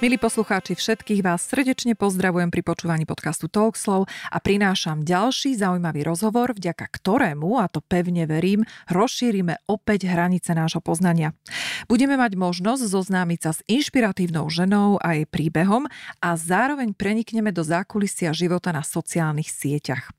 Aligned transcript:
Milí 0.00 0.16
poslucháči, 0.16 0.80
všetkých 0.80 1.20
vás 1.20 1.44
srdečne 1.44 1.92
pozdravujem 1.92 2.48
pri 2.48 2.64
počúvaní 2.64 3.04
podcastu 3.04 3.52
Talkslow 3.52 4.08
a 4.32 4.38
prinášam 4.40 5.04
ďalší 5.04 5.60
zaujímavý 5.60 6.08
rozhovor, 6.08 6.56
vďaka 6.56 6.88
ktorému, 6.88 7.60
a 7.60 7.68
to 7.68 7.84
pevne 7.84 8.24
verím, 8.24 8.64
rozšírime 8.88 9.60
opäť 9.68 10.08
hranice 10.08 10.56
nášho 10.56 10.80
poznania. 10.80 11.36
Budeme 11.84 12.16
mať 12.16 12.32
možnosť 12.32 12.80
zoznámiť 12.80 13.40
sa 13.44 13.52
s 13.52 13.60
inšpiratívnou 13.68 14.48
ženou 14.48 14.96
a 15.04 15.20
jej 15.20 15.28
príbehom 15.28 15.84
a 16.24 16.28
zároveň 16.32 16.96
prenikneme 16.96 17.52
do 17.52 17.60
zákulisia 17.60 18.32
života 18.32 18.72
na 18.72 18.80
sociálnych 18.80 19.52
sieťach. 19.52 20.16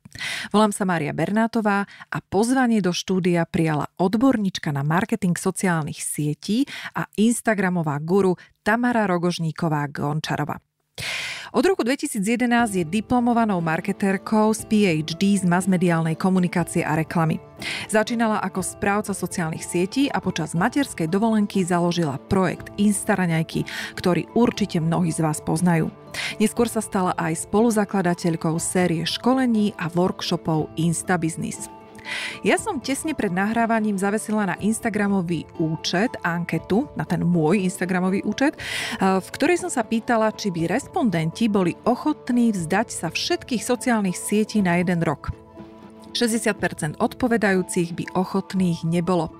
Volám 0.51 0.75
sa 0.75 0.83
Mária 0.83 1.15
Bernátová 1.15 1.87
a 2.11 2.17
pozvanie 2.19 2.83
do 2.83 2.91
štúdia 2.91 3.47
prijala 3.47 3.87
odborníčka 3.95 4.75
na 4.75 4.83
marketing 4.83 5.39
sociálnych 5.39 6.03
sietí 6.03 6.67
a 6.91 7.07
Instagramová 7.15 7.95
guru 8.03 8.35
Tamara 8.61 9.09
Rogožníková 9.09 9.89
Gončarova. 9.89 10.61
Od 11.51 11.65
roku 11.65 11.83
2011 11.83 12.79
je 12.79 12.85
diplomovanou 12.87 13.59
marketérkou 13.59 14.55
z 14.55 14.63
PhD 14.71 15.35
z 15.35 15.43
masmediálnej 15.43 16.15
komunikácie 16.15 16.79
a 16.85 16.95
reklamy. 16.95 17.43
Začínala 17.91 18.39
ako 18.39 18.63
správca 18.63 19.11
sociálnych 19.11 19.65
sietí 19.65 20.07
a 20.07 20.23
počas 20.23 20.55
materskej 20.55 21.11
dovolenky 21.11 21.65
založila 21.65 22.21
projekt 22.31 22.71
Instaraňajky, 22.79 23.67
ktorý 23.99 24.31
určite 24.31 24.79
mnohí 24.79 25.11
z 25.11 25.25
vás 25.25 25.43
poznajú. 25.43 25.91
Neskôr 26.39 26.71
sa 26.71 26.79
stala 26.79 27.17
aj 27.19 27.49
spoluzakladateľkou 27.49 28.55
série 28.61 29.03
školení 29.03 29.75
a 29.75 29.89
workshopov 29.91 30.71
Instabusiness. 30.79 31.80
Ja 32.41 32.57
som 32.57 32.81
tesne 32.81 33.13
pred 33.13 33.29
nahrávaním 33.29 33.97
zavesila 33.97 34.45
na 34.49 34.55
Instagramový 34.59 35.45
účet 35.61 36.15
anketu, 36.25 36.89
na 36.97 37.05
ten 37.05 37.21
môj 37.21 37.63
Instagramový 37.65 38.25
účet, 38.25 38.57
v 38.99 39.29
ktorej 39.33 39.61
som 39.61 39.71
sa 39.71 39.85
pýtala, 39.85 40.33
či 40.33 40.49
by 40.49 40.67
respondenti 40.69 41.47
boli 41.47 41.77
ochotní 41.85 42.51
vzdať 42.51 42.87
sa 42.89 43.07
všetkých 43.13 43.61
sociálnych 43.61 44.17
sietí 44.17 44.59
na 44.59 44.81
jeden 44.81 45.01
rok. 45.01 45.33
60% 46.11 46.99
odpovedajúcich 46.99 47.95
by 47.95 48.03
ochotných 48.19 48.83
nebolo. 48.83 49.31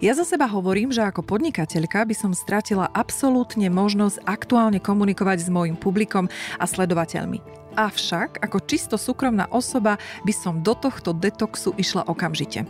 Ja 0.00 0.16
za 0.16 0.24
seba 0.24 0.48
hovorím, 0.48 0.88
že 0.88 1.04
ako 1.04 1.20
podnikateľka 1.20 2.00
by 2.08 2.16
som 2.16 2.32
stratila 2.32 2.88
absolútne 2.96 3.68
možnosť 3.68 4.24
aktuálne 4.24 4.80
komunikovať 4.80 5.44
s 5.44 5.48
môjim 5.52 5.76
publikom 5.76 6.32
a 6.56 6.64
sledovateľmi. 6.64 7.44
Avšak 7.74 8.38
ako 8.38 8.58
čisto 8.62 8.94
súkromná 8.94 9.50
osoba 9.50 9.98
by 10.22 10.32
som 10.34 10.62
do 10.62 10.78
tohto 10.78 11.10
detoxu 11.10 11.74
išla 11.74 12.06
okamžite. 12.06 12.62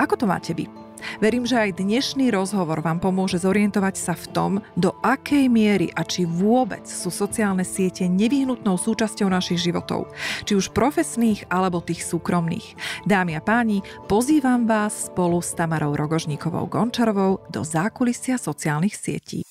Ako 0.00 0.16
to 0.16 0.24
máte 0.24 0.56
vy? 0.56 0.68
Verím, 1.18 1.42
že 1.42 1.58
aj 1.58 1.82
dnešný 1.82 2.30
rozhovor 2.30 2.78
vám 2.80 3.02
pomôže 3.02 3.42
zorientovať 3.42 3.94
sa 3.98 4.14
v 4.14 4.26
tom, 4.30 4.52
do 4.78 4.94
akej 5.02 5.50
miery 5.50 5.90
a 5.98 6.06
či 6.06 6.22
vôbec 6.24 6.86
sú 6.86 7.10
sociálne 7.10 7.66
siete 7.66 8.06
nevyhnutnou 8.06 8.78
súčasťou 8.78 9.26
našich 9.26 9.60
životov, 9.60 10.08
či 10.46 10.54
už 10.54 10.70
profesných 10.70 11.50
alebo 11.50 11.82
tých 11.82 12.06
súkromných. 12.06 12.78
Dámy 13.04 13.34
a 13.34 13.42
páni, 13.42 13.82
pozývam 14.06 14.64
vás 14.64 15.10
spolu 15.10 15.42
s 15.42 15.52
Tamarou 15.58 15.98
Rogožníkovou 15.98 16.70
Gončarovou 16.70 17.42
do 17.50 17.66
zákulisia 17.66 18.38
sociálnych 18.38 18.94
sietí. 18.94 19.42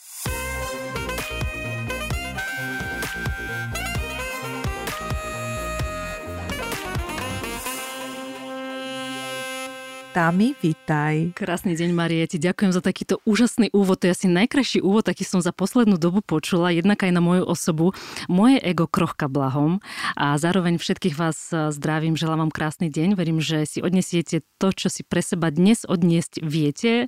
Tami, 10.12 10.60
vitaj. 10.60 11.32
Krásny 11.40 11.72
deň, 11.72 11.96
Marie. 11.96 12.28
Ti 12.28 12.36
ďakujem 12.36 12.76
za 12.76 12.84
takýto 12.84 13.24
úžasný 13.24 13.72
úvod. 13.72 14.04
To 14.04 14.12
je 14.12 14.16
asi 14.20 14.28
najkrajší 14.28 14.84
úvod, 14.84 15.08
aký 15.08 15.24
som 15.24 15.40
za 15.40 15.56
poslednú 15.56 15.96
dobu 15.96 16.20
počula, 16.20 16.76
jednak 16.76 17.00
aj 17.08 17.16
na 17.16 17.24
moju 17.24 17.48
osobu. 17.48 17.96
Moje 18.28 18.60
ego 18.60 18.92
krochka 18.92 19.32
blahom 19.32 19.80
a 20.20 20.36
zároveň 20.36 20.84
všetkých 20.84 21.16
vás 21.16 21.56
e, 21.56 21.72
zdravím, 21.72 22.20
želám 22.20 22.44
vám 22.44 22.52
krásny 22.52 22.92
deň. 22.92 23.16
Verím, 23.16 23.40
že 23.40 23.64
si 23.64 23.80
odnesiete 23.80 24.44
to, 24.60 24.76
čo 24.76 24.92
si 24.92 25.08
pre 25.08 25.24
seba 25.24 25.48
dnes 25.48 25.88
odniesť 25.88 26.44
viete 26.44 27.08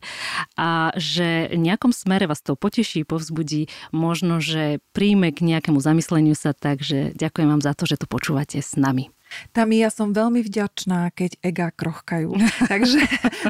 a 0.55 0.95
že 0.95 1.51
nejakom 1.59 1.91
smere 1.91 2.23
vás 2.31 2.39
to 2.39 2.55
poteší, 2.55 3.03
povzbudí, 3.03 3.67
možno, 3.91 4.39
že 4.39 4.79
príjme 4.95 5.35
k 5.35 5.43
nejakému 5.43 5.83
zamysleniu 5.83 6.39
sa, 6.39 6.55
takže 6.55 7.11
ďakujem 7.19 7.51
vám 7.51 7.59
za 7.59 7.75
to, 7.75 7.83
že 7.83 7.99
tu 7.99 8.07
počúvate 8.07 8.63
s 8.63 8.79
nami. 8.79 9.12
Tami, 9.51 9.81
ja 9.81 9.89
som 9.93 10.11
veľmi 10.11 10.41
vďačná, 10.45 11.11
keď 11.13 11.37
ega 11.43 11.67
krochkajú. 11.73 12.33
Takže 12.71 12.99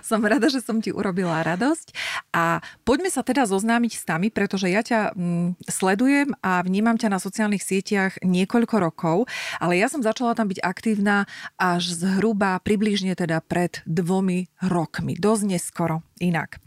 som 0.01 0.23
rada, 0.23 0.47
že 0.47 0.63
som 0.63 0.79
ti 0.79 0.89
urobila 0.91 1.44
radosť. 1.44 1.94
A 2.33 2.59
poďme 2.88 3.09
sa 3.11 3.21
teda 3.21 3.47
zoznámiť 3.47 3.91
s 3.97 4.03
Tami, 4.03 4.27
pretože 4.33 4.67
ja 4.72 4.81
ťa 4.81 5.16
mm, 5.16 5.63
sledujem 5.67 6.35
a 6.41 6.63
vnímam 6.63 6.95
ťa 6.95 7.13
na 7.13 7.19
sociálnych 7.19 7.63
sieťach 7.63 8.19
niekoľko 8.23 8.75
rokov, 8.79 9.17
ale 9.59 9.79
ja 9.79 9.88
som 9.88 10.03
začala 10.03 10.33
tam 10.33 10.51
byť 10.51 10.59
aktívna 10.63 11.25
až 11.59 11.93
zhruba 11.93 12.59
približne 12.61 13.13
teda 13.13 13.43
pred 13.43 13.83
dvomi 13.83 14.51
rokmi. 14.63 15.16
Dosť 15.19 15.43
neskoro 15.57 16.03
inak. 16.23 16.63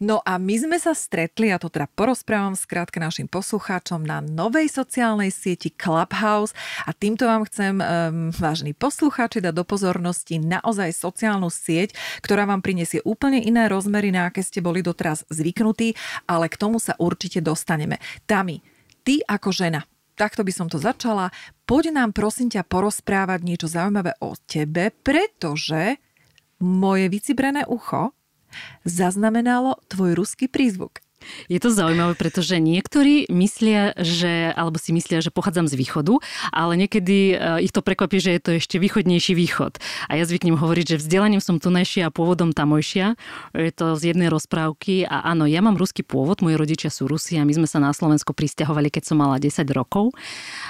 No 0.00 0.24
a 0.24 0.40
my 0.40 0.56
sme 0.56 0.78
sa 0.80 0.96
stretli, 0.96 1.52
a 1.52 1.60
to 1.60 1.68
teda 1.68 1.84
porozprávam 1.92 2.56
skrátka 2.56 2.96
našim 2.96 3.28
poslucháčom, 3.28 4.00
na 4.00 4.24
novej 4.24 4.72
sociálnej 4.72 5.28
sieti 5.28 5.68
Clubhouse 5.68 6.56
a 6.88 6.96
týmto 6.96 7.28
vám 7.28 7.44
chcem, 7.44 7.76
um, 7.78 8.32
vážni 8.32 8.72
poslucháči, 8.72 9.44
dať 9.44 9.54
do 9.54 9.64
pozornosti 9.68 10.40
naozaj 10.40 10.96
sociálnu 10.96 11.52
sieť, 11.52 11.92
ktorá 12.24 12.48
vám 12.48 12.64
prinesie 12.64 13.04
úplne 13.04 13.44
iné 13.44 13.68
rozmery, 13.68 14.08
na 14.08 14.32
aké 14.32 14.40
ste 14.40 14.64
boli 14.64 14.80
doteraz 14.80 15.28
zvyknutí, 15.28 15.92
ale 16.24 16.48
k 16.48 16.56
tomu 16.56 16.80
sa 16.80 16.96
určite 16.96 17.44
dostaneme. 17.44 18.00
Tami, 18.24 18.64
ty 19.04 19.20
ako 19.20 19.52
žena, 19.52 19.84
takto 20.16 20.46
by 20.46 20.52
som 20.54 20.66
to 20.70 20.78
začala. 20.78 21.30
Poď 21.68 21.92
nám 21.92 22.14
prosím 22.14 22.48
ťa 22.48 22.66
porozprávať 22.66 23.40
niečo 23.42 23.68
zaujímavé 23.68 24.16
o 24.22 24.38
tebe, 24.46 24.94
pretože 25.02 25.98
moje 26.62 27.10
vycibrené 27.10 27.66
ucho 27.66 28.14
zaznamenalo 28.84 29.80
tvoj 29.88 30.18
ruský 30.18 30.46
prízvuk. 30.50 31.00
Je 31.48 31.58
to 31.60 31.70
zaujímavé, 31.72 32.14
pretože 32.16 32.56
niektorí 32.56 33.28
myslia, 33.28 33.92
že, 33.98 34.52
alebo 34.54 34.80
si 34.80 34.94
myslia, 34.94 35.20
že 35.20 35.34
pochádzam 35.34 35.66
z 35.68 35.74
východu, 35.76 36.20
ale 36.52 36.78
niekedy 36.78 37.34
eh, 37.34 37.64
ich 37.64 37.72
to 37.72 37.84
prekvapí, 37.84 38.20
že 38.20 38.36
je 38.36 38.40
to 38.40 38.50
ešte 38.56 38.76
východnejší 38.78 39.34
východ. 39.34 39.78
A 40.08 40.16
ja 40.16 40.24
zvyknem 40.24 40.56
hovoriť, 40.56 40.96
že 40.96 41.00
vzdelaním 41.00 41.42
som 41.42 41.58
tunajšia 41.58 42.08
a 42.08 42.14
pôvodom 42.14 42.54
tamojšia. 42.54 43.16
Je 43.56 43.72
to 43.74 43.96
z 43.98 44.14
jednej 44.14 44.28
rozprávky 44.28 45.08
a 45.08 45.24
áno, 45.26 45.48
ja 45.48 45.64
mám 45.64 45.80
ruský 45.80 46.04
pôvod, 46.04 46.44
moji 46.44 46.56
rodičia 46.60 46.90
sú 46.92 47.08
Rusi 47.08 47.40
a 47.40 47.46
my 47.46 47.52
sme 47.52 47.68
sa 47.68 47.80
na 47.80 47.90
Slovensko 47.90 48.36
pristahovali, 48.36 48.92
keď 48.92 49.02
som 49.12 49.16
mala 49.20 49.40
10 49.40 49.64
rokov. 49.72 50.14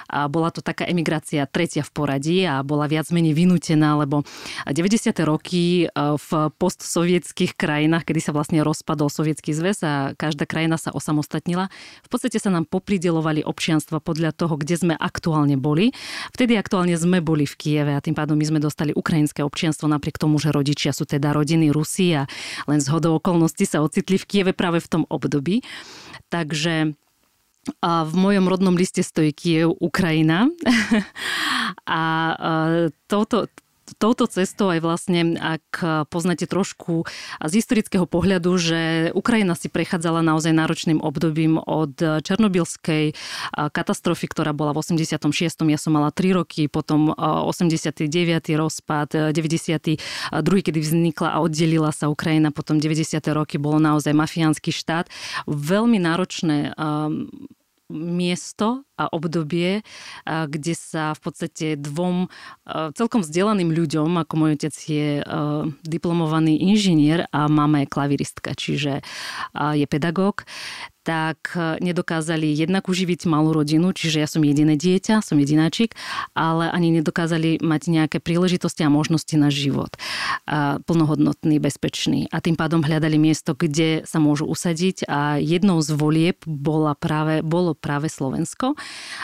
A 0.09 0.27
bola 0.31 0.49
to 0.55 0.65
taká 0.65 0.87
emigrácia 0.87 1.45
tretia 1.49 1.83
v 1.83 1.91
poradí 1.93 2.39
a 2.47 2.63
bola 2.63 2.89
viac 2.89 3.11
menej 3.11 3.35
vynútená, 3.37 3.99
lebo 3.99 4.23
90. 4.69 5.13
roky 5.27 5.87
eh, 5.87 5.91
v 5.95 6.29
postsovietských 6.57 7.59
krajinách, 7.59 8.07
kedy 8.09 8.21
sa 8.21 8.33
vlastne 8.33 8.61
rozpadol 8.63 9.09
sovietský 9.11 9.53
zväz 9.53 9.79
a 9.85 9.93
každá 10.15 10.44
tá 10.45 10.47
krajina 10.47 10.77
sa 10.77 10.93
osamostatnila. 10.93 11.73
V 12.05 12.09
podstate 12.13 12.37
sa 12.37 12.53
nám 12.53 12.69
popridelovali 12.69 13.41
občianstva 13.41 14.05
podľa 14.05 14.37
toho, 14.37 14.61
kde 14.61 14.77
sme 14.77 14.95
aktuálne 15.01 15.57
boli. 15.57 15.97
Vtedy 16.37 16.61
aktuálne 16.61 16.93
sme 17.01 17.25
boli 17.25 17.49
v 17.49 17.57
Kieve 17.57 17.97
a 17.97 18.05
tým 18.05 18.13
pádom 18.13 18.37
my 18.37 18.45
sme 18.45 18.61
dostali 18.61 18.93
ukrajinské 18.93 19.41
občianstvo 19.41 19.89
napriek 19.89 20.21
tomu, 20.21 20.37
že 20.37 20.53
rodičia 20.53 20.93
sú 20.93 21.09
teda 21.09 21.33
rodiny 21.33 21.73
Rusy 21.73 22.21
a 22.21 22.29
len 22.69 22.85
z 22.85 22.93
hodou 22.93 23.17
okolností 23.17 23.65
sa 23.65 23.81
ocitli 23.81 24.21
v 24.21 24.29
Kieve 24.29 24.53
práve 24.53 24.85
v 24.85 24.91
tom 24.93 25.03
období. 25.09 25.65
Takže 26.29 26.93
a 27.81 28.05
v 28.05 28.13
mojom 28.13 28.45
rodnom 28.45 28.77
liste 28.77 29.01
stojí 29.01 29.33
Kiev, 29.33 29.73
Ukrajina. 29.81 30.53
a 31.89 32.03
touto, 33.09 33.49
touto 34.01 34.25
cestou 34.27 34.73
aj 34.73 34.81
vlastne, 34.81 35.37
ak 35.37 35.67
poznáte 36.09 36.49
trošku 36.49 37.05
z 37.43 37.53
historického 37.53 38.09
pohľadu, 38.09 38.51
že 38.57 38.81
Ukrajina 39.13 39.53
si 39.53 39.69
prechádzala 39.69 40.25
naozaj 40.25 40.57
náročným 40.57 41.05
obdobím 41.05 41.61
od 41.61 41.97
černobylskej 41.99 43.13
katastrofy, 43.53 44.27
ktorá 44.29 44.57
bola 44.57 44.73
v 44.73 44.81
86. 44.81 45.21
Ja 45.69 45.81
som 45.81 45.93
mala 45.97 46.09
3 46.09 46.41
roky, 46.41 46.67
potom 46.67 47.13
89. 47.13 48.09
rozpad, 48.57 49.33
92. 49.33 50.01
kedy 50.41 50.79
vznikla 50.81 51.37
a 51.37 51.43
oddelila 51.45 51.93
sa 51.93 52.09
Ukrajina, 52.09 52.55
potom 52.55 52.81
90. 52.81 53.21
roky 53.37 53.61
bolo 53.61 53.77
naozaj 53.83 54.17
mafiánsky 54.17 54.73
štát. 54.73 55.13
Veľmi 55.47 56.01
náročné 56.01 56.73
miesto 57.95 58.83
a 58.99 59.07
obdobie, 59.11 59.87
kde 60.27 60.75
sa 60.75 61.15
v 61.15 61.21
podstate 61.23 61.67
dvom 61.79 62.27
celkom 62.99 63.23
vzdelaným 63.23 63.71
ľuďom, 63.71 64.19
ako 64.19 64.35
môj 64.35 64.51
otec 64.59 64.75
je 64.75 65.09
diplomovaný 65.87 66.59
inžinier 66.59 67.31
a 67.31 67.47
mama 67.47 67.87
je 67.87 67.93
klaviristka, 67.95 68.59
čiže 68.59 69.07
je 69.55 69.87
pedagóg, 69.87 70.43
tak 71.05 71.53
e, 71.53 71.85
nedokázali 71.85 72.57
jednak 72.57 72.89
uživiť 72.89 73.29
malú 73.29 73.53
rodinu, 73.53 73.93
čiže 73.93 74.25
ja 74.25 74.29
som 74.29 74.41
jediné 74.41 74.75
dieťa, 74.81 75.21
som 75.21 75.37
jedináčik, 75.37 75.93
ale 76.33 76.73
ani 76.73 76.97
nedokázali 76.99 77.61
mať 77.61 77.83
nejaké 77.93 78.19
príležitosti 78.25 78.83
a 78.83 78.91
možnosti 78.91 79.37
na 79.37 79.53
život. 79.53 79.93
A 80.49 80.81
plnohodnotný, 80.81 81.61
bezpečný. 81.61 82.27
A 82.33 82.41
tým 82.41 82.57
pádom 82.57 82.81
hľadali 82.81 83.21
miesto, 83.21 83.53
kde 83.53 84.09
sa 84.09 84.17
môžu 84.17 84.49
usadiť 84.49 85.05
a 85.05 85.37
jednou 85.37 85.85
z 85.85 85.93
volieb 85.93 86.41
bola 86.49 86.97
práve, 86.97 87.45
bolo 87.45 87.77
práve 87.77 88.09
Slovensko. 88.09 88.73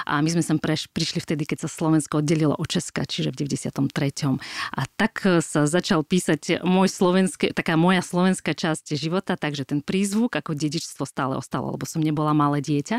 A 0.04 0.20
my 0.20 0.28
sme 0.28 0.44
sem 0.44 0.60
preš, 0.60 0.86
prišli 0.92 1.24
vtedy, 1.24 1.48
keď 1.48 1.64
sa 1.64 1.68
Slovensko 1.72 2.20
oddelilo 2.20 2.52
od 2.52 2.68
Česka, 2.68 3.08
čiže 3.08 3.32
v 3.32 3.48
93. 3.48 4.36
A 4.76 4.82
tak 5.00 5.24
e, 5.24 5.40
sa 5.40 5.64
začal 5.64 6.04
písať 6.04 6.60
môj 6.60 6.92
slovenské, 6.92 7.56
taká 7.56 7.80
moja 7.80 8.04
slovenská 8.04 8.52
časť 8.52 9.00
života, 9.00 9.40
takže 9.40 9.64
ten 9.64 9.80
prízvuk 9.80 10.36
ako 10.36 10.52
dedičstvo 10.52 11.08
stále 11.08 11.40
ostalo 11.40 11.69
lebo 11.72 11.86
som 11.86 12.02
nebola 12.02 12.34
malé 12.34 12.60
dieťa. 12.60 12.98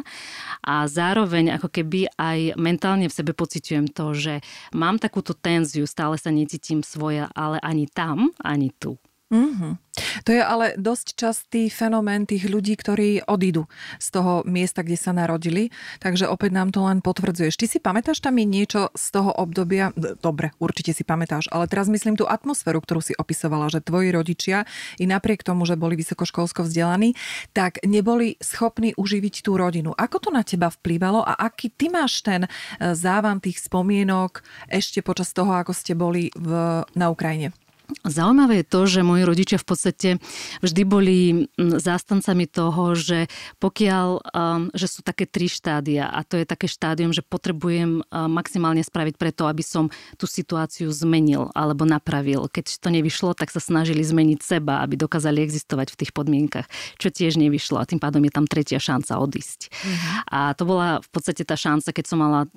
A 0.64 0.88
zároveň 0.88 1.60
ako 1.60 1.68
keby 1.70 2.12
aj 2.16 2.56
mentálne 2.56 3.12
v 3.12 3.18
sebe 3.18 3.36
pociťujem 3.36 3.92
to, 3.92 4.16
že 4.16 4.34
mám 4.72 4.98
takúto 4.98 5.36
tenziu, 5.36 5.84
stále 5.86 6.16
sa 6.16 6.32
necítim 6.32 6.82
svoja, 6.82 7.28
ale 7.36 7.60
ani 7.60 7.86
tam, 7.92 8.32
ani 8.42 8.72
tu. 8.76 8.96
Mm-hmm. 9.32 9.74
To 10.28 10.30
je 10.36 10.44
ale 10.44 10.76
dosť 10.76 11.08
častý 11.16 11.72
fenomén 11.72 12.28
tých 12.28 12.48
ľudí, 12.52 12.76
ktorí 12.76 13.24
odídu 13.28 13.68
z 13.96 14.08
toho 14.12 14.44
miesta, 14.44 14.84
kde 14.84 15.00
sa 15.00 15.16
narodili. 15.16 15.72
Takže 16.04 16.28
opäť 16.28 16.52
nám 16.52 16.76
to 16.76 16.84
len 16.84 17.00
potvrdzuješ. 17.00 17.56
Ty 17.56 17.66
si 17.68 17.80
pamätáš 17.80 18.20
tam 18.20 18.36
niečo 18.36 18.92
z 18.92 19.06
toho 19.12 19.32
obdobia? 19.32 19.96
Dobre, 20.20 20.52
určite 20.60 20.92
si 20.92 21.08
pamätáš, 21.08 21.48
ale 21.52 21.68
teraz 21.72 21.88
myslím 21.88 22.20
tú 22.20 22.28
atmosféru, 22.28 22.84
ktorú 22.84 23.00
si 23.00 23.14
opisovala, 23.16 23.72
že 23.72 23.80
tvoji 23.80 24.12
rodičia 24.12 24.68
i 25.00 25.08
napriek 25.08 25.48
tomu, 25.48 25.64
že 25.64 25.80
boli 25.80 25.96
vysokoškolsko 25.96 26.68
vzdelaní, 26.68 27.16
tak 27.56 27.80
neboli 27.88 28.36
schopní 28.44 28.92
uživiť 29.00 29.48
tú 29.48 29.56
rodinu. 29.56 29.96
Ako 29.96 30.20
to 30.24 30.30
na 30.36 30.44
teba 30.44 30.68
vplývalo 30.68 31.24
a 31.24 31.40
aký 31.40 31.72
ty 31.72 31.88
máš 31.88 32.20
ten 32.20 32.48
e, 32.48 32.50
závan 32.96 33.40
tých 33.40 33.64
spomienok 33.64 34.44
ešte 34.68 35.00
počas 35.00 35.32
toho, 35.32 35.56
ako 35.56 35.72
ste 35.72 35.96
boli 35.96 36.32
v, 36.36 36.84
na 36.96 37.08
Ukrajine? 37.08 37.56
Zaujímavé 38.02 38.64
je 38.64 38.68
to, 38.68 38.82
že 38.88 39.06
moji 39.06 39.24
rodičia 39.28 39.58
v 39.62 39.68
podstate 39.68 40.10
vždy 40.64 40.82
boli 40.88 41.18
zástancami 41.58 42.46
toho, 42.48 42.96
že 42.98 43.28
pokiaľ, 43.60 44.08
um, 44.32 44.72
že 44.74 44.88
sú 44.88 45.00
také 45.04 45.28
tri 45.28 45.52
štádia 45.52 46.10
a 46.10 46.24
to 46.26 46.40
je 46.40 46.46
také 46.48 46.66
štádium, 46.66 47.12
že 47.12 47.22
potrebujem 47.26 48.02
uh, 48.02 48.26
maximálne 48.32 48.82
spraviť 48.82 49.16
preto, 49.20 49.46
aby 49.46 49.62
som 49.62 49.92
tú 50.18 50.26
situáciu 50.26 50.90
zmenil 50.90 51.52
alebo 51.54 51.86
napravil. 51.86 52.48
Keď 52.48 52.82
to 52.82 52.90
nevyšlo, 52.90 53.36
tak 53.38 53.54
sa 53.54 53.62
snažili 53.62 54.02
zmeniť 54.02 54.40
seba, 54.42 54.82
aby 54.82 54.98
dokázali 54.98 55.44
existovať 55.44 55.94
v 55.94 56.00
tých 56.06 56.12
podmienkach, 56.16 56.68
čo 56.98 57.12
tiež 57.12 57.38
nevyšlo 57.38 57.78
a 57.82 57.88
tým 57.88 58.02
pádom 58.02 58.24
je 58.26 58.34
tam 58.34 58.46
tretia 58.50 58.80
šanca 58.82 59.20
odísť. 59.22 59.70
Mm-hmm. 59.72 60.12
A 60.32 60.40
to 60.58 60.64
bola 60.66 61.00
v 61.04 61.10
podstate 61.12 61.44
tá 61.46 61.56
šanca, 61.56 61.90
keď 61.94 62.06
som 62.08 62.20
mala 62.22 62.48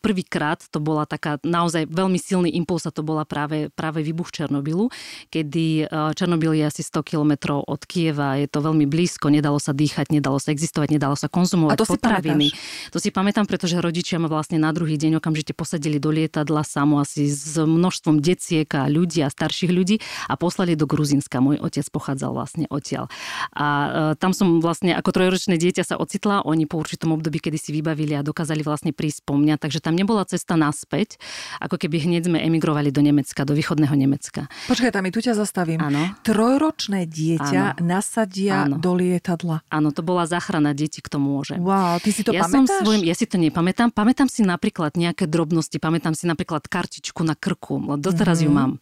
prvýkrát, 0.00 0.62
to 0.70 0.78
bola 0.78 1.04
taká 1.06 1.38
naozaj 1.42 1.86
veľmi 1.90 2.18
silný 2.18 2.50
impuls 2.54 2.86
a 2.86 2.94
to 2.94 3.02
bola 3.02 3.26
práve, 3.26 3.68
práve 3.74 4.02
výbuch 4.02 4.30
Černobylu, 4.46 4.94
kedy 5.34 5.90
e, 5.90 6.14
Černobyl 6.14 6.54
je 6.54 6.64
asi 6.70 6.86
100 6.86 7.02
kilometrov 7.02 7.66
od 7.66 7.82
Kieva, 7.82 8.38
je 8.38 8.46
to 8.46 8.62
veľmi 8.62 8.86
blízko, 8.86 9.26
nedalo 9.26 9.58
sa 9.58 9.74
dýchať, 9.74 10.14
nedalo 10.14 10.38
sa 10.38 10.54
existovať, 10.54 10.94
nedalo 10.94 11.18
sa 11.18 11.26
konzumovať 11.26 11.74
A 11.74 11.82
to 11.82 11.90
potraviny. 11.98 12.54
Si 12.54 12.94
to 12.94 13.02
si 13.02 13.10
pamätám, 13.10 13.50
pretože 13.50 13.82
rodičia 13.82 14.22
ma 14.22 14.30
vlastne 14.30 14.62
na 14.62 14.70
druhý 14.70 14.94
deň 14.94 15.18
okamžite 15.18 15.50
posadili 15.50 15.98
do 15.98 16.14
lietadla 16.14 16.62
samo 16.62 17.02
asi 17.02 17.26
s 17.26 17.58
množstvom 17.58 18.22
deciek 18.22 18.70
a 18.78 18.86
ľudí 18.86 19.26
a 19.26 19.28
starších 19.32 19.72
ľudí 19.74 19.98
a 20.30 20.38
poslali 20.38 20.78
do 20.78 20.86
Gruzinska. 20.86 21.42
Môj 21.42 21.58
otec 21.58 21.82
pochádzal 21.90 22.30
vlastne 22.30 22.64
odtiaľ. 22.70 23.10
A 23.56 23.66
e, 23.66 23.88
tam 24.22 24.30
som 24.30 24.62
vlastne 24.62 24.94
ako 24.94 25.10
trojročné 25.10 25.58
dieťa 25.58 25.82
sa 25.82 25.98
ocitla, 25.98 26.46
oni 26.46 26.68
po 26.70 26.78
určitom 26.78 27.16
období, 27.16 27.42
kedy 27.42 27.58
si 27.58 27.74
vybavili 27.74 28.14
a 28.14 28.22
dokázali 28.22 28.62
vlastne 28.62 28.94
prísť 28.94 29.26
po 29.26 29.34
mňa, 29.34 29.58
takže 29.58 29.82
tam 29.82 29.98
nebola 29.98 30.22
cesta 30.28 30.54
naspäť, 30.54 31.18
ako 31.58 31.80
keby 31.80 32.04
hneď 32.04 32.28
sme 32.28 32.38
emigrovali 32.44 32.92
do 32.92 33.00
Nemecka, 33.00 33.48
do 33.48 33.56
východného 33.56 33.96
Nemecka. 33.96 34.35
Slovenska. 34.36 34.68
Počkaj, 34.68 34.90
tam 34.92 35.06
tu 35.08 35.20
ťa 35.22 35.34
zastavím. 35.34 35.80
Áno. 35.80 36.02
Trojročné 36.20 37.08
dieťa 37.08 37.62
ano. 37.76 37.80
nasadia 37.80 38.68
ano. 38.68 38.76
do 38.76 38.92
lietadla. 38.92 39.64
Áno, 39.72 39.88
to 39.94 40.04
bola 40.04 40.28
záchrana 40.28 40.76
detí, 40.76 41.00
k 41.00 41.08
tomu 41.08 41.40
môže. 41.40 41.56
Wow, 41.56 42.02
ty 42.02 42.12
si 42.12 42.20
to 42.26 42.34
ja 42.34 42.44
pamätáš? 42.44 42.52
Som 42.52 42.64
svojim, 42.84 43.02
ja 43.06 43.14
si 43.16 43.24
to 43.24 43.40
nepamätám. 43.40 43.88
Pamätám 43.94 44.28
si 44.28 44.44
napríklad 44.44 44.98
nejaké 44.98 45.24
drobnosti. 45.24 45.76
Pamätám 45.80 46.12
si 46.12 46.28
napríklad 46.28 46.66
kartičku 46.68 47.24
na 47.24 47.38
krku. 47.38 47.80
Doteraz 47.96 48.42
mm-hmm. 48.42 48.44
ju 48.44 48.50
mhm. 48.50 48.56
mám. 48.56 48.72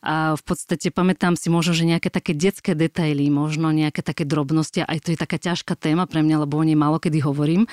A 0.00 0.14
v 0.38 0.42
podstate 0.46 0.88
pamätám 0.94 1.36
si 1.36 1.52
možno, 1.52 1.76
že 1.76 1.84
nejaké 1.84 2.08
také 2.08 2.32
detské 2.32 2.72
detaily, 2.72 3.28
možno 3.28 3.68
nejaké 3.74 4.00
také 4.00 4.24
drobnosti. 4.24 4.80
Aj 4.80 4.96
to 5.02 5.12
je 5.12 5.18
taká 5.18 5.36
ťažká 5.36 5.76
téma 5.76 6.08
pre 6.08 6.24
mňa, 6.24 6.46
lebo 6.46 6.56
o 6.56 6.64
nej 6.64 6.78
málo 6.78 7.02
kedy 7.02 7.20
hovorím. 7.20 7.66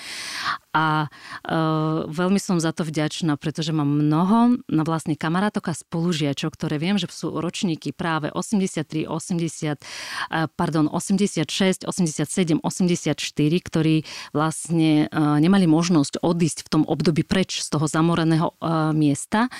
A 0.71 1.07
uh, 1.07 2.07
veľmi 2.07 2.39
som 2.39 2.59
za 2.59 2.71
to 2.71 2.87
vďačná, 2.87 3.35
pretože 3.35 3.75
mám 3.75 3.87
mnoho 3.87 4.63
na 4.67 4.83
vlastne 4.87 5.19
kamarátok 5.19 5.71
a 5.71 5.73
spolužiačov, 5.75 6.55
ktoré 6.55 6.79
viem, 6.79 6.95
že 6.95 7.11
sú 7.11 7.35
ročníky 7.39 7.91
práve 7.91 8.31
83, 8.31 9.07
80, 9.07 9.79
pardon, 10.55 10.87
86, 10.87 11.87
87, 11.87 12.59
84, 12.63 13.17
ktorí 13.67 14.03
vlastne 14.31 15.07
nemali 15.13 15.65
možnosť 15.67 16.23
odísť 16.23 16.59
v 16.67 16.69
tom 16.69 16.83
období 16.87 17.23
preč 17.23 17.63
z 17.63 17.67
toho 17.71 17.85
zamoreného 17.87 18.55
miesta 18.95 19.51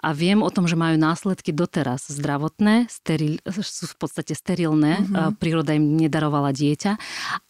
a 0.00 0.08
viem 0.12 0.44
o 0.44 0.50
tom, 0.52 0.68
že 0.68 0.78
majú 0.78 1.00
následky 1.00 1.50
doteraz 1.50 2.08
zdravotné, 2.12 2.86
steril, 2.92 3.40
sú 3.48 3.90
v 3.90 3.96
podstate 3.96 4.36
sterilné, 4.36 5.02
mm-hmm. 5.02 5.40
príroda 5.40 5.74
im 5.74 5.96
nedarovala 5.96 6.52
dieťa 6.52 6.92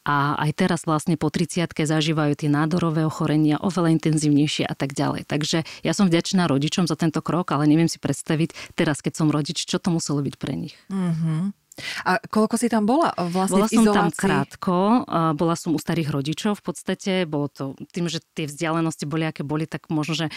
a 0.07 0.39
aj 0.39 0.51
teraz 0.55 0.81
vlastne 0.87 1.19
po 1.19 1.29
30 1.29 1.67
zažívajú 1.75 2.33
tie 2.39 2.49
nádorové 2.49 2.96
ochorenia 3.05 3.61
oveľa 3.61 3.93
intenzívnejšie 4.01 4.65
a 4.65 4.73
tak 4.73 4.97
ďalej. 4.97 5.29
Takže 5.29 5.67
ja 5.85 5.93
som 5.93 6.09
vďačná 6.09 6.49
rodičom 6.49 6.89
za 6.89 6.97
tento 6.97 7.21
krok, 7.21 7.53
ale 7.53 7.69
neviem 7.69 7.91
si 7.91 8.01
predstaviť 8.01 8.73
teraz, 8.73 9.05
keď 9.05 9.13
som 9.21 9.29
rodič, 9.29 9.69
čo 9.69 9.77
to 9.77 9.93
muselo 9.93 10.25
byť 10.25 10.35
pre 10.41 10.57
nich. 10.57 10.79
Mm-hmm. 10.89 11.66
A 12.09 12.19
koľko 12.19 12.57
si 12.57 12.73
tam 12.73 12.89
bola 12.89 13.13
vlastne 13.17 13.65
Bola 13.65 13.69
som 13.69 13.85
tam 13.89 14.09
krátko, 14.13 15.05
bola 15.37 15.55
som 15.55 15.77
u 15.77 15.81
starých 15.81 16.09
rodičov 16.13 16.59
v 16.61 16.63
podstate, 16.65 17.13
bolo 17.29 17.53
to 17.53 17.77
tým, 17.93 18.09
že 18.09 18.25
tie 18.35 18.49
vzdialenosti 18.49 19.05
boli 19.05 19.29
aké 19.29 19.45
boli, 19.45 19.69
tak 19.69 19.89
možno, 19.93 20.17
že 20.17 20.27
e, 20.29 20.33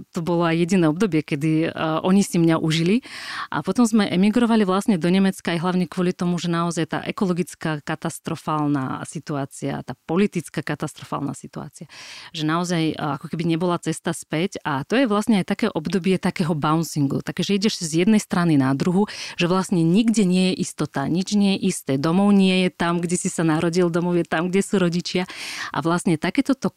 to 0.00 0.20
bolo 0.20 0.44
aj 0.44 0.56
jediné 0.56 0.86
obdobie, 0.88 1.24
kedy 1.24 1.68
e, 1.68 1.68
oni 2.04 2.22
si 2.22 2.36
mňa 2.36 2.60
užili. 2.60 3.00
A 3.48 3.64
potom 3.64 3.88
sme 3.88 4.08
emigrovali 4.08 4.68
vlastne 4.68 5.00
do 5.00 5.08
Nemecka 5.08 5.56
aj 5.56 5.60
hlavne 5.62 5.86
kvôli 5.88 6.12
tomu, 6.12 6.36
že 6.36 6.52
naozaj 6.52 6.84
tá 6.92 6.98
ekologická 7.04 7.80
katastrofálna 7.80 9.04
situácia, 9.08 9.80
tá 9.82 9.96
politická 10.04 10.60
katastrofálna 10.60 11.32
situácia, 11.32 11.88
že 12.36 12.44
naozaj 12.44 12.96
ako 12.96 13.26
keby 13.32 13.44
nebola 13.56 13.80
cesta 13.80 14.12
späť. 14.12 14.60
A 14.66 14.82
to 14.84 14.98
je 14.98 15.08
vlastne 15.08 15.40
aj 15.40 15.46
také 15.48 15.66
obdobie 15.70 16.18
takého 16.20 16.52
bouncingu, 16.52 17.22
také, 17.22 17.42
že 17.46 17.56
ideš 17.56 17.80
z 17.80 18.06
jednej 18.06 18.20
strany 18.20 18.58
na 18.58 18.72
druhu, 18.72 19.08
že 19.40 19.46
vlastne 19.48 19.80
nikde 19.80 20.24
nie 20.26 20.52
je 20.52 20.65
istota, 20.66 21.06
nič 21.06 21.38
nie 21.38 21.54
je 21.54 21.70
isté. 21.70 21.92
Domov 21.94 22.34
nie 22.34 22.66
je 22.66 22.70
tam, 22.74 22.98
kde 22.98 23.14
si 23.14 23.30
sa 23.30 23.46
narodil, 23.46 23.86
domov 23.86 24.18
je 24.18 24.26
tam, 24.26 24.50
kde 24.50 24.66
sú 24.66 24.82
rodičia. 24.82 25.30
A 25.70 25.78
vlastne 25.78 26.18
takéto 26.18 26.58
to 26.58 26.74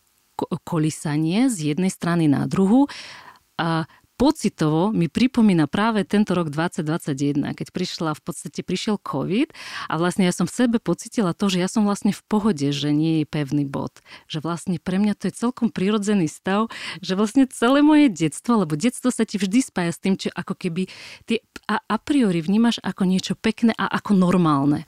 kolisanie 0.63 1.49
z 1.49 1.73
jednej 1.73 1.91
strany 1.91 2.29
na 2.29 2.45
druhu 2.45 2.87
a 3.59 3.89
pocitovo 4.19 4.91
mi 4.91 5.07
pripomína 5.07 5.71
práve 5.71 6.03
tento 6.03 6.35
rok 6.35 6.51
2021, 6.51 7.55
keď 7.55 7.67
prišla, 7.71 8.19
v 8.19 8.21
podstate 8.21 8.59
prišiel 8.67 8.99
COVID 8.99 9.55
a 9.87 9.93
vlastne 9.95 10.27
ja 10.27 10.35
som 10.35 10.43
v 10.43 10.51
sebe 10.59 10.77
pocitila 10.83 11.31
to, 11.31 11.47
že 11.47 11.63
ja 11.63 11.71
som 11.71 11.87
vlastne 11.87 12.11
v 12.11 12.19
pohode, 12.27 12.67
že 12.75 12.91
nie 12.91 13.23
je 13.23 13.25
pevný 13.25 13.63
bod. 13.63 14.03
Že 14.27 14.43
vlastne 14.43 14.75
pre 14.75 14.99
mňa 14.99 15.15
to 15.15 15.31
je 15.31 15.39
celkom 15.39 15.71
prirodzený 15.71 16.27
stav, 16.27 16.67
že 16.99 17.15
vlastne 17.15 17.47
celé 17.47 17.79
moje 17.79 18.11
detstvo, 18.11 18.67
lebo 18.67 18.75
detstvo 18.75 19.07
sa 19.07 19.23
ti 19.23 19.39
vždy 19.39 19.63
spája 19.63 19.95
s 19.95 20.03
tým, 20.03 20.19
čo 20.19 20.27
ako 20.35 20.51
keby 20.59 20.91
ty 21.23 21.39
a, 21.71 21.95
priori 22.01 22.43
vnímaš 22.43 22.83
ako 22.83 23.07
niečo 23.07 23.39
pekné 23.39 23.71
a 23.79 23.87
ako 23.87 24.17
normálne. 24.19 24.83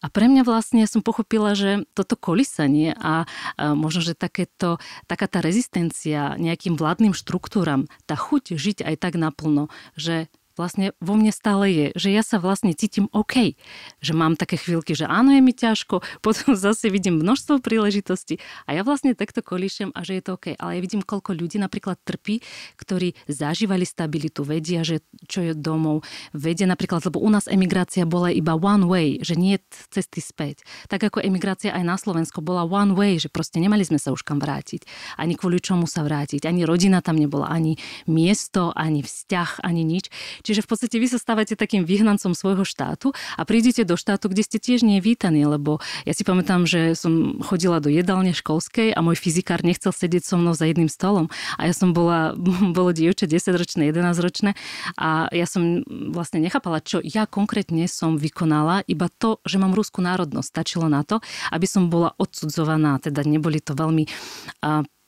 A 0.00 0.08
pre 0.08 0.32
mňa 0.32 0.48
vlastne 0.48 0.88
som 0.88 1.04
pochopila, 1.04 1.52
že 1.52 1.84
toto 1.92 2.16
kolisanie 2.16 2.96
a, 2.96 3.28
a 3.60 3.76
možno, 3.76 4.00
že 4.00 4.16
takéto, 4.16 4.80
taká 5.04 5.28
tá 5.28 5.44
rezistencia 5.44 6.40
nejakým 6.40 6.80
vládnym 6.80 7.12
štruktúram, 7.12 7.84
tá 8.08 8.16
chuť 8.16 8.56
žiť 8.56 8.78
aj 8.80 8.96
tak 8.96 9.20
naplno, 9.20 9.68
že 10.00 10.32
vlastne 10.58 10.96
vo 10.98 11.14
mne 11.18 11.30
stále 11.34 11.70
je, 11.70 11.86
že 11.94 12.08
ja 12.14 12.22
sa 12.22 12.42
vlastne 12.42 12.74
cítim 12.74 13.06
OK. 13.10 13.54
Že 14.02 14.12
mám 14.14 14.34
také 14.34 14.56
chvíľky, 14.58 14.94
že 14.96 15.06
áno, 15.06 15.34
je 15.34 15.42
mi 15.42 15.54
ťažko, 15.54 16.02
potom 16.24 16.54
zase 16.54 16.90
vidím 16.90 17.20
množstvo 17.20 17.62
príležitostí 17.62 18.42
a 18.66 18.74
ja 18.74 18.82
vlastne 18.86 19.14
takto 19.14 19.44
kolíšem 19.44 19.94
a 19.94 20.00
že 20.02 20.18
je 20.18 20.22
to 20.24 20.30
OK. 20.36 20.56
Ale 20.56 20.78
ja 20.78 20.80
vidím, 20.80 21.02
koľko 21.04 21.36
ľudí 21.36 21.60
napríklad 21.60 22.00
trpí, 22.02 22.42
ktorí 22.80 23.14
zažívali 23.30 23.86
stabilitu, 23.86 24.42
vedia, 24.42 24.82
že 24.82 25.04
čo 25.26 25.44
je 25.44 25.52
domov, 25.54 26.02
vedia 26.34 26.66
napríklad, 26.66 27.04
lebo 27.06 27.22
u 27.22 27.30
nás 27.30 27.46
emigrácia 27.50 28.08
bola 28.08 28.32
iba 28.32 28.56
one 28.56 28.86
way, 28.86 29.08
že 29.22 29.36
nie 29.38 29.58
cesty 29.70 30.22
späť. 30.22 30.62
Tak 30.90 31.10
ako 31.10 31.22
emigrácia 31.22 31.70
aj 31.74 31.84
na 31.84 31.96
Slovensko 31.96 32.42
bola 32.42 32.66
one 32.66 32.94
way, 32.96 33.16
že 33.20 33.30
proste 33.30 33.62
nemali 33.62 33.86
sme 33.86 33.98
sa 34.00 34.10
už 34.10 34.22
kam 34.26 34.38
vrátiť. 34.42 34.84
Ani 35.20 35.34
kvôli 35.36 35.62
čomu 35.62 35.84
sa 35.86 36.02
vrátiť. 36.02 36.44
Ani 36.48 36.66
rodina 36.66 37.04
tam 37.04 37.16
nebola, 37.16 37.46
ani 37.50 37.76
miesto, 38.10 38.72
ani 38.74 39.04
vzťah, 39.04 39.62
ani 39.62 39.82
nič. 39.86 40.10
Čiže 40.42 40.49
v 40.58 40.66
podstate 40.66 40.98
vy 40.98 41.06
sa 41.06 41.22
stávate 41.22 41.54
takým 41.54 41.86
vyhnancom 41.86 42.34
svojho 42.34 42.66
štátu 42.66 43.14
a 43.38 43.46
prídete 43.46 43.86
do 43.86 43.94
štátu, 43.94 44.26
kde 44.26 44.42
ste 44.42 44.58
tiež 44.58 44.82
nie 44.82 44.98
vítaní, 44.98 45.46
lebo 45.46 45.78
ja 46.02 46.10
si 46.10 46.26
pamätám, 46.26 46.66
že 46.66 46.98
som 46.98 47.38
chodila 47.38 47.78
do 47.78 47.86
jedálne 47.86 48.34
školskej 48.34 48.90
a 48.90 48.98
môj 48.98 49.14
fyzikár 49.14 49.62
nechcel 49.62 49.94
sedieť 49.94 50.26
so 50.26 50.34
mnou 50.34 50.58
za 50.58 50.66
jedným 50.66 50.90
stolom. 50.90 51.30
A 51.54 51.70
ja 51.70 51.74
som 51.76 51.94
bola, 51.94 52.34
bolo 52.76 52.90
dievča 52.90 53.30
10-ročné, 53.30 53.86
11-ročné 53.94 54.58
a 54.98 55.30
ja 55.30 55.46
som 55.46 55.86
vlastne 56.10 56.42
nechápala, 56.42 56.82
čo 56.82 56.98
ja 56.98 57.30
konkrétne 57.30 57.86
som 57.86 58.18
vykonala, 58.18 58.82
iba 58.90 59.06
to, 59.06 59.38
že 59.46 59.62
mám 59.62 59.76
rúskú 59.76 60.02
národnosť, 60.02 60.48
stačilo 60.50 60.90
na 60.90 61.06
to, 61.06 61.22
aby 61.54 61.68
som 61.68 61.86
bola 61.86 62.16
odsudzovaná, 62.18 62.98
teda 62.98 63.22
neboli 63.22 63.62
to 63.62 63.78
veľmi 63.78 64.08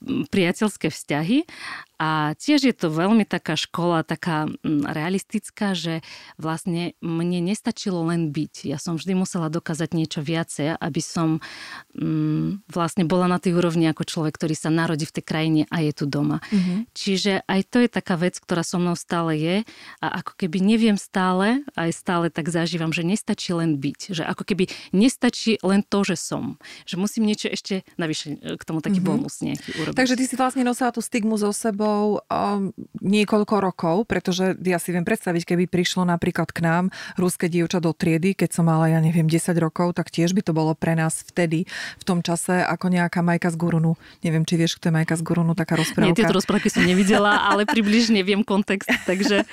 priateľské 0.02 0.90
vzťahy 0.90 1.46
a 2.02 2.34
tiež 2.34 2.66
je 2.66 2.74
to 2.74 2.90
veľmi 2.90 3.22
taká 3.22 3.54
škola, 3.54 4.02
taká 4.02 4.50
mm, 4.50 4.90
realistická, 4.90 5.70
že 5.70 6.02
vlastne 6.34 6.98
mne 6.98 7.38
nestačilo 7.46 8.02
len 8.10 8.34
byť. 8.34 8.66
Ja 8.66 8.82
som 8.82 8.98
vždy 8.98 9.14
musela 9.14 9.46
dokázať 9.46 9.94
niečo 9.94 10.18
viacej, 10.18 10.82
aby 10.82 10.98
som 10.98 11.38
mm, 11.94 12.66
vlastne 12.66 13.06
bola 13.06 13.30
na 13.30 13.38
tej 13.38 13.54
úrovni 13.54 13.86
ako 13.86 14.02
človek, 14.02 14.34
ktorý 14.34 14.58
sa 14.58 14.74
narodí 14.74 15.06
v 15.06 15.14
tej 15.14 15.24
krajine 15.30 15.62
a 15.70 15.78
je 15.78 15.92
tu 15.94 16.10
doma. 16.10 16.42
Mm-hmm. 16.50 16.90
Čiže 16.90 17.46
aj 17.46 17.60
to 17.70 17.78
je 17.86 17.88
taká 17.94 18.18
vec, 18.18 18.34
ktorá 18.42 18.66
so 18.66 18.82
mnou 18.82 18.98
stále 18.98 19.38
je 19.38 19.56
a 20.02 20.06
ako 20.26 20.34
keby 20.34 20.58
neviem 20.58 20.98
stále, 20.98 21.62
aj 21.78 21.94
stále 21.94 22.34
tak 22.34 22.50
zažívam, 22.50 22.90
že 22.90 23.06
nestačí 23.06 23.54
len 23.54 23.78
byť. 23.78 24.10
Že 24.10 24.22
ako 24.26 24.42
keby 24.42 24.64
nestačí 24.90 25.62
len 25.62 25.86
to, 25.86 26.02
že 26.02 26.18
som. 26.18 26.58
Že 26.82 26.98
musím 26.98 27.30
niečo 27.30 27.46
ešte 27.46 27.86
navyše 27.94 28.42
e, 28.42 28.58
k 28.58 28.62
tomu 28.66 28.82
taký 28.82 28.98
mm-hmm. 28.98 29.22
bonus 29.22 29.38
nejaký 29.38 29.70
urobiť. 29.78 29.98
Takže 30.02 30.18
ty 30.18 30.24
si 30.26 30.34
vlastne 30.34 30.66
nosila 30.66 30.90
tú 30.90 30.98
stigmu 30.98 31.38
so 31.38 31.54
sebou 31.54 31.91
sebou 31.92 32.24
um, 32.24 32.72
niekoľko 33.04 33.56
rokov, 33.60 33.96
pretože 34.08 34.56
ja 34.64 34.80
si 34.80 34.96
viem 34.96 35.04
predstaviť, 35.04 35.44
keby 35.44 35.68
prišlo 35.68 36.08
napríklad 36.08 36.48
k 36.48 36.64
nám 36.64 36.84
ruské 37.20 37.52
dievča 37.52 37.84
do 37.84 37.92
triedy, 37.92 38.32
keď 38.32 38.56
som 38.56 38.64
mala, 38.64 38.88
ja 38.88 39.00
neviem, 39.04 39.28
10 39.28 39.52
rokov, 39.60 39.92
tak 39.92 40.08
tiež 40.08 40.32
by 40.32 40.40
to 40.40 40.56
bolo 40.56 40.72
pre 40.72 40.96
nás 40.96 41.20
vtedy, 41.28 41.68
v 42.00 42.04
tom 42.04 42.24
čase, 42.24 42.64
ako 42.64 42.88
nejaká 42.88 43.20
Majka 43.20 43.52
z 43.52 43.56
Gurunu. 43.60 44.00
Neviem, 44.24 44.48
či 44.48 44.56
vieš, 44.56 44.80
kto 44.80 44.88
je 44.88 44.96
Majka 44.96 45.20
z 45.20 45.22
Gurunu, 45.22 45.52
taká 45.52 45.76
rozprávka. 45.76 46.08
Nie, 46.08 46.16
tieto 46.16 46.32
rozprávky 46.32 46.72
som 46.72 46.82
nevidela, 46.88 47.36
ale 47.52 47.68
približne 47.68 48.24
viem 48.24 48.40
kontext, 48.40 48.88
takže... 49.04 49.44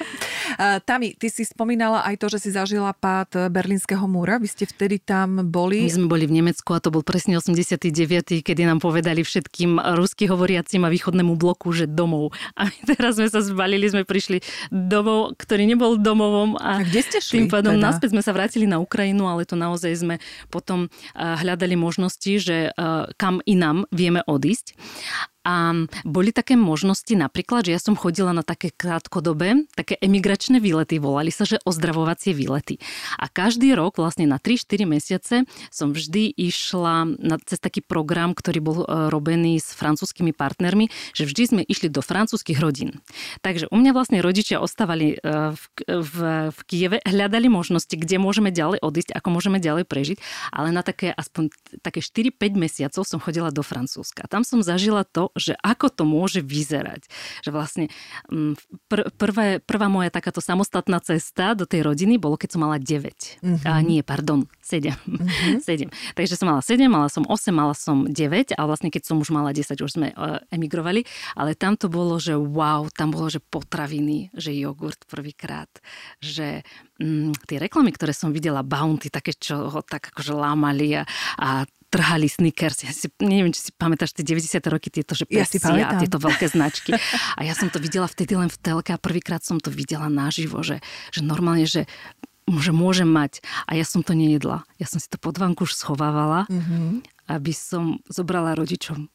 Tami, 0.60 1.15
ty 1.15 1.31
si 1.31 1.46
spomínala 1.48 2.03
aj 2.03 2.19
to, 2.19 2.27
že 2.27 2.43
si 2.43 2.50
zažila 2.51 2.91
pád 2.91 3.48
Berlínskeho 3.48 4.03
múra. 4.10 4.41
Vy 4.41 4.50
ste 4.50 4.65
vtedy 4.67 5.00
tam 5.00 5.46
boli? 5.48 5.86
My 5.86 5.93
sme 5.93 6.12
boli 6.12 6.25
v 6.25 6.41
Nemecku 6.41 6.75
a 6.75 6.84
to 6.84 6.91
bol 6.91 7.05
presne 7.05 7.38
89., 7.39 8.43
kedy 8.43 8.62
nám 8.67 8.84
povedali 8.84 9.24
všetkým 9.24 9.79
rusky 9.96 10.27
hovoriacim 10.27 10.84
a 10.84 10.89
východnému 10.91 11.38
bloku, 11.39 11.72
že 11.72 11.88
domov 11.88 12.28
a 12.59 12.69
my 12.69 12.79
teraz 12.86 13.17
sme 13.17 13.27
sa 13.27 13.43
zbalili, 13.43 13.89
sme 13.89 14.07
prišli 14.07 14.41
domov, 14.71 15.36
ktorý 15.38 15.65
nebol 15.65 15.98
domovom 16.00 16.55
a, 16.57 16.81
a 16.81 16.86
kde 16.86 17.01
ste 17.03 17.17
šli? 17.19 17.45
Tým 17.45 17.48
pádom 17.51 17.75
teda? 17.77 17.86
naspäť 17.91 18.09
sme 18.15 18.24
sa 18.24 18.31
vrátili 18.31 18.65
na 18.69 18.79
Ukrajinu, 18.79 19.27
ale 19.27 19.43
to 19.43 19.59
naozaj 19.59 19.91
sme 19.95 20.15
potom 20.53 20.88
hľadali 21.15 21.75
možnosti, 21.75 22.33
že 22.39 22.71
kam 23.17 23.41
inám 23.45 23.86
vieme 23.91 24.21
odísť. 24.25 24.77
A 25.49 25.73
boli 26.05 26.29
také 26.29 26.53
možnosti 26.53 27.09
napríklad, 27.17 27.65
že 27.65 27.73
ja 27.73 27.81
som 27.81 27.97
chodila 27.97 28.37
na 28.37 28.45
také 28.45 28.69
krátkodobé, 28.69 29.65
také 29.73 29.97
emigračné 29.97 30.61
výlety, 30.61 31.01
volali 31.01 31.33
sa, 31.33 31.49
že 31.49 31.57
ozdravovacie 31.65 32.37
výlety. 32.37 32.77
A 33.17 33.25
každý 33.25 33.73
rok, 33.73 33.97
vlastne 33.97 34.29
na 34.29 34.37
3-4 34.37 34.85
mesiace, 34.85 35.35
som 35.73 35.89
vždy 35.89 36.29
išla 36.37 37.17
na, 37.17 37.41
cez 37.41 37.57
taký 37.57 37.81
program, 37.81 38.37
ktorý 38.37 38.59
bol 38.61 38.77
e, 38.85 39.09
robený 39.09 39.57
s 39.57 39.73
francúzskými 39.73 40.37
partnermi, 40.37 40.93
že 41.17 41.25
vždy 41.25 41.43
sme 41.49 41.61
išli 41.65 41.89
do 41.89 42.05
francúzskych 42.05 42.61
rodín. 42.61 43.01
Takže 43.41 43.73
u 43.73 43.77
mňa 43.81 43.91
vlastne 43.97 44.21
rodičia 44.21 44.61
ostávali 44.61 45.17
e, 45.17 45.55
v, 45.57 45.63
v, 45.89 46.15
v 46.53 46.59
Kieve, 46.69 46.97
hľadali 47.01 47.49
možnosti, 47.49 47.97
kde 47.97 48.21
môžeme 48.21 48.53
ďalej 48.53 48.85
odísť, 48.85 49.17
ako 49.17 49.33
môžeme 49.33 49.57
ďalej 49.57 49.89
prežiť, 49.89 50.17
ale 50.53 50.69
na 50.69 50.85
také 50.85 51.09
aspoň 51.09 51.49
také 51.81 52.05
4-5 52.05 52.37
mesiacov 52.53 53.01
som 53.01 53.17
chodila 53.17 53.49
do 53.49 53.65
Francúzska. 53.65 54.29
Tam 54.29 54.45
som 54.45 54.61
zažila 54.61 55.07
to, 55.07 55.33
že 55.39 55.55
ako 55.60 55.88
to 55.89 56.03
môže 56.05 56.43
vyzerať. 56.43 57.08
Že 57.41 57.50
vlastne 57.55 57.86
mm, 58.29 58.53
pr- 58.91 59.10
prvé, 59.15 59.63
prvá 59.63 59.88
moja 59.88 60.12
takáto 60.12 60.43
samostatná 60.43 61.00
cesta 61.00 61.55
do 61.55 61.63
tej 61.63 61.88
rodiny 61.88 62.19
bolo, 62.19 62.36
keď 62.36 62.60
som 62.60 62.62
mala 62.67 62.77
9. 62.77 62.86
Mm-hmm. 63.41 63.65
A 63.65 63.72
nie, 63.81 64.03
pardon, 64.03 64.46
7. 64.62 64.91
Mm-hmm. 64.93 65.60
7. 65.63 65.89
Takže 66.13 66.36
som 66.36 66.51
mala 66.51 66.62
7, 66.62 66.86
mala 66.86 67.08
som 67.08 67.24
8, 67.25 67.50
mala 67.55 67.74
som 67.74 68.05
9 68.05 68.53
a 68.53 68.62
vlastne 68.67 68.91
keď 68.91 69.03
som 69.08 69.17
už 69.17 69.31
mala 69.31 69.55
10, 69.55 69.79
už 69.79 69.91
sme 69.91 70.12
uh, 70.13 70.43
emigrovali. 70.51 71.08
Ale 71.34 71.55
tam 71.55 71.79
to 71.79 71.88
bolo, 71.88 72.19
že 72.19 72.36
wow, 72.36 72.86
tam 72.91 73.15
bolo, 73.15 73.31
že 73.31 73.39
potraviny, 73.39 74.29
že 74.36 74.51
jogurt 74.53 75.08
prvýkrát, 75.08 75.72
že 76.19 76.62
mm, 77.00 77.48
tie 77.48 77.58
reklamy, 77.58 77.96
ktoré 77.96 78.12
som 78.12 78.36
videla, 78.36 78.62
Bounty, 78.62 79.08
také, 79.10 79.34
čo 79.34 79.72
ho 79.72 79.79
tak 79.81 80.12
akože 80.12 80.34
lámali 80.36 81.00
a, 81.00 81.03
a 81.39 81.63
trhali 81.89 82.29
Snickers. 82.29 82.86
Ja 82.86 82.93
si, 82.93 83.10
neviem, 83.19 83.51
či 83.51 83.69
si 83.69 83.72
pamätáš 83.74 84.13
tie 84.13 84.24
90. 84.24 84.62
roky, 84.69 84.93
tieto, 84.93 85.17
že 85.17 85.25
ja 85.29 85.43
si 85.43 85.58
a 85.60 85.98
tieto 85.98 86.22
veľké 86.22 86.46
značky. 86.48 86.93
A 87.36 87.41
ja 87.41 87.58
som 87.58 87.67
to 87.74 87.81
videla 87.81 88.05
vtedy 88.05 88.38
len 88.38 88.48
v 88.48 88.58
telke 88.62 88.93
a 88.93 89.01
prvýkrát 89.01 89.41
som 89.41 89.58
to 89.58 89.74
videla 89.74 90.08
naživo, 90.08 90.62
že, 90.62 90.79
že 91.10 91.25
normálne, 91.25 91.65
že 91.65 91.89
že 92.50 92.74
môžem 92.74 93.05
mať. 93.05 93.46
A 93.69 93.77
ja 93.77 93.86
som 93.86 94.01
to 94.01 94.17
nejedla. 94.17 94.65
Ja 94.81 94.89
som 94.89 94.98
si 94.98 95.05
to 95.05 95.22
pod 95.22 95.38
vanku 95.38 95.69
už 95.69 95.77
schovávala, 95.77 96.50
mm-hmm. 96.50 97.05
aby 97.29 97.53
som 97.53 98.01
zobrala 98.10 98.58
rodičom 98.58 99.05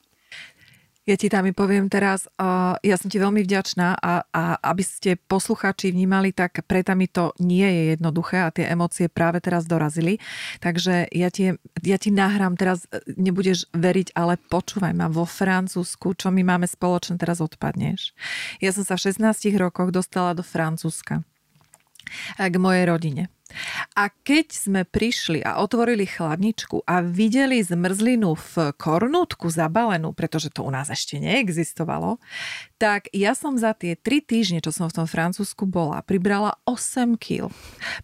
ja 1.04 1.16
ti 1.20 1.28
tam 1.28 1.44
poviem 1.52 1.92
teraz, 1.92 2.24
uh, 2.40 2.80
ja 2.80 2.96
som 2.96 3.12
ti 3.12 3.20
veľmi 3.20 3.44
vďačná 3.44 4.00
a, 4.00 4.24
a 4.24 4.42
aby 4.72 4.80
ste 4.80 5.20
posluchači 5.20 5.92
vnímali, 5.92 6.32
tak 6.32 6.64
pre 6.64 6.80
mi 6.96 7.04
to 7.04 7.36
nie 7.42 7.64
je 7.64 7.82
jednoduché 7.96 8.40
a 8.40 8.54
tie 8.54 8.64
emócie 8.72 9.12
práve 9.12 9.44
teraz 9.44 9.68
dorazili. 9.68 10.16
Takže 10.64 11.12
ja 11.12 11.28
ti, 11.28 11.52
ja 11.84 11.96
ti 12.00 12.08
nahrám 12.08 12.56
teraz, 12.56 12.88
nebudeš 13.04 13.68
veriť, 13.76 14.16
ale 14.16 14.40
počúvaj 14.48 14.96
ma 14.96 15.12
vo 15.12 15.28
Francúzsku, 15.28 16.16
čo 16.16 16.32
my 16.32 16.40
máme 16.40 16.64
spoločné, 16.64 17.20
teraz 17.20 17.44
odpadneš. 17.44 18.16
Ja 18.64 18.72
som 18.72 18.86
sa 18.86 18.96
v 18.96 19.12
16 19.12 19.52
rokoch 19.60 19.92
dostala 19.92 20.32
do 20.32 20.40
Francúzska 20.40 21.20
k 22.38 22.54
mojej 22.56 22.84
rodine. 22.88 23.33
A 23.94 24.10
keď 24.10 24.46
sme 24.50 24.80
prišli 24.86 25.42
a 25.44 25.60
otvorili 25.62 26.04
chladničku 26.08 26.84
a 26.84 27.00
videli 27.04 27.60
zmrzlinu 27.60 28.34
v 28.34 28.54
kornútku 28.76 29.50
zabalenú, 29.50 30.12
pretože 30.12 30.50
to 30.50 30.66
u 30.66 30.70
nás 30.70 30.90
ešte 30.90 31.18
neexistovalo, 31.18 32.18
tak 32.84 33.08
ja 33.16 33.32
som 33.32 33.56
za 33.56 33.72
tie 33.72 33.96
3 33.96 34.20
týždne, 34.20 34.58
čo 34.60 34.68
som 34.74 34.92
v 34.92 34.96
tom 35.00 35.06
Francúzsku 35.08 35.64
bola, 35.64 36.04
pribrala 36.04 36.60
8 36.68 37.16
kg. 37.16 37.48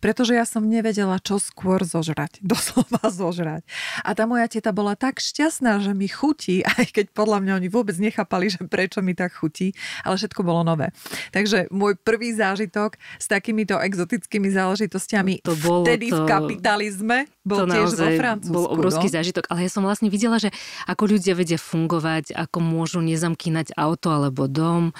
Pretože 0.00 0.32
ja 0.32 0.48
som 0.48 0.64
nevedela, 0.64 1.20
čo 1.20 1.36
skôr 1.36 1.84
zožrať. 1.84 2.40
Doslova 2.50 3.04
zožrať. 3.10 3.66
A 4.06 4.16
tá 4.16 4.24
moja 4.24 4.48
teta 4.48 4.72
bola 4.72 4.96
tak 4.96 5.20
šťastná, 5.20 5.84
že 5.84 5.92
mi 5.92 6.08
chutí, 6.08 6.64
aj 6.80 6.96
keď 6.96 7.06
podľa 7.12 7.38
mňa 7.44 7.52
oni 7.60 7.68
vôbec 7.68 7.96
nechápali, 8.00 8.48
že 8.48 8.64
prečo 8.64 9.04
mi 9.04 9.12
tak 9.12 9.36
chutí, 9.36 9.76
ale 10.06 10.16
všetko 10.16 10.40
bolo 10.40 10.64
nové. 10.64 10.94
Takže 11.34 11.68
môj 11.68 11.98
prvý 12.00 12.32
zážitok 12.32 12.96
s 13.20 13.26
takýmito 13.28 13.76
exotickými 13.76 14.48
záležitostiami 14.48 15.39
to 15.40 15.52
bolo 15.60 15.84
vtedy 15.88 16.12
to, 16.12 16.22
v 16.22 16.28
kapitalizme 16.28 17.18
bol 17.40 17.64
to 17.64 17.72
tiež 17.72 17.96
vo 17.96 18.08
Francúzsku. 18.14 18.52
bol 18.52 18.66
obrovský 18.68 19.08
no? 19.08 19.14
zážitok, 19.16 19.44
ale 19.48 19.66
ja 19.66 19.70
som 19.72 19.82
vlastne 19.82 20.12
videla, 20.12 20.36
že 20.36 20.52
ako 20.84 21.16
ľudia 21.16 21.32
vedia 21.32 21.56
fungovať, 21.56 22.36
ako 22.36 22.58
môžu 22.60 23.00
nezamkínať 23.00 23.74
auto 23.74 24.12
alebo 24.12 24.44
dom, 24.44 24.92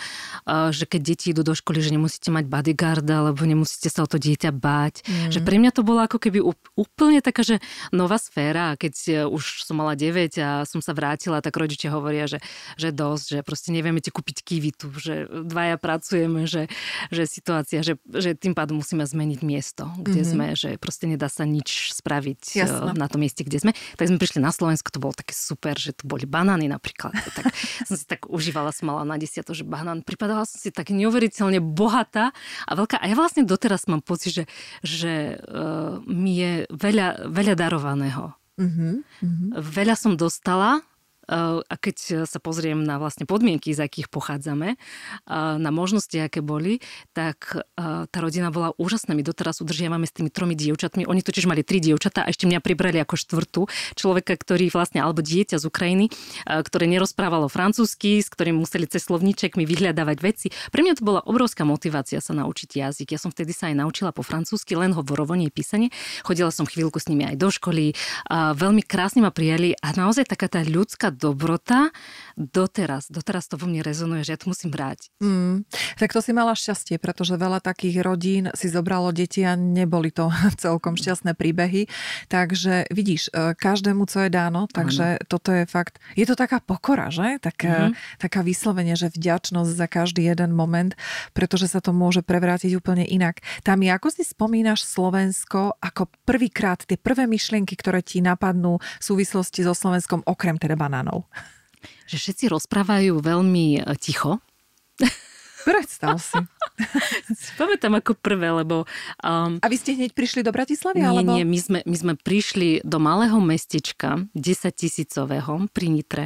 že 0.49 0.88
keď 0.88 1.00
deti 1.04 1.26
idú 1.37 1.44
do 1.44 1.52
školy, 1.52 1.85
že 1.85 1.92
nemusíte 1.92 2.32
mať 2.32 2.49
bodyguarda, 2.49 3.28
alebo 3.28 3.44
nemusíte 3.44 3.92
sa 3.92 4.04
o 4.04 4.09
to 4.09 4.16
dieťa 4.16 4.50
báť. 4.56 5.04
Mm. 5.04 5.30
Že 5.30 5.40
pre 5.44 5.56
mňa 5.61 5.70
to 5.76 5.82
bolo 5.85 6.00
ako 6.00 6.18
keby 6.18 6.40
úplne 6.75 7.20
taká, 7.20 7.44
že 7.44 7.56
nová 7.92 8.16
sféra. 8.16 8.75
Keď 8.80 8.94
e, 9.06 9.12
už 9.28 9.68
som 9.68 9.76
mala 9.76 9.94
9 9.94 10.32
a 10.40 10.64
som 10.64 10.80
sa 10.80 10.97
vrátila, 10.97 11.44
tak 11.44 11.54
rodičia 11.54 11.92
hovoria, 11.92 12.25
že, 12.25 12.40
že 12.80 12.90
dosť, 12.90 13.26
že 13.37 13.40
proste 13.44 13.70
nevieme 13.70 14.00
ti 14.00 14.09
kúpiť 14.09 14.37
kiwi 14.40 14.70
tu, 14.73 14.88
že 14.97 15.28
dvaja 15.28 15.76
pracujeme, 15.76 16.49
že, 16.49 16.66
že 17.12 17.28
situácia, 17.28 17.85
že, 17.85 18.00
že 18.09 18.32
tým 18.35 18.56
pádom 18.56 18.80
musíme 18.80 19.04
zmeniť 19.04 19.40
miesto, 19.44 19.87
kde 20.00 20.23
mm-hmm. 20.23 20.29
Sme, 20.30 20.46
že 20.54 20.78
proste 20.78 21.10
nedá 21.10 21.26
sa 21.26 21.42
nič 21.42 21.94
spraviť 21.99 22.42
e, 22.54 22.62
Jasne. 22.62 22.94
na 22.94 23.06
tom 23.10 23.20
mieste, 23.22 23.42
kde 23.42 23.58
sme. 23.58 23.72
Tak 23.99 24.10
sme 24.10 24.18
prišli 24.18 24.38
na 24.38 24.54
Slovensku, 24.54 24.88
to 24.88 25.02
bolo 25.02 25.14
také 25.14 25.34
super, 25.34 25.75
že 25.75 25.96
tu 25.96 26.06
boli 26.06 26.25
banány 26.25 26.70
napríklad. 26.70 27.12
Tak 27.14 27.50
som 27.88 27.94
si 27.99 28.04
tak 28.06 28.30
užívala, 28.30 28.70
som 28.70 28.90
mala 28.90 29.02
na 29.02 29.16
desiato, 29.18 29.54
že 29.54 29.66
banán. 29.66 30.06
Pripadala 30.06 30.46
som 30.46 30.58
si 30.58 30.70
tak 30.70 30.90
neuveriteľne 30.90 31.58
bohatá 31.62 32.34
a 32.66 32.72
veľká. 32.75 32.99
A 33.02 33.06
ja 33.08 33.16
vlastne 33.16 33.46
doteraz 33.46 33.87
mám 33.90 34.00
pocit, 34.00 34.42
že, 34.42 34.44
že 34.82 35.12
uh, 35.38 36.02
mi 36.06 36.38
je 36.38 36.52
veľa, 36.70 37.30
veľa 37.30 37.54
darovaného. 37.58 38.34
Mm-hmm. 38.60 39.56
Veľa 39.56 39.96
som 39.96 40.20
dostala 40.20 40.84
a 41.30 41.75
keď 41.78 42.26
sa 42.26 42.38
pozriem 42.42 42.82
na 42.82 42.99
vlastne 42.99 43.22
podmienky, 43.22 43.70
z 43.70 43.87
akých 43.87 44.10
pochádzame, 44.10 44.75
na 45.30 45.70
možnosti, 45.70 46.18
aké 46.18 46.42
boli, 46.42 46.82
tak 47.14 47.54
tá 47.78 48.18
rodina 48.18 48.50
bola 48.50 48.75
úžasná. 48.75 49.14
My 49.14 49.22
doteraz 49.22 49.62
udržiavame 49.62 50.10
s 50.10 50.12
tými 50.12 50.34
tromi 50.34 50.58
dievčatmi. 50.58 51.06
Oni 51.06 51.22
totiž 51.22 51.46
mali 51.46 51.62
tri 51.62 51.78
dievčatá 51.78 52.26
a 52.26 52.34
ešte 52.34 52.50
mňa 52.50 52.58
pribrali 52.58 52.99
ako 52.99 53.14
štvrtú 53.14 53.62
človeka, 53.94 54.34
ktorý 54.34 54.75
vlastne, 54.75 54.99
alebo 54.99 55.22
dieťa 55.22 55.62
z 55.62 55.64
Ukrajiny, 55.70 56.10
ktoré 56.46 56.90
nerozprávalo 56.90 57.46
francúzsky, 57.46 58.18
s 58.18 58.26
ktorým 58.26 58.58
museli 58.58 58.90
cez 58.90 59.06
slovníček 59.06 59.54
mi 59.54 59.70
vyhľadávať 59.70 60.18
veci. 60.18 60.50
Pre 60.75 60.82
mňa 60.82 60.99
to 60.99 61.06
bola 61.06 61.22
obrovská 61.22 61.62
motivácia 61.62 62.18
sa 62.18 62.34
naučiť 62.34 62.82
jazyk. 62.82 63.14
Ja 63.14 63.22
som 63.22 63.30
vtedy 63.30 63.54
sa 63.54 63.70
aj 63.70 63.78
naučila 63.78 64.10
po 64.10 64.26
francúzsky, 64.26 64.75
len 64.75 64.90
hovorovo, 64.90 65.38
nie 65.38 65.54
písanie. 65.54 65.94
Chodila 66.26 66.50
som 66.50 66.66
chvíľku 66.66 66.99
s 66.99 67.06
nimi 67.06 67.22
aj 67.22 67.38
do 67.38 67.54
školy. 67.54 67.94
Veľmi 68.30 68.82
krásne 68.82 69.22
ma 69.22 69.30
prijali 69.30 69.78
a 69.78 69.94
naozaj 69.94 70.26
taká 70.26 70.50
tá 70.50 70.66
ľudská 70.66 71.14
dobrota 71.21 71.93
doteraz, 72.41 73.12
doteraz 73.12 73.53
to 73.53 73.61
vo 73.61 73.69
mne 73.69 73.85
rezonuje, 73.85 74.25
že 74.25 74.33
ja 74.35 74.41
to 74.41 74.49
musím 74.49 74.73
brať. 74.73 75.12
Mm, 75.21 75.69
tak 76.00 76.17
to 76.17 76.25
si 76.25 76.33
mala 76.33 76.57
šťastie, 76.57 76.97
pretože 76.97 77.37
veľa 77.37 77.61
takých 77.61 78.00
rodín 78.00 78.49
si 78.57 78.73
zobralo 78.73 79.12
deti 79.12 79.45
a 79.45 79.53
neboli 79.55 80.09
to 80.09 80.33
celkom 80.65 80.97
šťastné 80.97 81.37
príbehy. 81.37 81.85
Takže 82.33 82.89
vidíš, 82.89 83.29
e, 83.31 83.53
každému 83.53 84.09
co 84.09 84.25
je 84.25 84.31
dáno, 84.33 84.65
takže 84.73 85.21
ano. 85.21 85.27
toto 85.29 85.53
je 85.53 85.69
fakt, 85.69 86.00
je 86.17 86.25
to 86.25 86.33
taká 86.33 86.65
pokora, 86.65 87.12
že? 87.12 87.37
Tak, 87.45 87.57
mm-hmm. 87.61 87.93
Taká 88.17 88.41
vyslovene, 88.41 88.97
že 88.97 89.12
vďačnosť 89.12 89.71
za 89.77 89.87
každý 89.87 90.25
jeden 90.25 90.57
moment, 90.57 90.97
pretože 91.37 91.69
sa 91.69 91.85
to 91.85 91.93
môže 91.93 92.25
prevrátiť 92.25 92.73
úplne 92.73 93.05
inak. 93.05 93.45
Tam 93.61 93.83
ako 93.91 94.09
si 94.15 94.23
spomínaš 94.23 94.87
Slovensko 94.87 95.75
ako 95.83 96.07
prvýkrát 96.23 96.87
tie 96.87 96.95
prvé 96.95 97.27
myšlienky, 97.27 97.75
ktoré 97.75 98.00
ti 98.07 98.23
napadnú 98.23 98.79
v 98.79 99.03
súvislosti 99.03 99.67
so 99.67 99.75
Slovenskom, 99.75 100.23
okrem 100.25 100.57
teda 100.57 100.79
banánov? 101.11 101.26
Že 102.07 102.17
všetci 102.19 102.45
rozprávajú 102.50 103.23
veľmi 103.23 103.67
e, 103.79 103.95
ticho. 103.99 104.38
Predstav 105.61 106.17
si. 106.17 106.40
Pamätám 107.61 108.00
ako 108.00 108.17
prvé, 108.17 108.49
lebo... 108.49 108.88
Um, 109.21 109.61
a 109.61 109.67
vy 109.69 109.76
ste 109.76 109.93
hneď 109.93 110.17
prišli 110.17 110.40
do 110.40 110.50
Bratislavy? 110.50 111.05
Nie, 111.05 111.12
alebo? 111.12 111.37
nie, 111.37 111.45
my 111.45 111.59
sme, 111.61 111.81
my 111.85 111.97
sme 111.97 112.14
prišli 112.17 112.81
do 112.81 112.97
malého 112.97 113.37
mestečka, 113.45 114.25
10 114.33 114.40
tisícového 114.73 115.69
pri 115.71 115.87
Nitre, 115.93 116.25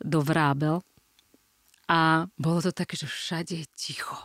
do 0.00 0.24
Vrábel. 0.24 0.80
A 1.92 2.24
bolo 2.40 2.64
to 2.64 2.72
také, 2.72 2.96
že 2.96 3.04
všade 3.04 3.52
je 3.52 3.66
ticho. 3.76 4.16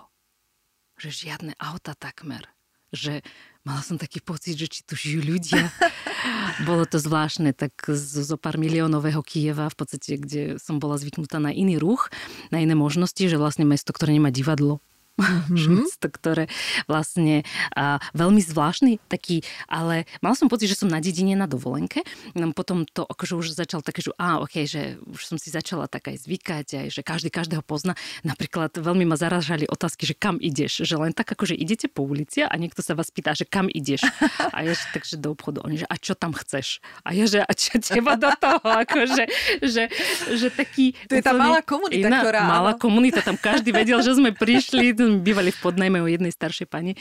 Že 0.95 1.27
žiadne 1.27 1.53
auta 1.59 1.91
takmer. 1.91 2.47
Že 2.95 3.27
mala 3.67 3.83
som 3.83 3.99
taký 3.99 4.23
pocit, 4.23 4.55
že 4.55 4.71
či 4.71 4.79
tu 4.87 4.95
žijú 4.95 5.27
ľudia. 5.27 5.67
Bolo 6.67 6.87
to 6.87 7.03
zvláštne, 7.03 7.51
tak 7.51 7.75
zo, 7.83 8.23
zo 8.23 8.37
pár 8.39 8.55
miliónového 8.55 9.19
Kieva, 9.19 9.67
v 9.67 9.75
podstate, 9.75 10.15
kde 10.15 10.41
som 10.55 10.79
bola 10.79 10.95
zvyknutá 10.95 11.43
na 11.43 11.51
iný 11.51 11.75
ruch, 11.75 12.07
na 12.47 12.63
iné 12.63 12.73
možnosti, 12.79 13.19
že 13.19 13.35
vlastne 13.35 13.67
mesto, 13.67 13.91
ktoré 13.91 14.15
nemá 14.15 14.31
divadlo, 14.31 14.79
mm-hmm. 15.17 15.83
mesto, 15.83 16.07
ktoré 16.07 16.45
vlastne 16.85 17.43
a, 17.73 17.97
veľmi 18.13 18.41
zvláštny, 18.41 19.01
taký, 19.09 19.41
ale 19.67 20.05
mal 20.21 20.37
som 20.37 20.47
pocit, 20.47 20.71
že 20.71 20.79
som 20.79 20.89
na 20.89 21.01
dedine 21.01 21.33
na 21.33 21.49
dovolenke. 21.49 22.05
No, 22.37 22.53
potom 22.53 22.85
to 22.85 23.03
akože 23.03 23.33
už 23.35 23.47
začal 23.57 23.81
také, 23.81 24.05
že 24.05 24.13
á, 24.15 24.39
ok, 24.41 24.55
že 24.63 25.01
už 25.03 25.21
som 25.25 25.37
si 25.41 25.49
začala 25.49 25.89
tak 25.89 26.13
aj 26.13 26.23
zvykať, 26.23 26.67
aj, 26.73 26.87
že 26.93 27.01
každý 27.01 27.29
každého 27.33 27.61
pozná. 27.65 27.97
Napríklad 28.23 28.77
veľmi 28.77 29.03
ma 29.03 29.17
zaražali 29.19 29.65
otázky, 29.67 30.05
že 30.05 30.15
kam 30.17 30.37
ideš, 30.37 30.85
že 30.85 30.95
len 30.95 31.11
tak 31.11 31.33
akože 31.33 31.57
idete 31.57 31.89
po 31.89 32.05
ulici 32.05 32.45
a 32.45 32.53
niekto 32.55 32.85
sa 32.85 32.93
vás 32.93 33.09
pýta, 33.09 33.33
že 33.33 33.43
kam 33.43 33.67
ideš. 33.67 34.05
A 34.53 34.63
ja 34.63 34.73
že 34.73 34.85
takže 34.93 35.15
do 35.17 35.33
obchodu. 35.33 35.65
Oni, 35.65 35.81
že 35.81 35.87
a 35.89 35.95
čo 35.97 36.13
tam 36.13 36.31
chceš? 36.33 36.79
A 37.01 37.13
ja, 37.13 37.25
že 37.25 37.41
a 37.41 37.51
čo 37.51 37.81
teba 37.81 38.15
do 38.15 38.29
toho? 38.37 38.61
Akože, 38.63 39.23
že, 39.65 39.89
že 40.33 40.47
taký... 40.53 40.93
To 41.09 41.17
je 41.17 41.23
tá 41.23 41.33
malá 41.33 41.61
komunita, 41.65 42.07
iná, 42.07 42.19
ktorá... 42.21 42.41
Malá 42.45 42.73
komunita, 42.77 43.19
tam 43.25 43.37
každý 43.37 43.73
vedel, 43.73 43.99
že 44.05 44.13
sme 44.13 44.31
prišli, 44.33 44.93
bývali 45.25 45.51
v 45.51 45.59
podnajme 45.61 45.97
u 46.03 46.07
jednej 46.07 46.33
staršej 46.33 46.67
pani. 46.69 46.93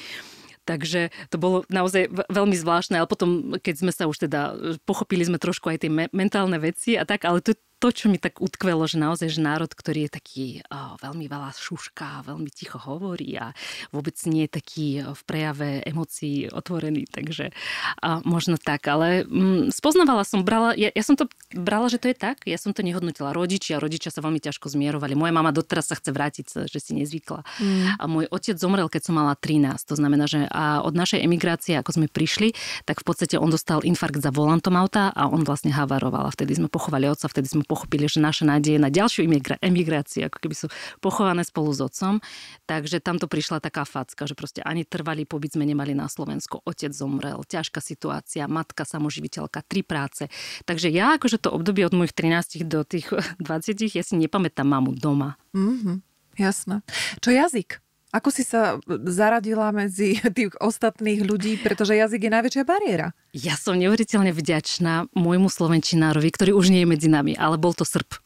Takže 0.67 1.15
to 1.31 1.39
bolo 1.39 1.63
naozaj 1.71 2.11
veľmi 2.27 2.59
zvláštne, 2.59 2.99
ale 2.99 3.07
potom, 3.07 3.55
keď 3.63 3.87
sme 3.87 3.93
sa 3.95 4.11
už 4.11 4.27
teda, 4.27 4.59
pochopili 4.83 5.23
sme 5.23 5.39
trošku 5.39 5.71
aj 5.71 5.87
tie 5.87 5.91
me- 5.91 6.11
mentálne 6.11 6.59
veci 6.59 6.99
a 6.99 7.07
tak, 7.07 7.23
ale 7.23 7.39
to, 7.39 7.55
to, 7.79 7.93
čo 7.93 8.09
mi 8.09 8.17
tak 8.17 8.41
utkvelo, 8.41 8.89
že 8.89 8.97
naozaj, 8.97 9.29
že 9.29 9.45
národ, 9.45 9.69
ktorý 9.69 10.09
je 10.09 10.11
taký 10.17 10.47
oh, 10.73 10.97
veľmi 11.05 11.29
veľa 11.29 11.53
šušká, 11.53 12.25
veľmi 12.25 12.49
ticho 12.49 12.81
hovorí 12.81 13.37
a 13.37 13.53
vôbec 13.93 14.17
nie 14.25 14.49
je 14.49 14.57
taký 14.57 14.87
v 15.05 15.21
prejave 15.29 15.85
emócií 15.85 16.49
otvorený, 16.49 17.05
takže 17.13 17.53
uh, 17.53 18.25
možno 18.25 18.57
tak, 18.57 18.89
ale 18.89 19.29
um, 19.29 19.69
spoznávala 19.69 20.25
som, 20.25 20.41
brala, 20.41 20.73
ja, 20.73 20.89
ja 20.89 21.05
som 21.05 21.21
to 21.21 21.29
brala, 21.53 21.93
že 21.93 22.01
to 22.01 22.09
je 22.09 22.17
tak, 22.17 22.49
ja 22.49 22.57
som 22.57 22.73
to 22.73 22.81
nehodnotila. 22.81 23.37
Rodičia, 23.37 23.77
rodičia 23.77 24.09
sa 24.09 24.25
veľmi 24.25 24.41
ťažko 24.41 24.73
zmierovali. 24.73 25.13
Moja 25.13 25.37
mama 25.37 25.53
doteraz 25.53 25.93
sa 25.93 25.99
chce 26.01 26.11
vrátiť, 26.17 26.47
že 26.73 26.79
si 26.81 26.97
nezvykla. 26.97 27.45
Mm. 27.61 28.01
A 28.01 28.05
môj 28.09 28.25
otec 28.33 28.57
zomrel, 28.57 28.89
keď 28.89 29.13
som 29.13 29.21
mala 29.21 29.37
13, 29.37 29.85
to 29.85 29.95
znamená, 29.99 30.25
že 30.25 30.49
a 30.49 30.81
od 30.81 30.97
našej 30.97 31.21
emigrácie, 31.21 31.77
ako 31.77 32.01
sme 32.01 32.07
prišli, 32.09 32.57
tak 32.89 33.03
v 33.03 33.05
podstate 33.05 33.37
on 33.37 33.53
dostal 33.53 33.85
infarkt 33.85 34.25
za 34.25 34.33
volantom 34.33 34.73
auta 34.79 35.13
a 35.13 35.29
on 35.29 35.45
vlastne 35.45 35.75
havaroval. 35.75 36.31
A 36.31 36.35
vtedy 36.35 36.57
sme 36.57 36.73
pochovali 36.73 37.11
otca, 37.11 37.29
vtedy 37.29 37.53
sme 37.53 37.66
pochopili, 37.67 38.07
že 38.07 38.23
naše 38.23 38.47
nádeje 38.47 38.79
na 38.79 38.89
ďalšiu 38.89 39.27
emigráciu, 39.61 40.31
ako 40.31 40.39
keby 40.39 40.55
sú 40.55 40.67
pochované 41.03 41.43
spolu 41.43 41.75
s 41.75 41.83
otcom. 41.83 42.23
Takže 42.65 43.03
tamto 43.03 43.27
prišla 43.27 43.59
taká 43.59 43.83
facka, 43.83 44.25
že 44.25 44.39
proste 44.39 44.63
ani 44.63 44.87
trvalý 44.87 45.27
pobyt 45.27 45.59
sme 45.59 45.67
nemali 45.67 45.93
na 45.93 46.07
Slovensku. 46.07 46.63
Otec 46.63 46.95
zomrel, 46.95 47.43
ťažká 47.43 47.83
situácia, 47.83 48.47
matka 48.47 48.87
samoživiteľka, 48.87 49.67
tri 49.67 49.83
práce. 49.83 50.31
Takže 50.65 50.89
ja 50.95 51.19
akože 51.19 51.43
to 51.43 51.51
obdobie 51.51 51.83
od 51.83 51.95
mojich 51.99 52.15
13 52.15 52.63
do 52.65 52.87
tých 52.87 53.11
20, 53.43 53.75
ja 53.93 54.05
si 54.07 54.15
nepamätám 54.15 54.67
mamu 54.67 54.95
doma. 54.95 55.35
Mm-hmm, 55.53 55.97
jasné. 56.39 56.87
Čo 57.19 57.35
jazyk? 57.35 57.86
Ako 58.15 58.31
si 58.31 58.47
sa 58.47 58.79
zaradila 58.87 59.75
medzi 59.75 60.19
tých 60.39 60.55
ostatných 60.59 61.27
ľudí, 61.27 61.59
pretože 61.61 61.99
jazyk 61.99 62.27
je 62.27 62.35
najväčšia 62.35 62.65
bariéra? 62.65 63.15
Ja 63.35 63.59
som 63.59 63.77
neuveriteľne 63.77 64.31
vďačná 64.31 65.11
môjmu 65.13 65.51
slovenčinárovi, 65.51 66.31
ktorý 66.31 66.55
už 66.55 66.71
nie 66.71 66.87
je 66.87 66.91
medzi 66.91 67.09
nami, 67.11 67.35
ale 67.35 67.59
bol 67.59 67.75
to 67.75 67.83
Srb. 67.83 68.23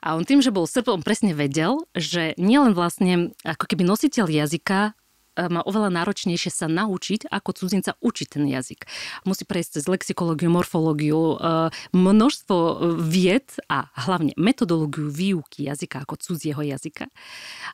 A 0.00 0.16
on 0.16 0.24
tým, 0.24 0.40
že 0.40 0.48
bol 0.48 0.64
Srb, 0.64 0.88
on 0.88 1.04
presne 1.04 1.36
vedel, 1.36 1.84
že 1.92 2.32
nielen 2.40 2.72
vlastne 2.72 3.36
ako 3.44 3.68
keby 3.68 3.84
nositeľ 3.84 4.32
jazyka 4.32 4.96
E, 4.96 4.99
má 5.48 5.64
oveľa 5.64 5.88
náročnejšie 5.94 6.50
sa 6.52 6.66
naučiť, 6.68 7.30
ako 7.30 7.50
cudzinca 7.56 7.96
učiť 8.02 8.26
ten 8.28 8.44
jazyk. 8.50 8.84
Musí 9.24 9.48
prejsť 9.48 9.80
cez 9.80 9.84
lexikológiu, 9.88 10.52
morfológiu, 10.52 11.38
e, 11.40 11.72
množstvo 11.94 12.56
vied 13.00 13.48
a 13.70 13.88
hlavne 13.94 14.36
metodológiu 14.36 15.08
výuky 15.08 15.64
jazyka 15.70 16.04
ako 16.04 16.20
cudzieho 16.20 16.60
jazyka, 16.60 17.08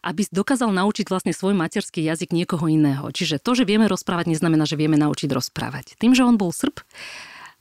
aby 0.06 0.28
dokázal 0.30 0.70
naučiť 0.70 1.10
vlastne 1.10 1.32
svoj 1.34 1.56
materský 1.58 2.04
jazyk 2.04 2.30
niekoho 2.30 2.70
iného. 2.70 3.10
Čiže 3.10 3.42
to, 3.42 3.58
že 3.58 3.66
vieme 3.66 3.90
rozprávať, 3.90 4.30
neznamená, 4.30 4.68
že 4.68 4.78
vieme 4.78 5.00
naučiť 5.00 5.32
rozprávať. 5.32 5.98
Tým, 5.98 6.12
že 6.12 6.22
on 6.22 6.38
bol 6.38 6.52
Srb, 6.52 6.84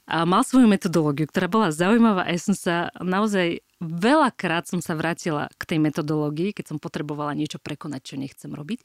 a 0.06 0.22
mal 0.22 0.46
svoju 0.46 0.70
metodológiu, 0.70 1.26
ktorá 1.26 1.50
bola 1.50 1.74
zaujímavá 1.74 2.22
a 2.22 2.30
ja 2.30 2.38
som 2.38 2.54
sa 2.54 2.94
naozaj 3.02 3.66
veľakrát 3.82 4.64
som 4.64 4.80
sa 4.80 4.96
vrátila 4.96 5.52
k 5.60 5.62
tej 5.74 5.78
metodológii, 5.82 6.56
keď 6.56 6.72
som 6.72 6.78
potrebovala 6.80 7.36
niečo 7.36 7.60
prekonať, 7.60 8.00
čo 8.00 8.14
nechcem 8.16 8.48
robiť. 8.54 8.80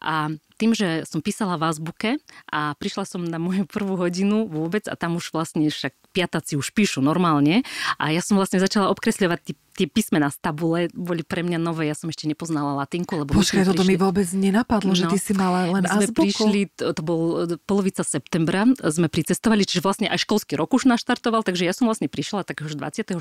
A 0.00 0.32
tým, 0.56 0.72
že 0.72 1.04
som 1.04 1.20
písala 1.20 1.60
v 1.60 1.68
azbuke 1.68 2.10
a 2.48 2.72
prišla 2.80 3.04
som 3.04 3.20
na 3.24 3.36
moju 3.36 3.68
prvú 3.68 3.96
hodinu 4.00 4.48
vôbec 4.48 4.88
a 4.88 4.96
tam 4.96 5.20
už 5.20 5.32
vlastne 5.32 5.68
však 5.68 5.92
piataci 6.16 6.56
už 6.56 6.72
píšu 6.72 7.04
normálne 7.04 7.60
a 8.00 8.08
ja 8.08 8.24
som 8.24 8.40
vlastne 8.40 8.56
začala 8.56 8.88
obkresľovať 8.88 9.52
tie, 9.76 9.86
písmená 9.86 10.32
z 10.32 10.40
tabule, 10.40 10.88
boli 10.96 11.20
pre 11.20 11.44
mňa 11.44 11.60
nové, 11.60 11.86
ja 11.86 11.94
som 11.94 12.08
ešte 12.08 12.24
nepoznala 12.24 12.72
latinku. 12.80 13.20
Lebo 13.20 13.36
Počkaj, 13.36 13.68
toto 13.68 13.84
mi 13.84 14.00
vôbec 14.00 14.24
nenapadlo, 14.32 14.92
no, 14.92 14.98
že 14.98 15.04
ty 15.12 15.20
si 15.20 15.36
mala 15.36 15.68
len 15.68 15.84
my 15.84 15.88
sme 15.92 16.06
azbuku. 16.08 16.24
prišli, 16.24 16.60
to, 16.72 16.96
to 16.96 17.02
bol 17.04 17.20
e, 17.44 17.60
polovica 17.68 18.00
septembra, 18.00 18.64
sme 18.80 19.12
pricestovali, 19.12 19.68
čiže 19.68 19.84
vlastne 19.84 20.06
aj 20.08 20.24
školský 20.24 20.56
rok 20.56 20.72
už 20.72 20.88
naštartoval, 20.88 21.44
takže 21.44 21.68
ja 21.68 21.76
som 21.76 21.84
vlastne 21.84 22.08
prišla 22.08 22.48
tak 22.48 22.64
už 22.64 22.80
24. 22.80 23.20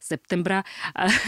septembra 0.00 0.64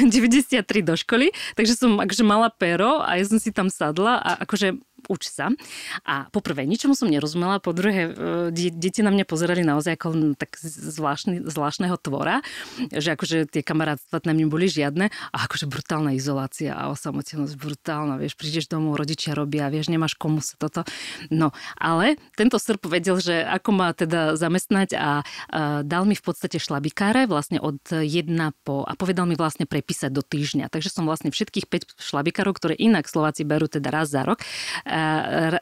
93 0.01 0.65
do 0.89 0.95
školy, 0.97 1.31
takže 1.55 1.77
som 1.77 2.01
akože 2.01 2.25
mala 2.25 2.49
pero 2.49 3.05
a 3.05 3.21
ja 3.21 3.25
som 3.29 3.37
si 3.37 3.53
tam 3.53 3.69
sadla 3.69 4.19
a 4.19 4.31
akože 4.49 4.88
uč 5.07 5.31
sa. 5.31 5.55
A 6.03 6.27
poprvé, 6.35 6.67
ničomu 6.67 6.99
som 6.99 7.07
nerozumela, 7.07 7.63
po 7.63 7.71
druhé, 7.71 8.11
e, 8.51 8.73
deti 8.75 9.01
na 9.07 9.15
mňa 9.15 9.25
pozerali 9.29 9.63
naozaj 9.63 9.95
ako 9.95 10.35
tak 10.35 10.59
zvláštny, 10.59 11.47
zvláštneho 11.47 11.95
tvora, 12.03 12.43
že 12.91 13.15
akože 13.15 13.47
tie 13.47 13.63
kamarátstva 13.63 14.27
na 14.27 14.35
mňa 14.35 14.47
boli 14.51 14.67
žiadne 14.67 15.07
a 15.13 15.37
akože 15.47 15.71
brutálna 15.71 16.19
izolácia 16.19 16.75
a 16.75 16.91
osamotenosť 16.91 17.55
brutálna, 17.55 18.19
vieš, 18.19 18.35
prídeš 18.35 18.67
domov, 18.67 18.99
rodičia 18.99 19.39
robia, 19.39 19.71
vieš, 19.71 19.93
nemáš 19.93 20.19
komu 20.19 20.43
sa 20.43 20.59
toto. 20.59 20.83
No, 21.31 21.55
ale 21.79 22.19
tento 22.35 22.59
Srb 22.59 22.83
vedel, 22.91 23.23
že 23.23 23.47
ako 23.47 23.71
ma 23.71 23.95
teda 23.95 24.35
zamestnať 24.35 24.89
a, 24.99 24.99
a 24.99 25.11
dal 25.87 26.03
mi 26.09 26.19
v 26.19 26.25
podstate 26.25 26.59
šlabikáre 26.59 27.31
vlastne 27.31 27.63
od 27.63 27.79
jedna 28.03 28.51
po 28.67 28.89
a 28.89 28.97
povedal 28.97 29.29
mi 29.29 29.37
vlastne 29.37 29.69
prepísať 29.69 30.09
do 30.09 30.25
týždňa. 30.25 30.73
Takže 30.73 30.89
som 30.89 31.05
vlastne 31.05 31.29
všetkých 31.29 31.69
5 31.69 32.01
šlabikárov, 32.01 32.57
ktoré 32.57 32.75
inak 32.79 33.05
Slováci 33.05 33.45
berú 33.45 33.69
teda 33.69 33.93
raz 33.93 34.09
za 34.09 34.25
rok, 34.25 34.41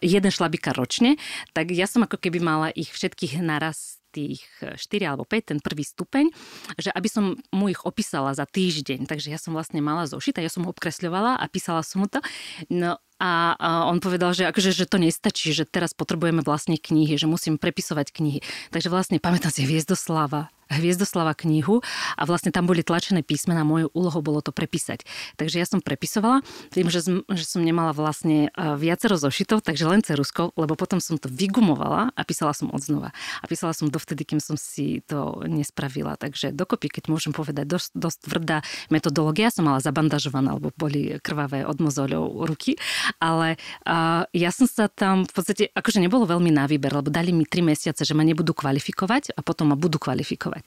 jeden 0.00 0.30
šlabika 0.30 0.72
ročne, 0.72 1.18
tak 1.52 1.74
ja 1.74 1.90
som 1.90 2.06
ako 2.06 2.16
keby 2.16 2.38
mala 2.38 2.68
ich 2.72 2.90
všetkých 2.94 3.42
naraz 3.42 3.98
tých 4.16 4.40
4 4.64 4.80
alebo 5.04 5.28
5, 5.28 5.52
ten 5.52 5.58
prvý 5.60 5.84
stupeň, 5.84 6.32
že 6.80 6.88
aby 6.88 7.04
som 7.04 7.36
mu 7.52 7.68
ich 7.68 7.84
opísala 7.84 8.32
za 8.32 8.48
týždeň. 8.48 9.04
Takže 9.04 9.28
ja 9.28 9.36
som 9.36 9.52
vlastne 9.52 9.84
mala 9.84 10.08
zošita, 10.08 10.40
ja 10.40 10.48
som 10.48 10.64
ho 10.64 10.72
obkresľovala 10.72 11.36
a 11.36 11.44
písala 11.52 11.84
som 11.84 12.00
mu 12.00 12.08
to. 12.08 12.24
No 12.72 12.96
a, 13.20 13.56
on 13.88 14.00
povedal, 14.00 14.32
že, 14.32 14.48
akože, 14.48 14.72
že 14.72 14.88
to 14.88 14.96
nestačí, 14.96 15.52
že 15.52 15.68
teraz 15.68 15.92
potrebujeme 15.92 16.40
vlastne 16.40 16.80
knihy, 16.80 17.20
že 17.20 17.28
musím 17.28 17.60
prepisovať 17.60 18.12
knihy. 18.12 18.40
Takže 18.72 18.88
vlastne 18.88 19.20
pamätám 19.20 19.52
si 19.52 19.68
Hviezdoslava, 19.68 20.48
Hviezdoslava 20.66 21.32
knihu 21.38 21.78
a 22.18 22.22
vlastne 22.26 22.50
tam 22.50 22.66
boli 22.66 22.82
tlačené 22.82 23.22
písmená, 23.22 23.62
mojou 23.62 23.90
úlohou 23.94 24.22
bolo 24.22 24.40
to 24.42 24.50
prepísať. 24.50 25.06
Takže 25.38 25.62
ja 25.62 25.66
som 25.66 25.78
prepisovala, 25.78 26.42
tým, 26.74 26.90
že 26.90 27.06
som, 27.06 27.22
že 27.30 27.46
som 27.46 27.62
nemala 27.62 27.94
vlastne 27.94 28.50
e, 28.50 28.58
viacero 28.74 29.14
zošitov, 29.14 29.62
takže 29.62 29.86
len 29.86 30.02
cerusko, 30.02 30.50
lebo 30.58 30.74
potom 30.74 30.98
som 30.98 31.16
to 31.16 31.30
vygumovala 31.30 32.10
a 32.12 32.20
písala 32.26 32.50
som 32.50 32.70
odznova. 32.74 33.14
A 33.40 33.44
písala 33.46 33.70
som 33.76 33.86
dovtedy, 33.86 34.26
kým 34.26 34.42
som 34.42 34.58
si 34.58 35.06
to 35.06 35.44
nespravila. 35.46 36.18
Takže 36.18 36.50
dokopy, 36.50 36.90
keď 36.98 37.04
môžem 37.14 37.30
povedať, 37.30 37.66
dosť, 37.70 37.90
dosť 37.94 38.18
tvrdá 38.26 38.58
metodológia, 38.90 39.54
som 39.54 39.66
mala 39.70 39.78
zabandažovaná, 39.78 40.58
alebo 40.58 40.74
boli 40.74 41.18
krvavé 41.22 41.62
od 41.62 41.78
mozoľov 41.78 42.48
ruky, 42.48 42.74
ale 43.22 43.60
uh, 43.86 44.24
ja 44.34 44.50
som 44.50 44.66
sa 44.66 44.90
tam 44.90 45.28
v 45.28 45.32
podstate, 45.32 45.64
akože 45.74 46.02
nebolo 46.02 46.26
veľmi 46.26 46.50
na 46.50 46.64
výber, 46.66 46.90
lebo 46.90 47.12
dali 47.12 47.30
mi 47.30 47.44
tri 47.44 47.62
mesiace, 47.62 48.02
že 48.02 48.16
ma 48.16 48.24
nebudú 48.24 48.56
kvalifikovať 48.56 49.36
a 49.36 49.40
potom 49.44 49.74
ma 49.74 49.76
budú 49.76 50.00
kvalifikovať 50.00 50.55
pracovať. 50.56 50.64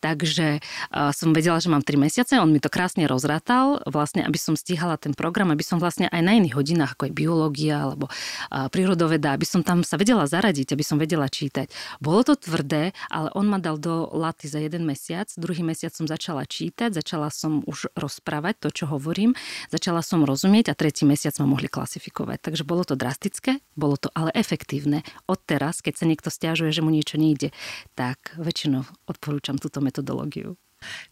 Takže 0.00 0.60
uh, 0.60 1.12
som 1.12 1.32
vedela, 1.32 1.60
že 1.60 1.72
mám 1.72 1.84
3 1.84 1.96
mesiace, 1.96 2.40
on 2.40 2.52
mi 2.52 2.60
to 2.60 2.68
krásne 2.68 3.04
rozrátal, 3.08 3.80
vlastne, 3.88 4.24
aby 4.24 4.36
som 4.36 4.56
stíhala 4.56 4.96
ten 5.00 5.16
program, 5.16 5.52
aby 5.52 5.64
som 5.64 5.80
vlastne 5.80 6.08
aj 6.08 6.20
na 6.20 6.36
iných 6.36 6.56
hodinách, 6.56 6.96
ako 6.96 7.08
je 7.08 7.12
biológia 7.12 7.76
alebo 7.84 8.08
uh, 8.08 8.68
prírodoveda, 8.68 9.32
aby 9.36 9.46
som 9.48 9.64
tam 9.64 9.84
sa 9.84 9.96
vedela 9.96 10.28
zaradiť, 10.28 10.72
aby 10.76 10.84
som 10.84 11.00
vedela 11.00 11.28
čítať. 11.28 11.72
Bolo 12.00 12.24
to 12.24 12.34
tvrdé, 12.36 12.92
ale 13.08 13.28
on 13.36 13.48
ma 13.48 13.60
dal 13.60 13.80
do 13.80 14.08
laty 14.12 14.48
za 14.48 14.60
jeden 14.60 14.84
mesiac, 14.84 15.28
druhý 15.36 15.64
mesiac 15.64 15.92
som 15.92 16.04
začala 16.04 16.44
čítať, 16.44 16.92
začala 16.92 17.32
som 17.32 17.64
už 17.64 17.92
rozprávať 17.96 18.68
to, 18.68 18.68
čo 18.72 18.84
hovorím, 18.90 19.36
začala 19.72 20.04
som 20.04 20.24
rozumieť 20.24 20.72
a 20.72 20.78
tretí 20.78 21.04
mesiac 21.04 21.36
ma 21.40 21.46
mohli 21.48 21.68
klasifikovať. 21.70 22.38
Takže 22.40 22.62
bolo 22.66 22.82
to 22.84 22.94
drastické, 22.96 23.62
bolo 23.76 23.96
to 23.96 24.08
ale 24.16 24.32
efektívne. 24.34 25.04
Od 25.28 25.38
teraz, 25.44 25.84
keď 25.84 25.94
sa 25.96 26.04
niekto 26.08 26.28
stiažuje, 26.32 26.72
že 26.72 26.82
mu 26.82 26.90
niečo 26.90 27.20
nejde, 27.20 27.52
tak 27.94 28.34
väčšinou 28.36 28.84
odporúčam 29.06 29.29
odporúčam 29.30 29.54
túto 29.62 29.78
metodológiu. 29.78 30.58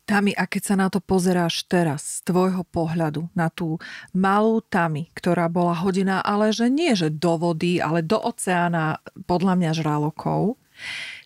Tami, 0.09 0.35
a 0.35 0.49
keď 0.51 0.63
sa 0.65 0.75
na 0.75 0.89
to 0.91 0.99
pozeráš 0.99 1.63
teraz 1.71 2.19
z 2.19 2.33
tvojho 2.33 2.67
pohľadu, 2.67 3.31
na 3.39 3.47
tú 3.47 3.79
malú 4.11 4.59
Tami, 4.65 5.13
ktorá 5.15 5.47
bola 5.47 5.77
hodina, 5.79 6.19
ale 6.25 6.51
že 6.51 6.67
nie, 6.67 6.99
že 6.99 7.15
do 7.15 7.39
vody, 7.39 7.79
ale 7.79 8.03
do 8.03 8.19
oceána, 8.19 8.99
podľa 9.29 9.55
mňa 9.55 9.71
žralokov, 9.79 10.59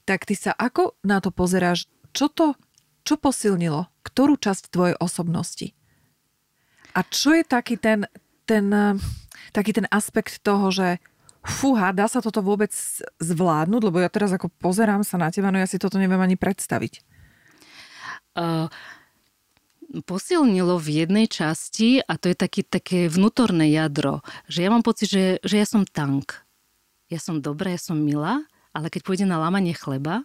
tak 0.05 0.29
ty 0.29 0.37
sa 0.37 0.53
ako 0.53 1.01
na 1.01 1.25
to 1.25 1.33
pozeráš? 1.33 1.89
Čo 2.13 2.29
to, 2.29 2.59
čo 3.09 3.17
posilnilo? 3.17 3.89
Ktorú 4.05 4.37
časť 4.37 4.69
tvojej 4.69 4.97
osobnosti? 5.01 5.73
A 6.93 7.07
čo 7.09 7.33
je 7.33 7.47
taký 7.47 7.81
ten, 7.81 8.05
ten, 8.45 8.69
taký 9.55 9.71
ten 9.73 9.87
aspekt 9.89 10.45
toho, 10.45 10.69
že 10.69 11.01
fúha, 11.43 11.91
dá 11.91 12.07
sa 12.07 12.23
toto 12.23 12.41
vôbec 12.41 12.71
zvládnuť? 13.19 13.83
Lebo 13.83 13.99
ja 13.99 14.11
teraz 14.11 14.31
ako 14.31 14.51
pozerám 14.63 15.03
sa 15.03 15.19
na 15.19 15.29
teba, 15.29 15.51
no 15.51 15.59
ja 15.59 15.67
si 15.67 15.79
toto 15.79 15.99
neviem 15.99 16.21
ani 16.23 16.39
predstaviť. 16.39 17.03
Uh, 18.33 18.73
posilnilo 20.01 20.81
v 20.81 21.05
jednej 21.05 21.29
časti 21.29 22.01
a 22.01 22.17
to 22.17 22.33
je 22.33 22.37
taký, 22.39 22.65
také 22.65 23.13
vnútorné 23.13 23.69
jadro, 23.69 24.25
že 24.49 24.65
ja 24.65 24.73
mám 24.73 24.81
pocit, 24.81 25.13
že, 25.13 25.25
že 25.45 25.61
ja 25.61 25.67
som 25.69 25.85
tank. 25.85 26.41
Ja 27.13 27.21
som 27.21 27.45
dobrá, 27.45 27.77
ja 27.77 27.81
som 27.83 28.01
milá, 28.01 28.41
ale 28.73 28.89
keď 28.89 29.05
pôjde 29.05 29.27
na 29.29 29.37
lámanie 29.37 29.77
chleba, 29.77 30.25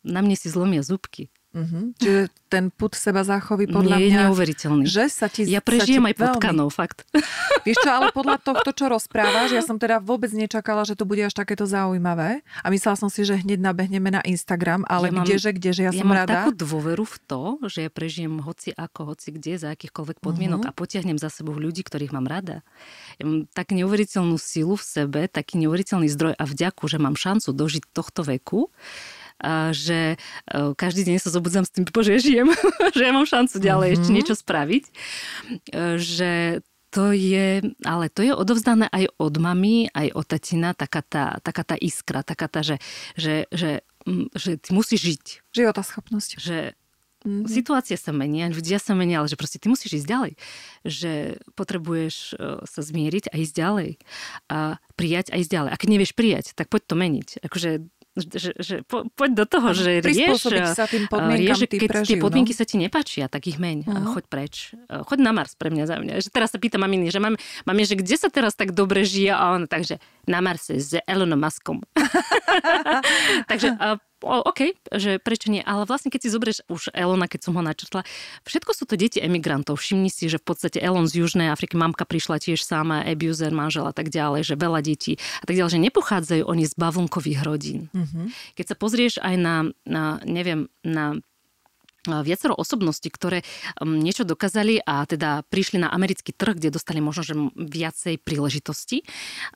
na 0.00 0.24
mne 0.24 0.40
si 0.40 0.48
zlomia 0.48 0.80
zubky. 0.80 1.28
Uh-huh. 1.48 1.96
Čiže 1.96 2.28
ten 2.52 2.68
put 2.68 2.92
seba 2.92 3.24
záchovy 3.24 3.72
podľa 3.72 3.96
Nie, 3.96 4.04
mňa... 4.04 4.12
je 4.12 4.20
neuveriteľný. 4.20 4.84
Že 4.84 5.04
sa 5.08 5.26
ti, 5.32 5.48
ja 5.48 5.64
prežijem 5.64 6.04
aj 6.04 6.16
potkanou, 6.20 6.68
fakt. 6.68 7.08
Vieš 7.66 7.80
čo, 7.80 7.88
ale 7.88 8.12
podľa 8.12 8.36
tohto, 8.44 8.76
čo 8.76 8.92
rozprávaš, 8.92 9.56
ja 9.56 9.62
som 9.68 9.80
teda 9.80 9.96
vôbec 9.96 10.28
nečakala, 10.36 10.84
že 10.84 10.92
to 10.92 11.08
bude 11.08 11.24
až 11.24 11.32
takéto 11.32 11.64
zaujímavé. 11.64 12.44
A 12.60 12.66
myslela 12.68 13.00
som 13.00 13.08
si, 13.08 13.24
že 13.24 13.40
hneď 13.40 13.64
nabehneme 13.64 14.12
na 14.12 14.20
Instagram, 14.28 14.84
ale 14.84 15.08
ja 15.08 15.24
kdeže, 15.24 15.56
kdeže, 15.56 15.82
ja, 15.88 15.92
ja 15.92 16.04
som 16.04 16.12
rada. 16.12 16.28
Mám 16.28 16.36
takú 16.44 16.52
dôveru 16.52 17.04
v 17.08 17.16
to, 17.24 17.42
že 17.64 17.78
ja 17.88 17.90
prežijem 17.92 18.44
hoci 18.44 18.76
ako, 18.76 19.16
hoci 19.16 19.32
kde, 19.32 19.56
za 19.56 19.72
akýchkoľvek 19.72 20.20
podmienok 20.20 20.68
uh-huh. 20.68 20.76
a 20.76 20.76
potiahnem 20.76 21.16
za 21.16 21.32
sebou 21.32 21.56
ľudí, 21.56 21.80
ktorých 21.80 22.12
mám 22.12 22.28
rada. 22.28 22.60
Ja 23.16 23.24
mám 23.24 23.48
tak 23.56 23.72
neuveriteľnú 23.72 24.36
silu 24.36 24.76
v 24.76 24.84
sebe, 24.84 25.20
taký 25.32 25.56
neuveriteľný 25.64 26.12
zdroj 26.12 26.36
a 26.36 26.44
vďaku, 26.44 26.84
že 26.92 27.00
mám 27.00 27.16
šancu 27.16 27.56
dožiť 27.56 27.82
tohto 27.96 28.20
veku 28.20 28.68
že 29.70 30.14
e, 30.14 30.74
každý 30.74 31.06
deň 31.06 31.16
sa 31.22 31.30
zobudzam 31.30 31.62
s 31.62 31.70
tým, 31.70 31.86
že 31.86 32.18
žijem, 32.18 32.50
že 32.96 33.02
ja 33.02 33.12
mám 33.14 33.26
šancu 33.26 33.62
ďalej 33.62 33.88
mm-hmm. 33.88 33.96
ešte 34.02 34.10
mhm. 34.10 34.16
niečo 34.16 34.34
spraviť. 34.34 34.84
E, 34.84 34.92
že 35.98 36.32
to 36.88 37.12
je, 37.12 37.60
ale 37.84 38.08
to 38.08 38.24
je 38.24 38.32
odovzdané 38.32 38.88
aj 38.88 39.12
od 39.20 39.34
mamy, 39.36 39.92
aj 39.92 40.08
od 40.16 40.24
tatina, 40.24 40.72
taká 40.72 41.04
tá, 41.04 41.36
taká 41.44 41.62
tá 41.62 41.76
iskra, 41.76 42.24
taká 42.24 42.48
tá, 42.48 42.64
že, 42.64 42.80
že, 43.12 43.44
že, 43.52 43.84
že 44.32 44.56
ty 44.56 44.70
musíš 44.72 45.00
žiť. 45.04 45.24
Života 45.52 45.84
schopnosť. 45.84 46.40
Že 46.40 46.58
mm-hmm. 47.28 47.44
situácie 47.44 48.00
sa 48.00 48.16
menia, 48.16 48.48
ľudia 48.48 48.80
sa 48.80 48.96
menia, 48.96 49.20
ale 49.20 49.28
že 49.28 49.36
proste 49.36 49.60
ty 49.60 49.68
musíš 49.68 50.00
ísť 50.00 50.08
ďalej. 50.08 50.32
Že 50.88 51.12
potrebuješ 51.52 52.16
e, 52.40 52.64
sa 52.64 52.80
zmieriť 52.80 53.28
a 53.30 53.34
ísť 53.36 53.54
ďalej. 53.54 53.90
A 54.48 54.58
prijať 54.96 55.26
a 55.30 55.36
ísť 55.36 55.52
ďalej. 55.52 55.70
A 55.76 55.76
keď 55.76 55.88
nevieš 55.92 56.16
prijať, 56.16 56.56
tak 56.56 56.72
poď 56.72 56.88
to 56.88 56.94
meniť. 56.96 57.28
Akože 57.44 57.84
že, 58.20 58.50
že 58.58 58.74
po, 58.84 59.06
poď 59.14 59.30
do 59.42 59.44
toho, 59.46 59.68
že 59.74 60.02
rieš, 60.02 60.50
sa 60.74 60.84
tým 60.90 61.06
rieš 61.08 61.64
keď 61.70 61.88
prežijú, 61.88 62.10
tie 62.10 62.16
podmienky 62.18 62.52
no? 62.54 62.58
sa 62.58 62.64
ti 62.66 62.76
nepáčia, 62.76 63.24
tak 63.30 63.46
ich 63.46 63.56
meň. 63.56 63.86
Uh-huh. 63.86 64.18
Choď 64.18 64.24
preč. 64.26 64.54
Choď 64.90 65.18
na 65.22 65.32
Mars 65.32 65.54
pre 65.54 65.70
mňa 65.70 65.84
za 65.86 65.96
mňa. 66.02 66.12
Že 66.20 66.28
teraz 66.34 66.50
sa 66.52 66.58
pýta 66.58 66.76
maminy, 66.76 67.08
že 67.08 67.22
mám, 67.22 67.38
mám 67.64 67.78
že 67.78 67.94
kde 67.94 68.16
sa 68.18 68.28
teraz 68.28 68.58
tak 68.58 68.74
dobre 68.74 69.06
žije 69.06 69.32
a 69.32 69.54
on 69.54 69.70
takže 69.70 70.02
na 70.28 70.44
Marse 70.44 70.76
s 70.76 70.92
Elonom 71.08 71.40
Muskom. 71.40 71.80
takže 73.50 73.74
o, 74.22 74.44
OK, 74.50 74.74
že 74.98 75.22
prečo 75.22 75.48
nie, 75.48 75.62
ale 75.62 75.86
vlastne 75.86 76.10
keď 76.10 76.20
si 76.26 76.32
zoberieš 76.34 76.58
už 76.66 76.90
Elona, 76.92 77.30
keď 77.30 77.48
som 77.48 77.54
ho 77.54 77.62
načrtla, 77.62 78.02
všetko 78.44 78.70
sú 78.74 78.84
to 78.84 78.98
deti 78.98 79.22
emigrantov. 79.22 79.78
Všimni 79.78 80.10
si, 80.10 80.26
že 80.26 80.42
v 80.42 80.46
podstate 80.52 80.82
Elon 80.82 81.06
z 81.06 81.22
Južnej 81.22 81.48
Afriky, 81.48 81.78
mamka 81.78 82.02
prišla 82.02 82.42
tiež 82.42 82.60
sama, 82.60 83.06
abuser, 83.06 83.54
manžel 83.54 83.86
a 83.86 83.94
tak 83.94 84.10
ďalej, 84.10 84.44
že 84.44 84.54
veľa 84.58 84.80
detí 84.82 85.16
a 85.40 85.44
tak 85.46 85.54
ďalej, 85.56 85.78
že 85.78 85.84
nepochádzajú 85.90 86.42
oni 86.44 86.64
z 86.66 86.74
bavlnkových 86.74 87.40
rodín. 87.46 87.88
Mm-hmm. 87.94 88.26
Keď 88.58 88.66
sa 88.66 88.76
pozrieš 88.76 89.14
aj 89.22 89.34
na, 89.38 89.56
na 89.86 90.18
neviem, 90.26 90.66
na 90.82 91.18
viacero 92.24 92.56
osobností, 92.56 93.12
ktoré 93.12 93.44
um, 93.78 94.00
niečo 94.00 94.24
dokázali 94.24 94.80
a 94.82 95.04
teda 95.04 95.44
prišli 95.46 95.82
na 95.82 95.92
americký 95.92 96.32
trh, 96.32 96.56
kde 96.58 96.74
dostali 96.74 97.04
možno 97.04 97.22
že 97.22 97.34
viacej 97.54 98.20
príležitosti 98.24 99.04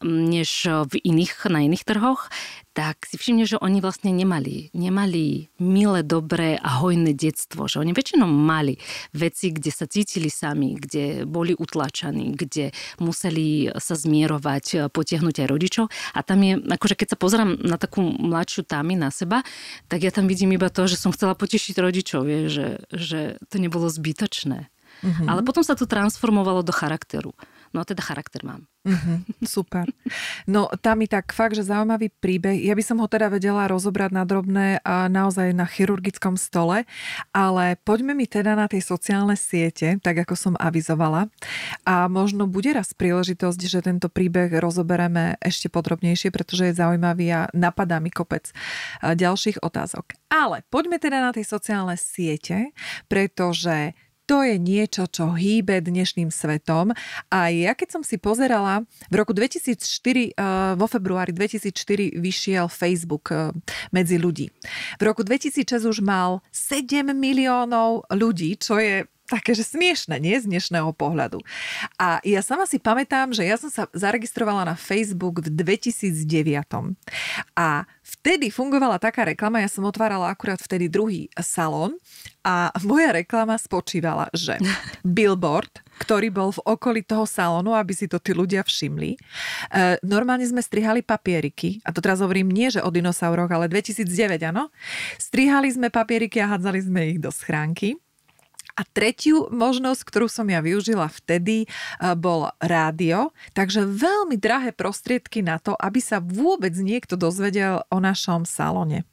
um, 0.01 0.29
než 0.29 0.69
v 0.69 0.93
iných, 1.03 1.49
na 1.49 1.65
iných 1.65 1.85
trhoch, 1.88 2.29
tak 2.73 3.05
si 3.05 3.21
všimne, 3.21 3.45
že 3.45 3.61
oni 3.61 3.85
vlastne 3.85 4.09
nemali, 4.17 4.73
nemali 4.73 5.53
milé, 5.61 6.01
dobré 6.01 6.57
a 6.57 6.81
hojné 6.81 7.13
detstvo. 7.13 7.69
Že 7.69 7.85
oni 7.85 7.93
väčšinou 7.93 8.25
mali 8.25 8.81
veci, 9.13 9.53
kde 9.53 9.69
sa 9.69 9.85
cítili 9.85 10.33
sami, 10.33 10.81
kde 10.81 11.29
boli 11.29 11.53
utlačaní, 11.53 12.33
kde 12.33 12.73
museli 12.97 13.69
sa 13.77 13.93
zmierovať, 13.93 14.89
potiahnuť 14.89 15.37
aj 15.45 15.47
rodičov. 15.53 15.93
A 16.17 16.25
tam 16.25 16.41
je, 16.41 16.57
akože 16.65 16.97
keď 16.97 17.09
sa 17.13 17.21
pozerám 17.21 17.61
na 17.61 17.77
takú 17.77 18.01
mladšiu 18.01 18.65
támy 18.65 18.97
na 18.97 19.13
seba, 19.13 19.45
tak 19.93 20.01
ja 20.01 20.11
tam 20.11 20.25
vidím 20.25 20.57
iba 20.57 20.73
to, 20.73 20.89
že 20.89 20.97
som 20.97 21.13
chcela 21.13 21.37
potešiť 21.37 21.77
rodičov, 21.77 22.25
vie, 22.25 22.49
že, 22.49 22.81
že 22.89 23.37
to 23.53 23.61
nebolo 23.61 23.93
zbytočné. 23.93 24.73
Mm-hmm. 25.03 25.29
Ale 25.29 25.45
potom 25.45 25.61
sa 25.61 25.77
to 25.77 25.85
transformovalo 25.85 26.65
do 26.65 26.73
charakteru. 26.73 27.37
No 27.77 27.81
a 27.81 27.85
teda 27.85 28.01
charakter 28.01 28.41
mám. 28.45 28.72
Mm-hmm, 28.83 29.47
super. 29.47 29.87
No 30.51 30.66
tam 30.83 30.99
mi 30.99 31.07
tak 31.07 31.31
fakt, 31.31 31.55
že 31.55 31.62
zaujímavý 31.62 32.11
príbeh. 32.11 32.59
Ja 32.66 32.75
by 32.75 32.83
som 32.83 32.99
ho 32.99 33.07
teda 33.07 33.31
vedela 33.31 33.71
rozobrať 33.71 34.11
na 34.11 34.27
drobné 34.27 34.83
a 34.83 35.07
naozaj 35.07 35.55
na 35.55 35.71
chirurgickom 35.71 36.35
stole, 36.35 36.83
ale 37.31 37.79
poďme 37.87 38.18
mi 38.18 38.27
teda 38.27 38.59
na 38.59 38.66
tie 38.66 38.83
sociálne 38.83 39.38
siete, 39.38 40.03
tak 40.03 40.27
ako 40.27 40.35
som 40.35 40.55
avizovala. 40.59 41.31
A 41.87 42.11
možno 42.11 42.51
bude 42.51 42.75
raz 42.75 42.90
príležitosť, 42.90 43.61
že 43.71 43.87
tento 43.87 44.11
príbeh 44.11 44.51
rozobereme 44.59 45.38
ešte 45.38 45.71
podrobnejšie, 45.71 46.35
pretože 46.35 46.75
je 46.75 46.75
zaujímavý 46.75 47.27
a 47.31 47.40
napadá 47.55 48.03
mi 48.03 48.11
kopec 48.11 48.51
ďalších 48.99 49.62
otázok. 49.62 50.18
Ale 50.27 50.66
poďme 50.75 50.99
teda 50.99 51.23
na 51.23 51.31
tie 51.31 51.47
sociálne 51.47 51.95
siete, 51.95 52.75
pretože 53.07 53.95
to 54.33 54.40
je 54.40 54.57
niečo, 54.57 55.05
čo 55.12 55.37
hýbe 55.37 55.85
dnešným 55.85 56.33
svetom. 56.33 56.97
A 57.29 57.53
ja 57.53 57.77
keď 57.77 58.01
som 58.01 58.03
si 58.03 58.16
pozerala, 58.16 58.88
v 59.12 59.21
roku 59.21 59.37
2004, 59.37 59.77
eh, 59.77 60.73
vo 60.73 60.88
februári 60.88 61.37
2004 61.37 62.16
vyšiel 62.16 62.73
Facebook 62.73 63.29
eh, 63.29 63.53
medzi 63.92 64.16
ľudí. 64.16 64.49
V 64.97 65.03
roku 65.05 65.21
2006 65.21 65.85
už 65.85 66.01
mal 66.01 66.40
7 66.49 67.12
miliónov 67.12 68.09
ľudí, 68.09 68.57
čo 68.57 68.81
je 68.81 69.05
také, 69.33 69.57
že 69.57 69.64
smiešne, 69.64 70.21
nie 70.21 70.37
z 70.37 70.45
dnešného 70.45 70.92
pohľadu. 70.92 71.40
A 71.97 72.21
ja 72.21 72.45
sama 72.45 72.68
si 72.68 72.77
pamätám, 72.77 73.33
že 73.33 73.49
ja 73.49 73.57
som 73.57 73.73
sa 73.73 73.88
zaregistrovala 73.97 74.68
na 74.68 74.77
Facebook 74.77 75.40
v 75.40 75.49
2009. 75.49 76.92
A 77.57 77.88
vtedy 78.23 78.55
fungovala 78.55 79.03
taká 79.03 79.27
reklama, 79.27 79.59
ja 79.59 79.67
som 79.67 79.83
otvárala 79.83 80.31
akurát 80.31 80.63
vtedy 80.63 80.87
druhý 80.87 81.27
salón 81.43 81.99
a 82.47 82.71
moja 82.87 83.11
reklama 83.11 83.59
spočívala, 83.59 84.31
že 84.31 84.63
billboard, 85.03 85.83
ktorý 85.99 86.31
bol 86.31 86.55
v 86.55 86.63
okolí 86.63 87.03
toho 87.03 87.27
salónu, 87.27 87.75
aby 87.75 87.91
si 87.91 88.07
to 88.07 88.23
tí 88.23 88.31
ľudia 88.31 88.63
všimli. 88.63 89.19
E, 89.19 89.19
normálne 90.07 90.47
sme 90.47 90.63
strihali 90.63 91.03
papieriky, 91.03 91.83
a 91.83 91.91
to 91.91 91.99
teraz 91.99 92.23
hovorím 92.23 92.47
nie, 92.55 92.71
že 92.71 92.79
o 92.79 92.95
dinosauroch, 92.95 93.51
ale 93.51 93.67
2009, 93.67 94.07
áno. 94.55 94.71
Strihali 95.19 95.67
sme 95.75 95.91
papieriky 95.91 96.39
a 96.39 96.55
hádzali 96.55 96.79
sme 96.79 97.01
ich 97.11 97.19
do 97.19 97.35
schránky. 97.35 97.99
A 98.77 98.83
tretiu 98.89 99.49
možnosť, 99.53 100.03
ktorú 100.07 100.27
som 100.27 100.49
ja 100.49 100.65
využila 100.65 101.09
vtedy, 101.13 101.65
e, 101.65 101.69
bol 102.17 102.51
rádio, 102.59 103.31
takže 103.53 103.85
veľmi 103.85 104.41
drahé 104.41 104.73
prostriedky 104.73 105.45
na 105.45 105.61
to, 105.61 105.77
aby 105.77 106.01
sa 106.01 106.19
vôbec 106.23 106.73
niekto 106.79 107.15
dozvedel 107.15 107.85
o 107.93 107.99
našom 108.01 108.49
salone. 108.49 109.05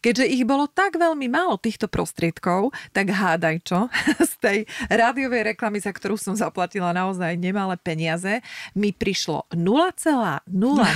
Keďže 0.00 0.26
ich 0.26 0.42
bolo 0.48 0.66
tak 0.66 0.98
veľmi 0.98 1.30
málo 1.30 1.60
týchto 1.60 1.86
prostriedkov, 1.86 2.74
tak 2.90 3.12
hádaj 3.12 3.56
čo, 3.62 3.86
z 4.30 4.34
tej 4.40 4.58
rádiovej 4.90 5.54
reklamy, 5.54 5.78
za 5.78 5.92
ktorú 5.94 6.16
som 6.18 6.34
zaplatila 6.34 6.90
naozaj 6.90 7.38
nemalé 7.38 7.76
peniaze, 7.78 8.42
mi 8.74 8.90
prišlo 8.90 9.46
0,0 9.54 10.48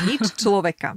nič 0.08 0.24
človeka. 0.42 0.96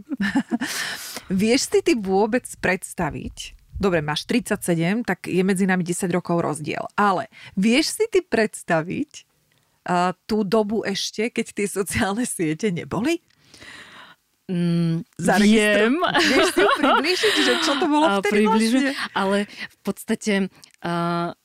Vieš 1.41 1.61
si 1.69 1.79
ty 1.83 1.93
vôbec 1.97 2.47
predstaviť, 2.47 3.56
dobre, 3.77 4.03
máš 4.03 4.27
37, 4.29 5.05
tak 5.07 5.25
je 5.25 5.41
medzi 5.41 5.65
nami 5.65 5.85
10 5.85 6.09
rokov 6.13 6.41
rozdiel. 6.41 6.85
Ale 6.97 7.29
vieš 7.57 7.97
si 7.97 8.05
ty 8.09 8.19
predstaviť 8.21 9.11
uh, 9.87 10.11
tú 10.27 10.43
dobu 10.43 10.83
ešte, 10.83 11.29
keď 11.31 11.45
tie 11.53 11.67
sociálne 11.69 12.25
siete 12.27 12.69
neboli? 12.69 13.23
Mm, 14.47 15.03
viem. 15.43 15.93
Vieš 15.99 16.47
si 16.55 16.63
približiť, 16.63 17.35
že 17.43 17.53
čo 17.67 17.75
to 17.83 17.85
bolo 17.91 18.07
vtedy 18.23 18.47
vlastne? 18.47 18.95
Ale 19.11 19.37
v 19.47 19.77
podstate 19.83 20.33
uh, 20.83 21.35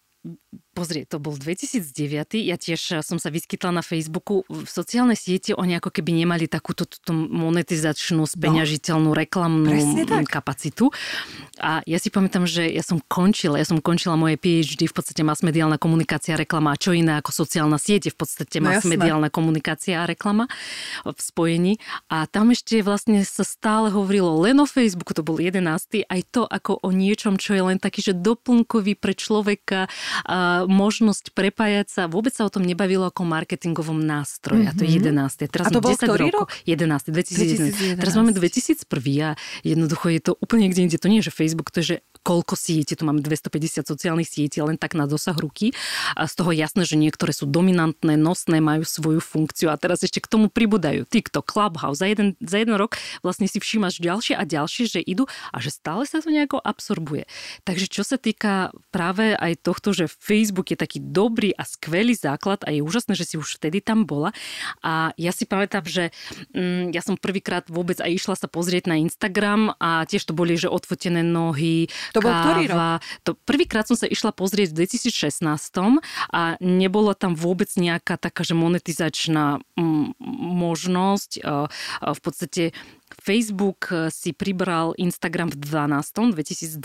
Pozrie, 0.73 1.05
to 1.05 1.21
bol 1.21 1.37
2009, 1.37 2.49
ja 2.49 2.57
tiež 2.57 2.81
eh, 2.97 3.05
som 3.05 3.21
sa 3.21 3.29
vyskytla 3.29 3.77
na 3.77 3.85
Facebooku. 3.85 4.41
V 4.49 4.65
sociálnej 4.65 5.21
siete 5.21 5.53
oni 5.53 5.77
ako 5.77 5.93
keby 5.93 6.17
nemali 6.25 6.49
takúto 6.49 6.89
túto 6.89 7.13
monetizačnú, 7.13 8.25
speňažiteľnú 8.25 9.13
no, 9.13 9.17
reklamnú 9.17 9.69
kapacitu. 10.25 10.89
A 11.61 11.85
ja 11.85 12.01
si 12.01 12.09
pamätám, 12.09 12.49
že 12.49 12.73
ja 12.73 12.81
som 12.81 13.05
končila, 13.05 13.61
ja 13.61 13.69
som 13.69 13.85
končila 13.85 14.17
moje 14.17 14.41
PhD, 14.41 14.89
v 14.89 14.97
podstate 14.97 15.21
masmediálna 15.21 15.77
komunikácia 15.77 16.35
a 16.35 16.41
reklama 16.41 16.73
a 16.73 16.81
čo 16.81 16.97
iné 16.97 17.21
ako 17.21 17.45
sociálna 17.45 17.77
siete, 17.77 18.09
v 18.09 18.17
podstate 18.17 18.57
no, 18.57 18.73
masmediálna 18.73 19.29
komunikácia 19.29 20.01
a 20.01 20.09
reklama 20.09 20.49
v 21.05 21.21
spojení. 21.21 21.77
A 22.09 22.25
tam 22.25 22.49
ešte 22.49 22.81
vlastne 22.81 23.29
sa 23.29 23.45
stále 23.45 23.93
hovorilo 23.93 24.41
len 24.41 24.57
o 24.57 24.65
Facebooku, 24.65 25.13
to 25.13 25.21
bol 25.21 25.37
11. 25.37 26.09
aj 26.09 26.21
to 26.33 26.49
ako 26.49 26.81
o 26.81 26.89
niečom, 26.89 27.37
čo 27.37 27.53
je 27.53 27.61
len 27.61 27.77
taký, 27.77 28.01
že 28.01 28.17
doplnkový 28.17 28.97
pre 28.97 29.13
človeka, 29.13 29.93
možnosť 30.66 31.33
prepájať 31.33 31.87
sa, 31.88 32.03
vôbec 32.07 32.35
sa 32.35 32.46
o 32.46 32.51
tom 32.53 32.62
nebavilo 32.62 33.09
ako 33.09 33.25
marketingovom 33.25 34.03
nástroji. 34.03 34.66
Mm-hmm. 34.66 34.75
A 34.75 34.79
to 34.79 34.83
je 34.85 34.90
11. 34.98 35.12
Mhm. 35.12 35.51
Teraz 35.51 35.66
a 35.66 35.70
to 35.70 35.81
bol 35.83 35.94
10 35.94 36.07
ktorý 36.07 36.27
rokov. 36.29 36.46
rok? 36.46 36.48
11. 36.64 37.11
2011. 37.14 37.96
2011. 37.96 38.01
Teraz 38.03 38.14
máme 38.14 38.31
2001 38.35 38.87
a 39.22 39.31
jednoducho 39.64 40.07
je 40.11 40.20
to 40.20 40.33
úplne 40.38 40.68
niekde 40.68 40.81
inde. 40.87 40.96
To 40.98 41.09
nie 41.11 41.20
je, 41.22 41.31
že 41.31 41.33
Facebook, 41.33 41.70
to 41.70 41.81
je, 41.83 41.87
že 41.87 41.96
koľko 42.23 42.55
sietí, 42.55 42.95
tu 42.95 43.03
máme 43.03 43.21
250 43.21 43.83
sociálnych 43.87 44.31
sietí, 44.31 44.63
len 44.63 44.79
tak 44.79 44.95
na 44.95 45.11
dosah 45.11 45.35
ruky. 45.35 45.75
A 46.15 46.31
z 46.31 46.35
toho 46.39 46.55
jasné, 46.55 46.87
že 46.87 46.95
niektoré 46.95 47.35
sú 47.35 47.51
dominantné, 47.51 48.15
nosné, 48.15 48.63
majú 48.63 48.87
svoju 48.87 49.19
funkciu 49.19 49.69
a 49.69 49.77
teraz 49.77 50.07
ešte 50.07 50.23
k 50.23 50.31
tomu 50.31 50.47
pribúdajú 50.47 51.05
TikTok, 51.07 51.51
Clubhouse. 51.51 51.99
Za 51.99 52.07
jeden, 52.09 52.39
za 52.39 52.63
jeden 52.63 52.79
rok 52.79 52.97
vlastne 53.21 53.51
si 53.51 53.59
všímaš 53.59 53.99
ďalšie 53.99 54.35
a 54.39 54.47
ďalšie, 54.47 54.85
že 54.89 55.01
idú 55.03 55.27
a 55.51 55.59
že 55.59 55.75
stále 55.75 56.07
sa 56.07 56.23
to 56.23 56.31
nejako 56.31 56.63
absorbuje. 56.63 57.27
Takže 57.67 57.87
čo 57.91 58.03
sa 58.07 58.17
týka 58.17 58.71
práve 58.95 59.35
aj 59.35 59.63
tohto, 59.67 59.91
že 59.91 60.07
Facebook 60.07 60.71
je 60.71 60.79
taký 60.79 61.03
dobrý 61.03 61.51
a 61.59 61.67
skvelý 61.67 62.15
základ 62.15 62.63
a 62.63 62.71
je 62.71 62.81
úžasné, 62.81 63.19
že 63.19 63.27
si 63.27 63.35
už 63.37 63.59
vtedy 63.59 63.83
tam 63.83 64.07
bola. 64.07 64.31
A 64.81 65.11
ja 65.19 65.35
si 65.35 65.45
pamätám, 65.45 65.85
že 65.85 66.15
mm, 66.55 66.95
ja 66.95 67.03
som 67.03 67.19
prvýkrát 67.19 67.67
vôbec 67.67 67.99
aj 67.99 68.11
išla 68.11 68.35
sa 68.39 68.47
pozrieť 68.47 68.87
na 68.87 68.97
Instagram 69.03 69.75
a 69.83 70.07
tiež 70.07 70.31
to 70.31 70.33
boli, 70.37 70.55
že 70.55 70.71
odfotené 70.71 71.27
nohy, 71.27 71.91
to 72.12 72.20
bol 72.20 72.33
ktorý 72.33 72.64
rok? 72.70 73.01
To 73.25 73.31
prvýkrát 73.48 73.88
som 73.88 73.96
sa 73.96 74.07
išla 74.07 74.31
pozrieť 74.37 74.77
v 74.77 74.85
2016 74.85 75.42
a 76.33 76.57
nebola 76.61 77.16
tam 77.16 77.33
vôbec 77.33 77.68
nejaká 77.75 78.20
taká, 78.20 78.44
že 78.44 78.53
monetizačná 78.53 79.64
mm, 79.77 80.20
možnosť. 80.62 81.31
V 82.03 82.20
podstate 82.20 82.77
Facebook 83.20 83.92
si 84.09 84.33
pribral 84.33 84.96
Instagram 84.96 85.53
v 85.53 85.57
12. 85.61 86.33
2012 86.33 86.79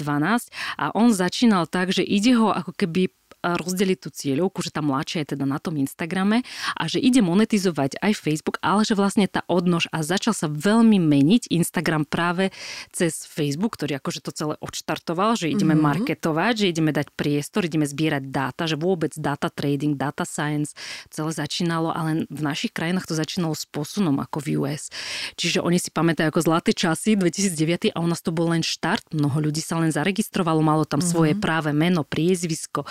a 0.80 0.86
on 0.96 1.12
začínal 1.16 1.68
tak, 1.68 1.96
že 1.96 2.04
ide 2.04 2.36
ho 2.36 2.52
ako 2.52 2.76
keby 2.76 3.12
rozdeliť 3.56 3.98
tú 4.04 4.10
cieľovku, 4.12 4.60
že 4.60 4.76
tá 4.76 4.84
mladšia 4.84 5.24
je 5.24 5.38
teda 5.38 5.46
na 5.48 5.62
tom 5.62 5.80
Instagrame 5.80 6.44
a 6.76 6.84
že 6.92 7.00
ide 7.00 7.24
monetizovať 7.24 8.02
aj 8.04 8.14
Facebook, 8.18 8.60
ale 8.60 8.84
že 8.84 8.98
vlastne 8.98 9.30
tá 9.30 9.46
odnož 9.48 9.88
a 9.96 10.04
začal 10.04 10.36
sa 10.36 10.52
veľmi 10.52 11.00
meniť 11.00 11.54
Instagram 11.54 12.04
práve 12.04 12.52
cez 12.92 13.24
Facebook, 13.24 13.80
ktorý 13.80 14.02
akože 14.02 14.20
to 14.26 14.32
celé 14.34 14.56
odštartoval, 14.60 15.38
že 15.38 15.54
ideme 15.54 15.78
mm-hmm. 15.78 15.88
marketovať, 15.88 16.54
že 16.66 16.72
ideme 16.74 16.92
dať 16.92 17.14
priestor, 17.14 17.64
ideme 17.64 17.86
zbierať 17.86 18.24
dáta, 18.28 18.66
že 18.66 18.76
vôbec 18.76 19.14
data 19.16 19.48
trading, 19.54 19.94
data 19.96 20.26
science 20.26 20.74
celé 21.14 21.32
začínalo, 21.32 21.94
ale 21.94 22.26
v 22.28 22.42
našich 22.42 22.74
krajinách 22.74 23.06
to 23.06 23.16
začínalo 23.16 23.54
s 23.54 23.70
posunom 23.70 24.18
ako 24.18 24.42
v 24.42 24.48
US. 24.64 24.90
Čiže 25.38 25.62
oni 25.62 25.78
si 25.78 25.94
pamätajú 25.94 26.34
ako 26.34 26.42
zlaté 26.42 26.72
časy 26.74 27.14
2009 27.20 27.94
a 27.94 28.02
u 28.02 28.08
nás 28.10 28.24
to 28.26 28.34
bol 28.34 28.50
len 28.50 28.66
štart, 28.66 29.14
mnoho 29.14 29.38
ľudí 29.52 29.62
sa 29.62 29.78
len 29.78 29.94
zaregistrovalo, 29.94 30.64
malo 30.66 30.88
tam 30.88 31.00
mm-hmm. 31.00 31.12
svoje 31.14 31.34
práve 31.38 31.70
meno, 31.76 32.02
priezvisko, 32.08 32.88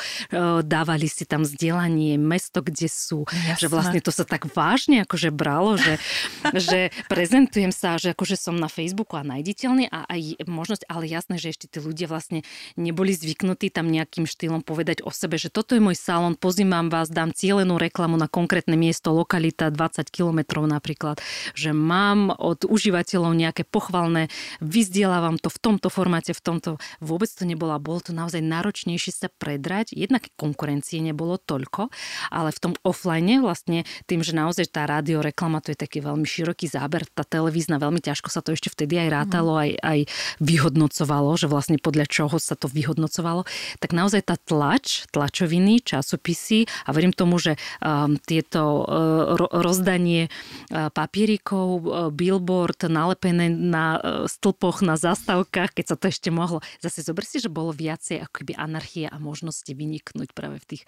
dávali 0.63 1.07
si 1.07 1.25
tam 1.29 1.45
vzdelanie, 1.45 2.17
mesto, 2.17 2.63
kde 2.63 2.89
sú. 2.89 3.25
Jasne. 3.31 3.61
Že 3.63 3.69
vlastne 3.71 4.01
to 4.03 4.13
sa 4.13 4.25
tak 4.25 4.49
vážne 4.51 5.03
akože 5.05 5.31
bralo, 5.35 5.79
že, 5.79 5.99
že 6.67 6.95
prezentujem 7.11 7.71
sa, 7.71 7.97
že 7.97 8.13
akože 8.13 8.37
som 8.39 8.57
na 8.57 8.71
Facebooku 8.71 9.19
a 9.19 9.27
najditeľný 9.27 9.91
a 9.91 10.07
aj 10.07 10.47
možnosť, 10.47 10.85
ale 10.89 11.11
jasné, 11.11 11.37
že 11.37 11.53
ešte 11.53 11.67
tí 11.71 11.79
ľudia 11.83 12.07
vlastne 12.11 12.47
neboli 12.79 13.13
zvyknutí 13.13 13.73
tam 13.73 13.91
nejakým 13.91 14.25
štýlom 14.25 14.63
povedať 14.63 15.03
o 15.03 15.11
sebe, 15.11 15.37
že 15.41 15.53
toto 15.53 15.75
je 15.75 15.83
môj 15.83 15.99
salón, 15.99 16.39
pozývam 16.39 16.89
vás, 16.89 17.11
dám 17.11 17.35
cielenú 17.35 17.77
reklamu 17.81 18.15
na 18.21 18.31
konkrétne 18.31 18.75
miesto, 18.79 19.15
lokalita 19.15 19.73
20 19.73 20.09
kilometrov 20.11 20.65
napríklad, 20.69 21.19
že 21.57 21.73
mám 21.73 22.35
od 22.37 22.67
užívateľov 22.69 23.33
nejaké 23.33 23.65
pochvalné, 23.67 24.29
vyzdielávam 24.61 25.41
to 25.41 25.49
v 25.49 25.59
tomto 25.59 25.89
formáte, 25.89 26.33
v 26.37 26.43
tomto. 26.43 26.71
Vôbec 27.01 27.31
to 27.33 27.49
nebola, 27.49 27.81
bolo 27.81 28.01
to 28.05 28.13
naozaj 28.13 28.41
náročnejšie 28.41 29.13
sa 29.13 29.29
predrať. 29.33 29.97
Jednak 29.97 30.29
konkurencie 30.37 31.01
nebolo 31.01 31.41
toľko, 31.41 31.89
ale 32.31 32.53
v 32.53 32.63
tom 32.63 32.73
offline 32.85 33.41
vlastne 33.41 33.89
tým, 34.07 34.21
že 34.21 34.37
naozaj 34.37 34.71
tá 34.71 34.85
reklama 34.87 35.65
to 35.65 35.73
je 35.73 35.79
taký 35.79 36.05
veľmi 36.05 36.29
široký 36.29 36.69
záber, 36.69 37.09
tá 37.11 37.25
televízna 37.25 37.81
veľmi 37.81 37.99
ťažko 37.99 38.29
sa 38.29 38.45
to 38.45 38.53
ešte 38.53 38.71
vtedy 38.71 39.01
aj 39.03 39.09
rátalo, 39.09 39.57
mm. 39.57 39.61
aj, 39.65 39.71
aj 39.81 39.99
vyhodnocovalo, 40.45 41.31
že 41.35 41.47
vlastne 41.49 41.79
podľa 41.81 42.07
čoho 42.07 42.37
sa 42.37 42.55
to 42.55 42.69
vyhodnocovalo, 42.69 43.49
tak 43.81 43.97
naozaj 43.97 44.29
tá 44.29 44.37
tlač, 44.37 45.09
tlačoviny, 45.11 45.81
časopisy 45.83 46.69
a 46.87 46.91
verím 46.93 47.17
tomu, 47.17 47.41
že 47.41 47.57
um, 47.81 48.21
tieto 48.21 48.85
uh, 48.85 49.39
rozdanie 49.51 50.29
uh, 50.29 50.93
papierikov, 50.93 51.69
uh, 51.83 51.83
billboard 52.13 52.87
nalepené 52.87 53.49
na 53.49 53.97
uh, 53.97 54.01
stĺpoch, 54.29 54.85
na 54.85 55.01
zastavkách, 55.01 55.73
keď 55.73 55.85
sa 55.85 55.97
to 55.97 56.13
ešte 56.13 56.29
mohlo. 56.29 56.61
Zase 56.83 57.03
zober 57.03 57.25
si, 57.25 57.41
že 57.41 57.49
bolo 57.53 57.73
viacej 57.73 58.27
ako 58.27 58.43
keby 58.43 58.53
anarchie 58.59 59.07
a 59.09 59.17
možnosti 59.21 59.69
vyniknúť 59.69 60.16
dotknúť 60.17 60.33
práve 60.33 60.57
v 60.57 60.67
tých, 60.67 60.83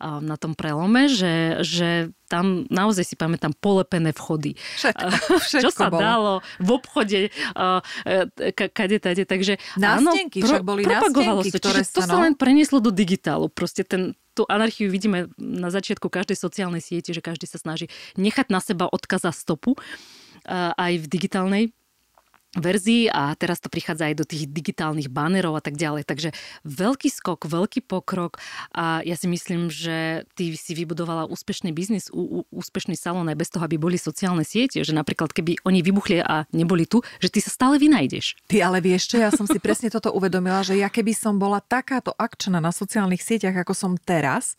na 0.00 0.36
tom 0.36 0.52
prelome, 0.52 1.08
že, 1.08 1.64
že 1.64 2.12
tam 2.28 2.68
naozaj 2.68 3.04
si 3.08 3.16
pamätám 3.16 3.56
polepené 3.56 4.12
vchody. 4.12 4.60
Všetko, 4.76 5.06
všetko 5.48 5.64
Čo 5.64 5.70
sa 5.72 5.88
bolo. 5.88 6.00
dalo 6.00 6.32
v 6.60 6.68
obchode, 6.76 7.20
e, 7.32 8.50
kade, 8.52 8.98
tade. 9.00 9.24
Takže 9.24 9.56
nástenky, 9.80 10.44
áno, 10.44 10.48
však 10.52 10.62
boli 10.64 10.82
nástenky, 10.84 11.48
sa. 11.48 11.58
Čiže 11.64 11.82
to 11.96 12.00
sa 12.04 12.16
no? 12.20 12.28
len 12.28 12.36
prenieslo 12.36 12.84
do 12.84 12.92
digitálu. 12.92 13.48
Proste 13.48 13.88
ten, 13.88 14.12
tú 14.36 14.44
anarchiu 14.52 14.92
vidíme 14.92 15.32
na 15.40 15.72
začiatku 15.72 16.12
každej 16.12 16.36
sociálnej 16.36 16.84
siete, 16.84 17.16
že 17.16 17.24
každý 17.24 17.48
sa 17.48 17.56
snaží 17.56 17.88
nechať 18.20 18.52
na 18.52 18.60
seba 18.60 18.84
odkaza 18.92 19.32
stopu 19.32 19.80
aj 20.76 21.00
v 21.00 21.06
digitálnej 21.08 21.64
verzií 22.54 23.10
a 23.10 23.34
teraz 23.34 23.58
to 23.58 23.68
prichádza 23.68 24.10
aj 24.10 24.14
do 24.14 24.24
tých 24.24 24.46
digitálnych 24.50 25.10
banerov 25.10 25.58
a 25.58 25.62
tak 25.62 25.74
ďalej. 25.74 26.06
Takže 26.06 26.28
veľký 26.66 27.10
skok, 27.10 27.46
veľký 27.46 27.84
pokrok 27.86 28.38
a 28.70 29.02
ja 29.02 29.18
si 29.18 29.26
myslím, 29.26 29.68
že 29.68 30.26
ty 30.38 30.54
si 30.54 30.72
vybudovala 30.74 31.26
úspešný 31.30 31.74
biznis, 31.74 32.08
ú, 32.14 32.46
úspešný 32.54 32.94
salón 32.94 33.26
aj 33.30 33.38
bez 33.38 33.48
toho, 33.50 33.62
aby 33.66 33.76
boli 33.76 33.98
sociálne 33.98 34.46
siete, 34.46 34.82
že 34.86 34.94
napríklad 34.94 35.34
keby 35.34 35.62
oni 35.66 35.82
vybuchli 35.82 36.22
a 36.22 36.46
neboli 36.54 36.86
tu, 36.86 37.02
že 37.18 37.30
ty 37.30 37.42
sa 37.42 37.50
stále 37.50 37.76
vynajdeš. 37.78 38.38
Ty 38.46 38.70
ale 38.70 38.78
vieš 38.78 39.14
čo, 39.14 39.16
ja 39.18 39.34
som 39.34 39.44
si 39.44 39.58
presne 39.58 39.90
toto 39.90 40.14
uvedomila, 40.14 40.62
že 40.62 40.78
ja 40.78 40.86
keby 40.88 41.12
som 41.12 41.36
bola 41.36 41.58
takáto 41.58 42.14
akčná 42.14 42.62
na 42.62 42.70
sociálnych 42.70 43.22
sieťach, 43.22 43.54
ako 43.66 43.74
som 43.74 43.92
teraz, 43.98 44.54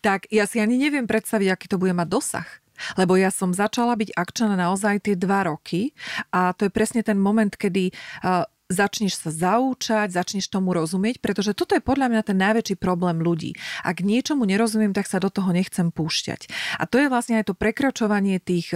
tak 0.00 0.30
ja 0.30 0.46
si 0.46 0.62
ani 0.62 0.78
neviem 0.78 1.10
predstaviť, 1.10 1.48
aký 1.50 1.66
to 1.66 1.80
bude 1.80 1.92
mať 1.92 2.08
dosah. 2.08 2.48
Lebo 2.96 3.18
ja 3.18 3.32
som 3.32 3.54
začala 3.54 3.96
byť 3.98 4.14
akčná 4.14 4.54
naozaj 4.54 5.08
tie 5.10 5.14
dva 5.18 5.46
roky 5.46 5.94
a 6.34 6.52
to 6.56 6.68
je 6.68 6.72
presne 6.72 7.00
ten 7.02 7.18
moment, 7.18 7.52
kedy 7.52 7.92
uh, 8.22 8.46
začneš 8.72 9.20
sa 9.20 9.30
zaučať, 9.30 10.10
začneš 10.10 10.48
tomu 10.48 10.72
rozumieť, 10.72 11.20
pretože 11.20 11.52
toto 11.52 11.76
je 11.76 11.84
podľa 11.84 12.08
mňa 12.08 12.22
ten 12.24 12.38
najväčší 12.40 12.80
problém 12.80 13.20
ľudí. 13.20 13.54
Ak 13.84 14.00
niečomu 14.00 14.48
nerozumiem, 14.48 14.96
tak 14.96 15.06
sa 15.06 15.20
do 15.20 15.28
toho 15.28 15.52
nechcem 15.52 15.92
púšťať. 15.92 16.48
A 16.80 16.88
to 16.88 16.98
je 16.98 17.12
vlastne 17.12 17.38
aj 17.38 17.52
to 17.52 17.54
prekračovanie 17.54 18.40
tých, 18.40 18.72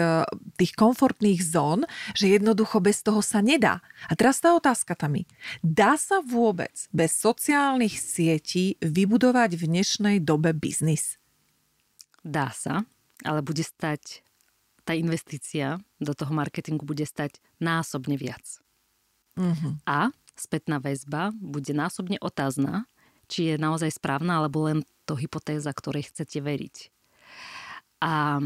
tých 0.61 0.73
komfortných 0.77 1.41
zón, 1.41 1.89
že 2.13 2.31
jednoducho 2.31 2.79
bez 2.85 3.01
toho 3.01 3.25
sa 3.25 3.41
nedá. 3.41 3.81
A 4.07 4.13
teraz 4.15 4.39
tá 4.45 4.53
otázka 4.53 4.95
tam 4.95 5.19
Dá 5.65 5.97
sa 5.97 6.21
vôbec 6.21 6.77
bez 6.93 7.17
sociálnych 7.17 7.97
sietí 7.97 8.77
vybudovať 8.85 9.57
v 9.57 9.63
dnešnej 9.65 10.17
dobe 10.21 10.53
biznis? 10.53 11.17
Dá 12.21 12.53
sa 12.53 12.85
ale 13.25 13.41
bude 13.41 13.65
stať, 13.65 14.21
tá 14.85 14.93
investícia 14.93 15.81
do 15.99 16.13
toho 16.13 16.31
marketingu 16.35 16.85
bude 16.85 17.07
stať 17.07 17.41
násobne 17.59 18.19
viac. 18.21 18.61
Uh-huh. 19.37 19.77
A 19.85 20.13
spätná 20.37 20.81
väzba 20.81 21.33
bude 21.37 21.73
násobne 21.73 22.21
otázna, 22.21 22.85
či 23.27 23.53
je 23.53 23.55
naozaj 23.57 23.97
správna, 23.97 24.41
alebo 24.41 24.69
len 24.69 24.85
to 25.09 25.19
hypotéza, 25.19 25.73
ktorej 25.73 26.13
chcete 26.13 26.39
veriť. 26.39 26.77
A 28.05 28.39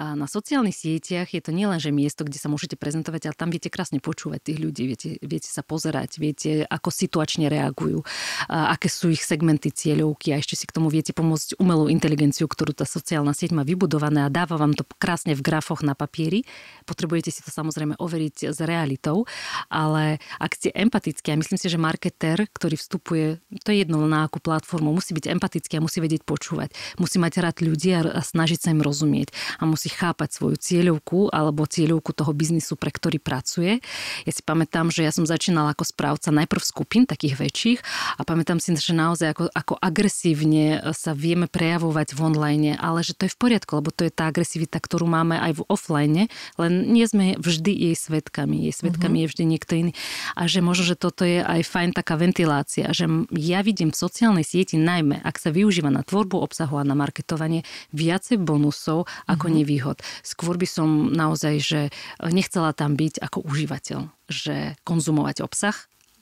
a 0.00 0.16
na 0.16 0.24
sociálnych 0.24 0.72
sieťach 0.72 1.28
je 1.28 1.44
to 1.44 1.52
nielen, 1.52 1.76
že 1.76 1.92
miesto, 1.92 2.24
kde 2.24 2.40
sa 2.40 2.48
môžete 2.48 2.80
prezentovať, 2.80 3.28
ale 3.28 3.36
tam 3.36 3.52
viete 3.52 3.68
krásne 3.68 4.00
počúvať 4.00 4.40
tých 4.40 4.58
ľudí, 4.64 4.82
viete, 4.88 5.08
viete 5.20 5.52
sa 5.52 5.60
pozerať, 5.60 6.16
viete, 6.16 6.64
ako 6.64 6.88
situačne 6.88 7.52
reagujú, 7.52 8.00
a 8.48 8.72
aké 8.72 8.88
sú 8.88 9.12
ich 9.12 9.20
segmenty 9.20 9.68
cieľovky 9.68 10.32
a 10.32 10.40
ešte 10.40 10.56
si 10.56 10.64
k 10.64 10.72
tomu 10.72 10.88
viete 10.88 11.12
pomôcť 11.12 11.60
umelú 11.60 11.92
inteligenciu, 11.92 12.48
ktorú 12.48 12.72
tá 12.72 12.88
sociálna 12.88 13.36
sieť 13.36 13.52
má 13.52 13.60
vybudované 13.60 14.24
a 14.24 14.32
dáva 14.32 14.56
vám 14.56 14.72
to 14.72 14.88
krásne 14.96 15.36
v 15.36 15.44
grafoch 15.44 15.84
na 15.84 15.92
papieri. 15.92 16.48
Potrebujete 16.88 17.28
si 17.28 17.44
to 17.44 17.52
samozrejme 17.52 18.00
overiť 18.00 18.56
s 18.56 18.58
realitou, 18.64 19.28
ale 19.68 20.16
ak 20.40 20.56
ste 20.56 20.72
empatickí, 20.72 21.28
a 21.28 21.36
myslím 21.36 21.60
si, 21.60 21.68
že 21.68 21.76
marketer, 21.76 22.48
ktorý 22.48 22.80
vstupuje, 22.80 23.26
to 23.60 23.68
je 23.68 23.84
jedno 23.84 24.00
na 24.08 24.24
akú 24.24 24.40
platformu, 24.40 24.96
musí 24.96 25.12
byť 25.12 25.28
empatický 25.28 25.76
a 25.76 25.84
musí 25.84 26.00
vedieť 26.00 26.24
počúvať. 26.24 26.72
Musí 26.96 27.20
mať 27.20 27.44
rád 27.44 27.60
ľudí 27.60 27.92
a 27.92 28.24
snažiť 28.24 28.64
sa 28.64 28.72
im 28.72 28.80
rozumieť 28.80 29.34
a 29.60 29.68
musí 29.68 29.89
chápať 29.96 30.28
svoju 30.36 30.56
cieľovku 30.60 31.32
alebo 31.32 31.66
cieľovku 31.66 32.14
toho 32.14 32.30
biznisu, 32.36 32.76
pre 32.76 32.92
ktorý 32.92 33.18
pracuje. 33.18 33.82
Ja 34.26 34.32
si 34.32 34.42
pamätám, 34.44 34.92
že 34.92 35.02
ja 35.06 35.12
som 35.14 35.24
začínala 35.24 35.72
ako 35.72 35.84
správca 35.88 36.30
najprv 36.30 36.62
skupín 36.62 37.04
takých 37.08 37.40
väčších 37.40 37.80
a 38.18 38.22
pamätám 38.22 38.60
si, 38.60 38.74
že 38.76 38.94
naozaj 38.94 39.34
ako, 39.34 39.44
ako 39.50 39.74
agresívne 39.80 40.80
sa 40.94 41.16
vieme 41.16 41.48
prejavovať 41.48 42.14
v 42.14 42.20
online, 42.20 42.70
ale 42.76 43.02
že 43.02 43.16
to 43.16 43.26
je 43.26 43.34
v 43.34 43.40
poriadku, 43.40 43.80
lebo 43.80 43.90
to 43.90 44.06
je 44.06 44.12
tá 44.12 44.28
agresivita, 44.28 44.76
ktorú 44.76 45.08
máme 45.08 45.40
aj 45.40 45.58
v 45.58 45.66
offline, 45.66 46.28
len 46.60 46.72
nie 46.92 47.06
sme 47.08 47.40
vždy 47.40 47.72
jej 47.90 47.96
svetkami. 47.96 48.68
Jej 48.68 48.84
svetkami 48.84 49.24
uh-huh. 49.24 49.24
je 49.26 49.30
vždy 49.32 49.44
niekto 49.48 49.72
iný. 49.74 49.92
A 50.36 50.46
že 50.46 50.60
možno, 50.60 50.84
že 50.84 50.96
toto 51.00 51.24
je 51.24 51.40
aj 51.40 51.64
fajn 51.64 51.90
taká 51.96 52.20
ventilácia, 52.20 52.92
že 52.92 53.08
ja 53.32 53.64
vidím 53.64 53.90
v 53.90 53.98
sociálnej 53.98 54.44
sieti 54.44 54.76
najmä, 54.76 55.24
ak 55.24 55.40
sa 55.40 55.48
využíva 55.48 55.88
na 55.88 56.04
tvorbu 56.04 56.38
obsahu 56.38 56.76
a 56.78 56.84
na 56.84 56.92
marketovanie, 56.92 57.64
viacej 57.96 58.38
bonusov 58.38 59.08
ako 59.26 59.46
uh-huh. 59.48 59.56
nevýhod 59.56 59.79
výhod. 59.80 60.04
Skôr 60.20 60.60
by 60.60 60.68
som 60.68 61.08
naozaj, 61.08 61.54
že 61.64 61.80
nechcela 62.20 62.76
tam 62.76 63.00
byť 63.00 63.24
ako 63.24 63.48
užívateľ, 63.48 64.12
že 64.28 64.76
konzumovať 64.84 65.40
obsah 65.40 65.74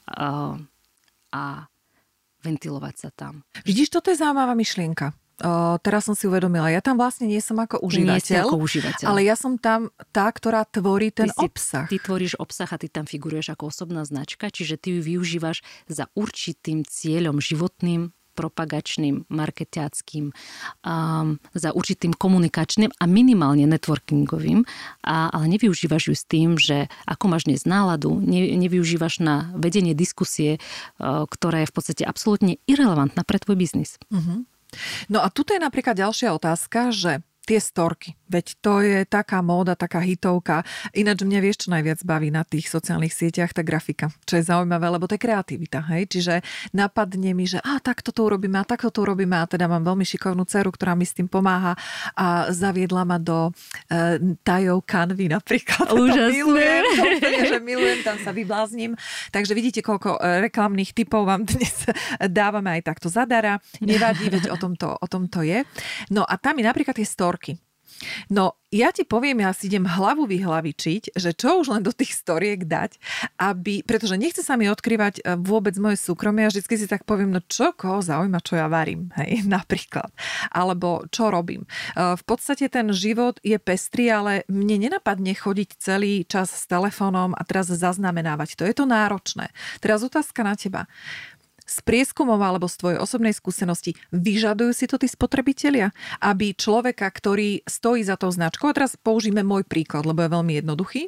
a, 0.07 0.55
a 1.35 1.43
ventilovať 2.47 2.95
sa 2.95 3.11
tam. 3.11 3.43
Vidíš, 3.67 3.91
toto 3.91 4.15
je 4.15 4.23
zaujímavá 4.23 4.55
myšlienka. 4.55 5.11
O, 5.39 5.79
teraz 5.79 6.11
som 6.11 6.19
si 6.19 6.27
uvedomila, 6.27 6.67
ja 6.67 6.83
tam 6.83 6.99
vlastne 6.99 7.31
nie 7.31 7.39
som 7.39 7.55
ako 7.63 7.79
užívateľ, 7.79 8.51
ako 8.51 8.59
užívateľ. 8.59 9.07
ale 9.07 9.23
ja 9.23 9.39
som 9.39 9.55
tam 9.55 9.87
tá, 10.11 10.27
ktorá 10.35 10.67
tvorí 10.67 11.15
ten 11.15 11.31
ty 11.31 11.39
si, 11.39 11.47
obsah. 11.47 11.87
Ty 11.87 11.97
tvoríš 12.03 12.35
obsah 12.43 12.67
a 12.67 12.75
ty 12.75 12.91
tam 12.91 13.07
figuruješ 13.07 13.55
ako 13.55 13.71
osobná 13.71 14.03
značka, 14.03 14.51
čiže 14.51 14.75
ty 14.83 14.99
ju 14.99 15.01
využívaš 15.07 15.63
za 15.87 16.11
určitým 16.19 16.83
cieľom 16.83 17.39
životným, 17.39 18.11
propagačným, 18.39 19.27
marketiackým, 19.27 20.31
um, 20.31 21.43
za 21.59 21.75
určitým 21.75 22.15
komunikačným 22.15 22.95
a 22.95 23.05
minimálne 23.11 23.67
networkingovým, 23.67 24.63
a, 25.03 25.35
ale 25.35 25.45
nevyužívaš 25.59 26.03
ju 26.07 26.15
s 26.15 26.23
tým, 26.23 26.55
že 26.55 26.87
ako 27.11 27.35
máš 27.35 27.51
dnes 27.51 27.67
náladu, 27.67 28.23
ne, 28.23 28.55
nevyužívaš 28.55 29.19
na 29.19 29.51
vedenie 29.59 29.99
diskusie, 29.99 30.63
uh, 31.03 31.27
ktorá 31.27 31.67
je 31.67 31.71
v 31.71 31.75
podstate 31.75 32.03
absolútne 32.07 32.63
irrelevantná 32.71 33.27
pre 33.27 33.43
tvoj 33.43 33.59
biznis. 33.59 33.99
Uh-huh. 34.15 34.47
No 35.11 35.19
a 35.25 35.33
tu 35.35 35.43
je 35.49 35.59
napríklad 35.59 35.99
ďalšia 35.99 36.31
otázka, 36.37 36.95
že 36.95 37.25
tie 37.49 37.65
storky. 37.65 38.13
Veď 38.29 38.47
to 38.61 38.85
je 38.85 39.09
taká 39.09 39.41
móda, 39.41 39.73
taká 39.73 40.05
hitovka. 40.05 40.61
Ináč 40.93 41.25
mňa 41.25 41.41
vieš, 41.41 41.65
čo 41.65 41.73
najviac 41.73 42.05
baví 42.05 42.29
na 42.29 42.45
tých 42.45 42.69
sociálnych 42.69 43.17
sieťach, 43.17 43.57
tá 43.57 43.65
grafika. 43.65 44.13
Čo 44.29 44.37
je 44.37 44.45
zaujímavé, 44.45 44.85
lebo 44.93 45.09
to 45.09 45.17
je 45.17 45.25
kreativita. 45.25 45.81
Hej? 45.89 46.13
Čiže 46.13 46.35
napadne 46.77 47.33
mi, 47.33 47.49
že 47.49 47.57
a 47.65 47.81
takto 47.81 48.13
to 48.13 48.29
urobíme 48.29 48.61
a 48.61 48.69
takto 48.69 48.93
to 48.93 49.01
urobíme 49.01 49.33
a 49.33 49.49
teda 49.49 49.65
mám 49.65 49.81
veľmi 49.81 50.05
šikovnú 50.05 50.45
dceru, 50.45 50.69
ktorá 50.77 50.93
mi 50.93 51.09
s 51.09 51.17
tým 51.17 51.25
pomáha 51.25 51.73
a 52.13 52.53
zaviedla 52.53 53.09
ma 53.09 53.17
do 53.17 53.49
e, 53.89 54.37
tajov 54.45 54.85
kanvy 54.85 55.33
napríklad. 55.33 55.89
Úžasné. 55.97 56.29
To 56.29 56.53
milujem, 56.53 56.85
to 56.85 57.03
úplne, 57.17 57.43
že 57.49 57.59
milujem, 57.65 57.99
tam 58.05 58.17
sa 58.21 58.31
vyblázním. 58.37 58.93
Takže 59.33 59.57
vidíte, 59.57 59.81
koľko 59.81 60.21
e, 60.21 60.45
reklamných 60.53 60.93
typov 60.93 61.25
vám 61.25 61.49
dnes 61.49 61.89
dávame 62.29 62.77
aj 62.77 62.93
takto 62.93 63.09
zadara. 63.09 63.57
Nevadí, 63.81 64.29
veď 64.29 64.53
o 64.53 64.61
tom 64.61 64.77
to, 64.77 64.93
o 64.93 65.07
tom 65.09 65.33
to 65.33 65.41
je. 65.41 65.65
No 66.13 66.29
a 66.29 66.37
tam 66.37 66.61
je 66.61 66.69
napríklad 66.69 66.93
tie 66.93 67.09
storky 67.09 67.38
storky. 67.39 67.63
No, 68.31 68.55
ja 68.71 68.93
ti 68.93 69.03
poviem, 69.03 69.43
ja 69.43 69.51
si 69.51 69.67
idem 69.67 69.89
hlavu 69.89 70.29
vyhlavičiť, 70.29 71.19
že 71.19 71.33
čo 71.33 71.65
už 71.65 71.73
len 71.73 71.83
do 71.83 71.91
tých 71.91 72.15
storiek 72.15 72.63
dať, 72.63 73.01
aby, 73.41 73.81
pretože 73.83 74.21
nechce 74.21 74.45
sa 74.45 74.55
mi 74.61 74.69
odkrývať 74.69 75.19
e, 75.19 75.35
vôbec 75.41 75.73
moje 75.81 75.99
súkromie 75.99 76.47
a 76.47 76.53
vždy 76.53 76.77
si 76.79 76.87
tak 76.87 77.09
poviem, 77.09 77.33
no 77.33 77.41
čo 77.43 77.73
koho 77.75 78.05
zaujíma, 78.05 78.45
čo 78.45 78.61
ja 78.61 78.69
varím, 78.69 79.09
hej, 79.19 79.43
napríklad. 79.57 80.13
Alebo 80.53 81.09
čo 81.11 81.33
robím. 81.33 81.65
E, 81.65 81.69
v 82.15 82.23
podstate 82.29 82.69
ten 82.71 82.93
život 82.93 83.41
je 83.43 83.57
pestrý, 83.57 84.13
ale 84.13 84.47
mne 84.47 84.87
nenapadne 84.87 85.33
chodiť 85.35 85.81
celý 85.81 86.23
čas 86.29 86.53
s 86.53 86.69
telefónom 86.69 87.35
a 87.35 87.43
teraz 87.43 87.73
zaznamenávať 87.73 88.55
to. 88.55 88.63
Je 88.69 88.77
to 88.79 88.87
náročné. 88.87 89.51
Teraz 89.83 90.05
otázka 90.05 90.45
na 90.45 90.55
teba 90.55 90.87
z 91.69 91.79
prieskumov 91.85 92.41
alebo 92.41 92.65
z 92.65 92.81
tvojej 92.81 92.99
osobnej 92.99 93.37
skúsenosti, 93.37 93.93
vyžadujú 94.09 94.73
si 94.73 94.89
to 94.89 94.97
tí 94.97 95.05
spotrebitelia, 95.05 95.93
aby 96.25 96.57
človeka, 96.57 97.05
ktorý 97.13 97.61
stojí 97.69 98.01
za 98.01 98.17
tou 98.17 98.33
značkou, 98.33 98.73
a 98.73 98.77
teraz 98.77 98.97
použijeme 98.97 99.45
môj 99.45 99.69
príklad, 99.69 100.09
lebo 100.09 100.25
je 100.25 100.33
veľmi 100.33 100.53
jednoduchý, 100.65 101.03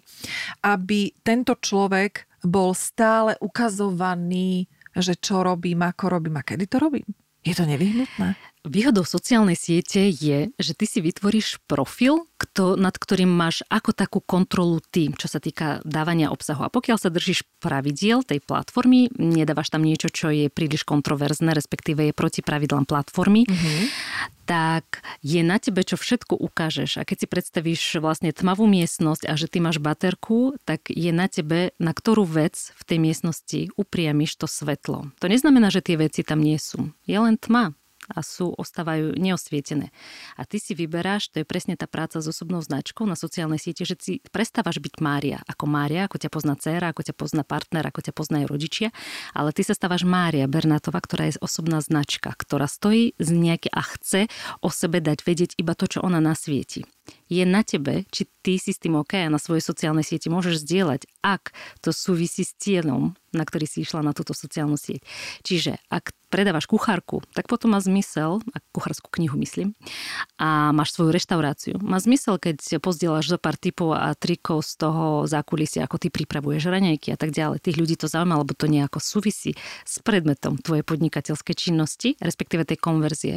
aby 0.61 1.17
tento 1.25 1.57
človek 1.57 2.29
bol 2.45 2.77
stále 2.77 3.41
ukazovaný, 3.41 4.69
že 4.93 5.17
čo 5.17 5.41
robím, 5.41 5.81
ako 5.81 6.21
robím 6.21 6.37
a 6.37 6.45
kedy 6.45 6.65
to 6.69 6.77
robím. 6.77 7.09
Je 7.41 7.57
to 7.57 7.65
nevyhnutné? 7.65 8.37
Výhodou 8.61 9.09
sociálnej 9.09 9.57
siete 9.57 10.13
je, 10.13 10.53
že 10.61 10.73
ty 10.77 10.85
si 10.85 11.01
vytvoríš 11.01 11.65
profil, 11.65 12.29
kto, 12.37 12.77
nad 12.77 12.93
ktorým 12.93 13.33
máš 13.33 13.65
ako 13.73 13.97
takú 13.97 14.21
kontrolu 14.21 14.85
ty, 14.85 15.09
čo 15.17 15.33
sa 15.33 15.41
týka 15.41 15.81
dávania 15.81 16.29
obsahu. 16.29 16.69
A 16.69 16.73
pokiaľ 16.73 17.01
sa 17.01 17.09
držíš 17.09 17.49
pravidiel 17.57 18.21
tej 18.21 18.45
platformy, 18.45 19.09
nedávaš 19.17 19.73
tam 19.73 19.81
niečo, 19.81 20.13
čo 20.13 20.29
je 20.29 20.53
príliš 20.53 20.85
kontroverzné, 20.85 21.57
respektíve 21.57 22.13
je 22.13 22.17
proti 22.17 22.45
pravidlám 22.45 22.85
platformy, 22.85 23.49
mm-hmm. 23.49 23.81
tak 24.45 25.01
je 25.25 25.41
na 25.41 25.57
tebe, 25.57 25.81
čo 25.81 25.97
všetko 25.97 26.37
ukážeš. 26.37 27.01
A 27.01 27.09
keď 27.09 27.17
si 27.25 27.27
predstavíš 27.33 27.83
vlastne 28.05 28.29
tmavú 28.29 28.69
miestnosť 28.69 29.25
a 29.25 29.41
že 29.41 29.49
ty 29.49 29.65
máš 29.65 29.81
baterku, 29.81 30.61
tak 30.69 30.93
je 30.93 31.17
na 31.17 31.33
tebe, 31.33 31.73
na 31.81 31.97
ktorú 31.97 32.29
vec 32.29 32.77
v 32.77 32.83
tej 32.85 32.99
miestnosti 33.01 33.61
upriamiš 33.81 34.37
to 34.37 34.45
svetlo. 34.45 35.09
To 35.17 35.27
neznamená, 35.33 35.73
že 35.73 35.81
tie 35.81 35.97
veci 35.97 36.21
tam 36.21 36.45
nie 36.45 36.61
sú. 36.61 36.93
Je 37.09 37.17
len 37.17 37.41
tma 37.41 37.73
a 38.11 38.21
sú, 38.21 38.53
ostávajú 38.55 39.15
neosvietené. 39.15 39.95
A 40.37 40.43
ty 40.45 40.59
si 40.59 40.75
vyberáš, 40.75 41.31
to 41.31 41.43
je 41.43 41.47
presne 41.47 41.79
tá 41.79 41.87
práca 41.87 42.19
s 42.19 42.27
osobnou 42.27 42.61
značkou 42.61 43.07
na 43.07 43.15
sociálnej 43.15 43.63
siete, 43.63 43.87
že 43.87 43.97
si 43.99 44.13
prestávaš 44.35 44.83
byť 44.83 44.95
Mária 44.99 45.39
ako 45.47 45.65
Mária, 45.71 46.07
ako 46.07 46.19
ťa 46.21 46.31
pozná 46.31 46.55
dcéra, 46.59 46.91
ako 46.91 47.03
ťa 47.07 47.15
pozná 47.15 47.43
partner, 47.47 47.87
ako 47.87 48.01
ťa 48.07 48.13
poznajú 48.13 48.47
rodičia, 48.51 48.89
ale 49.35 49.55
ty 49.55 49.63
sa 49.63 49.75
stávaš 49.75 50.03
Mária 50.07 50.51
Bernátova, 50.51 50.99
ktorá 51.03 51.31
je 51.31 51.41
osobná 51.41 51.81
značka, 51.81 52.35
ktorá 52.35 52.69
stojí 52.69 53.17
z 53.17 53.29
nejaké 53.33 53.69
a 53.73 53.83
chce 53.83 54.31
o 54.61 54.69
sebe 54.69 55.01
dať 55.01 55.25
vedieť 55.25 55.51
iba 55.57 55.73
to, 55.73 55.87
čo 55.87 56.05
ona 56.05 56.19
nasvieti. 56.19 56.85
Je 57.31 57.47
na 57.47 57.63
tebe, 57.63 58.05
či 58.11 58.27
ty 58.43 58.59
si 58.59 58.75
s 58.75 58.83
tým 58.83 58.99
OK 58.99 59.15
a 59.15 59.31
na 59.31 59.39
svojej 59.39 59.63
sociálnej 59.63 60.03
sieti 60.03 60.33
môžeš 60.33 60.67
zdieľať, 60.67 61.07
ak 61.23 61.55
to 61.85 61.95
súvisí 61.95 62.43
s 62.43 62.57
cieľom, 62.59 63.15
na 63.31 63.45
ktorý 63.47 63.71
si 63.71 63.87
išla 63.87 64.03
na 64.03 64.11
túto 64.11 64.35
sociálnu 64.35 64.75
sieť. 64.75 65.05
Čiže 65.47 65.79
ak 65.93 66.11
predávaš 66.33 66.67
kuchárku, 66.67 67.23
tak 67.35 67.47
potom 67.47 67.75
má 67.75 67.81
zmysel, 67.83 68.43
ak 68.51 68.63
kuchárskú 68.75 69.11
knihu 69.15 69.39
myslím, 69.39 69.79
a 70.39 70.75
máš 70.75 70.95
svoju 70.95 71.15
reštauráciu. 71.15 71.79
Má 71.83 72.03
zmysel, 72.03 72.39
keď 72.39 72.83
pozdieľaš 72.83 73.37
zo 73.37 73.39
pár 73.39 73.55
typov 73.55 73.95
a 73.95 74.15
trikov 74.19 74.67
z 74.67 74.79
toho 74.79 75.27
zákulisia, 75.31 75.87
ako 75.87 76.03
ty 76.03 76.09
pripravuješ 76.11 76.71
raňajky 76.71 77.15
a 77.15 77.19
tak 77.19 77.31
ďalej. 77.31 77.63
Tých 77.63 77.79
ľudí 77.79 77.95
to 77.95 78.11
zaujíma, 78.11 78.41
lebo 78.43 78.55
to 78.55 78.67
nejako 78.67 78.99
súvisí 78.99 79.55
s 79.87 80.03
predmetom 80.03 80.59
tvojej 80.59 80.83
podnikateľskej 80.83 81.55
činnosti, 81.55 82.19
respektíve 82.19 82.67
tej 82.67 82.79
konverzie. 82.79 83.35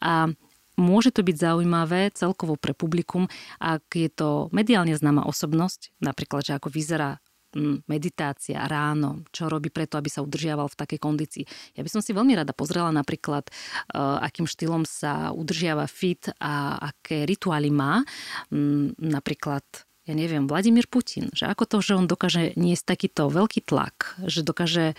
A 0.00 0.32
Môže 0.80 1.12
to 1.12 1.20
byť 1.20 1.36
zaujímavé 1.36 2.08
celkovo 2.16 2.56
pre 2.56 2.72
publikum, 2.72 3.28
ak 3.60 3.84
je 3.92 4.08
to 4.08 4.48
mediálne 4.50 4.96
známa 4.96 5.28
osobnosť, 5.28 5.92
napríklad, 6.00 6.42
že 6.48 6.56
ako 6.56 6.72
vyzerá 6.72 7.20
mm, 7.52 7.84
meditácia 7.84 8.64
ráno, 8.64 9.28
čo 9.28 9.52
robí 9.52 9.68
preto, 9.68 10.00
aby 10.00 10.08
sa 10.08 10.24
udržiaval 10.24 10.72
v 10.72 10.78
takej 10.80 10.98
kondícii. 10.98 11.44
Ja 11.76 11.84
by 11.84 11.90
som 11.92 12.00
si 12.00 12.16
veľmi 12.16 12.32
rada 12.32 12.56
pozrela 12.56 12.88
napríklad, 12.88 13.52
uh, 13.92 14.18
akým 14.24 14.48
štýlom 14.48 14.88
sa 14.88 15.36
udržiava 15.36 15.84
fit 15.84 16.32
a 16.40 16.80
aké 16.80 17.28
rituály 17.28 17.68
má. 17.68 18.00
Um, 18.48 18.96
napríklad 18.96 19.62
ja 20.08 20.18
neviem, 20.18 20.50
Vladimír 20.50 20.90
Putin, 20.90 21.30
že 21.30 21.46
ako 21.46 21.70
to, 21.70 21.76
že 21.78 21.94
on 21.94 22.10
dokáže 22.10 22.58
niesť 22.58 22.96
takýto 22.96 23.30
veľký 23.30 23.62
tlak, 23.62 24.18
že 24.26 24.42
dokáže 24.42 24.98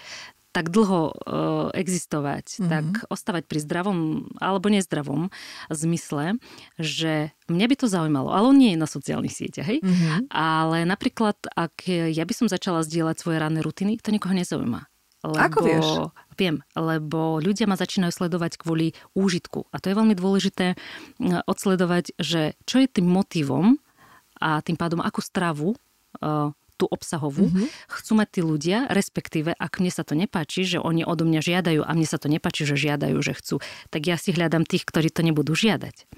tak 0.52 0.68
dlho 0.68 1.02
uh, 1.12 1.68
existovať, 1.72 2.60
mm-hmm. 2.60 2.70
tak 2.70 2.86
ostávať 3.08 3.48
pri 3.48 3.60
zdravom 3.64 4.28
alebo 4.38 4.68
nezdravom 4.68 5.32
zmysle, 5.72 6.36
že 6.76 7.32
mňa 7.48 7.66
by 7.72 7.76
to 7.80 7.88
zaujímalo. 7.88 8.36
Ale 8.36 8.52
on 8.52 8.60
nie 8.60 8.76
je 8.76 8.84
na 8.84 8.88
sociálnych 8.88 9.32
sieťach, 9.32 9.68
hej? 9.68 9.80
Mm-hmm. 9.80 10.28
Ale 10.32 10.84
napríklad, 10.84 11.40
ak 11.56 11.88
ja 11.88 12.24
by 12.28 12.34
som 12.36 12.52
začala 12.52 12.84
zdieľať 12.84 13.16
svoje 13.24 13.40
ranné 13.40 13.64
rutiny, 13.64 13.96
to 13.98 14.12
nikoho 14.12 14.36
nezaujíma. 14.36 14.92
Lebo, 15.22 15.38
Ako 15.38 15.60
vieš? 15.62 15.88
Viem, 16.34 16.66
lebo 16.74 17.38
ľudia 17.38 17.70
ma 17.70 17.78
začínajú 17.78 18.10
sledovať 18.10 18.58
kvôli 18.58 18.98
úžitku. 19.14 19.70
A 19.70 19.78
to 19.78 19.94
je 19.94 19.98
veľmi 19.98 20.18
dôležité 20.18 20.74
odsledovať, 21.46 22.18
že 22.18 22.58
čo 22.66 22.82
je 22.82 22.90
tým 22.90 23.06
motivom 23.06 23.78
a 24.42 24.66
tým 24.66 24.74
pádom 24.74 24.98
akú 24.98 25.22
stravu 25.22 25.78
tú 26.82 26.90
obsahovú, 26.90 27.54
mm-hmm. 27.54 27.68
chcú 27.94 28.12
mať 28.18 28.28
tí 28.34 28.42
ľudia, 28.42 28.78
respektíve 28.90 29.54
ak 29.54 29.78
mne 29.78 29.94
sa 29.94 30.02
to 30.02 30.18
nepáči, 30.18 30.66
že 30.66 30.82
oni 30.82 31.06
odo 31.06 31.30
mňa 31.30 31.42
žiadajú 31.46 31.86
a 31.86 31.92
mne 31.94 32.10
sa 32.10 32.18
to 32.18 32.26
nepáči, 32.26 32.66
že 32.66 32.74
žiadajú, 32.74 33.22
že 33.22 33.38
chcú, 33.38 33.62
tak 33.94 34.10
ja 34.10 34.18
si 34.18 34.34
hľadám 34.34 34.66
tých, 34.66 34.82
ktorí 34.82 35.14
to 35.14 35.22
nebudú 35.22 35.54
žiadať. 35.54 36.10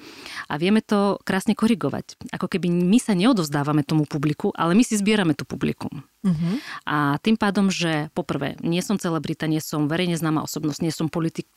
A 0.47 0.55
vieme 0.55 0.79
to 0.79 1.19
krásne 1.27 1.51
korigovať. 1.51 2.15
Ako 2.31 2.47
keby 2.47 2.71
my 2.71 2.95
sa 3.03 3.11
neodovzdávame 3.11 3.83
tomu 3.83 4.07
publiku, 4.07 4.55
ale 4.55 4.71
my 4.71 4.87
si 4.87 4.95
zbierame 4.95 5.35
tú 5.35 5.43
publikum. 5.43 6.07
Mm-hmm. 6.23 6.55
A 6.87 7.19
tým 7.19 7.35
pádom, 7.35 7.67
že 7.67 8.07
poprvé, 8.15 8.55
nie 8.63 8.79
som 8.79 8.95
celebrita, 8.95 9.51
nie 9.51 9.59
som 9.59 9.91
verejne 9.91 10.15
známa 10.15 10.47
osobnosť, 10.47 10.79
nie 10.79 10.95
som 10.95 11.11
politik, 11.11 11.51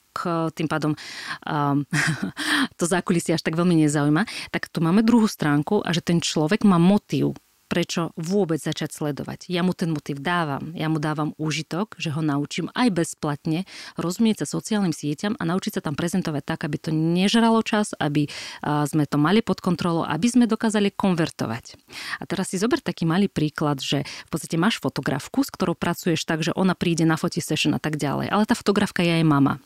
tým 0.57 0.65
pádom 0.65 0.97
um, 1.45 1.85
to 2.81 2.85
zákulisie 2.89 3.37
až 3.37 3.45
tak 3.45 3.53
veľmi 3.53 3.77
nezaujíma, 3.85 4.25
tak 4.49 4.73
tu 4.73 4.81
máme 4.81 5.05
druhú 5.05 5.29
stránku 5.29 5.85
a 5.85 5.93
že 5.93 6.01
ten 6.01 6.25
človek 6.25 6.65
má 6.65 6.81
motív 6.81 7.37
prečo 7.67 8.15
vôbec 8.17 8.59
začať 8.59 8.95
sledovať. 8.95 9.51
Ja 9.53 9.61
mu 9.61 9.77
ten 9.77 9.93
motiv 9.93 10.23
dávam. 10.25 10.73
Ja 10.73 10.89
mu 10.89 10.97
dávam 10.97 11.37
úžitok, 11.37 11.99
že 12.01 12.15
ho 12.15 12.25
naučím 12.25 12.73
aj 12.73 12.89
bezplatne 12.95 13.69
rozumieť 14.01 14.43
sa 14.43 14.57
sociálnym 14.59 14.97
sieťam 14.97 15.37
a 15.37 15.43
naučiť 15.45 15.79
sa 15.79 15.85
tam 15.85 15.99
prezentovať 15.99 16.43
tak, 16.47 16.65
aby 16.65 16.77
to 16.81 16.91
nežralo 16.95 17.61
čas, 17.61 17.93
aby 17.99 18.31
sme 18.65 19.05
to 19.05 19.21
mali 19.21 19.45
pod 19.45 19.61
kontrolou, 19.61 20.07
aby 20.09 20.27
sme 20.31 20.49
dokázali 20.49 20.95
konvertovať. 20.95 21.77
A 22.19 22.25
teraz 22.25 22.55
si 22.55 22.57
zober 22.57 22.81
taký 22.81 23.05
malý 23.05 23.29
príklad, 23.29 23.83
že 23.83 24.07
v 24.07 24.29
podstate 24.31 24.57
máš 24.57 24.81
fotografku, 24.81 25.45
s 25.45 25.51
ktorou 25.51 25.77
pracuješ 25.77 26.25
tak, 26.25 26.41
že 26.41 26.57
ona 26.57 26.73
príde 26.73 27.05
na 27.05 27.19
session 27.19 27.75
a 27.75 27.83
tak 27.83 27.99
ďalej, 27.99 28.31
ale 28.31 28.49
tá 28.49 28.55
fotografka 28.55 29.03
je 29.03 29.19
aj 29.19 29.25
mama. 29.27 29.59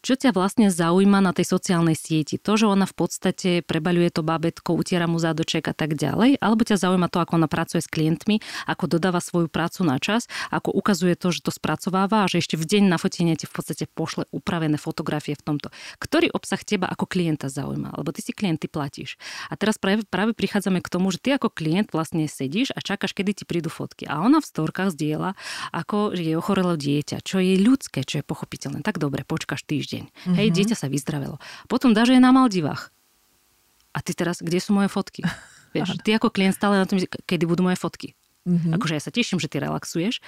Čo 0.00 0.14
ťa 0.14 0.30
vlastne 0.30 0.70
zaujíma 0.70 1.18
na 1.18 1.34
tej 1.34 1.50
sociálnej 1.50 1.98
sieti? 1.98 2.38
To, 2.38 2.54
že 2.54 2.70
ona 2.70 2.86
v 2.86 2.94
podstate 2.94 3.50
prebaľuje 3.66 4.14
to 4.14 4.22
babetko, 4.22 4.78
utiera 4.78 5.10
mu 5.10 5.18
zádoček 5.18 5.66
a 5.66 5.74
tak 5.74 5.98
ďalej? 5.98 6.38
Alebo 6.38 6.62
ťa 6.62 6.78
zaujíma 6.78 7.10
to, 7.10 7.18
ako 7.18 7.42
ona 7.42 7.50
pracuje 7.50 7.82
s 7.82 7.90
klientmi, 7.90 8.38
ako 8.70 8.86
dodáva 8.86 9.18
svoju 9.18 9.50
prácu 9.50 9.82
na 9.82 9.98
čas, 9.98 10.30
ako 10.54 10.70
ukazuje 10.72 11.18
to, 11.18 11.34
že 11.34 11.42
to 11.42 11.50
spracováva 11.50 12.24
a 12.24 12.30
že 12.30 12.38
ešte 12.38 12.54
v 12.54 12.64
deň 12.70 12.84
na 12.86 13.02
fotenie 13.02 13.34
ti 13.34 13.50
v 13.50 13.52
podstate 13.52 13.90
pošle 13.90 14.30
upravené 14.30 14.78
fotografie 14.78 15.34
v 15.34 15.42
tomto. 15.42 15.74
Ktorý 15.98 16.30
obsah 16.30 16.62
teba 16.62 16.86
ako 16.86 17.10
klienta 17.10 17.50
zaujíma? 17.50 17.98
Lebo 17.98 18.14
ty 18.14 18.22
si 18.22 18.30
klient, 18.30 18.62
ty 18.62 18.70
platíš. 18.70 19.18
A 19.50 19.58
teraz 19.58 19.74
práve, 19.74 20.06
práve 20.06 20.38
prichádzame 20.38 20.80
k 20.80 20.88
tomu, 20.88 21.10
že 21.10 21.18
ty 21.18 21.34
ako 21.34 21.50
klient 21.50 21.90
vlastne 21.90 22.30
sedíš 22.30 22.70
a 22.72 22.80
čakáš, 22.80 23.10
kedy 23.10 23.42
ti 23.42 23.44
prídu 23.44 23.68
fotky. 23.68 24.06
A 24.06 24.22
ona 24.22 24.38
v 24.38 24.48
storkách 24.48 24.94
zdieľa, 24.94 25.34
ako 25.74 26.14
je 26.14 26.38
ochorelo 26.38 26.78
dieťa, 26.78 27.26
čo 27.26 27.42
je 27.42 27.58
ľudské, 27.58 28.06
čo 28.06 28.22
je 28.22 28.24
pochopiteľné. 28.24 28.86
Tak 28.86 29.02
dobre, 29.02 29.26
počkáš 29.26 29.66
týždeň 29.66 29.79
týždeň. 29.80 30.02
Mm-hmm. 30.04 30.36
Hej, 30.36 30.48
dieťa 30.52 30.76
sa 30.76 30.92
vyzdravelo. 30.92 31.40
Potom 31.64 31.96
dáže 31.96 32.12
je 32.12 32.20
na 32.20 32.36
Maldivách. 32.36 32.92
A 33.96 34.04
ty 34.04 34.12
teraz, 34.12 34.44
kde 34.44 34.60
sú 34.60 34.76
moje 34.76 34.92
fotky? 34.92 35.24
Vieš, 35.74 36.04
ty 36.04 36.12
ako 36.12 36.28
klient 36.28 36.52
stále 36.52 36.76
na 36.76 36.84
tom, 36.84 37.00
kedy 37.00 37.48
budú 37.48 37.64
moje 37.64 37.80
fotky. 37.80 38.12
Mm-hmm. 38.44 38.76
Akože 38.76 38.94
ja 39.00 39.02
sa 39.02 39.14
teším, 39.14 39.40
že 39.40 39.48
ty 39.48 39.56
relaxuješ. 39.62 40.20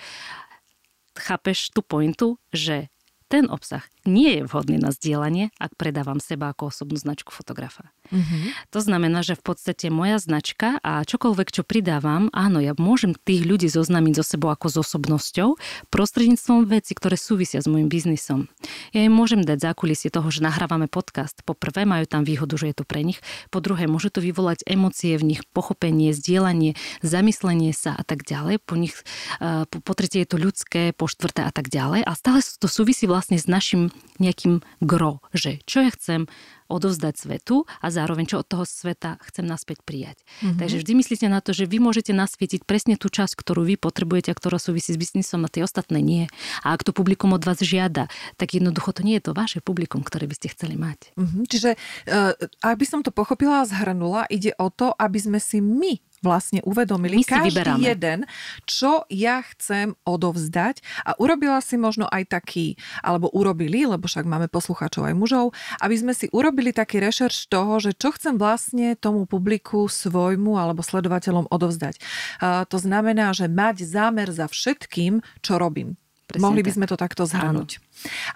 Chápeš 1.13 1.69
tú 1.77 1.85
pointu, 1.85 2.41
že 2.49 2.89
ten 3.29 3.49
obsah 3.53 3.85
nie 4.05 4.41
je 4.41 4.43
vhodný 4.49 4.83
na 4.83 4.91
zdieľanie, 4.91 5.55
ak 5.63 5.79
predávam 5.79 6.19
seba 6.19 6.51
ako 6.51 6.75
osobnú 6.75 6.99
značku 6.99 7.31
fotografa. 7.31 7.91
Mm-hmm. 8.11 8.75
To 8.75 8.81
znamená, 8.83 9.23
že 9.23 9.39
v 9.39 9.55
podstate 9.55 9.89
moja 9.89 10.19
značka 10.19 10.83
a 10.83 11.07
čokoľvek, 11.07 11.49
čo 11.55 11.63
pridávam, 11.63 12.29
áno, 12.35 12.59
ja 12.59 12.75
môžem 12.77 13.15
tých 13.15 13.47
ľudí 13.47 13.71
zoznamiť 13.71 14.21
so 14.21 14.25
sebou 14.27 14.51
ako 14.51 14.67
s 14.69 14.77
osobnosťou 14.83 15.49
prostredníctvom 15.89 16.67
veci, 16.67 16.93
ktoré 16.99 17.15
súvisia 17.15 17.63
s 17.63 17.71
môjim 17.71 17.87
biznisom. 17.87 18.51
Ja 18.91 19.07
im 19.07 19.15
môžem 19.15 19.47
dať 19.47 19.71
zákulisie 19.71 20.11
toho, 20.11 20.27
že 20.35 20.43
nahrávame 20.43 20.91
podcast. 20.91 21.39
Po 21.47 21.55
prvé, 21.55 21.87
majú 21.87 22.05
tam 22.11 22.27
výhodu, 22.27 22.59
že 22.59 22.75
je 22.75 22.77
to 22.83 22.85
pre 22.85 23.07
nich. 23.07 23.23
Po 23.55 23.63
druhé, 23.63 23.87
môže 23.87 24.11
to 24.11 24.19
vyvolať 24.19 24.67
emócie 24.67 25.15
v 25.15 25.37
nich, 25.37 25.41
pochopenie, 25.55 26.11
zdieľanie, 26.11 26.75
zamyslenie 27.07 27.71
sa 27.71 27.95
a 27.95 28.03
tak 28.03 28.27
ďalej. 28.27 28.59
Po 28.67 28.75
nich, 28.75 28.99
po, 29.39 29.77
po 29.79 29.93
tretie 29.95 30.27
je 30.27 30.31
to 30.35 30.43
ľudské, 30.43 30.91
po 30.91 31.07
štvrté 31.07 31.47
a 31.47 31.53
tak 31.55 31.71
ďalej. 31.71 32.03
A 32.03 32.13
stále 32.19 32.43
to 32.43 32.67
súvisí 32.67 33.07
vlastne 33.07 33.39
s 33.39 33.47
našim 33.47 33.92
nejakým 34.21 34.63
gro, 34.79 35.19
že 35.35 35.59
čo 35.67 35.83
ja 35.83 35.91
chcem 35.91 36.31
odovzdať 36.73 37.15
svetu 37.21 37.69
a 37.85 37.93
zároveň 37.93 38.25
čo 38.33 38.41
od 38.41 38.49
toho 38.49 38.65
sveta 38.65 39.21
chcem 39.29 39.45
naspäť 39.45 39.85
prijať. 39.85 40.25
Mm-hmm. 40.41 40.57
Takže 40.57 40.77
vždy 40.81 40.93
myslíte 40.97 41.27
na 41.29 41.45
to, 41.45 41.53
že 41.53 41.69
vy 41.69 41.77
môžete 41.83 42.17
nasvietiť 42.17 42.65
presne 42.65 42.97
tú 42.97 43.13
časť, 43.13 43.37
ktorú 43.37 43.69
vy 43.69 43.77
potrebujete 43.77 44.33
a 44.33 44.39
ktorá 44.39 44.57
súvisí 44.57 44.97
s 44.97 45.01
biznisom 45.01 45.45
a 45.45 45.53
tie 45.53 45.67
ostatné 45.67 46.01
nie. 46.01 46.33
A 46.65 46.73
ak 46.73 46.87
to 46.87 46.97
publikum 46.97 47.37
od 47.37 47.45
vás 47.45 47.61
žiada, 47.61 48.09
tak 48.41 48.57
jednoducho 48.57 48.97
to 48.97 49.05
nie 49.05 49.21
je 49.21 49.29
to 49.29 49.37
vaše 49.37 49.61
publikum, 49.61 50.01
ktoré 50.01 50.25
by 50.25 50.35
ste 50.39 50.49
chceli 50.57 50.81
mať. 50.81 51.13
Mm-hmm. 51.13 51.45
Čiže, 51.45 51.71
uh, 52.09 52.33
aby 52.65 52.85
som 52.89 53.05
to 53.05 53.13
pochopila 53.13 53.61
a 53.61 53.69
zhrnula, 53.69 54.25
ide 54.33 54.57
o 54.57 54.73
to, 54.73 54.97
aby 54.97 55.21
sme 55.21 55.39
si 55.43 55.61
my 55.61 56.01
vlastne 56.23 56.63
uvedomili 56.63 57.21
My 57.21 57.27
každý 57.27 57.61
vyberáme. 57.61 57.83
jeden, 57.83 58.19
čo 58.65 59.05
ja 59.11 59.43
chcem 59.53 59.99
odovzdať 60.07 60.81
a 61.03 61.19
urobila 61.19 61.59
si 61.61 61.77
možno 61.77 62.07
aj 62.09 62.31
taký, 62.31 62.79
alebo 63.03 63.29
urobili, 63.35 63.85
lebo 63.85 64.07
však 64.07 64.25
máme 64.25 64.47
poslucháčov 64.47 65.11
aj 65.11 65.15
mužov, 65.19 65.47
aby 65.83 65.95
sme 65.99 66.15
si 66.15 66.31
urobili 66.31 66.71
taký 66.71 67.03
rešerš 67.03 67.51
toho, 67.51 67.83
že 67.83 67.93
čo 67.93 68.15
chcem 68.15 68.39
vlastne 68.39 68.95
tomu 68.95 69.27
publiku 69.27 69.91
svojmu 69.91 70.57
alebo 70.57 70.81
sledovateľom 70.81 71.51
odovzdať. 71.51 71.99
Uh, 72.39 72.65
to 72.71 72.79
znamená, 72.79 73.35
že 73.35 73.51
mať 73.51 73.85
zámer 73.85 74.31
za 74.31 74.47
všetkým, 74.47 75.21
čo 75.43 75.59
robím. 75.59 76.02
Presne 76.27 76.45
Mohli 76.49 76.63
by 76.65 76.73
sme 76.73 76.87
to 76.89 76.97
takto 76.97 77.23
zhrnúť. 77.29 77.83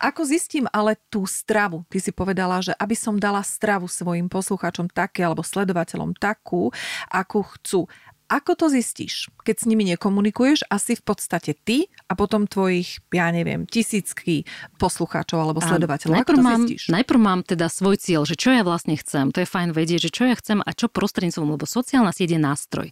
Ako 0.02 0.26
zistím 0.28 0.68
ale 0.74 1.00
tú 1.08 1.24
stravu? 1.24 1.86
Ty 1.88 1.98
si 2.02 2.10
povedala, 2.12 2.60
že 2.60 2.76
aby 2.76 2.92
som 2.92 3.16
dala 3.16 3.40
stravu 3.40 3.88
svojim 3.88 4.28
poslucháčom 4.28 4.92
také 4.92 5.24
alebo 5.24 5.46
sledovateľom 5.46 6.12
takú, 6.18 6.70
akú 7.08 7.40
chcú. 7.56 7.88
Ako 8.26 8.58
to 8.58 8.66
zistíš, 8.66 9.30
keď 9.46 9.54
s 9.62 9.68
nimi 9.70 9.86
nekomunikuješ 9.86 10.66
a 10.66 10.82
si 10.82 10.98
v 10.98 11.02
podstate 11.06 11.54
ty 11.54 11.86
a 12.10 12.18
potom 12.18 12.50
tvojich, 12.50 12.98
ja 13.14 13.30
neviem, 13.30 13.70
tisícky 13.70 14.42
poslucháčov 14.82 15.38
alebo 15.38 15.62
sledovateľov? 15.62 16.18
Najprv, 16.18 16.34
Ako 16.34 16.42
to 16.42 16.42
mám, 16.42 16.62
zistíš? 16.66 16.82
najprv 16.90 17.20
mám 17.22 17.40
teda 17.46 17.70
svoj 17.70 18.02
cieľ, 18.02 18.26
že 18.26 18.34
čo 18.34 18.50
ja 18.50 18.66
vlastne 18.66 18.98
chcem. 18.98 19.30
To 19.30 19.38
je 19.38 19.46
fajn 19.46 19.70
vedieť, 19.70 20.10
že 20.10 20.14
čo 20.14 20.26
ja 20.26 20.34
chcem 20.34 20.58
a 20.58 20.70
čo 20.74 20.90
prostredníctvom, 20.90 21.54
lebo 21.54 21.70
sociálna 21.70 22.10
sieť 22.10 22.34
je 22.34 22.40
nástroj. 22.42 22.88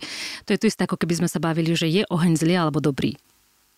To 0.47 0.55
je 0.55 0.59
to 0.63 0.71
isté, 0.71 0.87
ako 0.87 1.03
keby 1.03 1.27
sme 1.27 1.29
sa 1.29 1.43
bavili, 1.43 1.75
že 1.75 1.91
je 1.91 2.07
oheň 2.07 2.39
zlý 2.39 2.55
alebo 2.55 2.79
dobrý. 2.79 3.19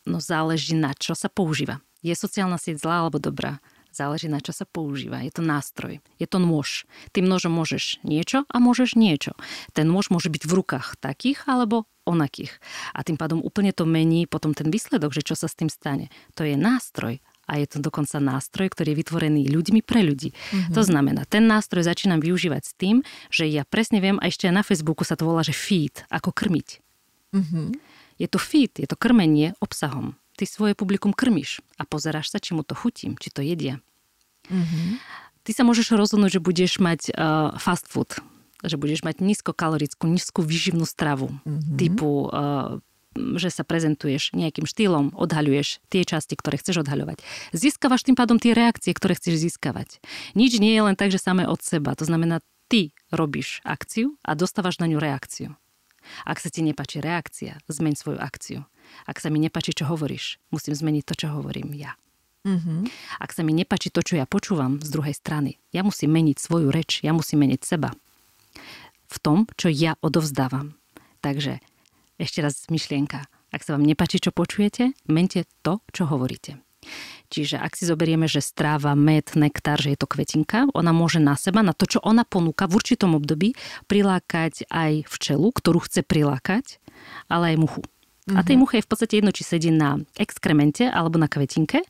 No 0.07 0.23
záleží 0.23 0.79
na 0.79 0.95
čo 0.95 1.19
sa 1.19 1.27
používa. 1.27 1.83
Je 2.01 2.15
sociálna 2.15 2.57
sieť 2.57 2.87
zlá 2.87 3.03
alebo 3.03 3.19
dobrá? 3.19 3.59
Záleží 3.91 4.31
na 4.31 4.39
čo 4.39 4.55
sa 4.55 4.69
používa. 4.69 5.25
Je 5.25 5.33
to 5.33 5.43
nástroj. 5.43 5.99
Je 6.21 6.27
to 6.29 6.39
nôž. 6.39 6.87
Tým 7.11 7.27
nožom 7.27 7.51
môžeš 7.51 8.05
niečo 8.07 8.47
a 8.47 8.57
môžeš 8.61 8.95
niečo. 8.95 9.35
Ten 9.75 9.89
nôž 9.89 10.13
môže 10.13 10.31
byť 10.31 10.47
v 10.47 10.53
rukách 10.53 11.01
takých 11.01 11.49
alebo 11.51 11.89
onakých. 12.07 12.55
A 12.95 13.03
tým 13.03 13.19
pádom 13.19 13.43
úplne 13.43 13.75
to 13.75 13.89
mení 13.89 14.31
potom 14.31 14.55
ten 14.55 14.71
výsledok, 14.71 15.17
že 15.17 15.27
čo 15.27 15.35
sa 15.35 15.51
s 15.51 15.59
tým 15.59 15.73
stane. 15.73 16.13
To 16.39 16.47
je 16.47 16.55
nástroj 16.55 17.19
a 17.47 17.53
je 17.63 17.67
to 17.67 17.79
dokonca 17.79 18.19
nástroj, 18.19 18.71
ktorý 18.75 18.95
je 18.95 19.01
vytvorený 19.01 19.43
ľuďmi 19.51 19.81
pre 19.81 20.03
ľudí. 20.03 20.35
Mm-hmm. 20.35 20.75
To 20.75 20.83
znamená, 20.83 21.23
ten 21.31 21.47
nástroj 21.47 21.87
začínam 21.87 22.19
využívať 22.19 22.63
s 22.63 22.73
tým, 22.75 22.97
že 23.31 23.47
ja 23.47 23.63
presne 23.63 24.03
viem, 24.03 24.19
a 24.19 24.27
ešte 24.27 24.51
na 24.51 24.67
Facebooku 24.67 25.07
sa 25.07 25.15
to 25.15 25.27
volá, 25.27 25.47
že 25.47 25.55
feed, 25.55 26.03
ako 26.11 26.35
krmiť. 26.35 26.83
Mm-hmm. 27.33 27.67
Je 28.17 28.29
to 28.29 28.41
feed, 28.41 28.77
je 28.81 28.89
to 28.89 28.97
krmenie 28.97 29.53
obsahom. 29.61 30.17
Ty 30.37 30.45
svoje 30.45 30.77
publikum 30.77 31.17
krmiš 31.17 31.65
a 31.81 31.89
pozeráš 31.89 32.33
sa, 32.33 32.39
či 32.41 32.53
mu 32.53 32.61
to 32.61 32.77
chutím, 32.77 33.17
či 33.17 33.33
to 33.33 33.41
jedia. 33.41 33.81
Mm-hmm. 34.53 35.01
Ty 35.47 35.51
sa 35.53 35.63
môžeš 35.65 35.97
rozhodnúť, 35.97 36.37
že 36.37 36.45
budeš 36.45 36.83
mať 36.83 37.15
uh, 37.15 37.57
fast 37.57 37.89
food, 37.89 38.19
že 38.67 38.77
budeš 38.77 39.07
mať 39.07 39.23
nízkokalorickú, 39.25 40.05
nízku 40.11 40.41
výživnú 40.45 40.85
stravu, 40.85 41.33
mm-hmm. 41.33 41.77
typu 41.79 42.29
uh, 42.29 42.83
že 43.17 43.49
sa 43.49 43.65
prezentuješ 43.65 44.37
nejakým 44.37 44.69
štýlom, 44.69 45.17
odhaľuješ 45.17 45.81
tie 45.89 46.05
časti, 46.05 46.37
ktoré 46.37 46.61
chceš 46.61 46.85
odhaľovať. 46.85 47.25
Získavaš 47.57 48.05
tým 48.05 48.13
pádom 48.13 48.37
tie 48.37 48.53
reakcie, 48.53 48.93
ktoré 48.93 49.17
chceš 49.17 49.41
získavať. 49.41 50.05
Nič 50.37 50.61
nie 50.61 50.77
je 50.77 50.85
len 50.85 50.97
tak, 51.01 51.09
že 51.09 51.17
samé 51.17 51.49
od 51.49 51.65
seba. 51.65 51.97
To 51.97 52.05
znamená, 52.05 52.45
ty 52.69 52.93
robíš 53.09 53.65
akciu 53.65 54.21
a 54.21 54.37
dostávaš 54.37 54.79
na 54.79 54.87
ňu 54.91 55.01
reakciu. 55.01 55.57
Ak 56.25 56.39
sa 56.43 56.49
ti 56.49 56.63
nepáči 56.63 57.03
reakcia, 57.03 57.59
zmeň 57.67 57.95
svoju 57.95 58.19
akciu. 58.21 58.61
Ak 59.07 59.19
sa 59.19 59.29
mi 59.31 59.43
nepáči, 59.43 59.75
čo 59.75 59.87
hovoríš, 59.91 60.39
musím 60.55 60.75
zmeniť 60.75 61.05
to, 61.07 61.15
čo 61.27 61.27
hovorím 61.35 61.75
ja. 61.75 61.99
Mm-hmm. 62.47 62.81
Ak 63.19 63.35
sa 63.35 63.43
mi 63.43 63.51
nepáči 63.51 63.91
to, 63.91 64.07
čo 64.07 64.15
ja 64.15 64.27
počúvam 64.27 64.79
z 64.79 64.89
druhej 64.95 65.19
strany, 65.19 65.59
ja 65.75 65.83
musím 65.83 66.15
meniť 66.15 66.39
svoju 66.39 66.71
reč, 66.71 67.03
ja 67.03 67.11
musím 67.11 67.43
meniť 67.43 67.61
seba. 67.67 67.91
V 69.11 69.17
tom, 69.19 69.51
čo 69.59 69.67
ja 69.67 69.99
odovzdávam. 69.99 70.79
Takže 71.19 71.59
ešte 72.23 72.39
raz 72.47 72.71
myšlienka. 72.71 73.27
Ak 73.51 73.67
sa 73.67 73.75
vám 73.75 73.83
nepačí, 73.83 74.23
čo 74.23 74.31
počujete, 74.31 74.95
mente 75.11 75.43
to, 75.67 75.83
čo 75.91 76.07
hovoríte. 76.07 76.63
Čiže 77.27 77.59
ak 77.59 77.75
si 77.75 77.85
zoberieme, 77.85 78.31
že 78.31 78.41
stráva, 78.41 78.95
med, 78.95 79.35
nektár, 79.35 79.79
že 79.83 79.95
je 79.95 79.99
to 79.99 80.09
kvetinka, 80.09 80.71
ona 80.73 80.91
môže 80.95 81.19
na 81.19 81.35
seba, 81.35 81.61
na 81.61 81.75
to, 81.75 81.87
čo 81.87 81.99
ona 82.03 82.23
ponúka 82.23 82.71
v 82.71 82.79
určitom 82.79 83.19
období, 83.19 83.59
prilákať 83.91 84.67
aj 84.71 85.11
včelu, 85.11 85.49
ktorú 85.51 85.83
chce 85.85 86.07
prilákať, 86.07 86.79
ale 87.27 87.55
aj 87.55 87.57
muchu. 87.59 87.83
Mm-hmm. 88.27 88.39
A 88.39 88.41
tej 88.43 88.57
mhm. 88.59 88.63
muche 88.67 88.75
je 88.83 88.85
v 88.87 88.91
podstate 88.91 89.15
jedno, 89.23 89.31
či 89.31 89.47
sedí 89.47 89.71
na 89.71 90.03
exkremente 90.19 90.91
alebo 90.91 91.15
na 91.15 91.31
kvetinke. 91.31 91.87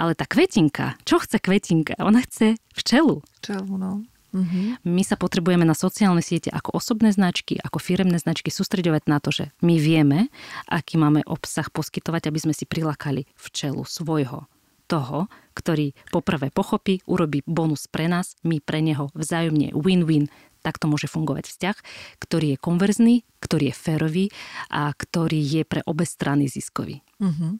Ale 0.00 0.16
tá 0.16 0.24
kvetinka, 0.24 0.96
čo 1.04 1.20
chce 1.20 1.36
kvetinka? 1.36 2.00
Ona 2.00 2.24
chce 2.24 2.56
včelu. 2.72 3.20
Včelu, 3.44 3.76
no. 3.76 4.00
Mm-hmm. 4.30 4.86
My 4.86 5.02
sa 5.02 5.18
potrebujeme 5.18 5.66
na 5.66 5.74
sociálne 5.74 6.22
siete 6.22 6.50
ako 6.54 6.78
osobné 6.78 7.10
značky, 7.10 7.58
ako 7.58 7.82
firemné 7.82 8.16
značky 8.22 8.54
sústreďovať 8.54 9.02
na 9.10 9.18
to, 9.18 9.34
že 9.34 9.44
my 9.62 9.76
vieme, 9.76 10.30
aký 10.70 10.96
máme 10.96 11.26
obsah 11.26 11.66
poskytovať, 11.66 12.30
aby 12.30 12.38
sme 12.38 12.54
si 12.54 12.64
prilakali 12.66 13.26
včelu 13.34 13.82
svojho 13.82 14.46
toho, 14.90 15.30
ktorý 15.54 15.94
poprvé 16.10 16.50
pochopí, 16.50 16.98
urobí 17.06 17.46
bonus 17.46 17.86
pre 17.86 18.10
nás, 18.10 18.34
my 18.42 18.58
pre 18.58 18.82
neho 18.82 19.14
vzájomne 19.14 19.70
win-win. 19.78 20.26
Tak 20.60 20.76
to 20.76 20.90
môže 20.90 21.08
fungovať 21.08 21.46
vzťah, 21.46 21.76
ktorý 22.20 22.46
je 22.52 22.58
konverzný, 22.60 23.14
ktorý 23.40 23.72
je 23.72 23.74
férový 23.78 24.26
a 24.68 24.92
ktorý 24.92 25.40
je 25.40 25.62
pre 25.64 25.80
obe 25.86 26.04
strany 26.04 26.50
ziskový. 26.50 27.00
Uh-huh. 27.16 27.56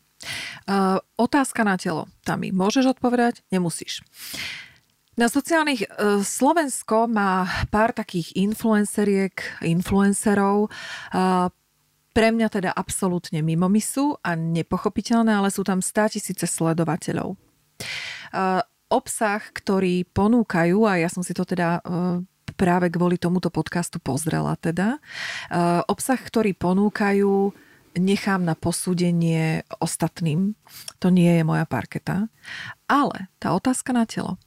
Uh, 0.69 1.01
otázka 1.17 1.65
na 1.65 1.81
telo. 1.81 2.13
Tami, 2.29 2.53
môžeš 2.53 2.99
odpovedať? 2.99 3.41
Nemusíš. 3.49 4.05
Na 5.21 5.29
sociálnych 5.29 5.85
uh, 5.85 6.25
Slovensko 6.25 7.05
má 7.05 7.45
pár 7.69 7.93
takých 7.93 8.33
influenceriek, 8.41 9.61
influencerov. 9.61 10.73
Uh, 11.13 11.53
pre 12.17 12.33
mňa 12.33 12.49
teda 12.49 12.71
absolútne 12.73 13.45
mimo 13.45 13.69
misu 13.69 14.17
a 14.25 14.33
nepochopiteľné, 14.33 15.37
ale 15.37 15.53
sú 15.53 15.61
tam 15.61 15.85
100 15.85 16.17
tisíce 16.17 16.49
sledovateľov. 16.49 17.37
Uh, 17.37 18.65
obsah, 18.89 19.45
ktorý 19.45 20.09
ponúkajú, 20.09 20.89
a 20.89 21.05
ja 21.05 21.13
som 21.13 21.21
si 21.21 21.37
to 21.37 21.45
teda 21.45 21.85
práve 22.59 22.89
kvôli 22.89 23.21
tomuto 23.21 23.47
podcastu 23.47 24.03
pozrela 24.03 24.59
teda, 24.59 24.99
obsah, 25.87 26.19
ktorý 26.19 26.59
ponúkajú, 26.59 27.55
nechám 27.95 28.43
na 28.43 28.59
posúdenie 28.59 29.63
ostatným. 29.79 30.59
To 30.99 31.15
nie 31.15 31.31
je 31.39 31.47
moja 31.47 31.63
parketa. 31.71 32.27
Ale 32.91 33.31
tá 33.39 33.55
otázka 33.55 33.95
na 33.95 34.03
telo 34.11 34.43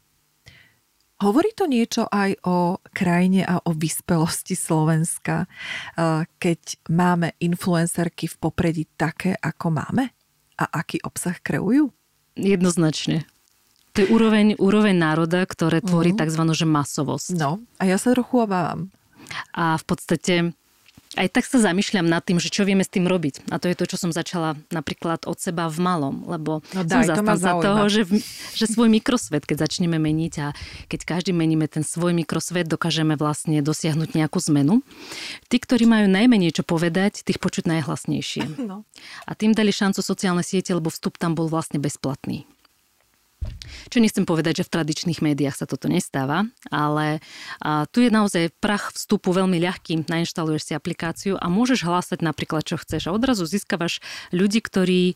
Hovorí 1.24 1.56
to 1.56 1.72
niečo 1.72 2.04
aj 2.12 2.36
o 2.44 2.84
krajine 2.92 3.48
a 3.48 3.64
o 3.64 3.72
vyspelosti 3.72 4.60
Slovenska, 4.60 5.48
eh, 5.48 6.28
keď 6.28 6.62
máme 6.92 7.40
influencerky 7.40 8.28
v 8.28 8.36
popredí 8.36 8.84
také, 9.00 9.32
ako 9.40 9.72
máme? 9.72 10.12
A 10.60 10.84
aký 10.84 11.00
obsah 11.00 11.40
kreujú? 11.40 11.96
Jednoznačne. 12.36 13.24
To 13.94 14.04
je 14.04 14.08
úroveň, 14.10 14.58
úroveň 14.58 14.98
národa, 14.98 15.46
ktoré 15.46 15.80
tvorí 15.80 16.12
mm. 16.12 16.20
tzv. 16.26 16.44
Že 16.50 16.68
masovosť. 16.68 17.30
No, 17.38 17.64
a 17.78 17.84
ja 17.88 17.96
sa 18.02 18.12
trochu 18.12 18.44
obávam. 18.44 18.90
A 19.54 19.80
v 19.80 19.84
podstate 19.86 20.34
aj 21.14 21.28
tak 21.30 21.46
sa 21.46 21.62
zamýšľam 21.62 22.10
nad 22.10 22.26
tým, 22.26 22.42
že 22.42 22.50
čo 22.50 22.66
vieme 22.66 22.82
s 22.82 22.90
tým 22.90 23.06
robiť. 23.06 23.50
A 23.54 23.62
to 23.62 23.70
je 23.70 23.78
to, 23.78 23.86
čo 23.86 23.98
som 24.02 24.10
začala 24.10 24.58
napríklad 24.74 25.30
od 25.30 25.38
seba 25.38 25.70
v 25.70 25.78
malom, 25.78 26.26
lebo 26.26 26.66
no 26.74 26.82
daj, 26.82 27.06
som 27.06 27.18
zastanca 27.18 27.50
to 27.54 27.62
toho, 27.62 27.84
že, 27.90 28.02
že 28.58 28.66
svoj 28.66 28.90
mikrosvet, 28.90 29.46
keď 29.46 29.70
začneme 29.70 30.02
meniť 30.02 30.34
a 30.42 30.48
keď 30.90 31.00
každý 31.06 31.32
meníme 31.36 31.70
ten 31.70 31.86
svoj 31.86 32.18
mikrosvet, 32.18 32.66
dokážeme 32.66 33.14
vlastne 33.14 33.62
dosiahnuť 33.62 34.18
nejakú 34.18 34.42
zmenu. 34.50 34.82
Tí, 35.52 35.58
ktorí 35.62 35.86
majú 35.86 36.10
najmenej 36.10 36.54
čo 36.54 36.64
povedať, 36.66 37.22
tých 37.26 37.38
počuť 37.42 37.70
najhlasnejšie. 37.70 38.46
No. 38.64 38.88
A 39.28 39.36
tým 39.36 39.52
dali 39.52 39.76
šancu 39.76 40.00
sociálne 40.00 40.40
siete, 40.40 40.72
lebo 40.72 40.88
vstup 40.88 41.20
tam 41.20 41.36
bol 41.36 41.52
vlastne 41.52 41.84
bezplatný. 41.84 42.48
Čo 43.90 44.02
nechcem 44.02 44.26
povedať, 44.26 44.64
že 44.64 44.68
v 44.68 44.74
tradičných 44.80 45.20
médiách 45.22 45.58
sa 45.58 45.66
toto 45.70 45.90
nestáva, 45.90 46.48
ale 46.70 47.20
a, 47.60 47.86
tu 47.90 48.02
je 48.02 48.10
naozaj 48.10 48.54
prach 48.58 48.94
vstupu 48.94 49.34
veľmi 49.34 49.60
ľahký. 49.60 50.08
Nainštaluješ 50.08 50.72
si 50.72 50.74
aplikáciu 50.74 51.38
a 51.38 51.50
môžeš 51.50 51.86
hlásať 51.86 52.20
napríklad, 52.22 52.64
čo 52.66 52.80
chceš. 52.80 53.10
A 53.10 53.16
odrazu 53.16 53.46
získavaš 53.46 54.00
ľudí, 54.34 54.64
ktorí 54.64 55.14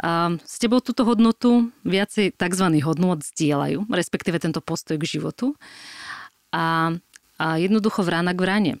a, 0.00 0.34
s 0.40 0.56
tebou 0.60 0.80
túto 0.84 1.04
hodnotu 1.04 1.70
viacej 1.84 2.34
tzv. 2.36 2.66
hodnot 2.82 3.24
zdieľajú, 3.24 3.88
respektíve 3.88 4.40
tento 4.42 4.60
postoj 4.60 4.98
k 4.98 5.08
životu. 5.08 5.54
A, 6.52 6.96
a 7.38 7.46
jednoducho 7.60 8.02
vrána 8.02 8.32
k 8.32 8.42
vráne. 8.42 8.72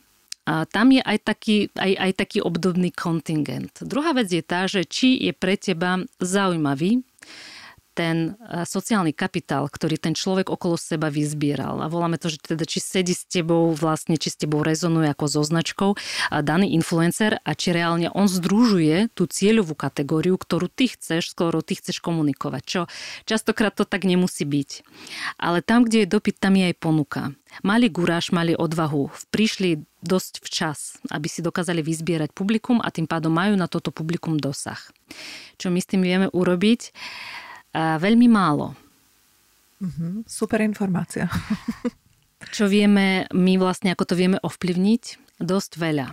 A 0.48 0.64
tam 0.64 0.88
je 0.88 1.04
aj 1.04 1.18
taký, 1.28 1.68
aj, 1.76 1.92
aj 1.92 2.12
taký 2.16 2.38
obdobný 2.40 2.88
kontingent. 2.88 3.84
Druhá 3.84 4.16
vec 4.16 4.32
je 4.32 4.40
tá, 4.40 4.64
že 4.64 4.88
či 4.88 5.20
je 5.20 5.36
pre 5.36 5.60
teba 5.60 6.00
zaujímavý 6.24 7.04
ten 7.98 8.38
eh, 8.38 8.62
sociálny 8.62 9.10
kapitál, 9.10 9.66
ktorý 9.66 9.98
ten 9.98 10.14
človek 10.14 10.54
okolo 10.54 10.78
seba 10.78 11.10
vyzbieral. 11.10 11.82
A 11.82 11.90
voláme 11.90 12.22
to, 12.22 12.30
že 12.30 12.38
teda 12.38 12.62
či 12.62 12.78
sedí 12.78 13.18
s 13.18 13.26
tebou 13.26 13.74
vlastne, 13.74 14.14
či 14.14 14.30
s 14.30 14.38
tebou 14.38 14.62
rezonuje 14.62 15.10
ako 15.10 15.26
so 15.26 15.42
značkou 15.42 15.98
a 16.30 16.36
daný 16.46 16.70
influencer 16.78 17.42
a 17.42 17.50
či 17.58 17.74
reálne 17.74 18.06
on 18.14 18.30
združuje 18.30 19.10
tú 19.18 19.26
cieľovú 19.26 19.74
kategóriu, 19.74 20.38
ktorú 20.38 20.70
ty 20.70 20.86
chceš, 20.86 21.34
skoro 21.34 21.58
ty 21.66 21.74
chceš 21.74 21.98
komunikovať. 21.98 22.62
Čo 22.62 22.80
častokrát 23.26 23.74
to 23.74 23.82
tak 23.82 24.06
nemusí 24.06 24.46
byť. 24.46 24.86
Ale 25.42 25.58
tam, 25.66 25.82
kde 25.82 26.06
je 26.06 26.12
dopyt, 26.14 26.38
tam 26.38 26.54
je 26.54 26.70
aj 26.70 26.76
ponuka. 26.78 27.22
Mali 27.64 27.88
guráž, 27.88 28.30
mali 28.30 28.52
odvahu, 28.52 29.10
prišli 29.32 29.82
dosť 30.04 30.44
včas, 30.44 31.00
aby 31.10 31.26
si 31.26 31.42
dokázali 31.42 31.82
vyzbierať 31.82 32.30
publikum 32.30 32.78
a 32.78 32.92
tým 32.92 33.08
pádom 33.10 33.34
majú 33.34 33.58
na 33.58 33.66
toto 33.66 33.90
publikum 33.90 34.38
dosah. 34.38 34.78
Čo 35.58 35.72
my 35.74 35.80
s 35.82 35.90
tým 35.90 36.04
vieme 36.04 36.28
urobiť? 36.30 36.92
Veľmi 37.74 38.28
málo. 38.30 38.74
Mm-hmm, 39.78 40.26
super 40.26 40.60
informácia. 40.64 41.30
Čo 42.54 42.66
vieme, 42.70 43.26
my 43.34 43.58
vlastne 43.58 43.92
ako 43.92 44.04
to 44.08 44.14
vieme 44.14 44.38
ovplyvniť? 44.42 45.02
Dosť 45.38 45.72
veľa 45.78 46.08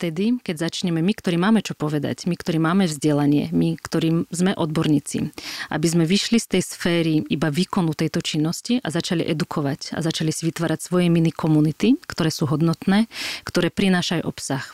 vtedy, 0.00 0.40
keď 0.40 0.72
začneme 0.72 1.04
my, 1.04 1.12
ktorí 1.12 1.36
máme 1.36 1.60
čo 1.60 1.76
povedať, 1.76 2.24
my, 2.24 2.32
ktorí 2.32 2.56
máme 2.56 2.88
vzdelanie, 2.88 3.52
my, 3.52 3.76
ktorí 3.76 4.32
sme 4.32 4.56
odborníci, 4.56 5.28
aby 5.68 5.86
sme 5.92 6.08
vyšli 6.08 6.40
z 6.40 6.56
tej 6.56 6.62
sféry 6.64 7.14
iba 7.28 7.52
výkonu 7.52 7.92
tejto 7.92 8.24
činnosti 8.24 8.80
a 8.80 8.88
začali 8.88 9.20
edukovať 9.28 9.92
a 9.92 10.00
začali 10.00 10.32
si 10.32 10.48
vytvárať 10.48 10.88
svoje 10.88 11.12
mini 11.12 11.28
komunity, 11.28 12.00
ktoré 12.08 12.32
sú 12.32 12.48
hodnotné, 12.48 13.12
ktoré 13.44 13.68
prinášajú 13.68 14.24
obsah. 14.24 14.64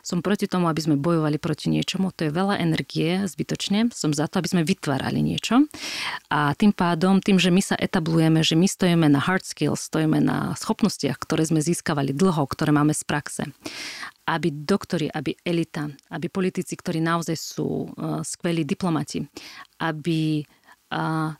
Som 0.00 0.20
proti 0.20 0.46
tomu, 0.48 0.66
aby 0.66 0.80
sme 0.82 0.96
bojovali 0.98 1.36
proti 1.36 1.70
niečomu, 1.70 2.10
to 2.14 2.28
je 2.28 2.32
veľa 2.34 2.58
energie 2.58 3.24
zbytočne. 3.26 3.92
Som 3.92 4.16
za 4.16 4.26
to, 4.26 4.40
aby 4.42 4.48
sme 4.48 4.62
vytvárali 4.66 5.20
niečo. 5.22 5.66
A 6.32 6.56
tým 6.58 6.74
pádom, 6.74 7.22
tým, 7.22 7.36
že 7.36 7.52
my 7.52 7.62
sa 7.62 7.76
etablujeme, 7.78 8.40
že 8.42 8.58
my 8.58 8.66
stojíme 8.66 9.06
na 9.10 9.20
hard 9.20 9.44
skills, 9.44 9.86
stojíme 9.88 10.18
na 10.22 10.56
schopnostiach, 10.58 11.20
ktoré 11.20 11.46
sme 11.46 11.60
získavali 11.60 12.14
dlho, 12.14 12.44
ktoré 12.48 12.70
máme 12.74 12.96
z 12.96 13.02
praxe 13.04 13.42
aby 14.22 14.54
doktori, 14.54 15.10
aby 15.10 15.34
elita, 15.42 15.90
aby 16.14 16.30
politici, 16.30 16.78
ktorí 16.78 17.02
naozaj 17.02 17.34
sú 17.34 17.90
uh, 17.90 18.22
skvelí 18.22 18.62
diplomati, 18.62 19.18
aby 19.82 20.46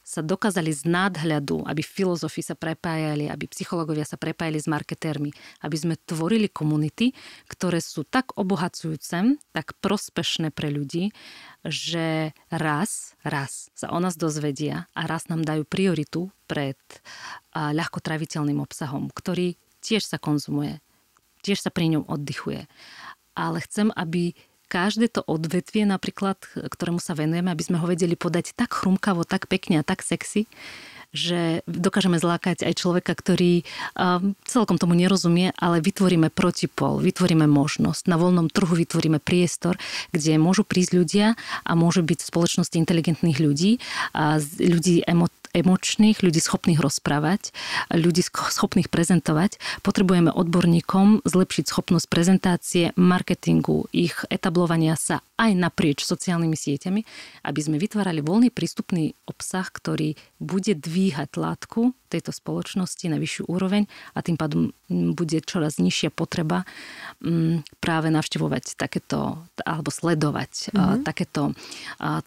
sa 0.00 0.20
dokázali 0.24 0.72
z 0.72 0.88
nadhľadu, 0.88 1.68
aby 1.68 1.84
filozofi 1.84 2.40
sa 2.40 2.56
prepájali, 2.56 3.28
aby 3.28 3.44
psychológovia 3.52 4.08
sa 4.08 4.16
prepájali 4.16 4.56
s 4.56 4.64
marketérmi, 4.64 5.28
aby 5.60 5.76
sme 5.76 6.00
tvorili 6.00 6.48
komunity, 6.48 7.12
ktoré 7.52 7.84
sú 7.84 8.08
tak 8.08 8.32
obohacujúce, 8.40 9.36
tak 9.52 9.76
prospešné 9.84 10.56
pre 10.56 10.72
ľudí, 10.72 11.12
že 11.68 12.32
raz, 12.48 13.12
raz 13.20 13.68
sa 13.76 13.92
o 13.92 14.00
nás 14.00 14.16
dozvedia 14.16 14.88
a 14.96 15.04
raz 15.04 15.28
nám 15.28 15.44
dajú 15.44 15.68
prioritu 15.68 16.32
pred 16.48 16.80
ľahko 17.52 18.00
traviteľným 18.00 18.56
obsahom, 18.56 19.12
ktorý 19.12 19.60
tiež 19.84 20.08
sa 20.08 20.16
konzumuje, 20.16 20.80
tiež 21.44 21.60
sa 21.60 21.68
pri 21.68 21.92
ňom 21.92 22.08
oddychuje. 22.08 22.64
Ale 23.36 23.60
chcem, 23.68 23.92
aby 23.92 24.32
každé 24.72 25.12
to 25.12 25.20
odvetvie 25.28 25.84
napríklad, 25.84 26.40
ktorému 26.56 26.96
sa 26.96 27.12
venujeme, 27.12 27.52
aby 27.52 27.60
sme 27.60 27.76
ho 27.76 27.84
vedeli 27.84 28.16
podať 28.16 28.56
tak 28.56 28.72
chrumkavo, 28.72 29.28
tak 29.28 29.44
pekne 29.52 29.84
a 29.84 29.86
tak 29.86 30.00
sexy, 30.00 30.48
že 31.12 31.60
dokážeme 31.68 32.16
zlákať 32.16 32.64
aj 32.64 32.72
človeka, 32.80 33.12
ktorý 33.12 33.68
um, 33.92 34.32
celkom 34.48 34.80
tomu 34.80 34.96
nerozumie, 34.96 35.52
ale 35.60 35.84
vytvoríme 35.84 36.32
protipol, 36.32 37.04
vytvoríme 37.04 37.44
možnosť. 37.44 38.08
Na 38.08 38.16
voľnom 38.16 38.48
trhu 38.48 38.72
vytvoríme 38.72 39.20
priestor, 39.20 39.76
kde 40.08 40.40
môžu 40.40 40.64
prísť 40.64 40.92
ľudia 40.96 41.26
a 41.68 41.72
môžu 41.76 42.00
byť 42.00 42.24
spoločnosti 42.24 42.72
inteligentných 42.80 43.38
ľudí, 43.44 43.76
a 44.16 44.40
ľudí 44.56 45.04
emo- 45.04 45.28
emočných, 45.52 46.24
ľudí 46.24 46.40
schopných 46.40 46.80
rozprávať, 46.80 47.52
ľudí 47.92 48.24
schopných 48.28 48.88
prezentovať. 48.88 49.60
Potrebujeme 49.84 50.32
odborníkom 50.32 51.22
zlepšiť 51.28 51.64
schopnosť 51.68 52.06
prezentácie, 52.08 52.84
marketingu, 52.96 53.86
ich 53.92 54.16
etablovania 54.32 54.96
sa 54.96 55.20
aj 55.36 55.52
naprieč 55.52 56.08
sociálnymi 56.08 56.56
sieťami, 56.56 57.00
aby 57.44 57.60
sme 57.60 57.76
vytvárali 57.76 58.24
voľný 58.24 58.48
prístupný 58.48 59.12
obsah, 59.28 59.68
ktorý 59.68 60.16
bude 60.40 60.72
dvíhať 60.72 61.36
látku 61.36 61.92
tejto 62.08 62.32
spoločnosti 62.32 63.08
na 63.08 63.16
vyššiu 63.16 63.48
úroveň 63.48 63.88
a 64.12 64.20
tým 64.20 64.36
pádom 64.36 64.76
bude 64.88 65.40
čoraz 65.44 65.80
nižšia 65.80 66.12
potreba 66.12 66.68
práve 67.80 68.08
navštevovať 68.12 68.76
takéto, 68.76 69.40
alebo 69.64 69.88
sledovať 69.88 70.72
mm-hmm. 70.72 71.02
takéto 71.08 71.56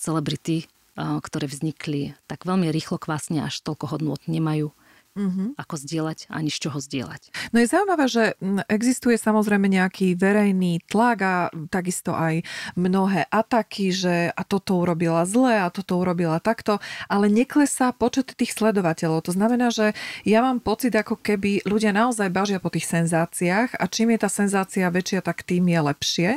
celebrity, 0.01 0.65
ktoré 0.95 1.45
vznikli 1.51 2.15
tak 2.25 2.47
veľmi 2.47 2.71
rýchlo 2.71 2.95
kvásne, 2.95 3.43
až 3.43 3.59
toľko 3.61 3.95
hodnot 3.95 4.25
nemajú 4.31 4.71
mm-hmm. 5.16 5.47
ako 5.55 5.76
zdieľať 5.80 6.30
ani 6.30 6.51
z 6.51 6.57
čoho 6.68 6.78
zdieľať. 6.78 7.51
No 7.55 7.63
je 7.63 7.72
zaujímavé, 7.72 8.05
že 8.11 8.24
existuje 8.68 9.16
samozrejme 9.16 9.66
nejaký 9.72 10.13
verejný 10.20 10.84
tlak 10.86 11.18
a 11.24 11.36
takisto 11.72 12.11
aj 12.11 12.43
mnohé 12.76 13.26
ataky, 13.32 13.95
že 13.95 14.16
a 14.36 14.41
toto 14.43 14.78
urobila 14.78 15.24
zle 15.24 15.63
a 15.63 15.72
toto 15.72 15.97
urobila 15.97 16.43
takto, 16.43 16.84
ale 17.07 17.32
neklesá 17.32 17.95
počet 17.95 18.36
tých 18.36 18.53
sledovateľov. 18.53 19.26
To 19.26 19.34
znamená, 19.34 19.72
že 19.72 19.95
ja 20.28 20.43
mám 20.43 20.59
pocit, 20.59 20.91
ako 20.93 21.18
keby 21.18 21.63
ľudia 21.63 21.95
naozaj 21.95 22.28
bažia 22.30 22.59
po 22.59 22.70
tých 22.70 22.86
senzáciách 22.86 23.80
a 23.80 23.84
čím 23.88 24.13
je 24.13 24.20
tá 24.22 24.30
senzácia 24.30 24.86
väčšia, 24.91 25.24
tak 25.24 25.47
tým 25.47 25.66
je 25.72 25.80
lepšie. 25.80 26.30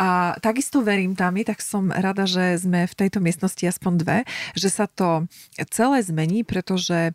A 0.00 0.34
takisto 0.40 0.80
verím 0.80 1.12
tam, 1.12 1.36
tak 1.36 1.60
som 1.60 1.92
rada, 1.92 2.24
že 2.24 2.56
sme 2.56 2.88
v 2.88 2.94
tejto 2.96 3.20
miestnosti 3.20 3.60
aspoň 3.60 3.92
dve, 4.00 4.18
že 4.56 4.72
sa 4.72 4.88
to 4.88 5.28
celé 5.68 6.00
zmení, 6.00 6.46
pretože 6.46 7.12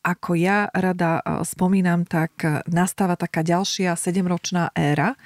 ako 0.00 0.32
ja 0.32 0.72
rada 0.72 1.20
e, 1.20 1.44
spomínam, 1.44 2.08
tak 2.08 2.32
e, 2.40 2.64
nastáva 2.72 3.20
taká 3.20 3.44
ďalšia 3.44 3.92
sedemročná 3.96 4.72
éra 4.72 5.12
e, 5.12 5.16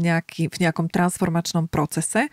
nejaký, 0.00 0.52
v 0.52 0.56
nejakom 0.68 0.92
transformačnom 0.92 1.68
procese. 1.68 2.28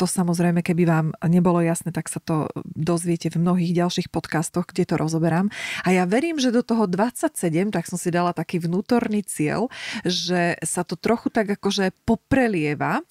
To 0.00 0.06
samozrejme, 0.08 0.64
keby 0.64 0.84
vám 0.88 1.06
nebolo 1.26 1.60
jasné, 1.60 1.92
tak 1.92 2.08
sa 2.08 2.20
to 2.22 2.48
dozviete 2.64 3.28
v 3.28 3.40
mnohých 3.40 3.72
ďalších 3.76 4.08
podcastoch, 4.08 4.68
kde 4.68 4.88
to 4.88 4.94
rozoberám. 4.96 5.52
A 5.84 5.92
ja 5.92 6.04
verím, 6.08 6.40
že 6.40 6.54
do 6.54 6.64
toho 6.64 6.88
27, 6.88 7.74
tak 7.74 7.84
som 7.88 8.00
si 8.00 8.08
dala 8.08 8.32
taký 8.32 8.62
vnútorný 8.62 9.24
cieľ, 9.24 9.68
že 10.04 10.56
sa 10.64 10.82
to 10.82 10.96
trochu 10.96 11.28
tak 11.28 11.50
akože 11.58 11.92
poprelieva 12.08 13.04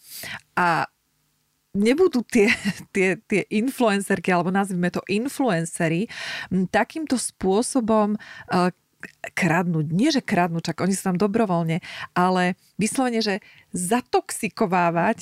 a 0.53 0.85
nebudú 1.73 2.21
tie, 2.25 2.53
tie, 2.95 3.17
tie 3.25 3.41
influencerky, 3.49 4.29
alebo 4.29 4.53
nazvime 4.53 4.93
to 4.93 5.01
influencery, 5.09 6.07
takýmto 6.69 7.17
spôsobom 7.17 8.15
uh, 8.15 8.69
kradnúť. 9.35 9.85
Nie, 9.91 10.09
že 10.13 10.23
kradnúť, 10.23 10.71
čak 10.71 10.79
oni 10.79 10.93
sú 10.95 11.11
tam 11.11 11.17
dobrovoľne, 11.19 11.83
ale 12.15 12.55
vyslovene, 12.79 13.19
že 13.19 13.43
zatoxikovávať 13.73 15.17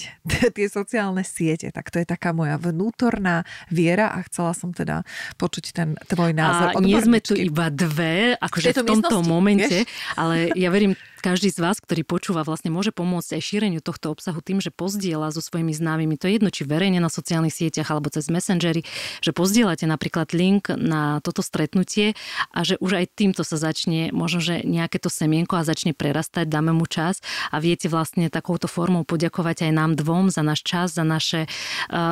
tie 0.56 0.68
sociálne 0.68 1.24
siete. 1.24 1.72
Tak 1.72 1.88
to 1.88 2.04
je 2.04 2.08
taká 2.08 2.36
moja 2.36 2.60
vnútorná 2.60 3.47
viera 3.72 4.12
a 4.12 4.20
chcela 4.28 4.52
som 4.52 4.76
teda 4.76 5.08
počuť 5.39 5.66
ten 5.72 5.89
tvoj 6.12 6.36
názor. 6.36 6.76
A 6.76 6.84
nie 6.84 6.99
sme 6.99 7.24
tu 7.24 7.34
iba 7.34 7.72
dve, 7.72 8.36
akože 8.36 8.76
v, 8.76 8.84
v 8.84 8.88
tomto 8.91 9.24
momente, 9.24 9.88
vieš? 9.88 10.20
ale 10.20 10.52
ja 10.60 10.68
verím, 10.68 10.99
každý 11.22 11.54
z 11.54 11.62
vás, 11.62 11.78
ktorý 11.78 12.02
počúva, 12.02 12.41
vlastne 12.41 12.74
môže 12.74 12.89
pomôcť 12.89 13.38
aj 13.38 13.41
šíreniu 13.45 13.80
tohto 13.80 14.10
obsahu 14.10 14.41
tým, 14.41 14.58
že 14.58 14.74
pozdiela 14.74 15.30
so 15.30 15.39
svojimi 15.39 15.70
známymi. 15.70 16.18
To 16.18 16.26
je 16.26 16.41
jedno, 16.41 16.49
či 16.49 16.66
verejne 16.66 16.97
na 16.97 17.14
sociálnych 17.14 17.54
sieťach 17.54 17.93
alebo 17.93 18.10
cez 18.10 18.28
messengery, 18.28 18.82
že 19.22 19.32
pozdielate 19.32 19.86
napríklad 19.86 20.34
link 20.34 20.74
na 20.74 21.22
toto 21.22 21.45
stretnutie 21.45 22.18
a 22.52 22.66
že 22.66 22.82
už 22.82 22.97
aj 22.97 23.06
týmto 23.14 23.45
sa 23.45 23.62
začne 23.62 24.10
možno, 24.10 24.41
že 24.41 24.66
nejaké 24.66 24.97
to 24.97 25.14
semienko 25.14 25.62
a 25.62 25.64
začne 25.64 25.93
prerastať, 25.93 26.49
dáme 26.49 26.74
mu 26.74 26.89
čas 26.89 27.22
a 27.54 27.62
viete 27.62 27.86
vlastne 27.86 28.34
tak 28.34 28.41
takouto 28.42 28.66
formou 28.66 29.06
poďakovať 29.06 29.70
aj 29.70 29.72
nám 29.78 29.92
dvom 29.94 30.34
za 30.34 30.42
náš 30.42 30.66
čas, 30.66 30.98
za, 30.98 31.06
naše, 31.06 31.46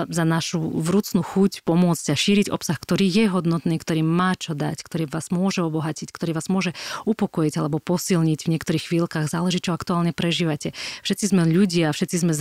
za 0.05 0.23
našu 0.29 0.61
vrúcnú 0.61 1.25
chuť 1.25 1.65
pomôcť 1.65 2.13
a 2.13 2.15
šíriť 2.15 2.53
obsah, 2.53 2.77
ktorý 2.77 3.09
je 3.09 3.25
hodnotný, 3.33 3.81
ktorý 3.81 4.05
má 4.05 4.37
čo 4.37 4.53
dať, 4.53 4.85
ktorý 4.85 5.09
vás 5.09 5.33
môže 5.33 5.65
obohatiť, 5.65 6.13
ktorý 6.13 6.37
vás 6.37 6.45
môže 6.53 6.77
upokojiť 7.09 7.53
alebo 7.57 7.81
posilniť 7.81 8.45
v 8.45 8.51
niektorých 8.53 8.83
chvíľkach. 8.93 9.25
Záleží, 9.25 9.57
čo 9.57 9.73
aktuálne 9.73 10.13
prežívate. 10.13 10.77
Všetci 11.01 11.33
sme 11.33 11.49
ľudia, 11.49 11.89
všetci 11.89 12.21
sme 12.21 12.37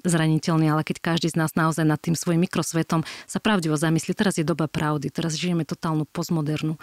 zraniteľní, 0.00 0.72
ale 0.72 0.86
keď 0.86 1.02
každý 1.02 1.28
z 1.28 1.36
nás 1.36 1.52
naozaj 1.58 1.82
nad 1.82 1.98
tým 1.98 2.14
svojim 2.14 2.46
mikrosvetom 2.46 3.02
sa 3.26 3.42
pravdivo 3.42 3.74
zamyslí, 3.74 4.14
teraz 4.14 4.38
je 4.38 4.46
doba 4.46 4.70
pravdy, 4.70 5.10
teraz 5.10 5.34
žijeme 5.34 5.66
totálnu 5.66 6.06
postmodernu, 6.08 6.78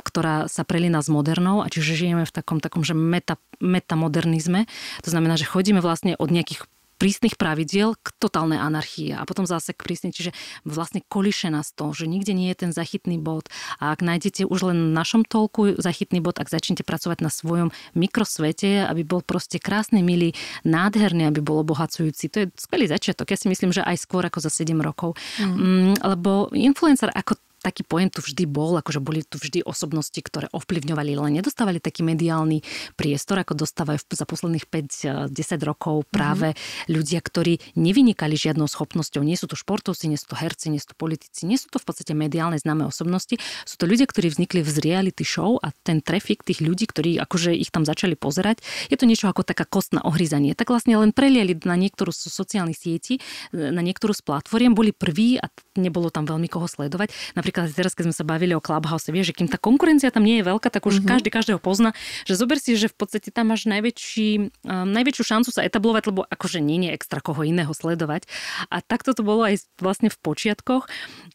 ktorá 0.00 0.48
sa 0.48 0.64
prelína 0.64 1.04
s 1.04 1.12
modernou 1.12 1.60
a 1.60 1.68
čiže 1.68 1.94
žijeme 1.94 2.24
v 2.24 2.32
takom, 2.32 2.58
takom 2.58 2.80
že 2.80 2.96
meta, 2.96 3.36
metamodernizme. 3.60 4.64
To 5.04 5.08
znamená, 5.12 5.19
znamená, 5.20 5.36
že 5.36 5.44
chodíme 5.44 5.84
vlastne 5.84 6.16
od 6.16 6.32
nejakých 6.32 6.64
prísnych 7.00 7.40
pravidiel 7.40 7.96
k 7.96 8.12
totálnej 8.20 8.60
anarchii 8.60 9.16
a 9.16 9.24
potom 9.24 9.48
zase 9.48 9.72
k 9.72 9.88
prísnej, 9.88 10.12
čiže 10.12 10.36
vlastne 10.68 11.00
koliše 11.00 11.48
nás 11.48 11.72
to, 11.72 11.96
že 11.96 12.04
nikde 12.04 12.36
nie 12.36 12.52
je 12.52 12.68
ten 12.68 12.70
zachytný 12.76 13.16
bod 13.16 13.48
a 13.80 13.96
ak 13.96 14.04
nájdete 14.04 14.44
už 14.44 14.68
len 14.68 14.92
na 14.92 15.00
našom 15.00 15.24
tolku 15.24 15.80
zachytný 15.80 16.20
bod, 16.20 16.36
ak 16.36 16.52
začnete 16.52 16.84
pracovať 16.84 17.24
na 17.24 17.32
svojom 17.32 17.72
mikrosvete, 17.96 18.84
aby 18.84 19.00
bol 19.08 19.24
proste 19.24 19.56
krásny, 19.56 20.04
milý, 20.04 20.36
nádherný, 20.68 21.32
aby 21.32 21.40
bol 21.40 21.64
obohacujúci, 21.64 22.28
to 22.28 22.36
je 22.44 22.46
skvelý 22.60 22.84
začiatok. 22.84 23.32
Ja 23.32 23.40
si 23.40 23.48
myslím, 23.48 23.72
že 23.72 23.80
aj 23.80 23.96
skôr 23.96 24.20
ako 24.28 24.44
za 24.44 24.52
7 24.52 24.76
rokov. 24.84 25.16
Mm. 25.40 25.56
Mm, 25.56 25.94
lebo 26.04 26.52
influencer 26.52 27.08
ako 27.16 27.40
taký 27.60 27.84
pojem 27.84 28.08
tu 28.08 28.24
vždy 28.24 28.44
bol, 28.48 28.76
akože 28.80 29.00
boli 29.00 29.20
tu 29.22 29.36
vždy 29.36 29.62
osobnosti, 29.64 30.16
ktoré 30.16 30.48
ovplyvňovali, 30.50 31.10
ale 31.16 31.40
nedostávali 31.40 31.78
taký 31.78 32.02
mediálny 32.02 32.64
priestor, 32.96 33.40
ako 33.40 33.54
dostávajú 33.54 34.00
za 34.10 34.24
posledných 34.24 34.66
5-10 34.66 35.30
rokov 35.62 36.08
práve 36.08 36.52
mm-hmm. 36.52 36.88
ľudia, 36.90 37.20
ktorí 37.20 37.60
nevynikali 37.76 38.34
žiadnou 38.34 38.66
schopnosťou. 38.66 39.22
Nie 39.22 39.36
sú 39.36 39.46
to 39.46 39.56
športovci, 39.56 40.08
nie 40.08 40.18
sú 40.18 40.32
to 40.32 40.36
herci, 40.36 40.72
nie 40.72 40.80
sú 40.80 40.92
to 40.92 40.96
politici, 40.96 41.44
nie 41.44 41.60
sú 41.60 41.68
to 41.68 41.78
v 41.78 41.86
podstate 41.86 42.12
mediálne 42.16 42.56
známe 42.56 42.88
osobnosti. 42.88 43.36
Sú 43.68 43.76
to 43.76 43.84
ľudia, 43.84 44.08
ktorí 44.08 44.32
vznikli 44.32 44.64
z 44.64 44.80
reality 44.82 45.22
show 45.22 45.60
a 45.60 45.70
ten 45.84 46.00
trafik 46.00 46.42
tých 46.42 46.64
ľudí, 46.64 46.88
ktorí 46.88 47.20
akože 47.20 47.52
ich 47.52 47.68
tam 47.68 47.84
začali 47.84 48.16
pozerať, 48.16 48.64
je 48.88 48.96
to 48.96 49.04
niečo 49.04 49.28
ako 49.28 49.44
taká 49.44 49.68
kostná 49.68 50.00
ohryzanie. 50.02 50.56
Tak 50.56 50.72
vlastne 50.72 50.96
len 50.96 51.12
preliali 51.12 51.54
na 51.68 51.76
niektorú 51.76 52.10
z 52.10 52.32
sociálnych 52.32 52.78
sietí, 52.80 53.20
na 53.52 53.84
niektorú 53.84 54.16
z 54.16 54.24
platform, 54.24 54.72
boli 54.72 54.90
prví 54.96 55.36
a 55.36 55.46
nebolo 55.76 56.08
tam 56.08 56.24
veľmi 56.24 56.48
koho 56.48 56.64
sledovať. 56.66 57.12
Napríklad 57.36 57.49
napríklad 57.50 57.74
teraz, 57.74 57.98
keď 57.98 58.04
sme 58.10 58.14
sa 58.14 58.22
bavili 58.22 58.54
o 58.54 58.62
Clubhouse, 58.62 59.10
vieš, 59.10 59.34
že 59.34 59.42
kým 59.42 59.48
tá 59.50 59.58
konkurencia 59.58 60.14
tam 60.14 60.22
nie 60.22 60.38
je 60.38 60.46
veľká, 60.46 60.70
tak 60.70 60.86
už 60.86 61.02
mm-hmm. 61.02 61.10
každý 61.10 61.28
každého 61.34 61.58
pozná, 61.58 61.90
že 62.22 62.38
zober 62.38 62.62
si, 62.62 62.78
že 62.78 62.86
v 62.86 62.94
podstate 62.94 63.34
tam 63.34 63.50
máš 63.50 63.66
najväčší, 63.66 64.62
um, 64.62 64.86
najväčšiu 64.94 65.24
šancu 65.26 65.50
sa 65.50 65.66
etablovať, 65.66 66.14
lebo 66.14 66.22
akože 66.30 66.62
nie 66.62 66.86
je 66.86 66.94
extra 66.94 67.18
koho 67.18 67.42
iného 67.42 67.74
sledovať. 67.74 68.30
A 68.70 68.78
takto 68.78 69.18
to 69.18 69.26
bolo 69.26 69.42
aj 69.42 69.66
vlastne 69.82 70.14
v 70.14 70.18
počiatkoch. 70.22 70.86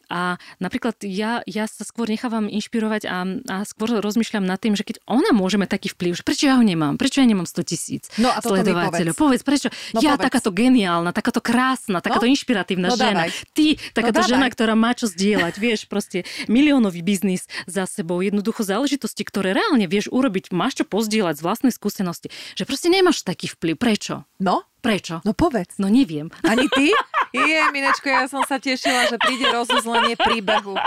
A 0.06 0.40
napríklad 0.62 1.02
ja, 1.02 1.42
ja 1.44 1.66
sa 1.66 1.82
skôr 1.82 2.06
nechávam 2.06 2.46
inšpirovať 2.46 3.02
a, 3.10 3.26
a 3.26 3.56
skôr 3.66 3.98
rozmýšľam 3.98 4.46
nad 4.46 4.56
tým, 4.62 4.78
že 4.78 4.86
keď 4.86 5.02
ona 5.04 5.34
môže 5.34 5.58
mať 5.58 5.76
taký 5.76 5.88
vplyv, 5.92 6.12
že 6.16 6.22
prečo 6.22 6.46
ja 6.46 6.56
ho 6.56 6.64
nemám, 6.64 6.94
prečo 6.94 7.18
ja 7.18 7.26
nemám 7.26 7.44
100 7.44 7.66
tisíc 7.66 8.06
no 8.16 8.30
a 8.30 8.38
sledovateľov. 8.38 9.18
Povedz. 9.18 9.42
povedz, 9.42 9.42
prečo 9.42 9.68
no 9.92 9.98
ja 9.98 10.14
povedz. 10.14 10.24
takáto 10.30 10.50
geniálna, 10.54 11.10
takáto 11.10 11.42
krásna, 11.42 11.98
takáto 11.98 12.30
no? 12.30 12.30
inšpiratívna 12.30 12.94
no, 12.94 12.96
žena, 12.96 13.26
dávaj. 13.26 13.30
ty 13.50 13.74
takáto 13.90 14.22
no, 14.22 14.30
žena, 14.30 14.46
ktorá 14.46 14.78
má 14.78 14.94
čo 14.94 15.10
zdieľať, 15.10 15.54
vieš, 15.58 15.80
proste 15.90 16.05
proste 16.06 16.22
miliónový 16.46 17.02
biznis 17.02 17.50
za 17.66 17.82
sebou, 17.82 18.22
jednoducho 18.22 18.62
záležitosti, 18.62 19.26
ktoré 19.26 19.58
reálne 19.58 19.90
vieš 19.90 20.06
urobiť, 20.14 20.54
máš 20.54 20.78
čo 20.78 20.84
pozdieľať 20.86 21.34
z 21.34 21.42
vlastnej 21.42 21.72
skúsenosti, 21.74 22.30
že 22.54 22.62
proste 22.62 22.86
nemáš 22.86 23.26
taký 23.26 23.50
vplyv. 23.50 23.74
Prečo? 23.74 24.22
No? 24.38 24.62
Prečo? 24.78 25.18
No 25.26 25.34
povedz. 25.34 25.82
No 25.82 25.90
neviem. 25.90 26.30
Ani 26.46 26.70
ty? 26.70 26.94
Je, 27.34 27.58
Minečko, 27.74 28.06
ja 28.06 28.30
som 28.30 28.46
sa 28.46 28.62
tešila, 28.62 29.10
že 29.10 29.18
príde 29.18 29.50
rozuzlenie 29.50 30.14
príbehu. 30.14 30.78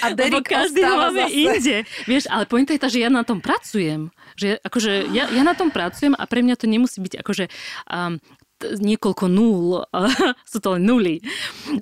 A 0.00 0.16
Derek 0.16 0.48
každý 0.48 0.80
ho 0.80 0.96
máme 0.96 1.28
zase. 1.28 1.36
inde. 1.36 1.76
Vieš, 2.08 2.24
ale 2.32 2.48
pointa 2.48 2.72
je 2.72 2.80
tá, 2.80 2.88
že 2.88 3.04
ja 3.04 3.12
na 3.12 3.20
tom 3.20 3.44
pracujem. 3.44 4.08
Že 4.40 4.64
akože 4.64 5.12
ja, 5.12 5.28
ja 5.28 5.42
na 5.44 5.52
tom 5.52 5.68
pracujem 5.68 6.16
a 6.16 6.24
pre 6.24 6.40
mňa 6.40 6.56
to 6.56 6.66
nemusí 6.72 7.04
byť 7.04 7.20
akože 7.20 7.44
um, 7.92 8.16
niekoľko 8.80 9.24
nul, 9.28 9.84
sú 10.52 10.58
to 10.60 10.78
len 10.78 10.84
nuly. 10.88 11.20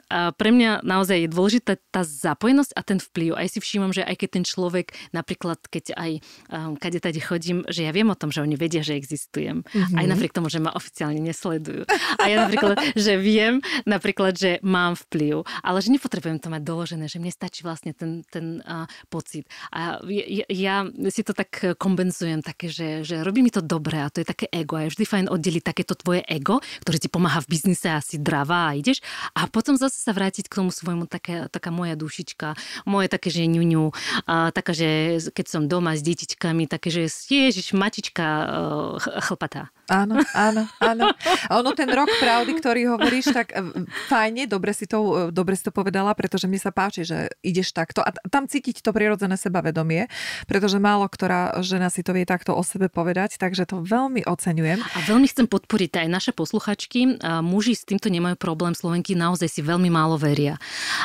A 0.09 0.33
pre 0.35 0.51
mňa 0.51 0.83
naozaj 0.83 1.26
je 1.26 1.28
dôležitá 1.30 1.72
tá 1.91 2.03
zapojenosť 2.03 2.72
a 2.74 2.80
ten 2.83 2.99
vplyv. 2.99 3.39
Aj 3.39 3.49
si 3.49 3.59
všímam, 3.59 3.95
že 3.95 4.03
aj 4.05 4.16
keď 4.18 4.28
ten 4.41 4.45
človek, 4.45 4.93
napríklad 5.14 5.59
keď 5.68 5.95
aj 5.97 6.11
um, 6.51 6.74
kade 6.76 6.99
tady 6.99 7.20
chodím, 7.20 7.64
že 7.68 7.87
ja 7.87 7.93
viem 7.95 8.09
o 8.11 8.18
tom, 8.18 8.35
že 8.35 8.43
oni 8.43 8.57
vedia, 8.59 8.83
že 8.85 8.97
existujem. 8.97 9.62
Mm-hmm. 9.62 9.99
Aj 9.99 10.05
napriek 10.07 10.33
tomu, 10.35 10.49
že 10.49 10.62
ma 10.62 10.74
oficiálne 10.74 11.20
nesledujú. 11.20 11.87
A 12.18 12.24
ja 12.28 12.47
napríklad, 12.47 12.76
že 13.05 13.18
viem 13.18 13.62
napríklad, 13.85 14.35
že 14.35 14.59
mám 14.64 14.99
vplyv, 15.09 15.45
ale 15.62 15.78
že 15.80 15.93
nepotrebujem 15.93 16.39
to 16.43 16.49
mať 16.53 16.62
doložené, 16.62 17.07
že 17.07 17.20
mne 17.22 17.33
stačí 17.33 17.62
vlastne 17.62 17.93
ten, 17.95 18.26
ten 18.28 18.61
uh, 18.64 18.89
pocit. 19.12 19.47
A 19.70 20.01
ja, 20.09 20.47
ja 20.49 20.76
si 21.12 21.22
to 21.22 21.37
tak 21.37 21.76
kompenzujem, 21.76 22.41
také, 22.43 22.68
že, 22.72 23.07
že 23.07 23.20
robí 23.22 23.45
mi 23.45 23.53
to 23.53 23.61
dobre 23.61 24.01
a 24.01 24.11
to 24.11 24.22
je 24.22 24.26
také 24.28 24.47
ego. 24.51 24.78
A 24.78 24.87
je 24.87 24.93
vždy 24.95 25.05
fajn 25.05 25.26
oddeliť 25.28 25.62
takéto 25.62 25.95
tvoje 25.95 26.24
ego 26.26 26.59
ktorý 26.81 26.97
ti 26.97 27.09
pomáha 27.12 27.45
v 27.45 27.51
biznise 27.53 27.93
a 27.93 28.01
si 28.01 28.16
dravá 28.16 28.73
a 28.73 28.77
ideš. 28.79 29.05
A 29.37 29.45
potom 29.51 29.77
zase 29.77 30.01
sa 30.01 30.16
vrátiť 30.16 30.49
k 30.49 30.64
tomu 30.64 30.73
svojmu, 30.73 31.05
také, 31.05 31.53
taká 31.53 31.68
moja 31.68 31.93
dušička, 31.93 32.57
moje 32.89 33.12
také, 33.12 33.29
že 33.29 33.45
ňuňu, 33.45 33.93
a 34.25 34.49
taká, 34.55 34.73
že 34.73 35.20
keď 35.35 35.47
som 35.47 35.62
doma 35.68 35.93
s 35.93 36.03
detičkami, 36.03 36.64
také, 36.70 36.89
že 36.89 37.12
ježiš, 37.29 37.77
matička 37.77 38.25
uh, 38.25 39.20
chlpatá. 39.20 39.68
Áno, 39.93 40.16
áno, 40.32 40.64
áno. 40.80 41.05
A 41.53 41.61
ono 41.61 41.76
ten 41.76 41.88
rok 41.93 42.09
pravdy, 42.16 42.57
ktorý 42.57 42.97
hovoríš, 42.97 43.36
tak 43.36 43.53
e, 43.53 43.61
fajne, 44.09 44.49
dobre 44.49 44.72
si 44.72 44.88
to, 44.88 45.28
e, 45.28 45.34
dobre 45.34 45.53
si 45.53 45.68
to 45.68 45.72
povedala, 45.74 46.16
pretože 46.16 46.49
mi 46.49 46.57
sa 46.57 46.72
páči, 46.72 47.05
že 47.05 47.28
ideš 47.45 47.76
takto. 47.76 48.01
A 48.01 48.09
tam 48.32 48.49
cítiť 48.49 48.80
to 48.80 48.97
prirodzené 48.97 49.36
sebavedomie, 49.36 50.09
pretože 50.49 50.80
málo 50.80 51.05
ktorá 51.12 51.61
žena 51.61 51.93
si 51.93 52.01
to 52.01 52.16
vie 52.16 52.24
takto 52.24 52.57
o 52.57 52.62
sebe 52.64 52.88
povedať, 52.88 53.36
takže 53.36 53.68
to 53.68 53.84
veľmi 53.84 54.24
oceňujem. 54.24 54.80
A 54.80 54.99
veľmi 55.05 55.28
chcem 55.28 55.45
podporiť 55.45 56.01
aj 56.01 56.09
naše 56.09 56.32
posluchačky. 56.32 57.20
Muži 57.45 57.76
s 57.76 57.84
týmto 57.84 58.09
nemajú 58.09 58.40
problém, 58.40 58.72
Slovenky 58.72 59.12
naozaj 59.12 59.53
si 59.53 59.61
veľmi 59.61 59.93
málo 59.93 60.16
veria. 60.16 60.57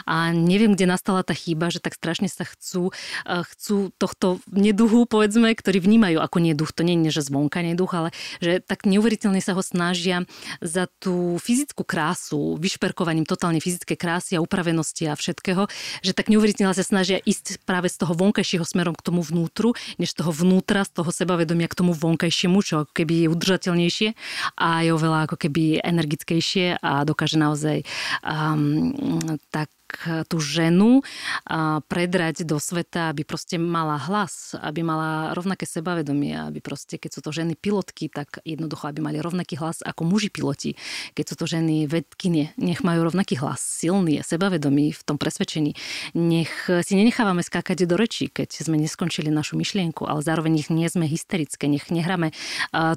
A 0.07 0.31
neviem, 0.31 0.77
kde 0.77 0.87
nastala 0.87 1.27
tá 1.27 1.35
chyba, 1.35 1.67
že 1.67 1.83
tak 1.83 1.99
strašne 1.99 2.31
sa 2.31 2.47
chcú, 2.47 2.95
chcú 3.25 3.91
tohto 3.99 4.39
neduhu, 4.47 5.09
povedzme, 5.09 5.51
ktorí 5.51 5.83
vnímajú 5.83 6.23
ako 6.23 6.37
neduch. 6.39 6.71
To 6.77 6.87
nie 6.87 6.95
je, 7.09 7.19
že 7.19 7.27
zvonka 7.27 7.59
neduch, 7.59 7.91
ale 7.91 8.09
že 8.39 8.61
tak 8.61 8.76
tak 8.77 8.85
neuveriteľne 8.85 9.41
sa 9.41 9.57
ho 9.57 9.65
snažia 9.65 10.21
za 10.61 10.85
tú 11.01 11.41
fyzickú 11.41 11.81
krásu, 11.81 12.61
vyšperkovaním 12.61 13.25
totálne 13.25 13.57
fyzické 13.57 13.97
krásy 13.97 14.37
a 14.37 14.43
upravenosti 14.45 15.09
a 15.09 15.17
všetkého, 15.17 15.65
že 16.05 16.13
tak 16.13 16.29
neuveriteľne 16.29 16.77
sa 16.77 16.85
snažia 16.85 17.17
ísť 17.17 17.65
práve 17.65 17.89
z 17.89 18.05
toho 18.05 18.13
vonkajšieho 18.13 18.61
smerom 18.61 18.93
k 18.93 19.01
tomu 19.01 19.25
vnútru, 19.25 19.73
než 19.97 20.13
z 20.13 20.21
toho 20.21 20.29
vnútra, 20.29 20.85
z 20.85 21.01
toho 21.01 21.09
sebavedomia 21.09 21.65
k 21.65 21.73
tomu 21.73 21.97
vonkajšiemu, 21.97 22.61
čo 22.61 22.85
keby 22.93 23.25
je 23.25 23.27
udržateľnejšie 23.33 24.09
a 24.61 24.85
je 24.85 24.93
oveľa 24.93 25.25
ako 25.25 25.41
keby 25.41 25.81
energickejšie 25.81 26.77
a 26.77 27.01
dokáže 27.01 27.41
naozaj 27.41 27.81
um, 28.21 28.93
tak 29.49 29.73
tú 30.27 30.37
ženu 30.43 31.01
predrať 31.87 32.43
do 32.43 32.59
sveta, 32.59 33.09
aby 33.15 33.23
proste 33.23 33.55
mala 33.55 33.95
hlas, 33.95 34.51
aby 34.59 34.83
mala 34.83 35.31
rovnaké 35.31 35.63
sebavedomie, 35.63 36.35
aby 36.35 36.59
proste, 36.59 36.99
keď 36.99 37.11
sú 37.15 37.21
to 37.23 37.31
ženy 37.31 37.55
pilotky, 37.55 38.11
tak 38.11 38.43
jednoducho, 38.43 38.91
aby 38.91 38.99
mali 38.99 39.17
rovnaký 39.23 39.55
hlas 39.61 39.79
ako 39.85 40.03
muži 40.03 40.27
piloti. 40.27 40.75
Keď 41.15 41.25
sú 41.25 41.35
to 41.39 41.45
ženy 41.47 41.87
vedkynie, 41.87 42.51
nech 42.59 42.83
majú 42.83 43.07
rovnaký 43.07 43.39
hlas, 43.39 43.63
silný, 43.63 44.19
sebavedomý 44.25 44.91
v 44.91 45.01
tom 45.07 45.15
presvedčení. 45.15 45.77
Nech 46.17 46.67
si 46.67 46.93
nenechávame 46.99 47.45
skákať 47.45 47.87
do 47.87 47.95
rečí, 47.95 48.27
keď 48.27 48.65
sme 48.65 48.75
neskončili 48.75 49.31
našu 49.31 49.55
myšlienku, 49.55 50.03
ale 50.03 50.19
zároveň 50.25 50.59
nech 50.59 50.69
nie 50.73 50.89
sme 50.89 51.07
hysterické, 51.07 51.71
nech 51.71 51.87
nehráme 51.93 52.35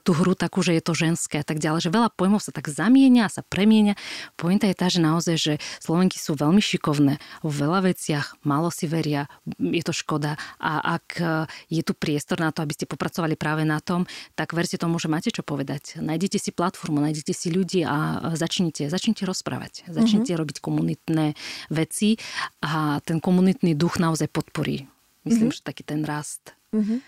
tú 0.03 0.17
hru 0.17 0.35
takú, 0.35 0.65
že 0.65 0.75
je 0.75 0.83
to 0.83 0.97
ženské 0.97 1.41
a 1.41 1.47
tak 1.47 1.63
ďalej. 1.63 1.87
Že 1.87 1.95
veľa 1.95 2.11
pojmov 2.17 2.43
sa 2.43 2.51
tak 2.51 2.67
zamienia, 2.73 3.31
sa 3.31 3.47
premienia. 3.47 3.95
Pointa 4.35 4.67
je 4.67 4.75
tá, 4.75 4.91
že 4.91 4.99
naozaj, 4.99 5.37
že 5.39 5.53
Slovenky 5.79 6.19
sú 6.19 6.35
veľmi 6.35 6.59
šikovné 6.59 6.80
šikovné 6.81 7.21
vo 7.45 7.53
veľa 7.53 7.93
veciach, 7.93 8.41
málo 8.49 8.73
si 8.73 8.89
veria, 8.89 9.29
je 9.61 9.85
to 9.85 9.93
škoda. 9.93 10.41
A 10.57 10.97
ak 10.97 11.21
e, 11.21 11.45
je 11.69 11.85
tu 11.85 11.93
priestor 11.93 12.41
na 12.41 12.49
to, 12.49 12.65
aby 12.65 12.73
ste 12.73 12.89
popracovali 12.89 13.37
práve 13.37 13.69
na 13.69 13.85
tom, 13.85 14.09
tak 14.33 14.57
verte 14.57 14.81
tomu, 14.81 14.97
že 14.97 15.13
máte 15.13 15.29
čo 15.29 15.45
povedať. 15.45 16.01
Nájdete 16.01 16.41
si 16.41 16.57
platformu, 16.57 17.05
nájdete 17.05 17.37
si 17.37 17.53
ľudí 17.53 17.85
a 17.85 18.33
začnite, 18.33 18.89
začnite 18.89 19.29
rozprávať. 19.29 19.85
Začnite 19.93 20.33
mm-hmm. 20.33 20.41
robiť 20.41 20.57
komunitné 20.65 21.37
veci 21.69 22.17
a 22.65 23.05
ten 23.05 23.21
komunitný 23.21 23.77
duch 23.77 24.01
naozaj 24.01 24.33
podporí. 24.33 24.89
Myslím, 25.29 25.53
mm-hmm. 25.53 25.61
že 25.61 25.69
taký 25.69 25.85
ten 25.85 26.01
rast. 26.09 26.57
Mm-hmm. 26.71 26.99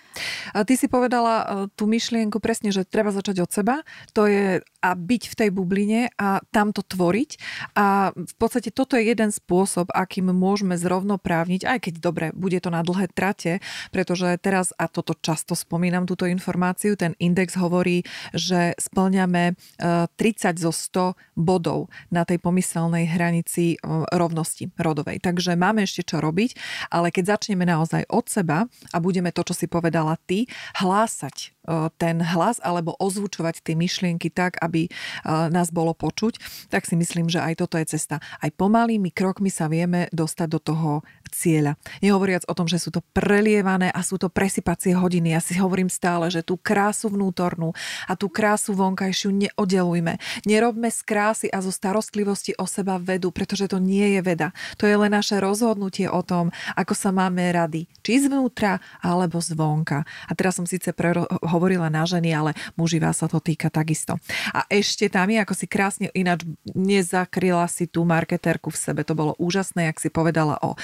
A 0.53 0.67
ty 0.67 0.75
si 0.75 0.91
povedala 0.91 1.35
e, 1.39 1.45
tú 1.79 1.87
myšlienku 1.87 2.43
presne, 2.43 2.75
že 2.75 2.83
treba 2.83 3.15
začať 3.15 3.47
od 3.47 3.51
seba. 3.55 3.77
To 4.13 4.27
je 4.27 4.61
a 4.83 4.99
byť 4.99 5.23
v 5.31 5.35
tej 5.39 5.51
bubline 5.55 6.11
a 6.19 6.43
tam 6.51 6.75
to 6.75 6.83
tvoriť. 6.83 7.31
A 7.79 8.11
v 8.11 8.35
podstate 8.37 8.75
toto 8.75 8.99
je 8.99 9.07
jeden 9.07 9.31
spôsob, 9.31 9.95
akým 9.95 10.35
môžeme 10.35 10.75
zrovnoprávniť, 10.75 11.63
aj 11.63 11.79
keď 11.89 11.95
dobre, 12.03 12.27
bude 12.35 12.59
to 12.59 12.69
na 12.75 12.83
dlhé 12.83 13.07
trate, 13.15 13.63
pretože 13.95 14.35
teraz, 14.43 14.75
a 14.75 14.91
toto 14.91 15.15
často 15.15 15.55
spomínam, 15.55 16.11
túto 16.11 16.27
informáciu, 16.27 16.99
ten 16.99 17.15
index 17.23 17.55
hovorí, 17.55 18.03
že 18.35 18.75
splňame 18.75 19.55
30 19.79 20.19
e, 20.19 20.59
zo 20.59 20.75
100 20.75 21.39
bodov 21.39 21.87
na 22.11 22.27
tej 22.27 22.43
pomyselnej 22.43 23.07
hranici 23.07 23.79
e, 23.79 23.87
rovnosti 24.11 24.75
rodovej. 24.75 25.23
Takže 25.23 25.55
máme 25.55 25.87
ešte 25.87 26.03
čo 26.03 26.19
robiť, 26.19 26.59
ale 26.91 27.15
keď 27.15 27.39
začneme 27.39 27.63
naozaj 27.63 28.11
od 28.11 28.27
seba 28.27 28.67
a 28.67 28.97
budeme 28.99 29.31
to, 29.31 29.47
čo 29.47 29.52
si 29.53 29.71
povedala 29.71 30.17
ty, 30.27 30.49
hlásať 30.81 31.53
ten 31.97 32.19
hlas 32.19 32.59
alebo 32.59 32.99
ozvučovať 32.99 33.63
tie 33.63 33.79
myšlienky 33.79 34.35
tak, 34.35 34.59
aby 34.59 34.91
nás 35.27 35.71
bolo 35.71 35.95
počuť, 35.95 36.43
tak 36.69 36.87
si 36.87 36.99
myslím, 36.99 37.31
že 37.31 37.39
aj 37.39 37.63
toto 37.63 37.79
je 37.79 37.87
cesta. 37.95 38.19
Aj 38.43 38.51
pomalými 38.51 39.15
krokmi 39.15 39.47
sa 39.47 39.71
vieme 39.71 40.11
dostať 40.11 40.49
do 40.51 40.61
toho 40.61 40.91
cieľa. 41.33 41.81
Nehovoriac 42.05 42.45
o 42.45 42.53
tom, 42.53 42.69
že 42.69 42.77
sú 42.77 42.93
to 42.93 43.01
prelievané 43.17 43.89
a 43.89 44.05
sú 44.05 44.21
to 44.21 44.29
presypacie 44.29 44.93
hodiny. 44.93 45.33
Ja 45.33 45.41
si 45.41 45.57
hovorím 45.57 45.89
stále, 45.89 46.29
že 46.29 46.45
tú 46.45 46.61
krásu 46.61 47.09
vnútornú 47.09 47.73
a 48.05 48.13
tú 48.21 48.29
krásu 48.29 48.77
vonkajšiu 48.77 49.33
neoddelujme. 49.33 50.21
Nerobme 50.45 50.93
z 50.93 51.01
krásy 51.01 51.49
a 51.49 51.65
zo 51.65 51.73
starostlivosti 51.73 52.53
o 52.61 52.69
seba 52.69 53.01
vedu, 53.01 53.33
pretože 53.33 53.65
to 53.65 53.81
nie 53.81 54.13
je 54.13 54.21
veda. 54.21 54.53
To 54.77 54.85
je 54.85 54.93
len 54.93 55.09
naše 55.09 55.41
rozhodnutie 55.41 56.05
o 56.05 56.21
tom, 56.21 56.53
ako 56.77 56.93
sa 56.93 57.09
máme 57.09 57.49
rady. 57.49 57.89
Či 58.05 58.29
zvnútra, 58.29 58.85
alebo 59.01 59.41
zvonka. 59.41 60.05
A 60.29 60.33
teraz 60.37 60.61
som 60.61 60.69
síce 60.69 60.93
pre 60.93 61.17
hovorila 61.53 61.93
na 61.93 62.09
ženy, 62.09 62.33
ale 62.33 62.51
muži 62.81 62.97
vás 62.97 63.21
sa 63.21 63.29
to 63.29 63.37
týka 63.39 63.69
takisto. 63.69 64.17
A 64.57 64.65
ešte 64.73 65.13
tam 65.13 65.29
je, 65.29 65.39
ako 65.45 65.55
si 65.55 65.67
krásne 65.69 66.09
ináč 66.17 66.49
nezakryla 66.73 67.69
si 67.69 67.85
tú 67.85 68.09
marketérku 68.09 68.73
v 68.73 68.81
sebe. 68.81 69.01
To 69.05 69.13
bolo 69.13 69.37
úžasné, 69.37 69.93
jak 69.93 70.01
si 70.01 70.09
povedala 70.09 70.57
o 70.65 70.75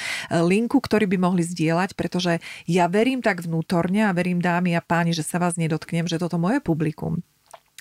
linku, 0.44 0.84
ktorý 0.84 1.08
by 1.08 1.16
mohli 1.16 1.42
zdieľať, 1.42 1.96
pretože 1.96 2.44
ja 2.68 2.84
verím 2.92 3.24
tak 3.24 3.40
vnútorne 3.40 4.04
a 4.04 4.14
verím 4.14 4.44
dámy 4.44 4.76
a 4.76 4.84
páni, 4.84 5.16
že 5.16 5.24
sa 5.24 5.40
vás 5.40 5.56
nedotknem, 5.56 6.04
že 6.04 6.20
toto 6.20 6.36
moje 6.36 6.60
publikum 6.60 7.24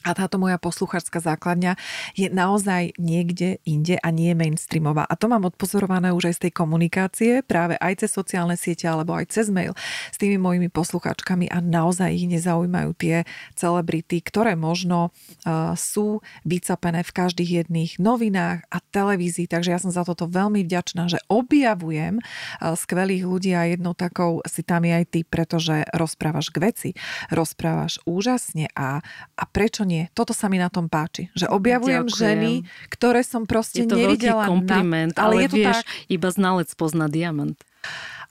a 0.07 0.15
táto 0.15 0.39
moja 0.39 0.55
posluchačská 0.55 1.19
základňa 1.19 1.75
je 2.15 2.31
naozaj 2.31 2.95
niekde 2.95 3.59
inde 3.67 3.99
a 3.99 4.07
nie 4.07 4.31
mainstreamová. 4.31 5.03
A 5.03 5.19
to 5.19 5.27
mám 5.27 5.43
odpozorované 5.43 6.15
už 6.15 6.31
aj 6.31 6.35
z 6.39 6.41
tej 6.47 6.51
komunikácie, 6.55 7.31
práve 7.43 7.75
aj 7.75 8.07
cez 8.07 8.15
sociálne 8.15 8.55
siete 8.55 8.87
alebo 8.87 9.11
aj 9.11 9.35
cez 9.35 9.51
mail 9.51 9.75
s 10.15 10.17
tými 10.17 10.39
mojimi 10.39 10.71
posluchačkami 10.71 11.51
a 11.51 11.59
naozaj 11.59 12.15
ich 12.15 12.31
nezaujímajú 12.31 12.95
tie 12.95 13.27
celebrity, 13.59 14.23
ktoré 14.23 14.55
možno 14.55 15.11
uh, 15.11 15.75
sú 15.75 16.23
vycapené 16.47 17.03
v 17.03 17.11
každých 17.11 17.51
jedných 17.63 17.99
novinách 17.99 18.63
a 18.71 18.77
televízii. 18.79 19.51
Takže 19.51 19.75
ja 19.75 19.79
som 19.83 19.91
za 19.91 20.07
toto 20.07 20.31
veľmi 20.31 20.63
vďačná, 20.63 21.11
že 21.11 21.19
objavujem 21.27 22.23
uh, 22.23 22.77
skvelých 22.79 23.27
ľudí 23.27 23.51
a 23.51 23.67
jednou 23.67 23.91
takou 23.91 24.39
si 24.47 24.63
tam 24.63 24.87
je 24.87 24.93
aj 25.03 25.05
ty, 25.11 25.19
pretože 25.27 25.83
rozprávaš 25.91 26.53
k 26.53 26.57
veci, 26.63 26.89
rozprávaš 27.27 27.99
úžasne 28.07 28.69
a, 28.77 29.01
a 29.35 29.43
prečo 29.49 29.83
nie 29.83 29.96
nie. 29.97 30.05
Toto 30.13 30.37
sa 30.37 30.45
mi 30.45 30.61
na 30.61 30.69
tom 30.69 30.85
páči. 30.85 31.33
Že 31.33 31.49
objavujem 31.49 32.05
Ďakujem. 32.05 32.21
ženy, 32.21 32.51
ktoré 32.93 33.25
som 33.25 33.49
proste 33.49 33.83
je 33.83 33.89
to 33.89 33.97
nevidela. 33.97 34.45
Veľký 34.45 34.53
kompliment, 34.53 35.13
na... 35.17 35.21
ale, 35.25 35.33
ale 35.33 35.41
je 35.41 35.49
to 35.49 35.57
vieš, 35.57 35.77
tak... 35.81 35.87
iba 36.13 36.29
znalec 36.29 36.69
pozná 36.77 37.09
diamant. 37.09 37.57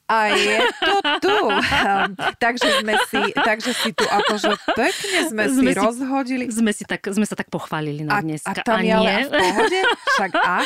A 0.07 0.31
je 0.31 0.59
to 0.79 0.95
tu. 1.19 1.37
Um, 1.51 2.15
takže, 2.39 2.79
sme 2.79 2.95
si, 3.11 3.21
takže 3.35 3.73
si 3.75 3.91
tu 3.91 4.07
akože 4.07 4.55
pekne 4.79 5.19
sme, 5.27 5.43
sme 5.51 5.73
si, 5.75 5.75
si 5.75 5.83
rozhodili. 5.83 6.45
Sme, 6.47 6.71
si 6.71 6.87
tak, 6.87 7.03
sme 7.11 7.27
sa 7.27 7.35
tak 7.35 7.51
pochválili 7.51 8.07
na 8.07 8.23
dneska. 8.23 8.55
A, 8.55 8.55
a 8.55 8.63
tam 8.63 8.79
a 8.79 8.87
nie. 8.87 8.95
Ale 8.95 9.27
v 9.27 9.31
pohode? 9.35 9.81
Však 10.15 10.33
a? 10.39 10.57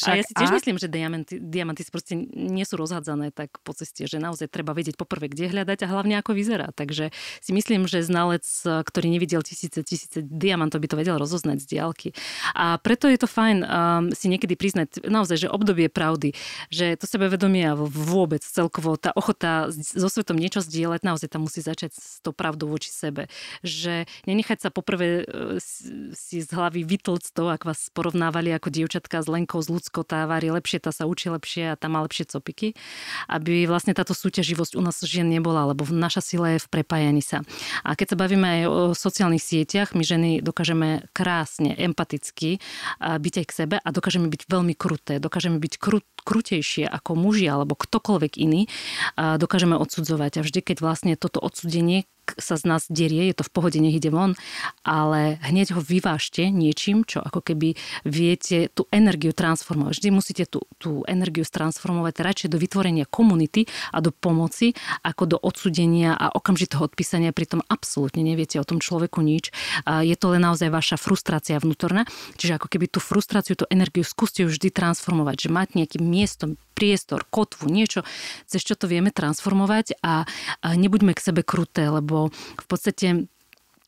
Však 0.00 0.12
a 0.12 0.16
ja 0.16 0.24
si 0.24 0.32
tiež 0.32 0.48
a? 0.48 0.54
myslím, 0.56 0.76
že 0.80 0.88
diamanty, 0.88 1.36
diamanty 1.36 1.84
proste 1.92 2.16
nie 2.32 2.64
sú 2.64 2.80
rozhádzané 2.80 3.36
tak 3.36 3.60
po 3.60 3.76
ceste, 3.76 4.08
že 4.08 4.16
naozaj 4.16 4.48
treba 4.48 4.72
vedieť 4.72 4.96
poprvé, 4.96 5.28
kde 5.28 5.52
hľadať 5.52 5.84
a 5.84 5.90
hlavne 5.92 6.16
ako 6.16 6.32
vyzerá. 6.32 6.72
Takže 6.72 7.12
si 7.44 7.50
myslím, 7.52 7.84
že 7.84 8.00
znalec, 8.00 8.48
ktorý 8.64 9.12
nevidel 9.12 9.44
tisíce, 9.44 9.84
tisíce 9.84 10.24
diamantov, 10.24 10.80
by 10.80 10.88
to 10.88 10.96
vedel 10.96 11.20
rozoznať 11.20 11.60
z 11.60 11.66
diálky. 11.76 12.08
A 12.56 12.80
preto 12.80 13.12
je 13.12 13.20
to 13.20 13.28
fajn 13.28 13.56
um, 13.60 13.68
si 14.16 14.32
niekedy 14.32 14.56
priznať 14.56 15.04
naozaj, 15.04 15.44
že 15.44 15.48
obdobie 15.52 15.92
pravdy, 15.92 16.32
že 16.72 16.96
to 16.96 17.04
sebevedomie 17.04 17.68
a 17.68 17.76
vôbec 17.76 18.40
celkovo 18.40 18.85
celkovo 18.86 18.94
tá 18.96 19.10
ochota 19.18 19.66
so 19.74 20.06
svetom 20.06 20.38
niečo 20.38 20.62
zdieľať, 20.62 21.02
naozaj 21.02 21.28
tam 21.34 21.50
musí 21.50 21.58
začať 21.58 21.90
s 21.90 22.22
tou 22.22 22.30
pravdou 22.30 22.70
voči 22.70 22.94
sebe. 22.94 23.26
Že 23.66 24.06
nenechať 24.30 24.62
sa 24.62 24.70
poprvé 24.70 25.26
e, 25.26 25.58
si 26.14 26.36
z 26.38 26.50
hlavy 26.54 26.86
vytlc 26.86 27.26
to, 27.34 27.50
ak 27.50 27.66
vás 27.66 27.90
porovnávali 27.90 28.54
ako 28.54 28.70
dievčatka 28.70 29.18
s 29.18 29.26
Lenkou, 29.26 29.58
z 29.58 29.74
ľudskou, 29.74 30.06
tá 30.06 30.30
varí 30.30 30.54
lepšie, 30.54 30.78
tá 30.78 30.94
sa 30.94 31.10
učí 31.10 31.26
lepšie 31.26 31.74
a 31.74 31.78
tá 31.78 31.90
má 31.90 32.06
lepšie 32.06 32.30
copiky. 32.30 32.78
Aby 33.26 33.66
vlastne 33.66 33.90
táto 33.90 34.14
súťaživosť 34.14 34.78
u 34.78 34.82
nás 34.86 35.02
žien 35.02 35.26
nebola, 35.26 35.66
lebo 35.74 35.82
naša 35.90 36.22
sila 36.22 36.54
je 36.54 36.62
v 36.62 36.70
prepájaní 36.70 37.22
sa. 37.24 37.42
A 37.82 37.98
keď 37.98 38.14
sa 38.14 38.16
bavíme 38.20 38.46
aj 38.46 38.62
o 38.70 38.78
sociálnych 38.94 39.42
sieťach, 39.42 39.98
my 39.98 40.04
ženy 40.06 40.30
dokážeme 40.44 41.10
krásne, 41.10 41.74
empaticky 41.74 42.62
byť 43.00 43.34
aj 43.42 43.46
k 43.48 43.52
sebe 43.52 43.76
a 43.80 43.88
dokážeme 43.90 44.30
byť 44.30 44.46
veľmi 44.46 44.74
kruté, 44.76 45.18
dokážeme 45.18 45.58
byť 45.58 45.74
krut, 45.80 46.06
krutejšie 46.26 46.90
ako 46.90 47.14
muži 47.14 47.46
alebo 47.46 47.78
ktokoľvek 47.78 48.42
iný, 48.42 48.66
dokážeme 49.16 49.76
odsudzovať. 49.78 50.40
A 50.40 50.44
vždy, 50.44 50.60
keď 50.60 50.76
vlastne 50.84 51.12
toto 51.16 51.40
odsudenie 51.40 52.04
sa 52.42 52.58
z 52.58 52.66
nás 52.66 52.90
derie, 52.90 53.30
je 53.30 53.38
to 53.38 53.46
v 53.46 53.54
pohode, 53.54 53.78
nech 53.78 54.02
ide 54.02 54.10
von, 54.10 54.34
ale 54.82 55.38
hneď 55.46 55.78
ho 55.78 55.80
vyvážte 55.80 56.50
niečím, 56.50 57.06
čo 57.06 57.22
ako 57.22 57.38
keby 57.38 57.78
viete 58.02 58.66
tú 58.74 58.90
energiu 58.90 59.30
transformovať. 59.30 59.94
Vždy 59.94 60.08
musíte 60.10 60.44
tú, 60.50 60.66
tú 60.82 61.06
energiu 61.06 61.46
transformovať 61.46 62.14
radšej 62.18 62.48
do 62.50 62.58
vytvorenia 62.58 63.06
komunity 63.06 63.70
a 63.94 64.02
do 64.02 64.10
pomoci, 64.10 64.74
ako 65.06 65.22
do 65.30 65.36
odsudenia 65.38 66.18
a 66.18 66.34
okamžitého 66.34 66.82
odpísania, 66.82 67.30
pritom 67.30 67.62
absolútne 67.70 68.26
neviete 68.26 68.58
o 68.58 68.66
tom 68.66 68.82
človeku 68.82 69.22
nič. 69.22 69.54
Je 69.86 70.18
to 70.18 70.34
len 70.34 70.42
naozaj 70.42 70.66
vaša 70.66 70.98
frustrácia 70.98 71.62
vnútorná, 71.62 72.10
čiže 72.34 72.58
ako 72.58 72.66
keby 72.66 72.90
tú 72.90 72.98
frustráciu, 72.98 73.54
tú 73.54 73.70
energiu 73.70 74.02
skúste 74.02 74.42
vždy 74.42 74.74
transformovať, 74.74 75.46
že 75.46 75.54
máte 75.54 75.78
nejaký 75.78 76.02
miesto, 76.02 76.58
priestor, 76.76 77.24
kotvu, 77.24 77.72
niečo, 77.72 78.04
cez 78.44 78.60
čo 78.60 78.76
to 78.76 78.84
vieme 78.84 79.08
transformovať 79.08 79.96
a, 80.04 80.28
nebuďme 80.62 81.16
k 81.16 81.24
sebe 81.24 81.40
kruté, 81.40 81.88
lebo 81.88 82.28
v 82.60 82.66
podstate 82.68 83.24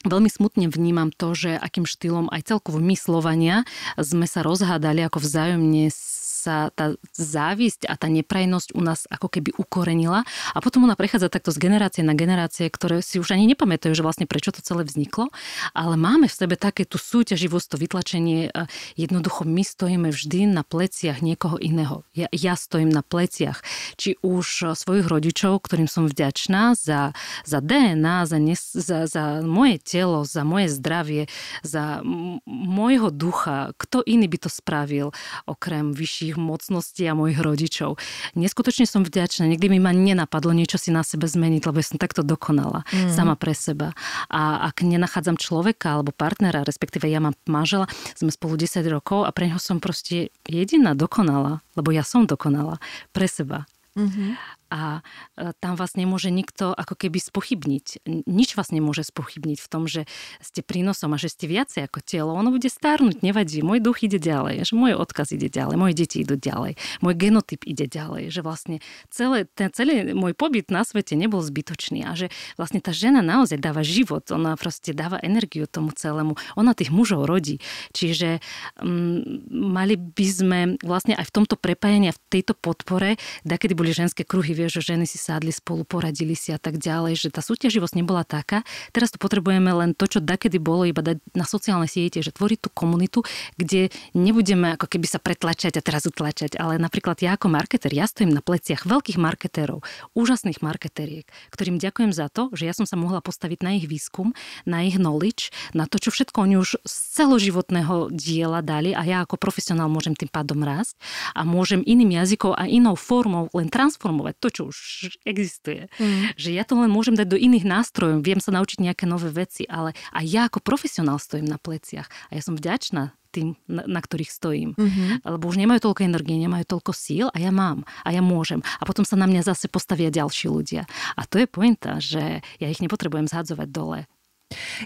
Veľmi 0.06 0.30
smutne 0.30 0.70
vnímam 0.70 1.10
to, 1.10 1.34
že 1.34 1.58
akým 1.58 1.82
štýlom 1.82 2.30
aj 2.30 2.54
celkovo 2.54 2.78
myslovania 2.78 3.66
sme 3.98 4.30
sa 4.30 4.46
rozhádali, 4.46 5.02
ako 5.02 5.18
vzájomne 5.18 5.90
sa 6.38 6.70
tá 6.70 6.94
závisť 7.18 7.90
a 7.90 7.98
tá 7.98 8.06
neprajnosť 8.06 8.78
u 8.78 8.80
nás 8.86 9.10
ako 9.10 9.26
keby 9.26 9.58
ukorenila 9.58 10.22
a 10.54 10.58
potom 10.62 10.86
ona 10.86 10.94
prechádza 10.94 11.26
takto 11.26 11.50
z 11.50 11.58
generácie 11.58 12.06
na 12.06 12.14
generácie, 12.14 12.70
ktoré 12.70 13.02
si 13.02 13.18
už 13.18 13.34
ani 13.34 13.50
nepamätajú, 13.50 13.90
že 13.90 14.06
vlastne 14.06 14.30
prečo 14.30 14.54
to 14.54 14.62
celé 14.62 14.86
vzniklo, 14.86 15.34
ale 15.74 15.98
máme 15.98 16.30
v 16.30 16.38
sebe 16.38 16.54
také 16.54 16.86
tú 16.86 17.00
súťaživosť, 17.00 17.66
to 17.74 17.76
vytlačenie. 17.80 18.52
Jednoducho 18.94 19.42
my 19.48 19.62
stojíme 19.64 20.08
vždy 20.12 20.46
na 20.46 20.62
pleciach 20.62 21.24
niekoho 21.24 21.56
iného. 21.58 22.06
Ja, 22.14 22.28
ja 22.30 22.54
stojím 22.54 22.92
na 22.92 23.00
pleciach, 23.02 23.64
či 23.96 24.20
už 24.20 24.76
svojich 24.76 25.08
rodičov, 25.08 25.64
ktorým 25.64 25.88
som 25.88 26.06
vďačná 26.06 26.76
za, 26.76 27.16
za 27.42 27.58
DNA, 27.64 28.28
za, 28.28 28.38
nes, 28.38 28.60
za, 28.60 29.08
za 29.08 29.40
moje 29.40 29.80
telo, 29.80 30.28
za 30.28 30.44
moje 30.44 30.68
zdravie, 30.68 31.26
za 31.64 32.04
môjho 32.46 33.08
ducha. 33.08 33.72
Kto 33.80 34.04
iný 34.04 34.28
by 34.28 34.38
to 34.44 34.50
spravil, 34.52 35.16
okrem 35.48 35.96
vyšších 35.96 36.27
mojich 36.28 36.36
mocností 36.36 37.08
a 37.08 37.16
mojich 37.16 37.40
rodičov. 37.40 37.96
Neskutočne 38.36 38.84
som 38.84 39.00
vďačná. 39.00 39.48
Nikdy 39.48 39.72
mi 39.72 39.80
ma 39.80 39.96
nenapadlo 39.96 40.52
niečo 40.52 40.76
si 40.76 40.92
na 40.92 41.00
sebe 41.00 41.24
zmeniť, 41.24 41.64
lebo 41.64 41.80
ja 41.80 41.86
som 41.88 41.96
takto 41.96 42.20
dokonala 42.20 42.84
mm. 42.92 43.08
sama 43.08 43.32
pre 43.32 43.56
seba. 43.56 43.96
A 44.28 44.68
ak 44.68 44.84
nenachádzam 44.84 45.40
človeka 45.40 45.96
alebo 45.96 46.12
partnera, 46.12 46.68
respektíve 46.68 47.08
ja 47.08 47.24
mám 47.24 47.32
manžela, 47.48 47.88
sme 48.12 48.28
spolu 48.28 48.60
10 48.60 48.84
rokov 48.92 49.24
a 49.24 49.32
pre 49.32 49.48
neho 49.48 49.56
som 49.56 49.80
proste 49.80 50.28
jediná 50.44 50.92
dokonala, 50.92 51.64
lebo 51.72 51.88
ja 51.88 52.04
som 52.04 52.28
dokonala 52.28 52.76
pre 53.16 53.24
seba. 53.24 53.64
Mm-hmm 53.96 54.57
a 54.68 55.00
e, 55.36 55.52
tam 55.60 55.74
vás 55.74 55.96
nemôže 55.96 56.28
nikto 56.28 56.76
ako 56.76 56.94
keby 56.94 57.18
spochybniť. 57.20 58.04
Nič 58.28 58.54
vás 58.54 58.68
nemôže 58.68 59.04
spochybniť 59.08 59.58
v 59.60 59.68
tom, 59.68 59.88
že 59.88 60.04
ste 60.44 60.60
prínosom 60.60 61.16
a 61.16 61.18
že 61.20 61.32
ste 61.32 61.48
viacej 61.48 61.88
ako 61.88 62.04
telo. 62.04 62.36
Ono 62.36 62.52
bude 62.52 62.68
stárnuť, 62.68 63.24
nevadí. 63.24 63.64
Môj 63.64 63.80
duch 63.80 64.04
ide 64.04 64.20
ďalej, 64.20 64.68
že 64.68 64.76
môj 64.76 64.96
odkaz 65.00 65.32
ide 65.32 65.48
ďalej, 65.48 65.80
moje 65.80 65.94
deti 65.96 66.20
idú 66.20 66.36
ďalej, 66.36 66.76
môj 67.00 67.14
genotyp 67.16 67.64
ide 67.64 67.88
ďalej, 67.88 68.28
že 68.28 68.40
vlastne 68.44 68.76
celé, 69.08 69.48
ten, 69.56 69.72
celý 69.72 70.12
môj 70.12 70.36
pobyt 70.36 70.68
na 70.68 70.84
svete 70.84 71.16
nebol 71.16 71.40
zbytočný 71.40 72.04
a 72.04 72.12
že 72.12 72.28
vlastne 72.60 72.84
tá 72.84 72.92
žena 72.92 73.24
naozaj 73.24 73.56
dáva 73.56 73.80
život, 73.80 74.28
ona 74.28 74.58
proste 74.60 74.92
dáva 74.92 75.16
energiu 75.24 75.64
tomu 75.64 75.94
celému, 75.96 76.36
ona 76.58 76.76
tých 76.76 76.92
mužov 76.92 77.24
rodí. 77.24 77.62
Čiže 77.96 78.44
um, 78.82 79.24
mali 79.48 79.96
by 79.96 80.26
sme 80.26 80.58
vlastne 80.84 81.14
aj 81.14 81.30
v 81.30 81.34
tomto 81.34 81.54
prepájaní 81.56 82.10
a 82.10 82.16
v 82.16 82.20
tejto 82.28 82.52
podpore, 82.58 83.16
da 83.46 83.56
kedy 83.56 83.72
boli 83.72 83.94
ženské 83.94 84.26
kruhy 84.26 84.57
vieš, 84.58 84.82
že 84.82 84.94
ženy 84.94 85.06
si 85.06 85.22
sádli 85.22 85.54
spolu, 85.54 85.86
poradili 85.86 86.34
si 86.34 86.50
a 86.50 86.58
tak 86.58 86.82
ďalej, 86.82 87.14
že 87.14 87.28
tá 87.30 87.38
súťaživosť 87.38 87.94
nebola 87.94 88.26
taká. 88.26 88.66
Teraz 88.90 89.14
tu 89.14 89.22
potrebujeme 89.22 89.70
len 89.70 89.94
to, 89.94 90.10
čo 90.10 90.18
dakedy 90.18 90.58
bolo, 90.58 90.82
iba 90.82 90.98
dať 90.98 91.22
na 91.38 91.46
sociálne 91.46 91.86
siete, 91.86 92.18
že 92.18 92.34
tvoriť 92.34 92.66
tú 92.66 92.70
komunitu, 92.74 93.22
kde 93.54 93.94
nebudeme 94.18 94.74
ako 94.74 94.90
keby 94.90 95.06
sa 95.06 95.22
pretlačať 95.22 95.78
a 95.78 95.82
teraz 95.84 96.10
utlačať, 96.10 96.58
ale 96.58 96.82
napríklad 96.82 97.22
ja 97.22 97.38
ako 97.38 97.46
marketer, 97.46 97.94
ja 97.94 98.10
stojím 98.10 98.34
na 98.34 98.42
pleciach 98.42 98.82
veľkých 98.82 99.22
marketérov, 99.22 99.86
úžasných 100.18 100.58
marketeriek, 100.58 101.30
ktorým 101.54 101.78
ďakujem 101.78 102.10
za 102.10 102.26
to, 102.26 102.50
že 102.56 102.66
ja 102.66 102.74
som 102.74 102.88
sa 102.88 102.98
mohla 102.98 103.22
postaviť 103.22 103.62
na 103.62 103.78
ich 103.78 103.86
výskum, 103.86 104.34
na 104.66 104.82
ich 104.82 104.98
knowledge, 104.98 105.54
na 105.76 105.86
to, 105.86 106.02
čo 106.02 106.10
všetko 106.10 106.42
oni 106.42 106.56
už 106.58 106.82
z 106.82 106.94
celoživotného 107.18 108.10
diela 108.10 108.64
dali 108.64 108.96
a 108.96 109.04
ja 109.04 109.22
ako 109.22 109.36
profesionál 109.38 109.92
môžem 109.92 110.16
tým 110.16 110.32
pádom 110.32 110.64
rásť 110.64 110.96
a 111.36 111.44
môžem 111.44 111.84
iným 111.84 112.18
jazykom 112.18 112.56
a 112.56 112.64
inou 112.66 112.96
formou 112.96 113.52
len 113.52 113.68
transformovať 113.68 114.34
to, 114.40 114.47
čo 114.48 114.68
už 114.70 114.78
existuje. 115.24 115.88
Mm. 115.96 116.34
Že 116.34 116.50
ja 116.54 116.64
to 116.64 116.74
len 116.78 116.90
môžem 116.90 117.14
dať 117.14 117.28
do 117.28 117.38
iných 117.38 117.64
nástrojov, 117.64 118.24
viem 118.24 118.40
sa 118.42 118.52
naučiť 118.54 118.84
nejaké 118.84 119.04
nové 119.04 119.30
veci, 119.32 119.68
ale 119.68 119.96
aj 120.12 120.24
ja 120.24 120.42
ako 120.48 120.64
profesionál 120.64 121.20
stojím 121.20 121.48
na 121.48 121.60
pleciach 121.60 122.08
a 122.28 122.32
ja 122.36 122.42
som 122.42 122.58
vďačná 122.58 123.16
tým, 123.28 123.54
na, 123.68 123.84
na 123.84 124.00
ktorých 124.00 124.32
stojím. 124.32 124.72
Mm-hmm. 124.74 125.28
Lebo 125.28 125.44
už 125.46 125.60
nemajú 125.60 125.80
toľko 125.84 126.02
energie, 126.04 126.40
nemajú 126.40 126.64
toľko 126.64 126.92
síl 126.96 127.26
a 127.28 127.36
ja 127.36 127.52
mám 127.52 127.84
a 128.02 128.08
ja 128.10 128.24
môžem. 128.24 128.64
A 128.80 128.88
potom 128.88 129.04
sa 129.04 129.20
na 129.20 129.28
mňa 129.28 129.44
zase 129.44 129.68
postavia 129.68 130.08
ďalší 130.08 130.48
ľudia. 130.48 130.88
A 131.14 131.28
to 131.28 131.36
je 131.38 131.46
pointa, 131.46 132.00
že 132.00 132.40
ja 132.40 132.66
ich 132.68 132.80
nepotrebujem 132.80 133.28
zhadzovať 133.28 133.68
dole. 133.68 134.00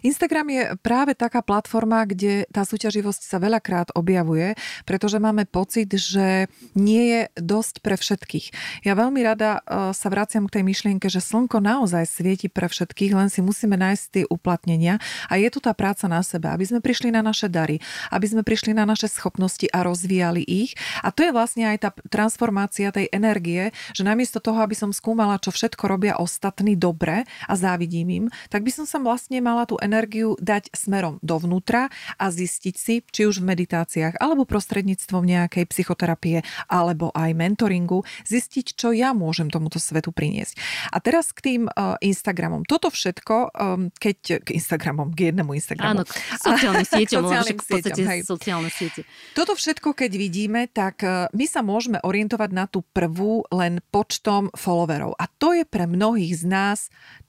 Instagram 0.03 0.47
je 0.51 0.63
práve 0.83 1.15
taká 1.15 1.39
platforma, 1.39 2.03
kde 2.03 2.51
tá 2.51 2.67
súťaživosť 2.67 3.23
sa 3.23 3.39
veľakrát 3.39 3.95
objavuje, 3.95 4.59
pretože 4.83 5.23
máme 5.23 5.47
pocit, 5.47 5.87
že 5.95 6.51
nie 6.75 7.03
je 7.15 7.21
dosť 7.39 7.85
pre 7.85 7.95
všetkých. 7.95 8.47
Ja 8.83 8.99
veľmi 8.99 9.23
rada 9.23 9.63
e, 9.63 9.95
sa 9.95 10.09
vraciam 10.11 10.51
k 10.51 10.59
tej 10.59 10.65
myšlienke, 10.67 11.07
že 11.07 11.23
slnko 11.23 11.63
naozaj 11.63 12.11
svieti 12.11 12.51
pre 12.51 12.67
všetkých, 12.67 13.15
len 13.15 13.29
si 13.31 13.39
musíme 13.39 13.79
nájsť 13.79 14.05
tie 14.11 14.25
uplatnenia 14.27 14.99
a 15.31 15.39
je 15.39 15.49
tu 15.53 15.63
tá 15.63 15.71
práca 15.77 16.11
na 16.11 16.27
sebe, 16.27 16.51
aby 16.51 16.65
sme 16.67 16.81
prišli 16.83 17.15
na 17.15 17.23
naše 17.23 17.47
dary, 17.47 17.79
aby 18.11 18.27
sme 18.27 18.43
prišli 18.43 18.75
na 18.75 18.83
naše 18.83 19.07
schopnosti 19.07 19.71
a 19.71 19.87
rozvíjali 19.87 20.43
ich. 20.43 20.75
A 21.07 21.15
to 21.15 21.23
je 21.23 21.31
vlastne 21.31 21.71
aj 21.71 21.79
tá 21.79 21.91
transformácia 22.11 22.91
tej 22.91 23.07
energie, 23.15 23.71
že 23.95 24.03
namiesto 24.03 24.43
toho, 24.43 24.59
aby 24.65 24.75
som 24.75 24.91
skúmala, 24.91 25.39
čo 25.39 25.55
všetko 25.55 25.85
robia 25.87 26.19
ostatní 26.19 26.75
dobre 26.75 27.29
a 27.47 27.55
závidím 27.55 28.09
im, 28.11 28.27
tak 28.49 28.67
by 28.67 28.73
som 28.73 28.89
sa 28.89 28.99
vlastne 28.99 29.39
mala 29.39 29.51
mala 29.53 29.68
tú 29.68 29.76
energiu 29.84 30.32
dať 30.40 30.72
smerom 30.72 31.20
dovnútra 31.20 31.92
a 32.16 32.26
zistiť 32.32 32.74
si, 32.80 33.05
či 33.05 33.28
už 33.28 33.44
v 33.44 33.53
meditáciách, 33.53 34.16
alebo 34.16 34.48
prostredníctvom 34.48 35.28
nejakej 35.28 35.68
psychoterapie, 35.68 36.40
alebo 36.72 37.12
aj 37.12 37.36
mentoringu, 37.36 38.09
zistiť, 38.24 38.72
čo 38.72 38.96
ja 38.96 39.12
môžem 39.12 39.53
tomuto 39.53 39.76
svetu 39.76 40.09
priniesť. 40.09 40.57
A 40.88 41.05
teraz 41.05 41.36
k 41.36 41.44
tým 41.44 41.62
uh, 41.68 42.00
Instagramom. 42.00 42.64
Toto 42.64 42.88
všetko, 42.88 43.36
um, 43.53 43.92
keď 43.92 44.40
k 44.40 44.48
Instagramom, 44.57 45.12
k 45.12 45.28
jednému 45.28 45.53
Instagramu. 45.53 46.00
Áno, 46.00 46.09
k 46.09 46.16
sociálnym 46.40 46.88
sieťom, 46.96 47.20
sociálnym 47.28 47.59
v 47.61 47.68
podstate 47.68 48.03
hej. 48.09 48.20
sociálne 48.24 48.70
siete. 48.72 49.05
Toto 49.36 49.53
všetko, 49.53 49.92
keď 49.92 50.11
vidíme, 50.16 50.64
tak 50.72 51.05
uh, 51.05 51.28
my 51.36 51.44
sa 51.44 51.61
môžeme 51.61 52.00
orientovať 52.00 52.50
na 52.57 52.64
tú 52.64 52.80
prvú 52.96 53.44
len 53.53 53.84
počtom 53.92 54.48
followerov. 54.57 55.12
A 55.20 55.28
to 55.28 55.53
je 55.53 55.68
pre 55.68 55.84
mnohých 55.84 56.40
z 56.40 56.44
nás 56.48 56.78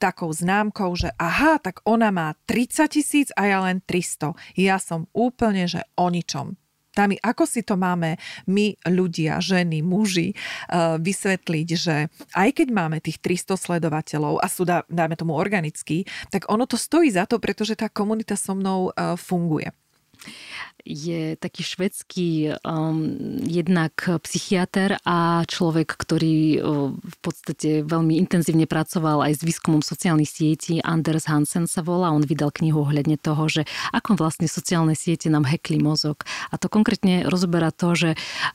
takou 0.00 0.32
známkou, 0.32 0.94
že 0.94 1.12
aha, 1.20 1.58
tak 1.58 1.82
ona 1.82 2.13
má 2.14 2.38
30 2.46 2.86
tisíc 2.86 3.28
a 3.34 3.50
ja 3.50 3.58
len 3.66 3.82
300. 3.82 4.38
Ja 4.54 4.78
som 4.78 5.10
úplne, 5.10 5.66
že 5.66 5.82
o 5.98 6.06
ničom. 6.06 6.54
Tami, 6.94 7.18
ako 7.18 7.42
si 7.42 7.66
to 7.66 7.74
máme 7.74 8.14
my, 8.46 8.78
ľudia, 8.86 9.42
ženy, 9.42 9.82
muži, 9.82 10.30
uh, 10.30 10.94
vysvetliť, 11.02 11.68
že 11.74 12.06
aj 12.38 12.48
keď 12.54 12.68
máme 12.70 13.02
tých 13.02 13.18
300 13.18 13.58
sledovateľov 13.58 14.38
a 14.38 14.46
sú, 14.46 14.62
dáme 14.86 15.18
tomu 15.18 15.34
organicky, 15.34 16.06
tak 16.30 16.46
ono 16.46 16.70
to 16.70 16.78
stojí 16.78 17.10
za 17.10 17.26
to, 17.26 17.42
pretože 17.42 17.74
tá 17.74 17.90
komunita 17.90 18.38
so 18.38 18.54
mnou 18.54 18.94
uh, 18.94 19.18
funguje 19.18 19.74
je 20.84 21.32
taký 21.40 21.64
švedský 21.64 22.60
um, 22.60 23.40
jednak 23.40 23.96
psychiatr 24.20 25.00
a 25.08 25.40
človek, 25.48 25.96
ktorý 25.96 26.60
uh, 26.60 26.92
v 26.92 27.16
podstate 27.24 27.80
veľmi 27.88 28.20
intenzívne 28.20 28.68
pracoval 28.68 29.24
aj 29.24 29.40
s 29.40 29.42
výskumom 29.48 29.80
sociálnych 29.80 30.28
sietí. 30.28 30.84
Anders 30.84 31.24
Hansen 31.24 31.64
sa 31.64 31.80
volá, 31.80 32.12
on 32.12 32.20
vydal 32.20 32.52
knihu 32.52 32.84
ohľadne 32.84 33.16
toho, 33.16 33.48
že 33.48 33.64
ako 33.96 34.20
vlastne 34.20 34.44
sociálne 34.44 34.92
siete 34.92 35.32
nám 35.32 35.48
hekli 35.48 35.80
mozog. 35.80 36.28
A 36.52 36.60
to 36.60 36.68
konkrétne 36.68 37.24
rozoberá 37.32 37.72
to, 37.72 37.96
že 37.96 38.10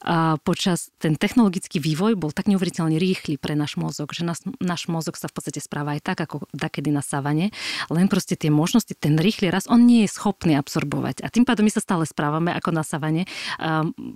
uh, 0.06 0.38
počas 0.46 0.94
ten 1.02 1.18
technologický 1.18 1.82
vývoj 1.82 2.14
bol 2.14 2.30
tak 2.30 2.46
neuveriteľne 2.46 3.02
rýchly 3.02 3.42
pre 3.42 3.58
náš 3.58 3.74
mozog, 3.74 4.14
že 4.14 4.22
nás, 4.22 4.46
náš 4.62 4.86
mozog 4.86 5.18
sa 5.18 5.26
v 5.26 5.34
podstate 5.34 5.66
správa 5.66 5.98
aj 5.98 6.06
tak, 6.06 6.22
ako 6.30 6.46
takedy 6.54 6.94
na 6.94 7.02
savane, 7.02 7.50
len 7.90 8.06
proste 8.06 8.38
tie 8.38 8.54
možnosti, 8.54 8.94
ten 8.94 9.18
rýchly 9.18 9.50
raz, 9.50 9.66
on 9.66 9.90
nie 9.90 10.06
je 10.06 10.14
schopný 10.14 10.54
absorbovať. 10.54 11.26
A 11.26 11.34
tým 11.34 11.42
pádom 11.50 11.59
my 11.62 11.72
sa 11.72 11.82
stále 11.84 12.04
správame 12.08 12.52
ako 12.56 12.70
na 12.72 12.84
savane. 12.84 13.26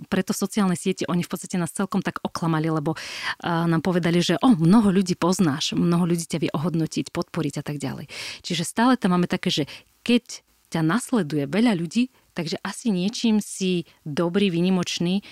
Preto 0.08 0.32
sociálne 0.32 0.74
siete, 0.74 1.08
oni 1.08 1.22
v 1.24 1.30
podstate 1.30 1.56
nás 1.60 1.72
celkom 1.72 2.00
tak 2.00 2.20
oklamali, 2.24 2.68
lebo 2.70 2.96
nám 3.44 3.80
povedali, 3.80 4.20
že 4.20 4.40
o, 4.40 4.54
mnoho 4.54 4.90
ľudí 4.90 5.14
poznáš, 5.18 5.76
mnoho 5.76 6.04
ľudí 6.08 6.26
ťa 6.28 6.38
vie 6.42 6.50
ohodnotiť, 6.52 7.10
podporiť 7.12 7.54
a 7.60 7.64
tak 7.64 7.76
ďalej. 7.78 8.06
Čiže 8.42 8.64
stále 8.64 8.96
tam 8.96 9.16
máme 9.16 9.28
také, 9.30 9.50
že 9.52 9.64
keď 10.04 10.44
ťa 10.74 10.80
nasleduje 10.82 11.46
veľa 11.46 11.78
ľudí, 11.78 12.10
takže 12.34 12.58
asi 12.66 12.90
niečím 12.90 13.38
si 13.38 13.86
dobrý, 14.02 14.50
vynimočný, 14.50 15.22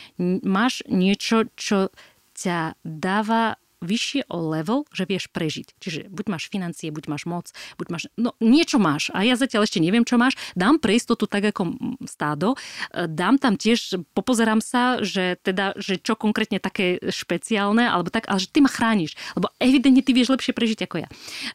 máš 0.46 0.86
niečo, 0.86 1.50
čo 1.58 1.90
ťa 2.38 2.78
dáva 2.86 3.58
vyššie 3.82 4.30
o 4.30 4.38
level, 4.54 4.86
že 4.94 5.04
vieš 5.04 5.28
prežiť. 5.28 5.76
Čiže 5.82 6.00
buď 6.08 6.26
máš 6.30 6.48
financie, 6.48 6.88
buď 6.94 7.04
máš 7.10 7.26
moc, 7.26 7.46
buď 7.76 7.86
máš... 7.90 8.02
No 8.16 8.32
niečo 8.38 8.78
máš 8.78 9.10
a 9.10 9.26
ja 9.26 9.34
zatiaľ 9.34 9.66
ešte 9.66 9.82
neviem, 9.82 10.06
čo 10.06 10.16
máš. 10.16 10.38
Dám 10.54 10.78
pre 10.78 10.96
istotu 10.96 11.26
tak 11.26 11.50
ako 11.52 11.74
stádo. 12.06 12.54
E, 12.94 13.10
dám 13.10 13.36
tam 13.36 13.58
tiež, 13.58 14.00
popozerám 14.14 14.62
sa, 14.62 15.02
že 15.02 15.36
teda, 15.42 15.74
že 15.76 15.98
čo 15.98 16.14
konkrétne 16.14 16.62
také 16.62 17.02
špeciálne, 17.02 17.90
alebo 17.90 18.08
tak, 18.08 18.30
ale 18.30 18.38
že 18.38 18.48
ty 18.48 18.62
ma 18.62 18.70
chrániš. 18.70 19.18
Lebo 19.34 19.50
evidentne 19.58 20.00
ty 20.00 20.14
vieš 20.14 20.32
lepšie 20.32 20.54
prežiť 20.54 20.86
ako 20.86 20.96
ja. 21.02 21.08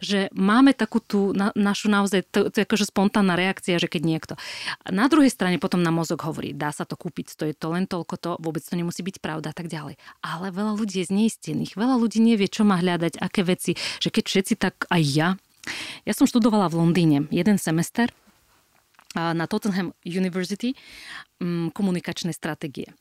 Že 0.04 0.20
máme 0.36 0.76
takú 0.76 1.00
tú 1.00 1.32
na, 1.32 1.56
našu 1.56 1.88
naozaj, 1.88 2.28
to, 2.30 2.52
to 2.52 2.62
je 2.62 2.68
akože 2.68 2.92
spontánna 2.92 3.40
reakcia, 3.40 3.80
že 3.80 3.88
keď 3.88 4.02
niekto. 4.04 4.34
Na 4.90 5.08
druhej 5.08 5.32
strane 5.32 5.62
potom 5.62 5.80
na 5.80 5.94
mozog 5.94 6.20
hovorí, 6.28 6.52
dá 6.52 6.76
sa 6.76 6.84
to 6.84 7.00
kúpiť, 7.00 7.38
to 7.38 7.44
je 7.48 7.56
to 7.56 7.68
len 7.72 7.88
toľko 7.88 8.16
to, 8.20 8.32
vôbec 8.42 8.62
to 8.66 8.76
nemusí 8.76 9.02
byť 9.06 9.24
pravda 9.24 9.54
a 9.54 9.56
tak 9.56 9.72
ďalej. 9.72 9.96
Ale 10.26 10.52
veľa 10.52 10.74
ľudí 10.76 11.04
je 11.04 11.10
zneistených, 11.10 11.78
veľa 11.78 11.96
ľudí 12.02 12.17
nevie, 12.20 12.48
čo 12.50 12.68
má 12.68 12.78
hľadať, 12.80 13.22
aké 13.22 13.42
veci, 13.46 13.74
že 14.02 14.10
keď 14.10 14.24
všetci, 14.26 14.54
tak 14.58 14.86
aj 14.90 15.02
ja. 15.04 15.30
Ja 16.08 16.14
som 16.16 16.30
študovala 16.30 16.72
v 16.72 16.80
Londýne 16.80 17.18
jeden 17.32 17.60
semester 17.60 18.08
na 19.16 19.46
Tottenham 19.50 19.98
University 20.06 20.78
mm, 21.42 21.74
komunikačné 21.74 22.32
stratégie. 22.36 22.92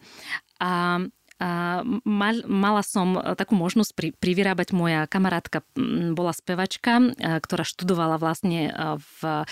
A 0.63 1.03
a 1.37 1.85
mal, 2.09 2.41
mala 2.49 2.81
som 2.81 3.21
takú 3.37 3.61
možnosť 3.61 3.93
pri, 3.93 4.09
privyrábať. 4.17 4.73
Moja 4.73 5.05
kamarátka 5.05 5.61
mm, 5.77 6.17
bola 6.17 6.33
spevačka, 6.33 7.13
ktorá 7.21 7.61
študovala 7.61 8.17
vlastne 8.17 8.73
v, 8.97 9.45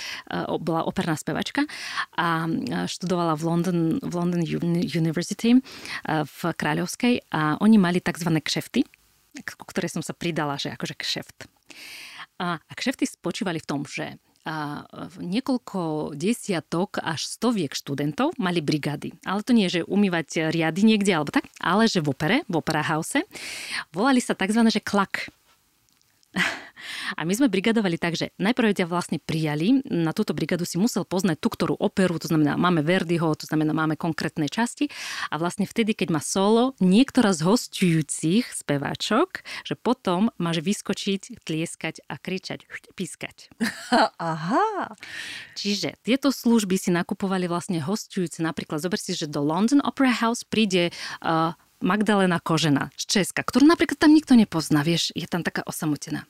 bola 0.64 0.80
operná 0.88 1.12
spevačka 1.12 1.68
a 2.16 2.48
študovala 2.88 3.36
v 3.36 3.42
London, 3.44 3.80
v 4.00 4.12
London 4.16 4.40
University 4.80 5.60
v 6.08 6.40
Kráľovskej 6.40 7.28
a 7.28 7.60
oni 7.60 7.76
mali 7.76 8.00
tzv. 8.00 8.32
kšefty 8.32 9.03
ku 9.42 9.64
ktorej 9.66 9.90
som 9.98 10.02
sa 10.04 10.14
pridala, 10.14 10.54
že 10.60 10.70
akože 10.70 10.94
kšeft. 10.94 11.38
A, 12.38 12.58
a 12.58 12.72
kšefty 12.74 13.06
spočívali 13.06 13.58
v 13.58 13.68
tom, 13.68 13.82
že 13.86 14.18
a 14.44 14.84
niekoľko 15.24 16.12
desiatok 16.12 17.00
až 17.00 17.24
stoviek 17.24 17.72
študentov 17.72 18.36
mali 18.36 18.60
brigády. 18.60 19.16
Ale 19.24 19.40
to 19.40 19.56
nie, 19.56 19.72
že 19.72 19.88
umývať 19.88 20.52
riady 20.52 20.84
niekde 20.84 21.16
alebo 21.16 21.32
tak, 21.32 21.48
ale 21.64 21.88
že 21.88 22.04
v 22.04 22.12
opere, 22.12 22.36
v 22.44 22.60
opera 22.60 22.84
house, 22.84 23.24
volali 23.88 24.20
sa 24.20 24.36
tzv. 24.36 24.60
že 24.68 24.84
klak. 24.84 25.32
A 27.16 27.24
my 27.24 27.32
sme 27.32 27.52
brigadovali 27.52 27.96
tak, 27.96 28.18
že 28.18 28.32
najprv 28.40 28.76
ťa 28.76 28.86
vlastne 28.88 29.18
prijali, 29.20 29.84
na 29.86 30.12
túto 30.16 30.36
brigadu 30.36 30.66
si 30.68 30.76
musel 30.80 31.06
poznať 31.06 31.40
tú, 31.40 31.48
ktorú 31.52 31.74
operu, 31.78 32.18
to 32.20 32.28
znamená 32.28 32.56
máme 32.58 32.84
Verdiho, 32.84 33.32
to 33.36 33.46
znamená 33.48 33.72
máme 33.72 33.94
konkrétne 33.94 34.48
časti 34.48 34.90
a 35.30 35.38
vlastne 35.40 35.68
vtedy, 35.68 35.94
keď 35.96 36.08
má 36.12 36.20
solo, 36.20 36.76
niektorá 36.82 37.32
z 37.32 37.46
hostujúcich 37.46 38.50
speváčok, 38.50 39.44
že 39.64 39.74
potom 39.78 40.32
máš 40.40 40.60
vyskočiť, 40.64 41.44
tlieskať 41.44 42.04
a 42.08 42.18
kričať, 42.18 42.66
pískať. 42.96 43.52
Aha. 44.20 44.92
Čiže 45.54 45.96
tieto 46.02 46.34
služby 46.34 46.76
si 46.76 46.90
nakupovali 46.90 47.46
vlastne 47.48 47.80
hostujúce. 47.80 48.42
Napríklad 48.42 48.82
zober 48.82 49.00
si, 49.00 49.16
že 49.16 49.30
do 49.30 49.40
London 49.44 49.80
Opera 49.84 50.12
House 50.12 50.42
príde 50.44 50.90
uh, 51.22 51.56
Magdalena 51.84 52.40
Kožena 52.40 52.88
z 52.96 53.20
Česka, 53.20 53.44
ktorú 53.44 53.68
napríklad 53.68 54.00
tam 54.00 54.16
nikto 54.16 54.32
nepozná, 54.32 54.80
vieš, 54.80 55.12
je 55.12 55.28
tam 55.28 55.44
taká 55.44 55.60
osamotená. 55.68 56.24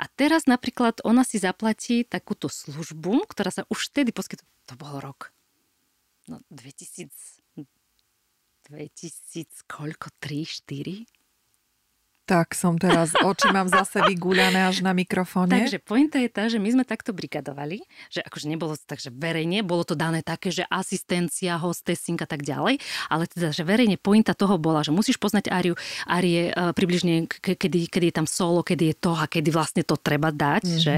A 0.00 0.08
teraz 0.08 0.48
napríklad 0.48 1.04
ona 1.04 1.20
si 1.20 1.36
zaplatí 1.36 2.08
takúto 2.08 2.48
službu, 2.48 3.28
ktorá 3.28 3.52
sa 3.52 3.68
už 3.68 3.92
vtedy 3.92 4.16
poskytuje, 4.16 4.48
to 4.64 4.74
bol 4.80 4.96
rok, 4.96 5.36
no 6.32 6.40
2000, 6.48 7.12
2000, 8.72 9.68
koľko, 9.68 10.10
3, 10.18 10.48
4? 10.64 11.15
Tak 12.26 12.58
som 12.58 12.74
teraz, 12.74 13.14
oči 13.22 13.54
mám 13.54 13.70
zase 13.70 14.02
vyguľané 14.02 14.66
až 14.66 14.82
na 14.82 14.90
mikrofóne. 14.90 15.62
Takže 15.62 15.78
pointa 15.78 16.18
je 16.18 16.26
tá, 16.26 16.50
že 16.50 16.58
my 16.58 16.74
sme 16.74 16.84
takto 16.84 17.14
brigadovali, 17.14 17.86
že 18.10 18.18
akože 18.26 18.50
nebolo 18.50 18.74
to 18.74 18.82
tak, 18.82 18.98
že 18.98 19.14
verejne, 19.14 19.62
bolo 19.62 19.86
to 19.86 19.94
dané 19.94 20.26
také, 20.26 20.50
že 20.50 20.66
asistencia, 20.66 21.54
hostessing 21.54 22.18
a 22.18 22.26
tak 22.26 22.42
ďalej, 22.42 22.82
ale 23.06 23.30
teda, 23.30 23.54
že 23.54 23.62
verejne 23.62 23.94
pointa 23.94 24.34
toho 24.34 24.58
bola, 24.58 24.82
že 24.82 24.90
musíš 24.90 25.22
poznať 25.22 25.54
Áriu, 25.54 25.78
Árie 26.02 26.50
uh, 26.50 26.74
približne, 26.74 27.30
kedy, 27.30 27.86
kedy 27.86 28.10
je 28.10 28.14
tam 28.18 28.26
solo, 28.26 28.66
kedy 28.66 28.90
je 28.90 28.96
to 28.98 29.14
a 29.14 29.30
kedy 29.30 29.54
vlastne 29.54 29.86
to 29.86 29.94
treba 29.94 30.34
dať, 30.34 30.66
mm-hmm. 30.66 30.82
že? 30.82 30.94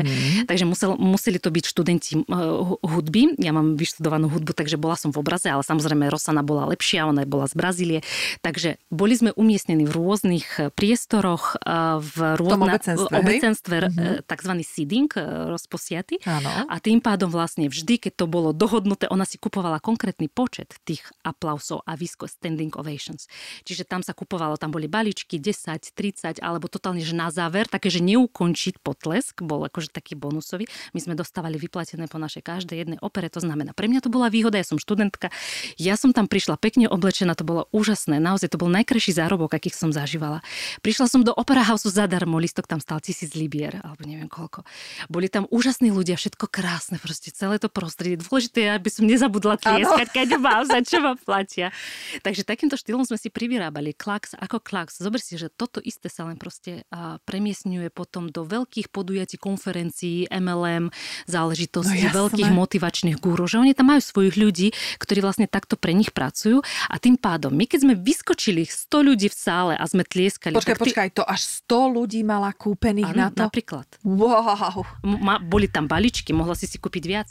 Takže 0.48 0.64
musel, 0.64 0.96
museli 0.96 1.36
to 1.36 1.52
byť 1.52 1.64
študenti 1.68 2.24
uh, 2.24 2.72
hudby, 2.80 3.36
ja 3.36 3.52
mám 3.52 3.76
vyštudovanú 3.76 4.32
hudbu, 4.32 4.56
takže 4.56 4.80
bola 4.80 4.96
som 4.96 5.12
v 5.12 5.20
obraze, 5.20 5.52
ale 5.52 5.60
samozrejme 5.60 6.08
Rosana 6.08 6.40
bola 6.40 6.64
lepšia, 6.72 7.04
ona 7.04 7.28
bola 7.28 7.44
z 7.44 7.54
Brazílie, 7.54 8.00
takže 8.40 8.80
boli 8.88 9.12
sme 9.12 9.30
umiestnení 9.36 9.84
v 9.84 9.92
rôznych 9.92 10.46
eh, 10.56 10.72
priestoroch, 10.72 11.17
priestoroch 11.18 11.58
v 11.98 12.16
rôznych 12.38 12.70
obecenstve, 12.70 13.14
obecenstve 13.18 13.76
mm-hmm. 13.90 14.14
tzv. 14.24 14.52
seeding, 14.62 15.10
e, 15.18 15.22
rozposiaty. 15.50 16.22
Áno. 16.24 16.70
A 16.70 16.78
tým 16.78 17.02
pádom 17.02 17.28
vlastne 17.28 17.66
vždy, 17.66 17.98
keď 17.98 18.24
to 18.24 18.26
bolo 18.30 18.54
dohodnuté, 18.54 19.10
ona 19.10 19.26
si 19.26 19.36
kupovala 19.36 19.82
konkrétny 19.82 20.30
počet 20.30 20.78
tých 20.86 21.02
aplausov 21.26 21.82
a 21.84 21.98
výsko 21.98 22.30
standing 22.30 22.70
ovations. 22.78 23.26
Čiže 23.66 23.88
tam 23.88 24.06
sa 24.06 24.14
kupovalo, 24.14 24.54
tam 24.56 24.70
boli 24.70 24.86
baličky 24.86 25.42
10, 25.42 25.94
30, 25.94 26.38
alebo 26.38 26.70
totálne, 26.70 27.02
že 27.02 27.18
na 27.18 27.34
záver, 27.34 27.66
také, 27.66 27.90
že 27.90 27.98
neukončiť 28.04 28.78
potlesk, 28.80 29.42
bol 29.42 29.66
akože 29.66 29.90
taký 29.90 30.14
bonusový. 30.14 30.70
My 30.94 31.00
sme 31.02 31.18
dostávali 31.18 31.58
vyplatené 31.58 32.06
po 32.06 32.22
našej 32.22 32.46
každej 32.46 32.76
jednej 32.86 32.98
opere, 33.02 33.26
to 33.26 33.42
znamená, 33.42 33.74
pre 33.74 33.90
mňa 33.90 34.06
to 34.06 34.10
bola 34.12 34.30
výhoda, 34.30 34.60
ja 34.60 34.66
som 34.66 34.78
študentka, 34.78 35.34
ja 35.80 35.98
som 35.98 36.14
tam 36.14 36.30
prišla 36.30 36.60
pekne 36.60 36.86
oblečená, 36.86 37.34
to 37.34 37.42
bolo 37.42 37.66
úžasné, 37.74 38.22
naozaj 38.22 38.54
to 38.54 38.60
bol 38.60 38.70
najkrajší 38.70 39.16
zárobok, 39.16 39.56
akých 39.56 39.74
som 39.74 39.90
zažívala. 39.90 40.44
Prišla 40.84 41.07
som 41.08 41.24
do 41.24 41.32
Opera 41.32 41.64
House 41.64 41.88
zadarmo, 41.88 42.36
listok 42.36 42.68
tam 42.68 42.78
stal 42.78 43.00
tisíc 43.00 43.32
libier, 43.32 43.80
alebo 43.80 44.04
neviem 44.04 44.28
koľko. 44.28 44.64
Boli 45.08 45.32
tam 45.32 45.48
úžasní 45.48 45.88
ľudia, 45.88 46.20
všetko 46.20 46.44
krásne, 46.48 47.00
proste 47.00 47.32
celé 47.32 47.56
to 47.56 47.72
prostredie. 47.72 48.20
Dôležité 48.20 48.68
je, 48.68 48.70
aby 48.76 48.88
som 48.92 49.08
nezabudla 49.08 49.56
tlieskať, 49.56 50.08
keď 50.12 50.28
mám, 50.36 50.68
za 50.68 50.84
čo 50.84 51.00
ma 51.00 51.16
platia. 51.16 51.72
Takže 52.20 52.44
takýmto 52.44 52.76
štýlom 52.76 53.08
sme 53.08 53.16
si 53.16 53.32
privyrábali 53.32 53.96
klax 53.96 54.36
ako 54.36 54.60
klax. 54.60 55.00
Zober 55.00 55.22
si, 55.22 55.40
že 55.40 55.48
toto 55.48 55.80
isté 55.80 56.12
sa 56.12 56.28
len 56.28 56.36
proste 56.36 56.84
premiesňuje 57.24 57.88
potom 57.88 58.28
do 58.28 58.44
veľkých 58.44 58.92
podujatí, 58.92 59.40
konferencií, 59.40 60.28
MLM, 60.28 60.92
záležitostí, 61.24 62.10
no, 62.10 62.26
veľkých 62.26 62.50
motivačných 62.52 63.16
gúrov, 63.16 63.48
že 63.48 63.62
oni 63.62 63.72
tam 63.72 63.94
majú 63.94 64.04
svojich 64.04 64.36
ľudí, 64.36 64.76
ktorí 65.00 65.24
vlastne 65.24 65.48
takto 65.48 65.80
pre 65.80 65.96
nich 65.96 66.12
pracujú 66.12 66.60
a 66.90 66.96
tým 67.00 67.16
pádom 67.16 67.54
my 67.54 67.64
keď 67.68 67.78
sme 67.86 67.94
vyskočili 67.94 68.66
100 68.66 69.08
ľudí 69.08 69.28
v 69.30 69.36
sále 69.36 69.74
a 69.78 69.84
sme 69.86 70.02
tlieskali, 70.02 70.56
počkaj, 70.56 70.74
ty 70.82 70.90
Počkaj, 70.98 71.14
to 71.14 71.22
až 71.22 71.62
100 71.70 71.94
ľudí 71.94 72.26
mala 72.26 72.50
kúpených 72.50 73.14
Áno, 73.14 73.22
na 73.22 73.28
to? 73.30 73.46
napríklad. 73.46 73.86
Wow. 74.02 74.82
Ma, 75.06 75.38
boli 75.38 75.70
tam 75.70 75.86
baličky, 75.86 76.34
mohla 76.34 76.58
si 76.58 76.66
si 76.66 76.74
kúpiť 76.74 77.04
viac. 77.06 77.30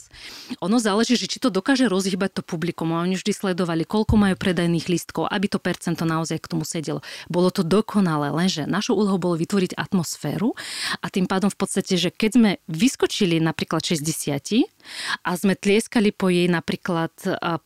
Ono 0.64 0.80
záleží, 0.80 1.20
že 1.20 1.28
či 1.28 1.36
to 1.36 1.52
dokáže 1.52 1.84
rozhýbať 1.84 2.40
to 2.40 2.42
publikum. 2.48 2.96
A 2.96 3.04
oni 3.04 3.20
vždy 3.20 3.28
sledovali, 3.28 3.84
koľko 3.84 4.16
majú 4.16 4.40
predajných 4.40 4.88
lístkov, 4.88 5.28
aby 5.28 5.52
to 5.52 5.60
percento 5.60 6.08
naozaj 6.08 6.40
k 6.40 6.48
tomu 6.48 6.64
sedelo. 6.64 7.04
Bolo 7.28 7.52
to 7.52 7.60
dokonalé, 7.60 8.32
lenže 8.32 8.64
našou 8.64 8.96
úlohou 8.96 9.20
bolo 9.20 9.36
vytvoriť 9.36 9.76
atmosféru 9.76 10.56
a 11.04 11.12
tým 11.12 11.28
pádom 11.28 11.52
v 11.52 11.60
podstate, 11.60 12.00
že 12.00 12.08
keď 12.08 12.30
sme 12.40 12.50
vyskočili 12.72 13.36
napríklad 13.36 13.84
60 13.84 14.64
a 15.28 15.30
sme 15.36 15.52
tlieskali 15.52 16.16
po 16.16 16.32
jej 16.32 16.48
napríklad 16.48 17.12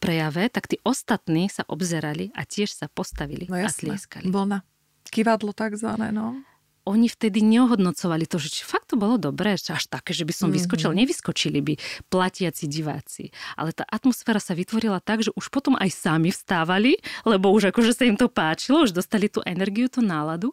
prejave, 0.03 0.51
tak 0.51 0.67
tí 0.67 0.83
ostatní 0.83 1.47
sa 1.47 1.63
obzerali 1.71 2.35
a 2.35 2.43
tiež 2.43 2.75
sa 2.75 2.91
postavili 2.91 3.47
no 3.47 3.55
jasné. 3.55 3.87
a 3.87 3.95
tlieskali. 3.95 4.27
Vlna. 4.27 4.72
Kivadlo 5.13 5.53
takzvané, 5.53 6.09
no 6.09 6.41
oni 6.83 7.07
vtedy 7.07 7.47
neohodnocovali 7.47 8.27
to, 8.27 8.43
že 8.43 8.59
či 8.59 8.63
fakt 8.67 8.91
to 8.91 8.99
bolo 8.99 9.15
dobré, 9.15 9.55
že 9.55 9.71
až 9.71 9.87
také, 9.87 10.11
že 10.11 10.27
by 10.27 10.35
som 10.35 10.51
vyskočil. 10.51 10.91
Mm-hmm. 10.91 11.03
Nevyskočili 11.07 11.59
by 11.63 11.75
platiaci 12.11 12.67
diváci. 12.67 13.31
Ale 13.55 13.71
tá 13.71 13.87
atmosféra 13.87 14.43
sa 14.43 14.59
vytvorila 14.59 14.99
tak, 14.99 15.23
že 15.23 15.31
už 15.39 15.47
potom 15.55 15.79
aj 15.79 15.95
sami 15.95 16.35
vstávali, 16.35 16.99
lebo 17.23 17.55
už 17.55 17.71
akože 17.71 17.95
sa 17.95 18.03
im 18.03 18.19
to 18.19 18.27
páčilo, 18.27 18.83
už 18.83 18.91
dostali 18.91 19.31
tú 19.31 19.39
energiu, 19.47 19.87
tú 19.87 20.03
náladu. 20.03 20.51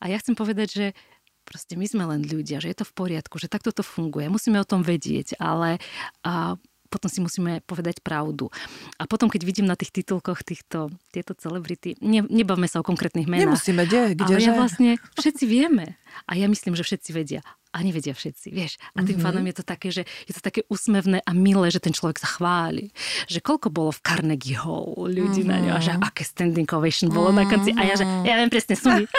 A 0.00 0.08
ja 0.08 0.16
chcem 0.16 0.32
povedať, 0.32 0.68
že 0.72 0.86
proste 1.44 1.76
my 1.76 1.84
sme 1.84 2.08
len 2.08 2.24
ľudia, 2.24 2.56
že 2.58 2.72
je 2.72 2.78
to 2.80 2.88
v 2.88 2.96
poriadku, 2.96 3.36
že 3.36 3.52
takto 3.52 3.68
to 3.68 3.84
funguje. 3.84 4.32
Musíme 4.32 4.56
o 4.56 4.66
tom 4.66 4.80
vedieť, 4.80 5.36
ale 5.36 5.76
a 6.24 6.56
potom 6.86 7.10
si 7.10 7.20
musíme 7.20 7.60
povedať 7.66 8.00
pravdu. 8.00 8.48
A 8.96 9.04
potom, 9.04 9.26
keď 9.28 9.42
vidím 9.42 9.66
na 9.66 9.76
tých 9.76 9.92
titulkoch 9.92 10.46
týchto, 10.46 10.88
tieto 11.10 11.34
celebrity, 11.34 11.98
ne, 12.00 12.24
nebavme 12.24 12.70
sa 12.70 12.80
o 12.80 12.86
konkrétnych 12.86 13.26
menách. 13.26 13.58
Nemusíme, 13.58 13.82
kde, 13.84 14.16
kde 14.16 14.34
ale 14.34 14.40
ja 14.42 14.54
vlastne 14.54 14.90
všetci 15.18 15.44
vieme. 15.44 15.98
A 16.24 16.32
ja 16.40 16.48
myslím, 16.48 16.72
že 16.72 16.86
všetci 16.86 17.10
vedia 17.12 17.44
a 17.76 17.84
nevedia 17.84 18.16
všetci, 18.16 18.48
vieš. 18.56 18.80
A 18.96 19.04
tým 19.04 19.20
mm-hmm. 19.20 19.24
pádom 19.28 19.44
je 19.44 19.54
to 19.60 19.64
také, 19.68 19.88
že 19.92 20.02
je 20.24 20.32
to 20.32 20.40
také 20.40 20.64
úsmevné 20.72 21.20
a 21.20 21.30
milé, 21.36 21.68
že 21.68 21.76
ten 21.76 21.92
človek 21.92 22.16
sa 22.16 22.28
chváli. 22.40 22.88
Že 23.28 23.44
koľko 23.44 23.68
bolo 23.68 23.92
v 23.92 24.00
Carnegie 24.00 24.56
Hall 24.56 24.96
ľudí 24.96 25.44
mm-hmm. 25.44 25.52
na 25.52 25.56
ňo 25.60 25.72
a 25.76 25.80
že 25.84 25.92
mhm. 25.92 26.00
aké 26.00 26.24
standing 26.24 26.68
ovation 26.72 27.12
bolo 27.12 27.36
mm-hmm. 27.36 27.44
na 27.44 27.52
konci. 27.52 27.70
A 27.76 27.82
ja, 27.84 27.94
že 28.00 28.08
ja 28.24 28.34
viem 28.40 28.48
presne, 28.48 28.74
sumy. 28.80 29.04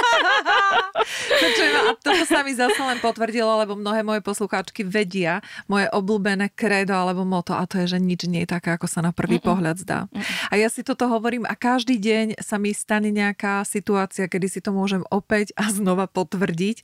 a 1.78 1.94
toto 2.02 2.24
sa 2.26 2.42
mi 2.42 2.58
zase 2.58 2.82
len 2.82 2.98
potvrdilo, 2.98 3.62
lebo 3.62 3.78
mnohé 3.78 4.02
moje 4.02 4.26
poslucháčky 4.26 4.82
vedia 4.82 5.46
moje 5.70 5.86
obľúbené 5.94 6.50
kredo 6.58 6.98
alebo 6.98 7.22
moto 7.24 7.54
a 7.54 7.64
to 7.70 7.78
je, 7.86 7.96
že 7.96 8.00
nič 8.02 8.26
nie 8.26 8.44
je 8.44 8.50
také, 8.58 8.74
ako 8.74 8.90
sa 8.90 9.06
na 9.06 9.14
prvý 9.14 9.38
Mm-mm. 9.38 9.48
pohľad 9.48 9.76
zdá. 9.78 10.00
Mm-mm. 10.10 10.26
A 10.50 10.54
ja 10.58 10.68
si 10.74 10.82
toto 10.82 11.06
hovorím 11.06 11.46
a 11.46 11.54
každý 11.54 12.02
deň 12.02 12.42
sa 12.42 12.58
mi 12.58 12.74
stane 12.74 13.14
nejaká 13.14 13.62
situácia, 13.64 14.26
kedy 14.26 14.48
si 14.50 14.60
to 14.60 14.74
môžem 14.74 15.06
opäť 15.14 15.54
a 15.54 15.70
znova 15.70 16.10
potvrdiť. 16.10 16.82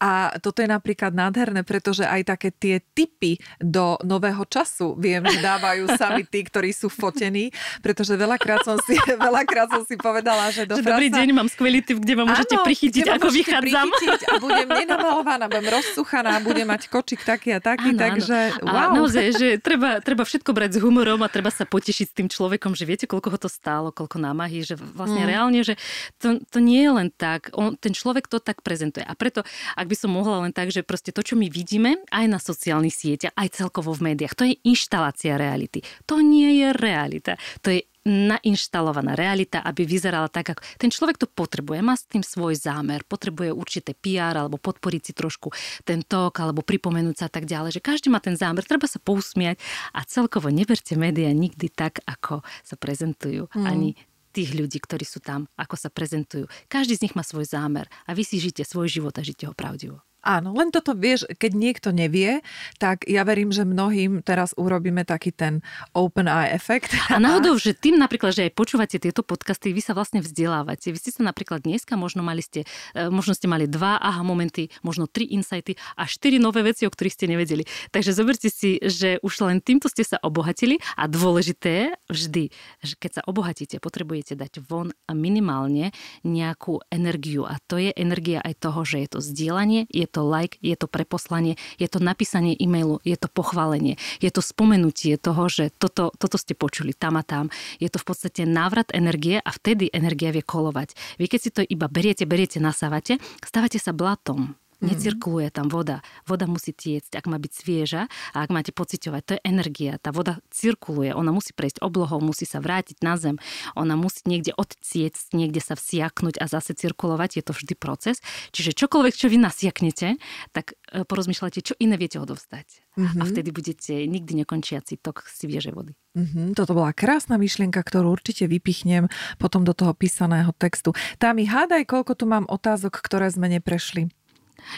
A 0.00 0.34
toto 0.40 0.60
je 0.60 0.68
napríklad 0.68 1.12
nádherné, 1.12 1.64
pretože 1.66 2.04
aj 2.04 2.36
také 2.36 2.48
tie 2.54 2.80
typy 2.94 3.38
do 3.58 3.96
nového 4.04 4.42
času 4.48 4.94
viem, 4.98 5.24
že 5.24 5.40
dávajú 5.40 5.90
sami 6.00 6.22
tí, 6.26 6.44
ktorí 6.44 6.70
sú 6.70 6.92
fotení, 6.92 7.50
pretože 7.80 8.14
veľakrát 8.14 8.62
som 8.62 8.76
si, 8.84 8.94
veľakrát 9.26 9.68
som 9.70 9.82
si 9.84 9.96
povedala, 9.98 10.52
že 10.52 10.68
do 10.68 10.78
že 10.78 10.86
Dobrý 10.86 11.08
deň, 11.10 11.28
mám 11.34 11.48
skvelý 11.50 11.80
typ, 11.82 11.98
kde 11.98 12.14
ma 12.14 12.24
môžete 12.28 12.54
Áno, 12.60 12.64
prichytiť, 12.64 13.04
ako 13.10 13.28
vychádzam. 13.32 13.86
a 13.90 14.34
budem 14.38 14.68
nenamalovaná, 14.84 15.44
budem 15.50 15.68
rozsuchaná, 15.72 16.38
budem 16.44 16.68
mať 16.68 16.86
kočik 16.92 17.26
taký 17.26 17.56
a 17.56 17.60
taký, 17.60 17.96
áno, 17.96 18.00
takže 18.00 18.36
áno. 18.60 18.70
wow. 18.70 18.76
A 18.76 18.82
naozaj, 19.00 19.26
že 19.34 19.48
treba, 19.58 19.98
treba 20.04 20.22
všetko 20.22 20.50
brať 20.54 20.70
s 20.76 20.78
humorom 20.78 21.20
a 21.24 21.28
treba 21.32 21.50
sa 21.50 21.66
potešiť 21.66 22.06
s 22.10 22.14
tým 22.14 22.28
človekom, 22.30 22.76
že 22.76 22.84
viete, 22.86 23.06
koľko 23.10 23.28
ho 23.34 23.38
to 23.40 23.50
stálo, 23.50 23.90
koľko 23.90 24.22
námahy, 24.22 24.62
že 24.62 24.78
vlastne 24.78 25.26
mm. 25.26 25.28
reálne, 25.28 25.60
že 25.66 25.74
to, 26.22 26.38
to 26.46 26.58
nie 26.62 26.84
je 26.84 26.92
len 26.92 27.08
tak, 27.10 27.50
on, 27.56 27.74
ten 27.74 27.90
človek 27.90 28.30
to 28.30 28.38
tak 28.38 28.60
prezentuje. 28.60 29.02
A 29.02 29.12
preto, 29.18 29.33
ak 29.74 29.86
by 29.88 29.96
som 29.98 30.14
mohla 30.14 30.46
len 30.46 30.52
tak, 30.54 30.70
že 30.70 30.86
proste 30.86 31.10
to, 31.10 31.24
čo 31.24 31.34
my 31.34 31.50
vidíme 31.50 31.98
aj 32.14 32.24
na 32.30 32.38
sociálnych 32.38 32.94
sieťach, 32.94 33.34
aj 33.34 33.58
celkovo 33.58 33.90
v 33.96 34.14
médiách, 34.14 34.38
to 34.38 34.46
je 34.46 34.60
inštalácia 34.62 35.34
reality. 35.34 35.82
To 36.06 36.22
nie 36.22 36.62
je 36.62 36.68
realita. 36.76 37.34
To 37.66 37.74
je 37.74 37.88
nainštalovaná 38.04 39.16
realita, 39.16 39.64
aby 39.64 39.88
vyzerala 39.88 40.28
tak, 40.28 40.52
ako 40.52 40.60
ten 40.76 40.92
človek 40.92 41.16
to 41.16 41.24
potrebuje, 41.24 41.80
má 41.80 41.96
s 41.96 42.04
tým 42.04 42.20
svoj 42.20 42.52
zámer, 42.52 43.00
potrebuje 43.00 43.48
určité 43.56 43.96
PR 43.96 44.36
alebo 44.36 44.60
podporiť 44.60 45.02
si 45.02 45.12
trošku 45.16 45.48
ten 45.88 46.04
tok 46.04 46.36
alebo 46.36 46.60
pripomenúť 46.60 47.16
sa 47.16 47.32
tak 47.32 47.48
ďalej, 47.48 47.80
že 47.80 47.84
každý 47.84 48.12
má 48.12 48.20
ten 48.20 48.36
zámer, 48.36 48.60
treba 48.68 48.84
sa 48.84 49.00
pousmiať 49.00 49.56
a 49.96 50.04
celkovo 50.04 50.52
neberte 50.52 50.92
médiá 51.00 51.32
nikdy 51.32 51.72
tak, 51.72 52.04
ako 52.04 52.44
sa 52.60 52.76
prezentujú, 52.76 53.48
mm. 53.56 53.64
ani 53.64 53.96
tých 54.34 54.50
ľudí, 54.58 54.82
ktorí 54.82 55.06
sú 55.06 55.22
tam, 55.22 55.46
ako 55.54 55.78
sa 55.78 55.94
prezentujú. 55.94 56.50
Každý 56.66 56.98
z 56.98 57.02
nich 57.06 57.14
má 57.14 57.22
svoj 57.22 57.46
zámer 57.46 57.86
a 58.04 58.18
vy 58.18 58.26
si 58.26 58.42
žite 58.42 58.66
svoj 58.66 58.90
život 58.90 59.14
a 59.14 59.22
žite 59.22 59.46
ho 59.46 59.54
pravdivo. 59.54 60.02
Áno, 60.24 60.56
len 60.56 60.72
toto 60.72 60.96
vieš, 60.96 61.28
keď 61.36 61.52
niekto 61.52 61.88
nevie, 61.92 62.40
tak 62.80 63.04
ja 63.04 63.28
verím, 63.28 63.52
že 63.52 63.68
mnohým 63.68 64.24
teraz 64.24 64.56
urobíme 64.56 65.04
taký 65.04 65.36
ten 65.36 65.60
open 65.92 66.24
eye 66.24 66.56
efekt. 66.56 66.96
A 67.12 67.20
náhodou, 67.20 67.60
že 67.60 67.76
tým 67.76 68.00
napríklad, 68.00 68.32
že 68.32 68.48
aj 68.48 68.56
počúvate 68.56 68.96
tieto 68.96 69.20
podcasty, 69.20 69.76
vy 69.76 69.84
sa 69.84 69.92
vlastne 69.92 70.24
vzdelávate. 70.24 70.88
Vy 70.88 70.98
ste 70.98 71.12
sa 71.12 71.28
napríklad 71.28 71.60
dneska 71.60 72.00
možno 72.00 72.24
mali 72.24 72.40
ste, 72.40 72.64
e, 72.96 73.12
možno 73.12 73.36
ste 73.36 73.52
mali 73.52 73.68
dva 73.68 74.00
aha 74.00 74.24
momenty, 74.24 74.72
možno 74.80 75.04
tri 75.04 75.28
insighty 75.28 75.76
a 76.00 76.08
štyri 76.08 76.40
nové 76.40 76.64
veci, 76.64 76.88
o 76.88 76.90
ktorých 76.90 77.14
ste 77.20 77.28
nevedeli. 77.28 77.68
Takže 77.92 78.16
zoberte 78.16 78.48
si, 78.48 78.80
že 78.80 79.20
už 79.20 79.44
len 79.44 79.60
týmto 79.60 79.92
ste 79.92 80.08
sa 80.08 80.16
obohatili 80.24 80.80
a 80.96 81.04
dôležité 81.04 82.00
vždy, 82.08 82.48
že 82.80 82.94
keď 82.96 83.20
sa 83.20 83.22
obohatíte, 83.28 83.76
potrebujete 83.76 84.40
dať 84.40 84.64
von 84.64 84.88
minimálne 85.12 85.92
nejakú 86.24 86.80
energiu 86.88 87.44
a 87.44 87.60
to 87.68 87.76
je 87.76 87.92
energia 87.92 88.40
aj 88.40 88.56
toho, 88.64 88.80
že 88.88 89.04
je 89.04 89.08
to 89.12 89.20
zdieľanie, 89.20 89.84
je 89.92 90.06
to 90.14 90.22
like, 90.22 90.62
je 90.62 90.78
to 90.78 90.86
preposlanie, 90.86 91.58
je 91.82 91.90
to 91.90 91.98
napísanie 91.98 92.54
e-mailu, 92.54 93.02
je 93.02 93.18
to 93.18 93.26
pochválenie, 93.26 93.98
je 94.22 94.30
to 94.30 94.38
spomenutie 94.38 95.18
toho, 95.18 95.50
že 95.50 95.74
toto, 95.74 96.14
toto 96.14 96.38
ste 96.38 96.54
počuli 96.54 96.94
tam 96.94 97.18
a 97.18 97.26
tam. 97.26 97.50
Je 97.82 97.90
to 97.90 97.98
v 97.98 98.06
podstate 98.06 98.46
návrat 98.46 98.94
energie 98.94 99.42
a 99.42 99.50
vtedy 99.50 99.90
energia 99.90 100.30
vie 100.30 100.46
kolovať. 100.46 100.94
Vy 101.18 101.26
keď 101.26 101.40
si 101.42 101.50
to 101.50 101.60
iba 101.66 101.90
beriete, 101.90 102.22
beriete, 102.24 102.62
nasávate, 102.62 103.18
stávate 103.42 103.82
sa 103.82 103.90
blatom. 103.90 104.54
Mhm. 104.84 104.92
Necirkuluje 104.92 105.48
tam 105.48 105.72
voda. 105.72 106.04
Voda 106.28 106.44
musí 106.44 106.76
tiecť, 106.76 107.16
ak 107.16 107.24
má 107.24 107.40
byť 107.40 107.52
svieža 107.56 108.02
a 108.06 108.36
ak 108.44 108.52
máte 108.52 108.70
pociťovať, 108.76 109.22
to 109.24 109.32
je 109.36 109.40
energia. 109.48 109.96
Tá 109.96 110.12
voda 110.12 110.38
cirkuluje, 110.52 111.16
ona 111.16 111.32
musí 111.32 111.56
prejsť 111.56 111.80
oblohou, 111.80 112.20
musí 112.20 112.44
sa 112.44 112.60
vrátiť 112.60 113.00
na 113.00 113.16
zem, 113.16 113.40
ona 113.72 113.96
musí 113.96 114.20
niekde 114.28 114.52
odciecť, 114.52 115.32
niekde 115.32 115.64
sa 115.64 115.72
vsiaknúť 115.74 116.36
a 116.36 116.44
zase 116.44 116.76
cirkulovať, 116.76 117.40
je 117.40 117.44
to 117.48 117.52
vždy 117.56 117.74
proces. 117.80 118.20
Čiže 118.52 118.76
čokoľvek, 118.76 119.14
čo 119.16 119.32
vy 119.32 119.40
nasiaknete, 119.40 120.20
tak 120.52 120.76
e, 120.92 121.08
porozmýšľajte, 121.08 121.60
čo 121.64 121.74
iné 121.80 121.96
viete 121.96 122.20
odovzdať. 122.20 122.84
Mm-hmm. 122.94 123.18
A 123.18 123.24
mhm. 123.24 123.30
vtedy 123.32 123.50
budete 123.50 123.94
nikdy 124.06 124.32
nekončiaci 124.44 125.00
tok 125.00 125.26
sviežej 125.26 125.72
vody. 125.74 125.96
Mm-hmm. 126.14 126.54
Toto 126.54 126.78
bola 126.78 126.94
krásna 126.94 127.34
myšlienka, 127.42 127.82
ktorú 127.82 128.06
určite 128.14 128.46
vypichnem 128.46 129.10
potom 129.42 129.66
do 129.66 129.74
toho 129.74 129.90
písaného 129.98 130.54
textu. 130.54 130.94
Tá 131.18 131.34
mi 131.34 131.42
hádaj, 131.42 131.90
koľko 131.90 132.14
tu 132.14 132.24
mám 132.30 132.46
otázok, 132.46 133.02
ktoré 133.02 133.26
sme 133.34 133.50
neprešli. 133.50 134.14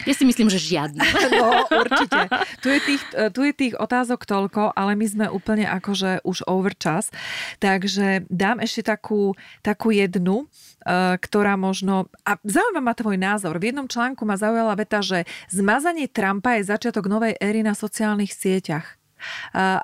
Ja 0.05 0.13
si 0.13 0.23
myslím, 0.27 0.51
že 0.51 0.59
žiadne. 0.59 1.01
No, 1.37 1.69
určite. 1.69 2.33
Tu 2.65 2.67
je, 2.71 2.79
tých, 2.81 3.03
tu 3.35 3.45
je 3.45 3.53
tých 3.53 3.73
otázok 3.77 4.25
toľko, 4.25 4.73
ale 4.73 4.97
my 4.97 5.05
sme 5.05 5.25
úplne 5.29 5.69
akože 5.69 6.25
už 6.25 6.49
over 6.49 6.73
čas. 6.73 7.13
Takže 7.61 8.25
dám 8.31 8.63
ešte 8.63 8.89
takú, 8.89 9.37
takú 9.61 9.93
jednu, 9.93 10.47
e, 10.81 11.17
ktorá 11.21 11.59
možno... 11.59 12.09
A 12.25 12.41
zaujíma 12.41 12.81
ma 12.81 12.93
tvoj 12.97 13.21
názor. 13.21 13.61
V 13.61 13.69
jednom 13.69 13.85
článku 13.85 14.25
ma 14.25 14.39
zaujala 14.39 14.73
veta, 14.73 15.05
že 15.05 15.29
zmazanie 15.51 16.09
Trumpa 16.09 16.57
je 16.57 16.69
začiatok 16.73 17.05
novej 17.05 17.37
éry 17.37 17.61
na 17.61 17.77
sociálnych 17.77 18.33
sieťach. 18.33 18.96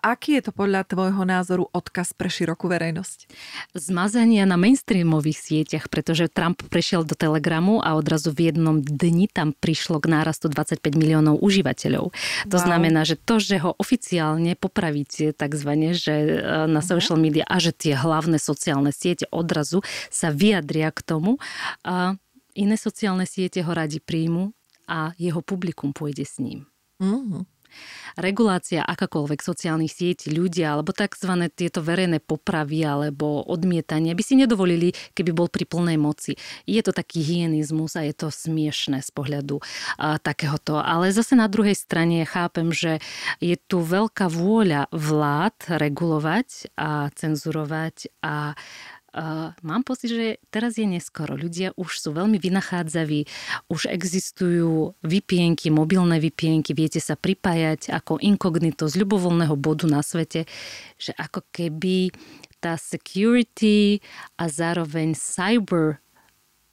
Aký 0.02 0.40
je 0.40 0.50
to 0.50 0.52
podľa 0.54 0.86
tvojho 0.88 1.24
názoru 1.26 1.66
odkaz 1.74 2.14
pre 2.14 2.30
širokú 2.30 2.70
verejnosť? 2.70 3.30
Zmazania 3.74 4.46
na 4.46 4.56
mainstreamových 4.56 5.40
sieťach, 5.40 5.86
pretože 5.90 6.30
Trump 6.30 6.62
prešiel 6.70 7.04
do 7.04 7.18
Telegramu 7.18 7.82
a 7.82 7.98
odrazu 7.98 8.32
v 8.32 8.54
jednom 8.54 8.80
dni 8.80 9.28
tam 9.30 9.52
prišlo 9.54 10.00
k 10.00 10.12
nárastu 10.12 10.48
25 10.50 10.80
miliónov 10.94 11.42
užívateľov. 11.42 12.14
To 12.50 12.58
wow. 12.58 12.66
znamená, 12.66 13.04
že 13.04 13.18
to, 13.18 13.42
že 13.42 13.60
ho 13.62 13.74
oficiálne 13.78 14.56
popravíte 14.58 15.34
takzvané, 15.34 15.98
že 15.98 16.14
e, 16.14 16.30
na 16.70 16.80
uh-huh. 16.80 16.94
social 17.00 17.18
media 17.18 17.44
a 17.50 17.58
že 17.58 17.74
tie 17.74 17.98
hlavné 17.98 18.38
sociálne 18.38 18.94
siete 18.94 19.26
odrazu 19.34 19.82
sa 20.14 20.30
vyjadria 20.30 20.94
k 20.94 21.00
tomu, 21.02 21.42
a 21.84 22.16
iné 22.54 22.76
sociálne 22.78 23.26
siete 23.26 23.62
ho 23.66 23.72
radi 23.74 23.98
príjmu 23.98 24.54
a 24.86 25.16
jeho 25.18 25.42
publikum 25.42 25.96
pôjde 25.96 26.26
s 26.28 26.38
ním. 26.38 26.70
Uh-huh 27.02 27.48
regulácia 28.18 28.86
akákoľvek 28.86 29.40
sociálnych 29.42 29.94
sietí, 29.94 30.30
ľudia 30.30 30.78
alebo 30.78 30.94
tzv. 30.94 31.50
tieto 31.54 31.82
verejné 31.82 32.22
popravy 32.22 32.86
alebo 32.86 33.42
odmietania 33.46 34.14
by 34.14 34.24
si 34.24 34.38
nedovolili, 34.38 34.94
keby 35.14 35.32
bol 35.34 35.48
pri 35.50 35.66
plnej 35.66 35.98
moci. 35.98 36.38
Je 36.70 36.82
to 36.86 36.94
taký 36.94 37.26
hygienizmus 37.26 37.98
a 37.98 38.06
je 38.06 38.14
to 38.14 38.30
smiešné 38.30 39.02
z 39.02 39.10
pohľadu 39.14 39.60
a, 39.98 40.18
takéhoto. 40.22 40.78
Ale 40.78 41.10
zase 41.10 41.34
na 41.34 41.50
druhej 41.50 41.78
strane 41.78 42.26
chápem, 42.26 42.70
že 42.70 43.02
je 43.42 43.58
tu 43.58 43.82
veľká 43.82 44.30
vôľa 44.30 44.90
vlád 44.94 45.82
regulovať 45.82 46.74
a 46.78 47.10
cenzurovať 47.14 48.14
a 48.22 48.54
Uh, 49.14 49.53
mám 49.61 49.86
pocit, 49.86 50.09
že 50.09 50.41
teraz 50.49 50.74
je 50.74 50.89
neskoro. 50.89 51.38
Ľudia 51.38 51.78
už 51.78 52.01
sú 52.01 52.18
veľmi 52.18 52.41
vynachádzaví, 52.41 53.30
už 53.70 53.86
existujú 53.93 54.97
vypienky, 55.05 55.70
mobilné 55.70 56.18
vypienky, 56.18 56.74
viete 56.74 56.97
sa 56.97 57.14
pripájať 57.14 57.93
ako 57.93 58.18
inkognito 58.18 58.89
z 58.89 59.05
ľubovoľného 59.05 59.53
bodu 59.53 59.86
na 59.86 60.01
svete, 60.01 60.49
že 60.97 61.14
ako 61.14 61.45
keby 61.53 62.09
tá 62.57 62.74
security 62.74 64.01
a 64.34 64.49
zároveň 64.49 65.14
cyber 65.14 66.01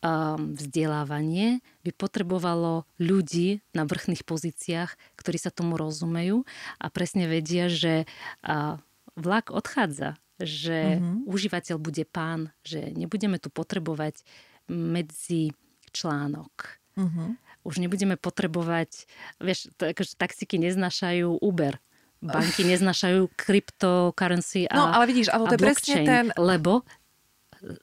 um, 0.00 0.56
vzdelávanie 0.56 1.60
by 1.84 1.90
potrebovalo 1.92 2.88
ľudí 2.96 3.60
na 3.76 3.84
vrchných 3.84 4.24
pozíciách, 4.24 4.96
ktorí 5.20 5.36
sa 5.36 5.52
tomu 5.52 5.76
rozumejú 5.76 6.48
a 6.80 6.86
presne 6.88 7.28
vedia, 7.28 7.68
že 7.68 8.08
uh, 8.48 8.80
vlak 9.12 9.52
odchádza 9.52 10.16
že 10.40 10.96
uh-huh. 10.98 11.28
užívateľ 11.28 11.76
bude 11.76 12.04
pán, 12.08 12.50
že 12.64 12.90
nebudeme 12.96 13.36
tu 13.36 13.52
potrebovať 13.52 14.24
medzi 14.66 15.52
článok. 15.92 16.80
Uh-huh. 16.96 17.36
Už 17.62 17.78
nebudeme 17.78 18.16
potrebovať, 18.16 19.04
vieš, 19.38 19.68
akože 19.76 20.16
taxiky 20.16 20.56
neznašajú 20.56 21.44
Uber, 21.44 21.76
banky 22.24 22.64
neznašajú 22.72 23.28
cryptocurrency 23.36 24.68
a 24.68 24.74
No, 24.76 24.84
ale 24.88 25.04
vidíš, 25.08 25.28
ale 25.32 25.44
to 25.52 25.56
je 25.56 25.60
presne 25.60 25.96
ten... 26.04 26.24
Lebo 26.36 26.84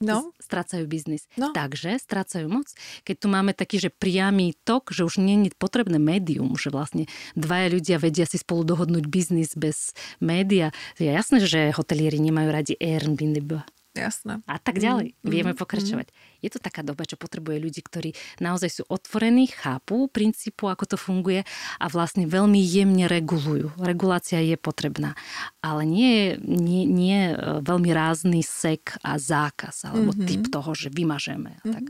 no. 0.02 0.34
strácajú 0.42 0.86
biznis. 0.90 1.30
No. 1.38 1.54
Takže 1.54 1.98
strácajú 2.02 2.50
moc. 2.50 2.68
Keď 3.06 3.16
tu 3.18 3.28
máme 3.30 3.52
taký, 3.54 3.78
že 3.78 3.94
priamy 3.94 4.58
tok, 4.66 4.92
že 4.92 5.06
už 5.06 5.22
nie 5.22 5.48
je 5.48 5.56
potrebné 5.56 6.02
médium, 6.02 6.58
že 6.58 6.74
vlastne 6.74 7.06
dvaja 7.38 7.74
ľudia 7.74 7.98
vedia 8.02 8.26
si 8.26 8.42
spolu 8.42 8.66
dohodnúť 8.66 9.06
biznis 9.08 9.54
bez 9.54 9.94
média. 10.18 10.74
Je 10.98 11.10
jasné, 11.10 11.44
že 11.44 11.72
hotelieri 11.74 12.18
nemajú 12.18 12.50
radi 12.50 12.74
Airbnb. 12.78 13.77
Jasné. 13.98 14.34
A 14.46 14.58
tak 14.62 14.78
ďalej. 14.78 15.18
Mm, 15.18 15.30
Vieme 15.30 15.54
mm, 15.54 15.60
pokračovať. 15.60 16.08
Mm. 16.08 16.16
Je 16.46 16.50
to 16.54 16.60
taká 16.62 16.86
doba, 16.86 17.04
čo 17.10 17.18
potrebuje 17.18 17.58
ľudí, 17.58 17.82
ktorí 17.82 18.14
naozaj 18.38 18.70
sú 18.70 18.84
otvorení, 18.86 19.50
chápu 19.50 20.06
princípu, 20.08 20.70
ako 20.70 20.86
to 20.86 20.98
funguje 21.02 21.42
a 21.82 21.86
vlastne 21.90 22.30
veľmi 22.30 22.62
jemne 22.62 23.10
regulujú. 23.10 23.74
Regulácia 23.82 24.38
je 24.40 24.56
potrebná. 24.56 25.18
Ale 25.66 25.84
nie, 25.84 26.38
nie, 26.46 26.86
nie 26.86 27.34
e, 27.34 27.66
veľmi 27.66 27.90
rázny 27.90 28.46
sek 28.46 29.02
a 29.02 29.18
zákaz 29.18 29.90
alebo 29.90 30.14
mm-hmm. 30.14 30.28
typ 30.30 30.44
toho, 30.54 30.72
že 30.78 30.94
vymažeme. 30.94 31.58
Mm-hmm. 31.66 31.74
Tak 31.74 31.84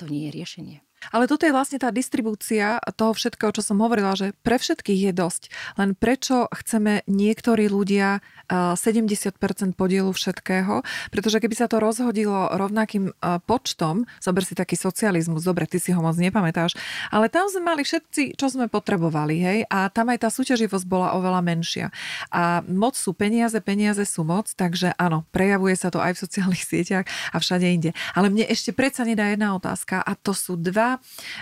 to 0.00 0.04
nie 0.08 0.26
je 0.28 0.30
riešenie. 0.34 0.78
Ale 1.14 1.30
toto 1.30 1.46
je 1.46 1.54
vlastne 1.54 1.78
tá 1.80 1.88
distribúcia 1.94 2.82
toho 2.98 3.14
všetkého, 3.14 3.54
čo 3.54 3.62
som 3.62 3.78
hovorila, 3.80 4.18
že 4.18 4.34
pre 4.42 4.58
všetkých 4.58 5.10
je 5.10 5.12
dosť. 5.14 5.42
Len 5.78 5.94
prečo 5.94 6.50
chceme 6.50 7.06
niektorí 7.06 7.70
ľudia 7.70 8.20
70% 8.48 9.38
podielu 9.76 10.10
všetkého? 10.10 10.82
Pretože 11.12 11.38
keby 11.38 11.54
sa 11.54 11.66
to 11.68 11.78
rozhodilo 11.78 12.50
rovnakým 12.56 13.12
počtom, 13.44 14.08
zober 14.18 14.42
si 14.42 14.56
taký 14.56 14.74
socializmus, 14.74 15.44
dobre, 15.44 15.68
ty 15.68 15.76
si 15.76 15.92
ho 15.92 16.00
moc 16.00 16.16
nepamätáš, 16.16 16.74
ale 17.12 17.28
tam 17.28 17.46
sme 17.46 17.62
mali 17.62 17.82
všetci, 17.84 18.36
čo 18.40 18.46
sme 18.48 18.66
potrebovali, 18.72 19.36
hej? 19.38 19.58
A 19.68 19.92
tam 19.92 20.10
aj 20.10 20.24
tá 20.24 20.28
súťaživosť 20.32 20.84
bola 20.88 21.14
oveľa 21.14 21.40
menšia. 21.44 21.86
A 22.32 22.64
moc 22.64 22.96
sú 22.96 23.12
peniaze, 23.12 23.56
peniaze 23.60 24.02
sú 24.08 24.24
moc, 24.24 24.48
takže 24.56 24.96
áno, 24.96 25.28
prejavuje 25.30 25.76
sa 25.76 25.92
to 25.92 26.00
aj 26.00 26.16
v 26.16 26.22
sociálnych 26.24 26.64
sieťach 26.70 27.06
a 27.32 27.36
všade 27.36 27.66
inde. 27.68 27.90
Ale 28.16 28.32
mne 28.32 28.48
ešte 28.48 28.72
predsa 28.72 29.04
nedá 29.04 29.28
jedna 29.28 29.52
otázka 29.52 30.00
a 30.00 30.12
to 30.16 30.32
sú 30.32 30.56
dva 30.56 30.87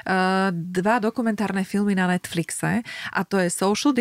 dva, 0.02 0.50
dva 0.50 0.96
dokumentárne 0.98 1.62
filmy 1.62 1.94
na 1.94 2.10
Netflixe 2.10 2.82
a 3.12 3.20
to 3.22 3.38
je 3.38 3.52
Social 3.52 3.94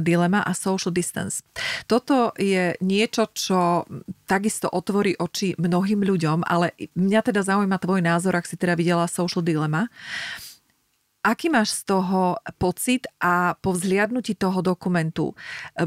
Dilemma 0.00 0.40
a 0.46 0.52
Social 0.56 0.94
Distance. 0.94 1.44
Toto 1.90 2.32
je 2.38 2.78
niečo, 2.80 3.28
čo 3.34 3.84
takisto 4.24 4.70
otvorí 4.70 5.18
oči 5.18 5.58
mnohým 5.58 6.04
ľuďom, 6.04 6.46
ale 6.46 6.72
mňa 6.94 7.20
teda 7.24 7.42
zaujíma 7.42 7.76
tvoj 7.80 8.00
názor, 8.04 8.36
ak 8.36 8.46
si 8.46 8.60
teda 8.60 8.76
videla 8.78 9.10
Social 9.10 9.42
Dilemma. 9.42 9.90
Aký 11.26 11.50
máš 11.50 11.82
z 11.82 11.92
toho 11.94 12.38
pocit 12.62 13.10
a 13.18 13.58
po 13.58 13.74
vzliadnutí 13.74 14.38
toho 14.38 14.62
dokumentu 14.62 15.34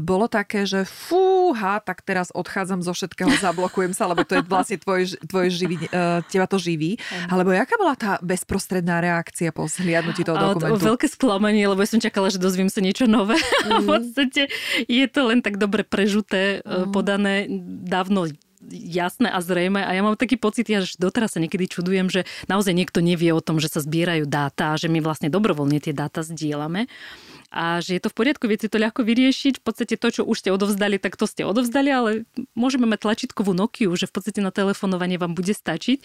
bolo 0.04 0.28
také, 0.28 0.68
že 0.68 0.84
fúha, 0.84 1.80
tak 1.80 2.04
teraz 2.04 2.28
odchádzam 2.36 2.84
zo 2.84 2.92
všetkého, 2.92 3.32
zablokujem 3.40 3.96
sa, 3.96 4.06
lebo 4.12 4.28
to 4.28 4.38
je 4.38 4.44
vlastne 4.44 4.76
tvoj, 4.76 5.16
tvoj 5.24 5.46
živý, 5.48 5.76
e, 5.88 6.20
teba 6.28 6.44
to 6.44 6.60
živí. 6.60 7.00
Alebo 7.32 7.48
jaká 7.48 7.80
bola 7.80 7.96
tá 7.96 8.20
bezprostredná 8.20 9.00
reakcia 9.00 9.56
po 9.56 9.64
vzliadnutí 9.64 10.20
toho 10.20 10.36
dokumentu? 10.36 10.84
To 10.84 10.90
veľké 10.94 11.08
sklamanie, 11.08 11.64
lebo 11.64 11.80
ja 11.80 11.88
som 11.88 12.00
čakala, 12.02 12.28
že 12.28 12.36
dozviem 12.36 12.68
sa 12.68 12.84
niečo 12.84 13.08
nové. 13.08 13.36
Mm. 13.62 13.84
v 13.84 13.88
podstate 13.88 14.42
je 14.90 15.06
to 15.06 15.30
len 15.30 15.38
tak 15.38 15.54
dobre 15.54 15.86
prežuté, 15.86 16.60
mm. 16.66 16.90
podané 16.90 17.46
dávno 17.86 18.26
jasné 18.70 19.28
a 19.30 19.38
zrejme. 19.42 19.82
A 19.82 19.90
ja 19.90 20.02
mám 20.04 20.14
taký 20.14 20.38
pocit, 20.38 20.70
ja 20.70 20.84
že 20.84 20.94
doteraz 20.98 21.34
sa 21.34 21.42
niekedy 21.42 21.66
čudujem, 21.66 22.06
že 22.06 22.28
naozaj 22.46 22.74
niekto 22.74 23.02
nevie 23.02 23.34
o 23.34 23.42
tom, 23.42 23.58
že 23.58 23.72
sa 23.72 23.82
zbierajú 23.82 24.28
dáta 24.28 24.74
a 24.74 24.78
že 24.78 24.86
my 24.86 25.02
vlastne 25.02 25.32
dobrovoľne 25.32 25.82
tie 25.82 25.94
dáta 25.94 26.22
zdieľame 26.22 26.86
a 27.52 27.84
že 27.84 28.00
je 28.00 28.02
to 28.02 28.08
v 28.08 28.16
poriadku, 28.16 28.48
viete 28.48 28.64
to 28.72 28.80
ľahko 28.80 29.04
vyriešiť. 29.04 29.60
V 29.60 29.62
podstate 29.62 30.00
to, 30.00 30.08
čo 30.08 30.22
už 30.24 30.40
ste 30.40 30.48
odovzdali, 30.48 30.96
tak 30.96 31.20
to 31.20 31.28
ste 31.28 31.44
odovzdali, 31.44 31.90
ale 31.92 32.10
môžeme 32.56 32.88
mať 32.88 33.04
tlačítkovú 33.04 33.52
Nokiu, 33.52 33.92
že 33.92 34.08
v 34.08 34.16
podstate 34.16 34.40
na 34.40 34.48
telefonovanie 34.48 35.20
vám 35.20 35.36
bude 35.36 35.52
stačiť. 35.52 36.00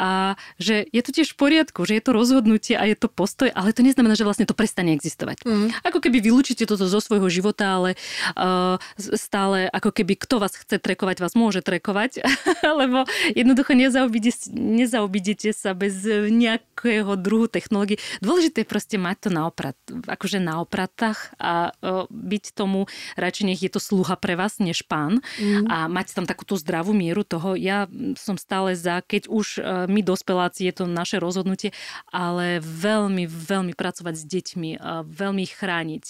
A 0.00 0.40
že 0.56 0.88
je 0.88 1.02
to 1.04 1.12
tiež 1.12 1.36
v 1.36 1.38
poriadku, 1.38 1.84
že 1.84 2.00
je 2.00 2.02
to 2.02 2.16
rozhodnutie 2.16 2.72
a 2.80 2.88
je 2.88 2.96
to 2.96 3.12
postoj, 3.12 3.52
ale 3.52 3.76
to 3.76 3.84
neznamená, 3.84 4.16
že 4.16 4.24
vlastne 4.24 4.48
to 4.48 4.56
prestane 4.56 4.96
existovať. 4.96 5.44
Mm. 5.44 5.76
Ako 5.84 6.00
keby 6.00 6.24
vylúčite 6.24 6.64
toto 6.64 6.88
zo 6.88 7.00
svojho 7.04 7.28
života, 7.28 7.76
ale 7.76 8.00
uh, 8.32 8.80
stále 8.96 9.68
ako 9.68 9.92
keby 9.92 10.16
kto 10.16 10.40
vás 10.40 10.56
chce 10.56 10.80
trekovať, 10.80 11.20
vás 11.20 11.36
môže 11.36 11.60
trekovať, 11.60 12.24
lebo 12.80 13.04
jednoducho 13.36 13.76
nezaobídete, 13.76 14.48
nezaobídete 14.56 15.52
sa 15.52 15.76
bez 15.76 16.00
nejakého 16.08 17.12
druhu 17.20 17.52
technológie. 17.52 18.00
Dôležité 18.24 18.64
je 18.64 18.72
proste 18.72 18.96
mať 18.96 19.28
to 19.28 19.30
na 19.34 19.44
oprat, 19.44 19.76
akože 20.08 20.40
na 20.40 20.61
opratách 20.62 21.34
a 21.36 21.74
byť 22.08 22.44
tomu, 22.54 22.86
radšej 23.18 23.44
nech 23.46 23.60
je 23.62 23.70
to 23.72 23.80
sluha 23.82 24.14
pre 24.16 24.38
vás, 24.38 24.62
než 24.62 24.86
pán 24.86 25.20
mm. 25.38 25.66
a 25.68 25.86
mať 25.90 26.14
tam 26.14 26.26
takúto 26.26 26.54
zdravú 26.54 26.94
mieru 26.94 27.26
toho. 27.26 27.58
Ja 27.58 27.90
som 28.14 28.38
stále 28.38 28.78
za, 28.78 29.02
keď 29.02 29.28
už 29.28 29.46
e, 29.58 29.60
my 29.90 30.00
dospeláci, 30.00 30.66
je 30.66 30.74
to 30.74 30.84
naše 30.86 31.18
rozhodnutie, 31.18 31.74
ale 32.10 32.62
veľmi, 32.62 33.26
veľmi 33.26 33.74
pracovať 33.74 34.14
s 34.14 34.24
deťmi, 34.24 34.70
veľmi 35.08 35.44
chrániť, 35.48 36.06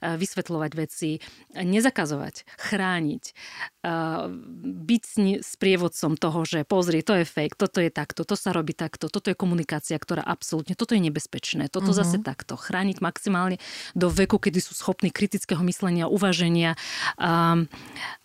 vysvetľovať 0.00 0.72
veci, 0.76 1.18
nezakazovať, 1.54 2.44
chrániť, 2.58 3.24
byť 4.64 5.02
s 5.40 5.52
prievodcom 5.60 6.16
toho, 6.16 6.40
že 6.44 6.64
pozri, 6.64 7.04
to 7.04 7.20
je 7.20 7.24
fake, 7.28 7.56
toto 7.56 7.80
je 7.80 7.90
takto, 7.92 8.24
to 8.24 8.36
sa 8.36 8.52
robí 8.52 8.72
takto, 8.72 9.08
toto 9.12 9.28
je 9.28 9.36
komunikácia, 9.36 9.96
ktorá 9.96 10.24
absolútne, 10.24 10.76
toto 10.76 10.96
je 10.96 11.02
nebezpečné, 11.04 11.68
toto 11.68 11.92
uh-huh. 11.92 12.00
zase 12.04 12.20
takto. 12.20 12.56
Chrániť 12.56 13.04
maximálne 13.04 13.60
do 13.96 14.08
veku, 14.10 14.38
kedy 14.38 14.60
sú 14.60 14.72
schopní 14.74 15.10
kritického 15.10 15.60
myslenia, 15.64 16.10
uvaženia, 16.10 16.74
um, 17.16 17.68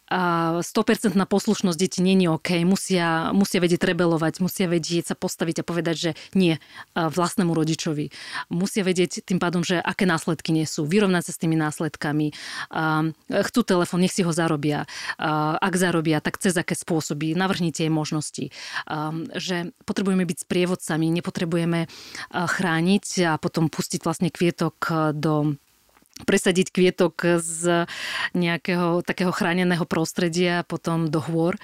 100% 0.09 0.65
poslušnosť 1.13 1.77
detí 1.77 2.01
není 2.01 2.25
OK. 2.25 2.65
Musia, 2.65 3.29
musia 3.29 3.61
vedieť 3.61 3.85
rebelovať, 3.85 4.41
musia 4.41 4.65
vedieť 4.65 5.13
sa 5.13 5.15
postaviť 5.15 5.61
a 5.61 5.67
povedať, 5.67 5.95
že 5.95 6.11
nie 6.33 6.57
vlastnému 6.97 7.53
rodičovi. 7.53 8.09
Musia 8.49 8.81
vedieť 8.81 9.21
tým 9.21 9.37
pádom, 9.37 9.61
že 9.61 9.77
aké 9.77 10.09
následky 10.09 10.49
nie 10.49 10.65
sú. 10.65 10.89
Vyrovnať 10.89 11.29
sa 11.29 11.31
s 11.37 11.41
tými 11.41 11.53
následkami. 11.53 12.33
Chcú 13.29 13.59
telefón, 13.61 14.01
nech 14.01 14.13
si 14.13 14.25
ho 14.25 14.33
zarobia. 14.33 14.89
Ak 15.61 15.73
zarobia, 15.77 16.19
tak 16.25 16.41
cez 16.41 16.57
aké 16.57 16.73
spôsoby. 16.73 17.37
Navrhnite 17.37 17.85
jej 17.85 17.93
možnosti. 17.93 18.49
Že 19.37 19.77
potrebujeme 19.85 20.25
byť 20.25 20.37
sprievodcami, 20.41 21.05
nepotrebujeme 21.21 21.85
chrániť 22.33 23.05
a 23.29 23.37
potom 23.37 23.69
pustiť 23.69 24.01
vlastne 24.01 24.33
kvietok 24.33 25.13
do 25.13 25.53
presadiť 26.23 26.71
kvietok 26.71 27.39
z 27.39 27.85
nejakého 28.35 29.01
takého 29.03 29.31
chráneného 29.31 29.83
prostredia 29.87 30.67
potom 30.67 31.07
do 31.07 31.23
hôr, 31.23 31.55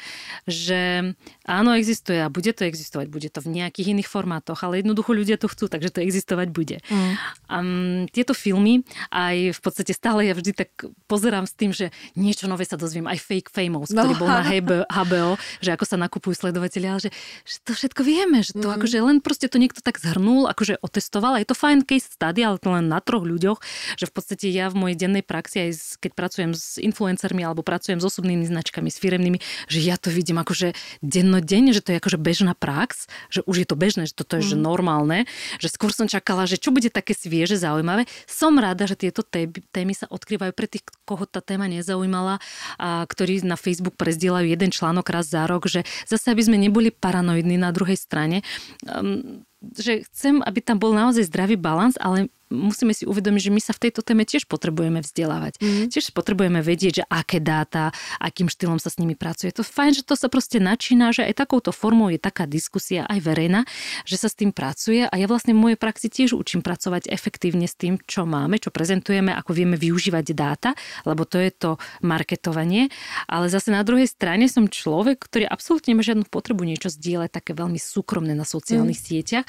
že 0.47 1.13
áno, 1.43 1.75
existuje 1.75 2.19
a 2.19 2.31
bude 2.31 2.51
to 2.55 2.63
existovať, 2.63 3.07
bude 3.11 3.29
to 3.29 3.39
v 3.43 3.51
nejakých 3.61 3.91
iných 3.95 4.09
formátoch, 4.09 4.63
ale 4.63 4.81
jednoducho 4.81 5.11
ľudia 5.11 5.35
to 5.35 5.51
chcú, 5.51 5.67
takže 5.67 5.91
to 5.91 5.99
existovať 6.03 6.47
bude. 6.51 6.77
Mm. 6.87 7.13
Um, 7.51 7.99
tieto 8.11 8.33
filmy 8.33 8.87
aj 9.11 9.55
v 9.55 9.59
podstate 9.61 9.91
stále 9.91 10.27
ja 10.27 10.33
vždy 10.33 10.51
tak 10.55 10.71
pozerám 11.05 11.45
s 11.45 11.53
tým, 11.53 11.71
že 11.75 11.91
niečo 12.17 12.49
nové 12.49 12.63
sa 12.65 12.79
dozviem, 12.79 13.05
aj 13.05 13.19
fake 13.21 13.49
famous, 13.51 13.91
no. 13.91 14.03
ktorý 14.03 14.13
bol 14.17 14.29
na 14.31 14.43
HBO, 14.51 15.37
že 15.61 15.75
ako 15.75 15.85
sa 15.85 15.97
nakupujú 15.99 16.33
sledovateľia, 16.35 16.99
že, 16.99 17.09
že 17.43 17.57
to 17.63 17.71
všetko 17.75 18.01
vieme, 18.01 18.41
že 18.41 18.55
to 18.55 18.67
mm. 18.71 18.75
akože 18.79 18.97
len 19.03 19.17
proste 19.19 19.51
to 19.51 19.61
niekto 19.61 19.83
tak 19.83 20.01
zhrnul, 20.01 20.49
akože 20.49 20.81
otestoval, 20.81 21.37
a 21.37 21.41
je 21.41 21.49
to 21.49 21.57
fajn 21.57 21.85
case 21.85 22.09
study, 22.09 22.41
ale 22.41 22.57
to 22.57 22.71
len 22.73 22.89
na 22.89 23.03
troch 23.03 23.23
ľuďoch, 23.25 23.59
že 23.99 24.05
v 24.09 24.13
podstate 24.13 24.44
podstate 24.45 24.61
ja 24.61 24.69
v 24.69 24.77
mojej 24.77 24.97
dennej 25.01 25.25
praxi, 25.25 25.57
aj 25.65 25.71
keď 26.05 26.11
pracujem 26.13 26.51
s 26.53 26.77
influencermi 26.77 27.41
alebo 27.41 27.65
pracujem 27.65 27.97
s 27.97 28.05
osobnými 28.05 28.45
značkami, 28.45 28.93
s 28.93 29.01
firemnými, 29.01 29.41
že 29.65 29.79
ja 29.81 29.97
to 29.97 30.13
vidím 30.13 30.37
akože 30.37 30.77
dennodenne, 31.01 31.73
že 31.73 31.81
to 31.81 31.93
je 31.93 31.97
akože 31.97 32.21
bežná 32.21 32.53
prax, 32.53 33.09
že 33.33 33.41
už 33.49 33.65
je 33.65 33.67
to 33.67 33.75
bežné, 33.75 34.05
že 34.05 34.13
toto 34.13 34.37
je 34.37 34.45
mm. 34.45 34.49
že 34.53 34.57
normálne, 34.57 35.19
že 35.57 35.73
skôr 35.73 35.89
som 35.89 36.05
čakala, 36.05 36.45
že 36.45 36.61
čo 36.61 36.69
bude 36.69 36.93
také 36.93 37.17
svieže, 37.17 37.57
zaujímavé. 37.57 38.05
Som 38.29 38.61
rada, 38.61 38.85
že 38.85 38.99
tieto 38.99 39.25
témy 39.73 39.93
sa 39.97 40.05
odkrývajú 40.13 40.51
pre 40.53 40.69
tých, 40.69 40.85
koho 41.09 41.25
tá 41.25 41.41
téma 41.41 41.65
nezaujímala, 41.65 42.37
a 42.77 43.07
ktorí 43.09 43.41
na 43.41 43.57
Facebook 43.57 43.97
prezdielajú 43.97 44.45
jeden 44.45 44.69
článok 44.69 45.09
raz 45.09 45.33
za 45.33 45.49
rok, 45.49 45.65
že 45.65 45.81
zase 46.05 46.29
aby 46.29 46.41
sme 46.45 46.57
neboli 46.61 46.93
paranoidní 46.93 47.57
na 47.57 47.73
druhej 47.73 47.97
strane. 47.97 48.45
Um, 48.85 49.41
že 49.73 50.05
chcem, 50.11 50.45
aby 50.45 50.61
tam 50.61 50.77
bol 50.77 50.93
naozaj 50.93 51.25
zdravý 51.25 51.57
balans, 51.57 51.97
ale 51.97 52.29
musíme 52.53 52.93
si 52.93 53.09
uvedomiť, 53.09 53.41
že 53.49 53.51
my 53.51 53.61
sa 53.63 53.73
v 53.73 53.89
tejto 53.89 54.05
téme 54.05 54.21
tiež 54.21 54.45
potrebujeme 54.45 55.01
vzdelávať. 55.01 55.57
Mm. 55.57 55.89
Tiež 55.89 56.13
potrebujeme 56.13 56.61
vedieť, 56.61 57.01
že 57.01 57.03
aké 57.09 57.41
dáta, 57.41 57.89
akým 58.21 58.45
štýlom 58.45 58.77
sa 58.77 58.93
s 58.93 59.01
nimi 59.01 59.17
pracuje. 59.17 59.49
To 59.57 59.65
fajn, 59.65 60.01
že 60.01 60.03
to 60.05 60.13
sa 60.13 60.29
proste 60.29 60.61
načína, 60.61 61.09
že 61.09 61.25
aj 61.25 61.41
takouto 61.41 61.73
formou 61.73 62.13
je 62.13 62.21
taká 62.21 62.45
diskusia 62.45 63.09
aj 63.09 63.19
verejná, 63.25 63.65
že 64.05 64.21
sa 64.21 64.29
s 64.29 64.37
tým 64.37 64.53
pracuje 64.53 65.09
a 65.09 65.13
ja 65.17 65.25
vlastne 65.25 65.57
v 65.57 65.73
mojej 65.73 65.79
praxi 65.81 66.07
tiež 66.13 66.37
učím 66.37 66.61
pracovať 66.61 67.09
efektívne 67.09 67.65
s 67.65 67.73
tým, 67.73 67.97
čo 68.05 68.29
máme, 68.29 68.61
čo 68.61 68.69
prezentujeme, 68.69 69.33
ako 69.33 69.57
vieme 69.57 69.75
využívať 69.79 70.25
dáta, 70.37 70.77
lebo 71.07 71.25
to 71.25 71.41
je 71.41 71.49
to 71.49 71.71
marketovanie. 72.05 72.93
Ale 73.25 73.49
zase 73.49 73.73
na 73.73 73.81
druhej 73.81 74.05
strane 74.05 74.45
som 74.45 74.69
človek, 74.69 75.17
ktorý 75.25 75.49
absolútne 75.49 75.95
nemá 75.95 76.03
žiadnu 76.03 76.27
potrebu 76.27 76.67
niečo 76.67 76.91
zdieľať 76.91 77.31
také 77.31 77.55
veľmi 77.55 77.79
súkromné 77.79 78.35
na 78.35 78.43
sociálnych 78.43 78.99
mm. 78.99 79.05
sieťach. 79.07 79.45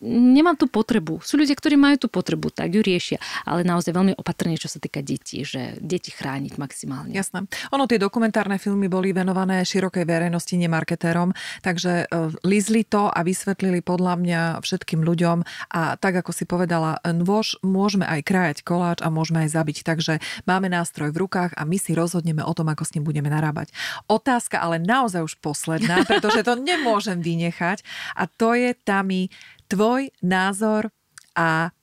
Nemám 0.00 0.56
tú 0.56 0.64
potrebu. 0.64 1.20
Sú 1.20 1.36
ľudia, 1.36 1.52
ktorí 1.52 1.76
majú 1.76 2.00
tú 2.00 2.08
potrebu 2.08 2.39
potrebu, 2.40 2.48
tak 2.56 2.72
ju 2.72 2.80
riešia. 2.80 3.20
Ale 3.44 3.60
naozaj 3.68 3.92
veľmi 3.92 4.16
opatrne, 4.16 4.56
čo 4.56 4.72
sa 4.72 4.80
týka 4.80 5.04
detí, 5.04 5.44
že 5.44 5.76
deti 5.84 6.08
chrániť 6.08 6.56
maximálne. 6.56 7.12
Jasné. 7.12 7.44
Ono, 7.76 7.84
tie 7.84 8.00
dokumentárne 8.00 8.56
filmy 8.56 8.88
boli 8.88 9.12
venované 9.12 9.60
širokej 9.68 10.08
verejnosti, 10.08 10.56
nemarketérom, 10.56 11.36
takže 11.60 12.08
uh, 12.08 12.32
lizli 12.48 12.88
to 12.88 13.12
a 13.12 13.20
vysvetlili 13.20 13.84
podľa 13.84 14.14
mňa 14.16 14.40
všetkým 14.64 15.04
ľuďom 15.04 15.44
a 15.76 16.00
tak, 16.00 16.24
ako 16.24 16.32
si 16.32 16.48
povedala, 16.48 16.96
nôž 17.04 17.60
môžeme 17.60 18.08
aj 18.08 18.20
krájať 18.24 18.58
koláč 18.64 19.04
a 19.04 19.12
môžeme 19.12 19.44
aj 19.44 19.52
zabiť, 19.52 19.84
takže 19.84 20.22
máme 20.48 20.72
nástroj 20.72 21.12
v 21.12 21.20
rukách 21.26 21.52
a 21.58 21.68
my 21.68 21.76
si 21.76 21.92
rozhodneme 21.92 22.40
o 22.40 22.52
tom, 22.56 22.72
ako 22.72 22.88
s 22.88 22.94
ním 22.96 23.04
budeme 23.04 23.28
narábať. 23.28 23.74
Otázka 24.08 24.62
ale 24.62 24.80
naozaj 24.80 25.26
už 25.26 25.34
posledná, 25.42 26.02
pretože 26.10 26.46
to 26.46 26.56
nemôžem 26.56 27.20
vynechať 27.20 27.84
a 28.16 28.24
to 28.30 28.56
je, 28.56 28.72
Tami, 28.80 29.28
tvoj 29.66 30.14
názor 30.22 30.94
a 31.34 31.74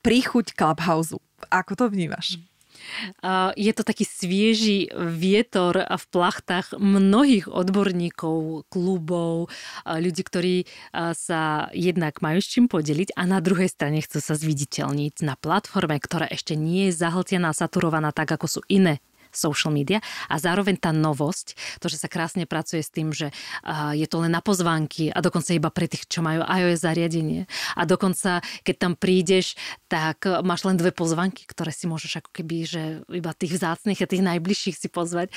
príchuť 0.00 0.54
Clubhouse. 0.54 1.16
Ako 1.50 1.78
to 1.78 1.86
vnímaš? 1.90 2.42
Je 3.58 3.72
to 3.74 3.82
taký 3.82 4.06
svieži 4.06 4.86
vietor 4.94 5.82
v 5.82 6.04
plachtách 6.14 6.78
mnohých 6.78 7.50
odborníkov, 7.50 8.70
klubov, 8.70 9.50
ľudí, 9.84 10.22
ktorí 10.22 10.56
sa 10.94 11.68
jednak 11.74 12.22
majú 12.22 12.38
s 12.38 12.48
čím 12.48 12.70
podeliť 12.70 13.18
a 13.18 13.26
na 13.26 13.42
druhej 13.42 13.66
strane 13.66 13.98
chcú 13.98 14.22
sa 14.22 14.38
zviditeľniť 14.38 15.26
na 15.26 15.34
platforme, 15.34 15.98
ktorá 15.98 16.30
ešte 16.30 16.54
nie 16.54 16.88
je 16.88 16.96
zahltená, 17.02 17.50
saturovaná 17.50 18.14
tak, 18.14 18.30
ako 18.30 18.46
sú 18.46 18.60
iné 18.70 19.02
social 19.32 19.70
media 19.70 20.02
a 20.26 20.40
zároveň 20.40 20.80
tá 20.80 20.90
novosť, 20.94 21.78
to, 21.78 21.86
že 21.86 22.00
sa 22.00 22.08
krásne 22.10 22.48
pracuje 22.48 22.82
s 22.82 22.90
tým, 22.92 23.12
že 23.12 23.30
je 23.94 24.06
to 24.08 24.24
len 24.24 24.32
na 24.32 24.42
pozvánky 24.42 25.12
a 25.12 25.18
dokonca 25.20 25.54
iba 25.54 25.70
pre 25.72 25.86
tých, 25.86 26.08
čo 26.08 26.24
majú 26.24 26.44
iOS 26.44 26.84
zariadenie. 26.84 27.50
A 27.76 27.82
dokonca, 27.88 28.44
keď 28.64 28.76
tam 28.76 28.92
prídeš, 28.96 29.54
tak 29.86 30.24
máš 30.44 30.64
len 30.64 30.76
dve 30.78 30.90
pozvánky, 30.94 31.48
ktoré 31.48 31.72
si 31.74 31.90
môžeš 31.90 32.24
ako 32.24 32.30
keby, 32.32 32.56
že 32.64 32.82
iba 33.10 33.32
tých 33.34 33.58
vzácných 33.58 34.00
a 34.00 34.10
tých 34.10 34.22
najbližších 34.24 34.76
si 34.76 34.88
pozvať 34.90 35.30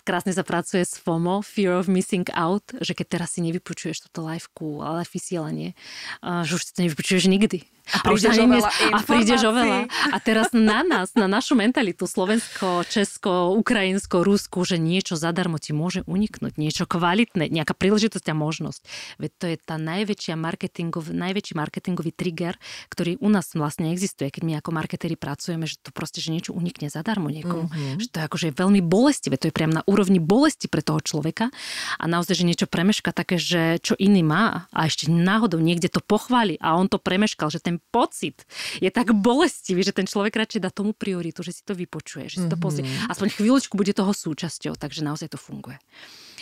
krásne 0.00 0.32
sa 0.32 0.42
pracuje 0.42 0.82
s 0.82 0.96
FOMO, 0.96 1.44
Fear 1.44 1.76
of 1.76 1.86
Missing 1.86 2.32
Out, 2.32 2.72
že 2.80 2.96
keď 2.96 3.20
teraz 3.20 3.36
si 3.36 3.44
nevypočuješ 3.44 4.08
toto 4.08 4.26
liveku, 4.26 4.80
ale 4.80 5.04
vysielanie, 5.06 5.76
že 6.24 6.56
už 6.56 6.62
si 6.66 6.72
to 6.72 6.80
nevypočuješ 6.88 7.28
nikdy 7.30 7.62
a 7.90 7.98
prídeš, 8.04 8.36
a, 8.36 8.44
oveľa 8.44 8.68
a 8.70 8.98
prídeš 9.02 9.40
oveľa. 9.48 9.78
A 10.12 10.16
teraz 10.20 10.52
na 10.52 10.84
nás, 10.84 11.16
na 11.16 11.26
našu 11.26 11.56
mentalitu, 11.56 12.04
Slovensko, 12.04 12.84
Česko, 12.86 13.56
Ukrajinsko, 13.56 14.22
Rusko, 14.22 14.62
že 14.62 14.76
niečo 14.76 15.16
zadarmo 15.16 15.56
ti 15.56 15.72
môže 15.72 16.06
uniknúť, 16.06 16.60
niečo 16.60 16.84
kvalitné, 16.86 17.50
nejaká 17.50 17.74
príležitosť 17.74 18.26
a 18.30 18.34
možnosť. 18.36 18.80
Veď 19.18 19.30
to 19.40 19.44
je 19.50 19.56
tá 19.58 19.76
najväčšia 19.80 20.34
marketingov, 20.38 21.10
najväčší 21.10 21.54
marketingový 21.58 22.12
trigger, 22.14 22.54
ktorý 22.92 23.18
u 23.18 23.28
nás 23.32 23.50
vlastne 23.56 23.90
existuje, 23.90 24.30
keď 24.30 24.42
my 24.46 24.52
ako 24.62 24.70
marketéri 24.70 25.18
pracujeme, 25.18 25.66
že 25.66 25.82
to 25.82 25.90
proste, 25.90 26.22
že 26.22 26.30
niečo 26.30 26.54
unikne 26.54 26.92
zadarmo 26.92 27.32
niekomu. 27.32 27.66
Mm-hmm. 27.66 27.98
Že 28.04 28.08
to 28.12 28.16
je 28.20 28.24
akože 28.30 28.48
veľmi 28.54 28.80
bolestivé, 28.84 29.40
to 29.40 29.50
je 29.50 29.56
priam 29.56 29.74
na 29.74 29.82
úrovni 29.88 30.22
bolesti 30.22 30.70
pre 30.70 30.84
toho 30.84 31.02
človeka 31.02 31.50
a 31.98 32.04
naozaj, 32.06 32.38
že 32.38 32.48
niečo 32.48 32.66
premeška 32.70 33.10
také, 33.10 33.40
že 33.40 33.80
čo 33.82 33.98
iný 33.98 34.22
má 34.22 34.70
a 34.70 34.86
ešte 34.86 35.10
náhodou 35.10 35.58
niekde 35.58 35.90
to 35.90 35.98
pochváli 36.04 36.60
a 36.62 36.76
on 36.76 36.86
to 36.86 37.00
premeškal, 37.00 37.50
že 37.50 37.58
ten 37.58 37.79
pocit 37.88 38.44
je 38.78 38.92
tak 38.92 39.16
bolestivý, 39.16 39.80
že 39.80 39.96
ten 39.96 40.04
človek 40.04 40.36
radšej 40.36 40.60
dá 40.60 40.70
tomu 40.70 40.92
prioritu, 40.92 41.40
že 41.40 41.56
si 41.56 41.62
to 41.64 41.72
vypočuje, 41.72 42.28
že 42.28 42.36
si 42.44 42.48
to 42.48 42.60
pozrie. 42.60 42.84
Mm-hmm. 42.84 43.10
Aspoň 43.10 43.28
chvíľočku 43.34 43.74
bude 43.74 43.96
toho 43.96 44.12
súčasťou, 44.12 44.76
takže 44.76 45.00
naozaj 45.00 45.32
to 45.32 45.38
funguje 45.40 45.80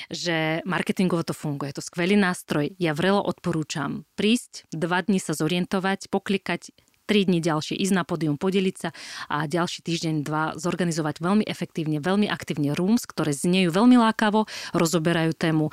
že 0.08 0.64
marketingovo 0.64 1.26
to 1.26 1.36
funguje. 1.36 1.74
Je 1.74 1.78
to 1.82 1.84
skvelý 1.84 2.16
nástroj. 2.16 2.72
Ja 2.80 2.96
vrelo 2.96 3.20
odporúčam 3.20 4.08
prísť, 4.16 4.64
dva 4.72 5.04
dní 5.04 5.20
sa 5.20 5.36
zorientovať, 5.36 6.08
poklikať 6.08 6.72
3 7.08 7.32
dní 7.32 7.40
ďalšie 7.40 7.80
ísť 7.80 7.94
na 7.96 8.04
pódium, 8.04 8.36
podeliť 8.36 8.76
sa 8.76 8.92
a 9.32 9.48
ďalší 9.48 9.80
týždeň, 9.80 10.14
dva 10.20 10.52
zorganizovať 10.60 11.24
veľmi 11.24 11.44
efektívne, 11.48 12.04
veľmi 12.04 12.28
aktívne 12.28 12.76
rooms, 12.76 13.08
ktoré 13.08 13.32
znejú 13.32 13.72
veľmi 13.72 13.96
lákavo, 13.96 14.44
rozoberajú 14.76 15.32
tému 15.32 15.72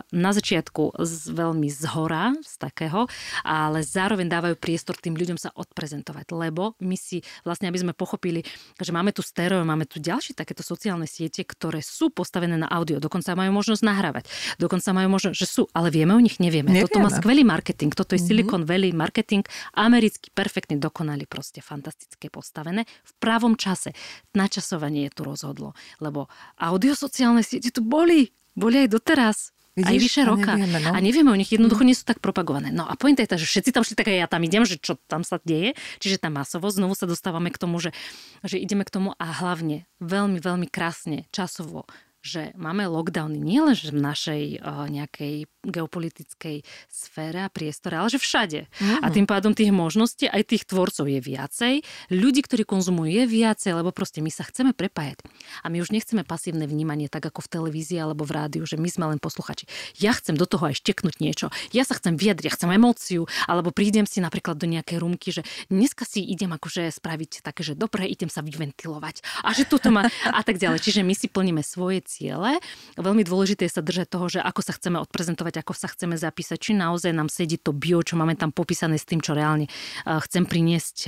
na 0.00 0.30
začiatku 0.32 0.96
z, 0.96 1.36
veľmi 1.36 1.68
zhora, 1.68 2.32
z 2.40 2.54
takého, 2.56 3.04
ale 3.44 3.84
zároveň 3.84 4.32
dávajú 4.32 4.56
priestor 4.56 4.96
tým 4.96 5.20
ľuďom 5.20 5.36
sa 5.36 5.52
odprezentovať, 5.52 6.32
lebo 6.32 6.72
my 6.80 6.96
si 6.96 7.20
vlastne, 7.44 7.68
aby 7.68 7.76
sme 7.76 7.92
pochopili, 7.92 8.40
že 8.80 8.90
máme 8.96 9.12
tu 9.12 9.20
stereo, 9.20 9.60
máme 9.68 9.84
tu 9.84 10.00
ďalšie 10.00 10.32
takéto 10.32 10.64
sociálne 10.64 11.04
siete, 11.04 11.44
ktoré 11.44 11.84
sú 11.84 12.08
postavené 12.08 12.56
na 12.56 12.72
audio, 12.72 12.96
dokonca 12.96 13.36
majú 13.36 13.52
možnosť 13.52 13.82
nahrávať, 13.84 14.24
dokonca 14.56 14.88
majú 14.96 15.12
možnosť, 15.12 15.36
že 15.36 15.46
sú, 15.46 15.62
ale 15.76 15.92
vieme 15.92 16.16
o 16.16 16.20
nich, 16.22 16.40
nevieme. 16.40 16.72
nevieme. 16.72 16.88
Toto 16.88 17.04
má 17.04 17.10
skvelý 17.12 17.44
marketing, 17.44 17.92
toto 17.92 18.16
je 18.16 18.22
mm-hmm. 18.22 18.30
Silicon 18.30 18.62
Valley 18.64 18.94
marketing, 18.94 19.42
americký, 19.74 20.30
perfektný 20.30 20.69
perfektne 20.70 20.78
dokonali, 20.78 21.26
proste 21.26 21.58
fantastické 21.58 22.30
postavené. 22.30 22.86
V 23.02 23.12
pravom 23.18 23.58
čase. 23.58 23.90
Načasovanie 24.38 25.10
je 25.10 25.12
tu 25.18 25.22
rozhodlo, 25.26 25.74
lebo 25.98 26.30
audiosociálne 26.62 27.42
siete 27.42 27.74
tu 27.74 27.82
boli. 27.82 28.30
Boli 28.54 28.86
aj 28.86 28.88
doteraz. 28.94 29.50
Vidíš, 29.74 29.90
aj 29.90 29.98
vyše 30.02 30.22
roka. 30.26 30.50
Nevieme, 30.58 30.78
no? 30.82 30.90
A 30.90 30.98
nevieme 30.98 31.30
o 31.30 31.38
nich, 31.38 31.54
jednoducho 31.54 31.86
nie 31.86 31.94
sú 31.94 32.02
tak 32.02 32.18
propagované. 32.18 32.74
No 32.74 32.90
a 32.90 32.98
pointa 32.98 33.22
je 33.22 33.30
tá, 33.30 33.38
že 33.38 33.46
všetci 33.46 33.70
tam 33.70 33.86
šli, 33.86 33.94
tak 33.94 34.10
aj 34.10 34.18
ja 34.18 34.26
tam 34.26 34.42
idem, 34.42 34.66
že 34.66 34.76
čo 34.82 34.98
tam 35.06 35.22
sa 35.22 35.38
deje. 35.46 35.78
Čiže 36.02 36.26
tá 36.26 36.28
masovosť, 36.28 36.82
znovu 36.82 36.94
sa 36.98 37.06
dostávame 37.06 37.54
k 37.54 37.58
tomu, 37.58 37.78
že, 37.78 37.94
že 38.42 38.58
ideme 38.58 38.82
k 38.82 38.90
tomu 38.90 39.14
a 39.14 39.26
hlavne 39.30 39.86
veľmi, 40.02 40.42
veľmi 40.42 40.66
krásne, 40.66 41.30
časovo 41.30 41.86
že 42.20 42.52
máme 42.56 42.84
lockdowny 42.84 43.40
nielen 43.40 43.72
v 43.72 43.96
našej 43.96 44.42
uh, 44.60 44.86
nejakej 44.92 45.48
geopolitickej 45.60 46.64
sfére 46.88 47.44
a 47.44 47.52
priestore, 47.52 47.96
ale 47.96 48.08
že 48.08 48.20
všade. 48.20 48.60
Mm. 48.80 49.00
A 49.04 49.06
tým 49.12 49.26
pádom 49.28 49.52
tých 49.52 49.72
možností 49.72 50.24
aj 50.24 50.48
tých 50.48 50.64
tvorcov 50.64 51.04
je 51.04 51.20
viacej, 51.20 51.74
ľudí, 52.12 52.40
ktorí 52.44 52.64
konzumujú 52.64 53.12
je 53.12 53.24
viacej, 53.28 53.76
lebo 53.76 53.92
proste 53.92 54.24
my 54.24 54.32
sa 54.32 54.44
chceme 54.48 54.72
prepájať. 54.72 55.20
A 55.64 55.68
my 55.68 55.84
už 55.84 55.92
nechceme 55.92 56.24
pasívne 56.24 56.64
vnímanie, 56.64 57.12
tak 57.12 57.28
ako 57.28 57.44
v 57.44 57.52
televízii 57.60 58.00
alebo 58.00 58.24
v 58.24 58.32
rádiu, 58.36 58.64
že 58.64 58.80
my 58.80 58.88
sme 58.88 59.04
len 59.16 59.18
posluchači. 59.20 59.68
Ja 60.00 60.16
chcem 60.16 60.36
do 60.36 60.48
toho 60.48 60.72
aj 60.72 60.80
šteknúť 60.80 61.20
niečo. 61.20 61.52
Ja 61.72 61.84
sa 61.84 61.96
chcem 61.96 62.16
vyjadriť, 62.16 62.48
ja 62.48 62.56
chcem 62.56 62.72
emóciu, 62.72 63.28
alebo 63.44 63.72
prídem 63.72 64.08
si 64.08 64.24
napríklad 64.24 64.56
do 64.56 64.64
nejakej 64.68 64.96
rumky, 65.00 65.28
že 65.32 65.42
dneska 65.68 66.08
si 66.08 66.24
idem 66.24 66.52
akože 66.56 66.88
spraviť 66.88 67.44
také, 67.44 67.60
že 67.60 67.76
dobre, 67.76 68.08
idem 68.08 68.32
sa 68.32 68.40
vyventilovať. 68.40 69.44
A 69.44 69.52
že 69.52 69.68
toto 69.68 69.92
má 69.92 70.08
a 70.24 70.40
tak 70.40 70.56
ďalej. 70.56 70.80
Čiže 70.80 71.00
my 71.04 71.12
si 71.12 71.28
plníme 71.28 71.60
svoje 71.60 72.00
ciele. 72.10 72.58
Veľmi 72.98 73.22
dôležité 73.22 73.70
je 73.70 73.78
sa 73.78 73.86
držať 73.86 74.10
toho, 74.10 74.26
že 74.26 74.42
ako 74.42 74.66
sa 74.66 74.74
chceme 74.74 74.98
odprezentovať, 74.98 75.62
ako 75.62 75.78
sa 75.78 75.86
chceme 75.86 76.18
zapísať, 76.18 76.58
či 76.58 76.72
naozaj 76.74 77.14
nám 77.14 77.30
sedí 77.30 77.54
to 77.54 77.70
bio, 77.70 78.02
čo 78.02 78.18
máme 78.18 78.34
tam 78.34 78.50
popísané 78.50 78.98
s 78.98 79.06
tým, 79.06 79.22
čo 79.22 79.38
reálne 79.38 79.70
chcem 80.02 80.42
priniesť 80.42 81.06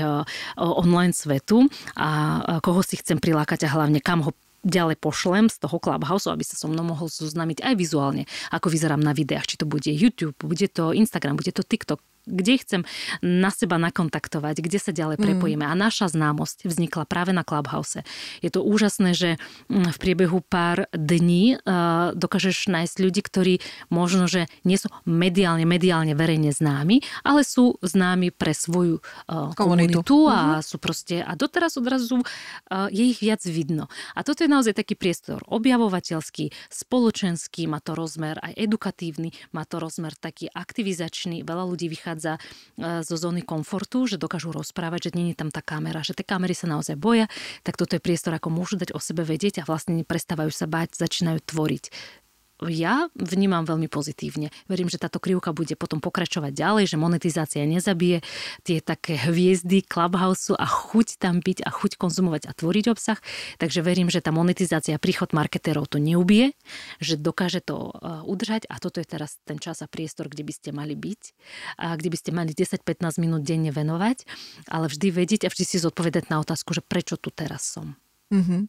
online 0.55 1.11
svetu 1.11 1.67
a 1.99 2.39
koho 2.63 2.87
si 2.87 3.03
chcem 3.03 3.19
prilákať 3.19 3.67
a 3.67 3.75
hlavne 3.75 3.99
kam 3.99 4.23
ho 4.23 4.31
ďalej 4.63 5.03
pošlem 5.03 5.51
z 5.51 5.59
toho 5.59 5.83
Clubhouse, 5.83 6.31
aby 6.31 6.47
sa 6.47 6.55
so 6.55 6.71
mnou 6.71 6.87
mohol 6.87 7.11
zoznámiť 7.11 7.67
aj 7.67 7.75
vizuálne, 7.75 8.31
ako 8.55 8.71
vyzerám 8.71 9.03
na 9.03 9.11
videách, 9.11 9.51
či 9.51 9.59
to 9.59 9.67
bude 9.67 9.91
YouTube, 9.91 10.39
bude 10.39 10.71
to 10.71 10.95
Instagram, 10.95 11.35
bude 11.35 11.51
to 11.51 11.67
TikTok, 11.67 11.99
kde 12.27 12.55
chcem 12.63 12.81
na 13.21 13.51
seba 13.51 13.77
nakontaktovať, 13.83 14.63
kde 14.63 14.79
sa 14.79 14.95
ďalej 14.95 15.19
mm. 15.19 15.23
prepojíme. 15.23 15.65
A 15.67 15.75
naša 15.75 16.09
známosť 16.09 16.71
vznikla 16.71 17.05
práve 17.05 17.35
na 17.35 17.43
Clubhouse. 17.43 18.07
Je 18.41 18.51
to 18.51 18.63
úžasné, 18.63 19.13
že 19.13 19.31
mm, 19.67 19.91
v 19.95 19.99
priebehu 19.99 20.39
pár 20.47 20.87
dní 20.95 21.59
uh, 21.59 22.15
dokážeš 22.15 22.71
nájsť 22.71 22.97
ľudí, 23.03 23.21
ktorí 23.27 23.55
možno, 23.91 24.31
že 24.31 24.47
nie 24.63 24.79
sú 24.79 24.89
mediálne, 25.03 25.67
mediálne 25.67 26.15
verejne 26.15 26.55
známi, 26.55 27.03
ale 27.27 27.43
sú 27.43 27.77
známi 27.83 28.31
pre 28.31 28.55
svoju 28.55 29.03
uh, 29.03 29.51
komunitu, 29.59 30.07
komunitu 30.07 30.17
a 30.31 30.39
mm-hmm. 30.39 30.63
sú 30.63 30.77
proste, 30.79 31.17
a 31.27 31.35
doteraz 31.35 31.75
odrazu 31.75 32.23
uh, 32.23 32.87
je 32.89 33.03
ich 33.03 33.19
viac 33.19 33.43
vidno. 33.43 33.91
A 34.15 34.23
toto 34.23 34.47
je 34.47 34.51
naozaj 34.51 34.79
taký 34.79 34.95
priestor 34.95 35.43
objavovateľský, 35.51 36.55
spoločenský, 36.71 37.67
má 37.67 37.83
to 37.83 37.99
rozmer 37.99 38.39
aj 38.39 38.55
edukatívny, 38.55 39.35
má 39.51 39.67
to 39.67 39.83
rozmer 39.83 40.15
taký 40.15 40.47
aktivizačný. 40.53 41.43
Veľa 41.43 41.65
ľudí 41.67 41.91
vychádza 41.91 42.12
e, 42.17 42.39
zo 43.07 43.17
zóny 43.17 43.47
komfortu, 43.47 44.05
že 44.05 44.21
dokážu 44.21 44.53
rozprávať, 44.53 45.09
že 45.09 45.11
je 45.33 45.37
tam 45.39 45.49
tá 45.49 45.65
kamera, 45.65 46.05
že 46.05 46.13
tie 46.13 46.27
kamery 46.27 46.53
sa 46.53 46.69
naozaj 46.69 46.99
boja, 46.99 47.31
tak 47.63 47.79
toto 47.79 47.97
je 47.97 48.03
priestor, 48.03 48.35
ako 48.37 48.53
môžu 48.53 48.77
dať 48.77 48.93
o 48.93 49.01
sebe 49.01 49.25
vedieť 49.25 49.63
a 49.63 49.67
vlastne 49.69 50.03
prestávajú 50.03 50.53
sa 50.53 50.67
báť, 50.69 50.99
začínajú 50.99 51.41
tvoriť 51.45 51.85
ja 52.69 53.09
vnímam 53.17 53.65
veľmi 53.67 53.89
pozitívne. 53.89 54.53
Verím, 54.69 54.91
že 54.91 55.01
táto 55.01 55.19
krivka 55.19 55.51
bude 55.51 55.75
potom 55.75 55.99
pokračovať 55.99 56.53
ďalej, 56.53 56.85
že 56.91 56.97
monetizácia 57.01 57.63
nezabije 57.65 58.21
tie 58.63 58.79
také 58.79 59.19
hviezdy 59.19 59.83
Clubhouse 59.83 60.53
a 60.55 60.67
chuť 60.67 61.19
tam 61.19 61.41
byť 61.41 61.65
a 61.65 61.71
chuť 61.73 61.99
konzumovať 61.99 62.47
a 62.47 62.53
tvoriť 62.53 62.85
obsah. 62.93 63.19
Takže 63.59 63.81
verím, 63.83 64.13
že 64.13 64.23
tá 64.23 64.31
monetizácia, 64.31 65.01
príchod 65.01 65.33
marketérov 65.33 65.89
to 65.89 65.99
neubije, 65.99 66.53
že 67.03 67.19
dokáže 67.19 67.65
to 67.65 67.91
e, 67.91 68.27
udržať 68.27 68.69
a 68.69 68.79
toto 68.79 69.03
je 69.03 69.07
teraz 69.09 69.39
ten 69.49 69.57
čas 69.59 69.81
a 69.83 69.91
priestor, 69.91 70.29
kde 70.29 70.45
by 70.47 70.53
ste 70.53 70.71
mali 70.71 70.95
byť 70.95 71.23
a 71.79 71.97
kde 71.97 72.09
by 72.13 72.17
ste 72.19 72.31
mali 72.31 72.51
10-15 72.55 73.23
minút 73.23 73.43
denne 73.47 73.71
venovať, 73.71 74.25
ale 74.69 74.87
vždy 74.91 75.09
vedieť 75.11 75.43
a 75.47 75.53
vždy 75.53 75.65
si 75.65 75.77
zodpovedať 75.81 76.29
na 76.29 76.43
otázku, 76.43 76.75
že 76.77 76.85
prečo 76.85 77.17
tu 77.17 77.33
teraz 77.33 77.65
som. 77.65 77.97
Mm-hmm. 78.33 78.61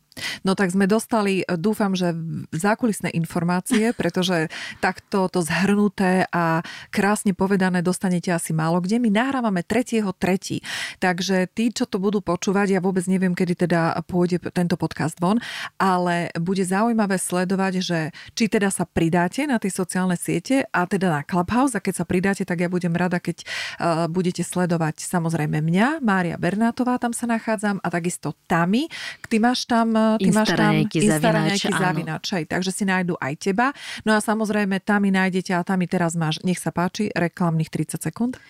No 0.43 0.53
tak 0.53 0.69
sme 0.75 0.85
dostali, 0.85 1.41
dúfam, 1.57 1.95
že 1.97 2.13
zákulisné 2.53 3.15
informácie, 3.15 3.91
pretože 3.99 4.51
takto 4.83 5.31
to 5.31 5.39
zhrnuté 5.41 6.27
a 6.29 6.61
krásne 6.91 7.31
povedané 7.31 7.79
dostanete 7.79 8.29
asi 8.29 8.51
málo 8.51 8.83
kde. 8.83 8.99
My 8.99 9.09
nahrávame 9.09 9.63
3.3. 9.63 10.61
Takže 10.99 11.47
tí, 11.55 11.71
čo 11.71 11.87
to 11.87 11.97
budú 11.97 12.19
počúvať, 12.19 12.77
ja 12.77 12.83
vôbec 12.83 13.07
neviem, 13.07 13.31
kedy 13.31 13.65
teda 13.65 13.95
pôjde 14.05 14.43
tento 14.51 14.75
podcast 14.75 15.17
von, 15.17 15.39
ale 15.79 16.29
bude 16.37 16.61
zaujímavé 16.67 17.15
sledovať, 17.15 17.73
že 17.79 17.99
či 18.35 18.51
teda 18.51 18.67
sa 18.67 18.83
pridáte 18.83 19.47
na 19.47 19.57
tie 19.57 19.71
sociálne 19.71 20.19
siete 20.19 20.67
a 20.69 20.83
teda 20.85 21.07
na 21.07 21.21
Clubhouse 21.23 21.73
a 21.73 21.83
keď 21.83 22.03
sa 22.03 22.05
pridáte, 22.05 22.43
tak 22.43 22.59
ja 22.59 22.69
budem 22.69 22.93
rada, 22.93 23.23
keď 23.23 23.41
uh, 23.43 24.05
budete 24.11 24.43
sledovať 24.43 25.01
samozrejme 25.07 25.63
mňa, 25.63 26.03
Mária 26.03 26.35
Bernátová, 26.35 26.99
tam 26.99 27.15
sa 27.15 27.25
nachádzam 27.29 27.79
a 27.79 27.87
takisto 27.87 28.35
Tami. 28.49 28.91
Ty 29.29 29.37
máš 29.39 29.52
tam, 29.69 29.93
ty 30.17 30.33
máš 30.33 30.57
tam 30.57 30.73
instaraňajky 30.81 31.69
zavinač, 31.69 32.25
takže 32.49 32.71
si 32.73 32.83
nájdu 32.83 33.13
aj 33.21 33.33
teba. 33.37 33.69
No 34.01 34.17
a 34.17 34.19
samozrejme, 34.19 34.81
tam 34.81 35.05
mi 35.05 35.13
nájdete 35.13 35.53
a 35.53 35.61
tam 35.61 35.79
mi 35.79 35.87
teraz 35.87 36.17
máš, 36.17 36.41
nech 36.41 36.57
sa 36.57 36.73
páči, 36.73 37.13
reklamných 37.13 37.69
30 37.69 38.01
sekúnd. 38.01 38.41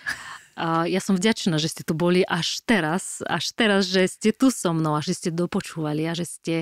A 0.58 0.86
ja 0.86 1.02
som 1.02 1.18
vďačná, 1.18 1.58
že 1.58 1.72
ste 1.72 1.82
tu 1.82 1.98
boli 1.98 2.22
až 2.24 2.62
teraz, 2.64 3.26
až 3.26 3.52
teraz, 3.58 3.90
že 3.90 4.06
ste 4.06 4.30
tu 4.30 4.54
so 4.54 4.74
mnou 4.74 4.98
a 4.98 5.02
že 5.02 5.18
ste 5.18 5.30
dopočúvali 5.34 6.06
a 6.06 6.14
že 6.14 6.26
ste 6.26 6.56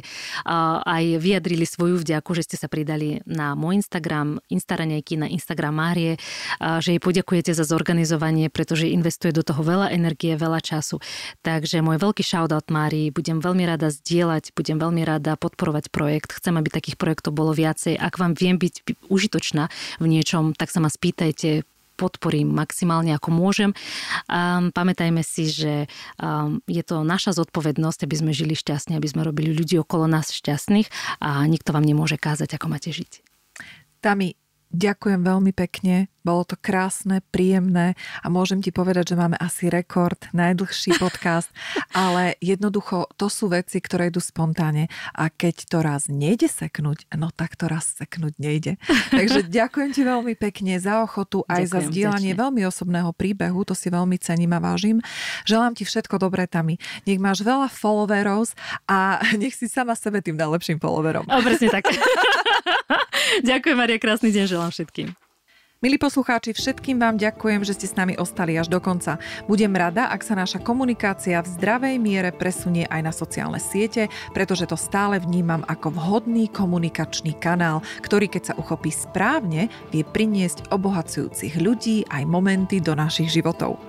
aj 0.47 1.19
vyjadrili 1.19 1.67
svoju 1.67 1.99
vďaku, 2.01 2.31
že 2.35 2.47
ste 2.47 2.55
sa 2.55 2.71
pridali 2.71 3.19
na 3.27 3.53
môj 3.53 3.83
Instagram, 3.83 4.39
Instaranejky, 4.47 5.19
na 5.19 5.27
Instagram 5.27 5.75
Márie, 5.75 6.15
že 6.79 6.95
jej 6.95 7.01
poďakujete 7.01 7.51
za 7.51 7.67
zorganizovanie, 7.67 8.47
pretože 8.47 8.87
investuje 8.87 9.35
do 9.35 9.43
toho 9.43 9.63
veľa 9.63 9.91
energie, 9.91 10.35
veľa 10.39 10.63
času. 10.63 11.03
Takže 11.43 11.83
môj 11.83 11.99
veľký 11.99 12.23
shoutout 12.23 12.71
Márii, 12.71 13.11
budem 13.11 13.43
veľmi 13.43 13.67
rada 13.67 13.91
zdieľať, 13.91 14.55
budem 14.55 14.79
veľmi 14.79 15.03
rada 15.03 15.35
podporovať 15.35 15.91
projekt. 15.91 16.31
Chcem, 16.35 16.55
aby 16.55 16.71
takých 16.71 16.95
projektov 16.95 17.35
bolo 17.35 17.51
viacej. 17.51 17.99
Ak 17.99 18.17
vám 18.21 18.33
viem 18.37 18.55
byť 18.55 19.07
užitočná 19.11 19.67
v 19.99 20.05
niečom, 20.07 20.55
tak 20.55 20.71
sa 20.71 20.79
ma 20.79 20.87
spýtajte, 20.87 21.67
podporím 22.01 22.49
maximálne 22.49 23.13
ako 23.13 23.29
môžem. 23.29 23.77
Um, 24.25 24.73
pamätajme 24.73 25.21
si, 25.21 25.45
že 25.53 25.85
um, 26.17 26.57
je 26.65 26.81
to 26.81 27.05
naša 27.05 27.37
zodpovednosť, 27.37 28.09
aby 28.09 28.15
sme 28.17 28.31
žili 28.33 28.57
šťastne, 28.57 28.97
aby 28.97 29.05
sme 29.05 29.21
robili 29.21 29.53
ľudí 29.53 29.77
okolo 29.77 30.09
nás 30.09 30.33
šťastných 30.33 30.89
a 31.21 31.45
nikto 31.45 31.69
vám 31.69 31.85
nemôže 31.85 32.17
kázať, 32.17 32.57
ako 32.57 32.65
máte 32.73 32.89
žiť. 32.89 33.21
Tami, 34.01 34.33
ďakujem 34.73 35.21
veľmi 35.21 35.53
pekne 35.53 36.09
bolo 36.21 36.45
to 36.45 36.55
krásne, 36.57 37.25
príjemné 37.33 37.97
a 38.21 38.27
môžem 38.29 38.61
ti 38.61 38.69
povedať, 38.69 39.13
že 39.13 39.19
máme 39.19 39.37
asi 39.37 39.67
rekord, 39.67 40.17
najdlhší 40.33 40.97
podcast, 41.03 41.49
ale 41.91 42.37
jednoducho 42.39 43.09
to 43.17 43.27
sú 43.27 43.49
veci, 43.49 43.81
ktoré 43.81 44.13
idú 44.13 44.21
spontáne 44.21 44.87
a 45.17 45.27
keď 45.29 45.55
to 45.67 45.77
raz 45.81 46.07
nejde 46.07 46.45
seknúť, 46.45 47.09
no 47.17 47.33
tak 47.33 47.57
to 47.57 47.65
raz 47.65 47.97
seknúť 47.97 48.37
nejde. 48.37 48.77
Takže 49.17 49.49
ďakujem 49.49 49.89
ti 49.91 50.01
veľmi 50.05 50.33
pekne 50.37 50.77
za 50.77 51.01
ochotu 51.01 51.41
aj 51.49 51.65
ďakujem, 51.65 51.73
za 51.73 51.79
zdieľanie 51.89 52.31
ďačne. 52.33 52.41
veľmi 52.41 52.61
osobného 52.69 53.11
príbehu, 53.17 53.65
to 53.65 53.73
si 53.73 53.89
veľmi 53.89 54.17
cením 54.21 54.53
a 54.55 54.59
vážim. 54.61 55.01
Želám 55.49 55.73
ti 55.77 55.83
všetko 55.83 56.21
dobré, 56.21 56.45
Tami. 56.45 56.77
Nech 57.09 57.19
máš 57.21 57.41
veľa 57.41 57.67
followerov 57.69 58.53
a 58.87 59.19
nech 59.41 59.57
si 59.57 59.67
sama 59.67 59.97
sebe 59.97 60.21
tým 60.21 60.37
najlepším 60.37 60.77
followerom. 60.77 61.25
O, 61.27 61.41
presne 61.43 61.69
tak. 61.69 61.89
ďakujem, 63.49 63.77
Maria, 63.77 63.97
krásny 64.01 64.29
deň 64.33 64.45
želám 64.47 64.71
všetkým. 64.71 65.30
Milí 65.81 65.97
poslucháči, 65.97 66.53
všetkým 66.53 67.01
vám 67.01 67.17
ďakujem, 67.17 67.65
že 67.65 67.73
ste 67.73 67.89
s 67.89 67.97
nami 67.97 68.13
ostali 68.13 68.53
až 68.53 68.69
do 68.69 68.77
konca. 68.77 69.17
Budem 69.49 69.73
rada, 69.73 70.13
ak 70.13 70.21
sa 70.21 70.37
naša 70.37 70.61
komunikácia 70.61 71.41
v 71.41 71.57
zdravej 71.57 71.97
miere 71.97 72.29
presunie 72.29 72.85
aj 72.85 73.01
na 73.01 73.09
sociálne 73.09 73.57
siete, 73.57 74.05
pretože 74.29 74.69
to 74.69 74.77
stále 74.77 75.17
vnímam 75.17 75.65
ako 75.65 75.89
vhodný 75.89 76.53
komunikačný 76.53 77.33
kanál, 77.33 77.81
ktorý 78.05 78.29
keď 78.29 78.53
sa 78.53 78.57
uchopí 78.61 78.93
správne, 78.93 79.73
vie 79.89 80.05
priniesť 80.05 80.69
obohacujúcich 80.69 81.57
ľudí 81.57 82.05
aj 82.13 82.29
momenty 82.29 82.77
do 82.77 82.93
našich 82.93 83.33
životov. 83.33 83.81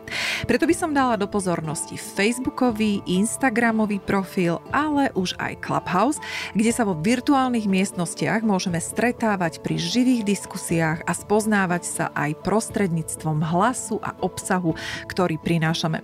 Preto 0.48 0.64
by 0.64 0.72
som 0.72 0.96
dala 0.96 1.20
do 1.20 1.28
pozornosti 1.28 2.00
Facebookový, 2.00 3.04
Instagramový 3.04 4.00
profil, 4.00 4.64
ale 4.72 5.12
už 5.12 5.36
aj 5.36 5.60
Clubhouse, 5.60 6.16
kde 6.56 6.72
sa 6.72 6.88
vo 6.88 6.96
virtuálnych 6.96 7.68
miestnostiach 7.68 8.40
môžeme 8.40 8.80
stretávať 8.80 9.60
pri 9.60 9.76
živých 9.76 10.24
diskusiách 10.24 11.04
a 11.04 11.12
spoznávať 11.12 11.81
vyjadrovať 11.82 11.90
sa 11.98 12.14
aj 12.14 12.38
prostredníctvom 12.46 13.42
hlasu 13.42 13.98
a 14.02 14.14
obsahu, 14.22 14.74
ktorý 15.10 15.38
prinášame. 15.42 15.98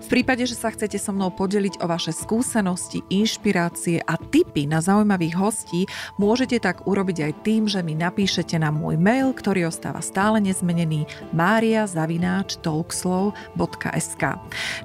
V 0.00 0.06
prípade, 0.06 0.46
že 0.46 0.54
sa 0.54 0.70
chcete 0.70 0.98
so 0.98 1.10
mnou 1.10 1.30
podeliť 1.34 1.82
o 1.82 1.90
vaše 1.90 2.12
skúsenosti, 2.14 3.02
inšpirácie 3.10 3.98
a 4.06 4.14
tipy 4.16 4.70
na 4.70 4.78
zaujímavých 4.78 5.34
hostí, 5.34 5.90
môžete 6.16 6.62
tak 6.62 6.86
urobiť 6.86 7.18
aj 7.26 7.32
tým, 7.42 7.66
že 7.66 7.82
mi 7.82 7.98
napíšete 7.98 8.62
na 8.62 8.70
môj 8.70 8.94
mail, 8.96 9.34
ktorý 9.34 9.66
ostáva 9.66 9.98
stále 10.00 10.40
nezmenený 10.40 11.06
mariazavináč.talkslow.sk 11.34 14.22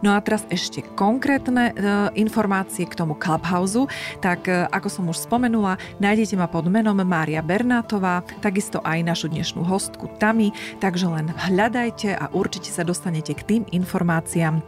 No 0.02 0.16
a 0.16 0.22
teraz 0.24 0.46
ešte 0.50 0.82
konkrétne 0.98 1.72
e, 1.72 1.74
informácie 2.18 2.86
k 2.90 2.98
tomu 2.98 3.14
Clubhouse, 3.14 3.86
tak 4.24 4.48
e, 4.50 4.66
ako 4.72 4.90
som 4.90 5.10
už 5.12 5.18
spomenula, 5.30 5.78
nájdete 6.02 6.36
ma 6.40 6.48
pod 6.50 6.66
menom 6.72 6.98
Mária 7.00 7.46
Bernátová, 7.46 8.24
takisto 8.42 8.82
aj 8.84 9.04
našu 9.06 9.30
dnešnú 9.30 9.64
hostku 9.64 10.10
tam 10.20 10.39
nami, 10.40 10.56
takže 10.80 11.12
len 11.12 11.36
hľadajte 11.36 12.16
a 12.16 12.32
určite 12.32 12.72
sa 12.72 12.88
dostanete 12.88 13.36
k 13.36 13.44
tým 13.44 13.64
informáciám, 13.76 14.64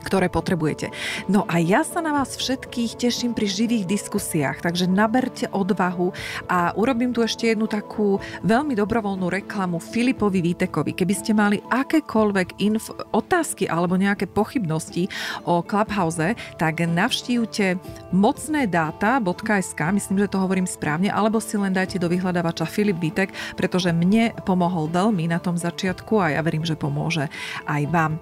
ktoré 0.00 0.32
potrebujete. 0.32 0.90
No 1.28 1.44
a 1.44 1.60
ja 1.60 1.84
sa 1.84 2.00
na 2.00 2.16
vás 2.16 2.34
všetkých 2.34 2.96
teším 2.96 3.36
pri 3.36 3.46
živých 3.46 3.84
diskusiách, 3.84 4.64
takže 4.64 4.88
naberte 4.88 5.46
odvahu 5.52 6.10
a 6.48 6.72
urobím 6.74 7.12
tu 7.12 7.20
ešte 7.20 7.52
jednu 7.52 7.68
takú 7.68 8.18
veľmi 8.42 8.72
dobrovoľnú 8.72 9.28
reklamu 9.28 9.76
Filipovi 9.76 10.40
Vítekovi. 10.40 10.96
Keby 10.96 11.14
ste 11.14 11.36
mali 11.36 11.60
akékoľvek 11.68 12.48
inf- 12.64 12.96
otázky 13.12 13.68
alebo 13.68 14.00
nejaké 14.00 14.24
pochybnosti 14.24 15.12
o 15.44 15.60
Clubhouse, 15.60 16.32
tak 16.56 16.80
navštívte 16.80 17.76
mocnédata.sk, 18.16 19.80
myslím, 19.92 20.16
že 20.24 20.32
to 20.32 20.40
hovorím 20.40 20.64
správne, 20.64 21.12
alebo 21.12 21.42
si 21.42 21.60
len 21.60 21.76
dajte 21.76 22.00
do 22.00 22.08
vyhľadávača 22.08 22.64
Filip 22.64 22.96
Vítek, 22.96 23.34
pretože 23.54 23.92
mne 23.92 24.32
pomohol 24.48 24.88
veľmi 24.88 25.28
na 25.28 25.36
tom 25.36 25.60
začiatku 25.60 26.16
a 26.16 26.38
ja 26.38 26.40
verím, 26.40 26.64
že 26.64 26.78
pomôže 26.78 27.28
aj 27.68 27.82
vám. 27.92 28.12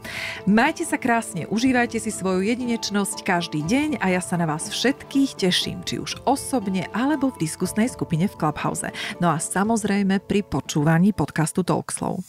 Majte 0.48 0.82
sa 0.82 0.98
krásne, 0.98 1.46
užite 1.46 1.67
Užívajte 1.68 2.00
si 2.00 2.08
svoju 2.08 2.48
jedinečnosť 2.48 3.28
každý 3.28 3.60
deň 3.60 4.00
a 4.00 4.16
ja 4.16 4.24
sa 4.24 4.40
na 4.40 4.48
vás 4.48 4.72
všetkých 4.72 5.36
teším, 5.36 5.84
či 5.84 6.00
už 6.00 6.16
osobne 6.24 6.88
alebo 6.96 7.28
v 7.28 7.44
diskusnej 7.44 7.92
skupine 7.92 8.24
v 8.24 8.40
Clubhouse. 8.40 8.88
No 9.20 9.28
a 9.28 9.36
samozrejme 9.36 10.24
pri 10.24 10.48
počúvaní 10.48 11.12
podcastu 11.12 11.60
Talkslow. 11.60 12.24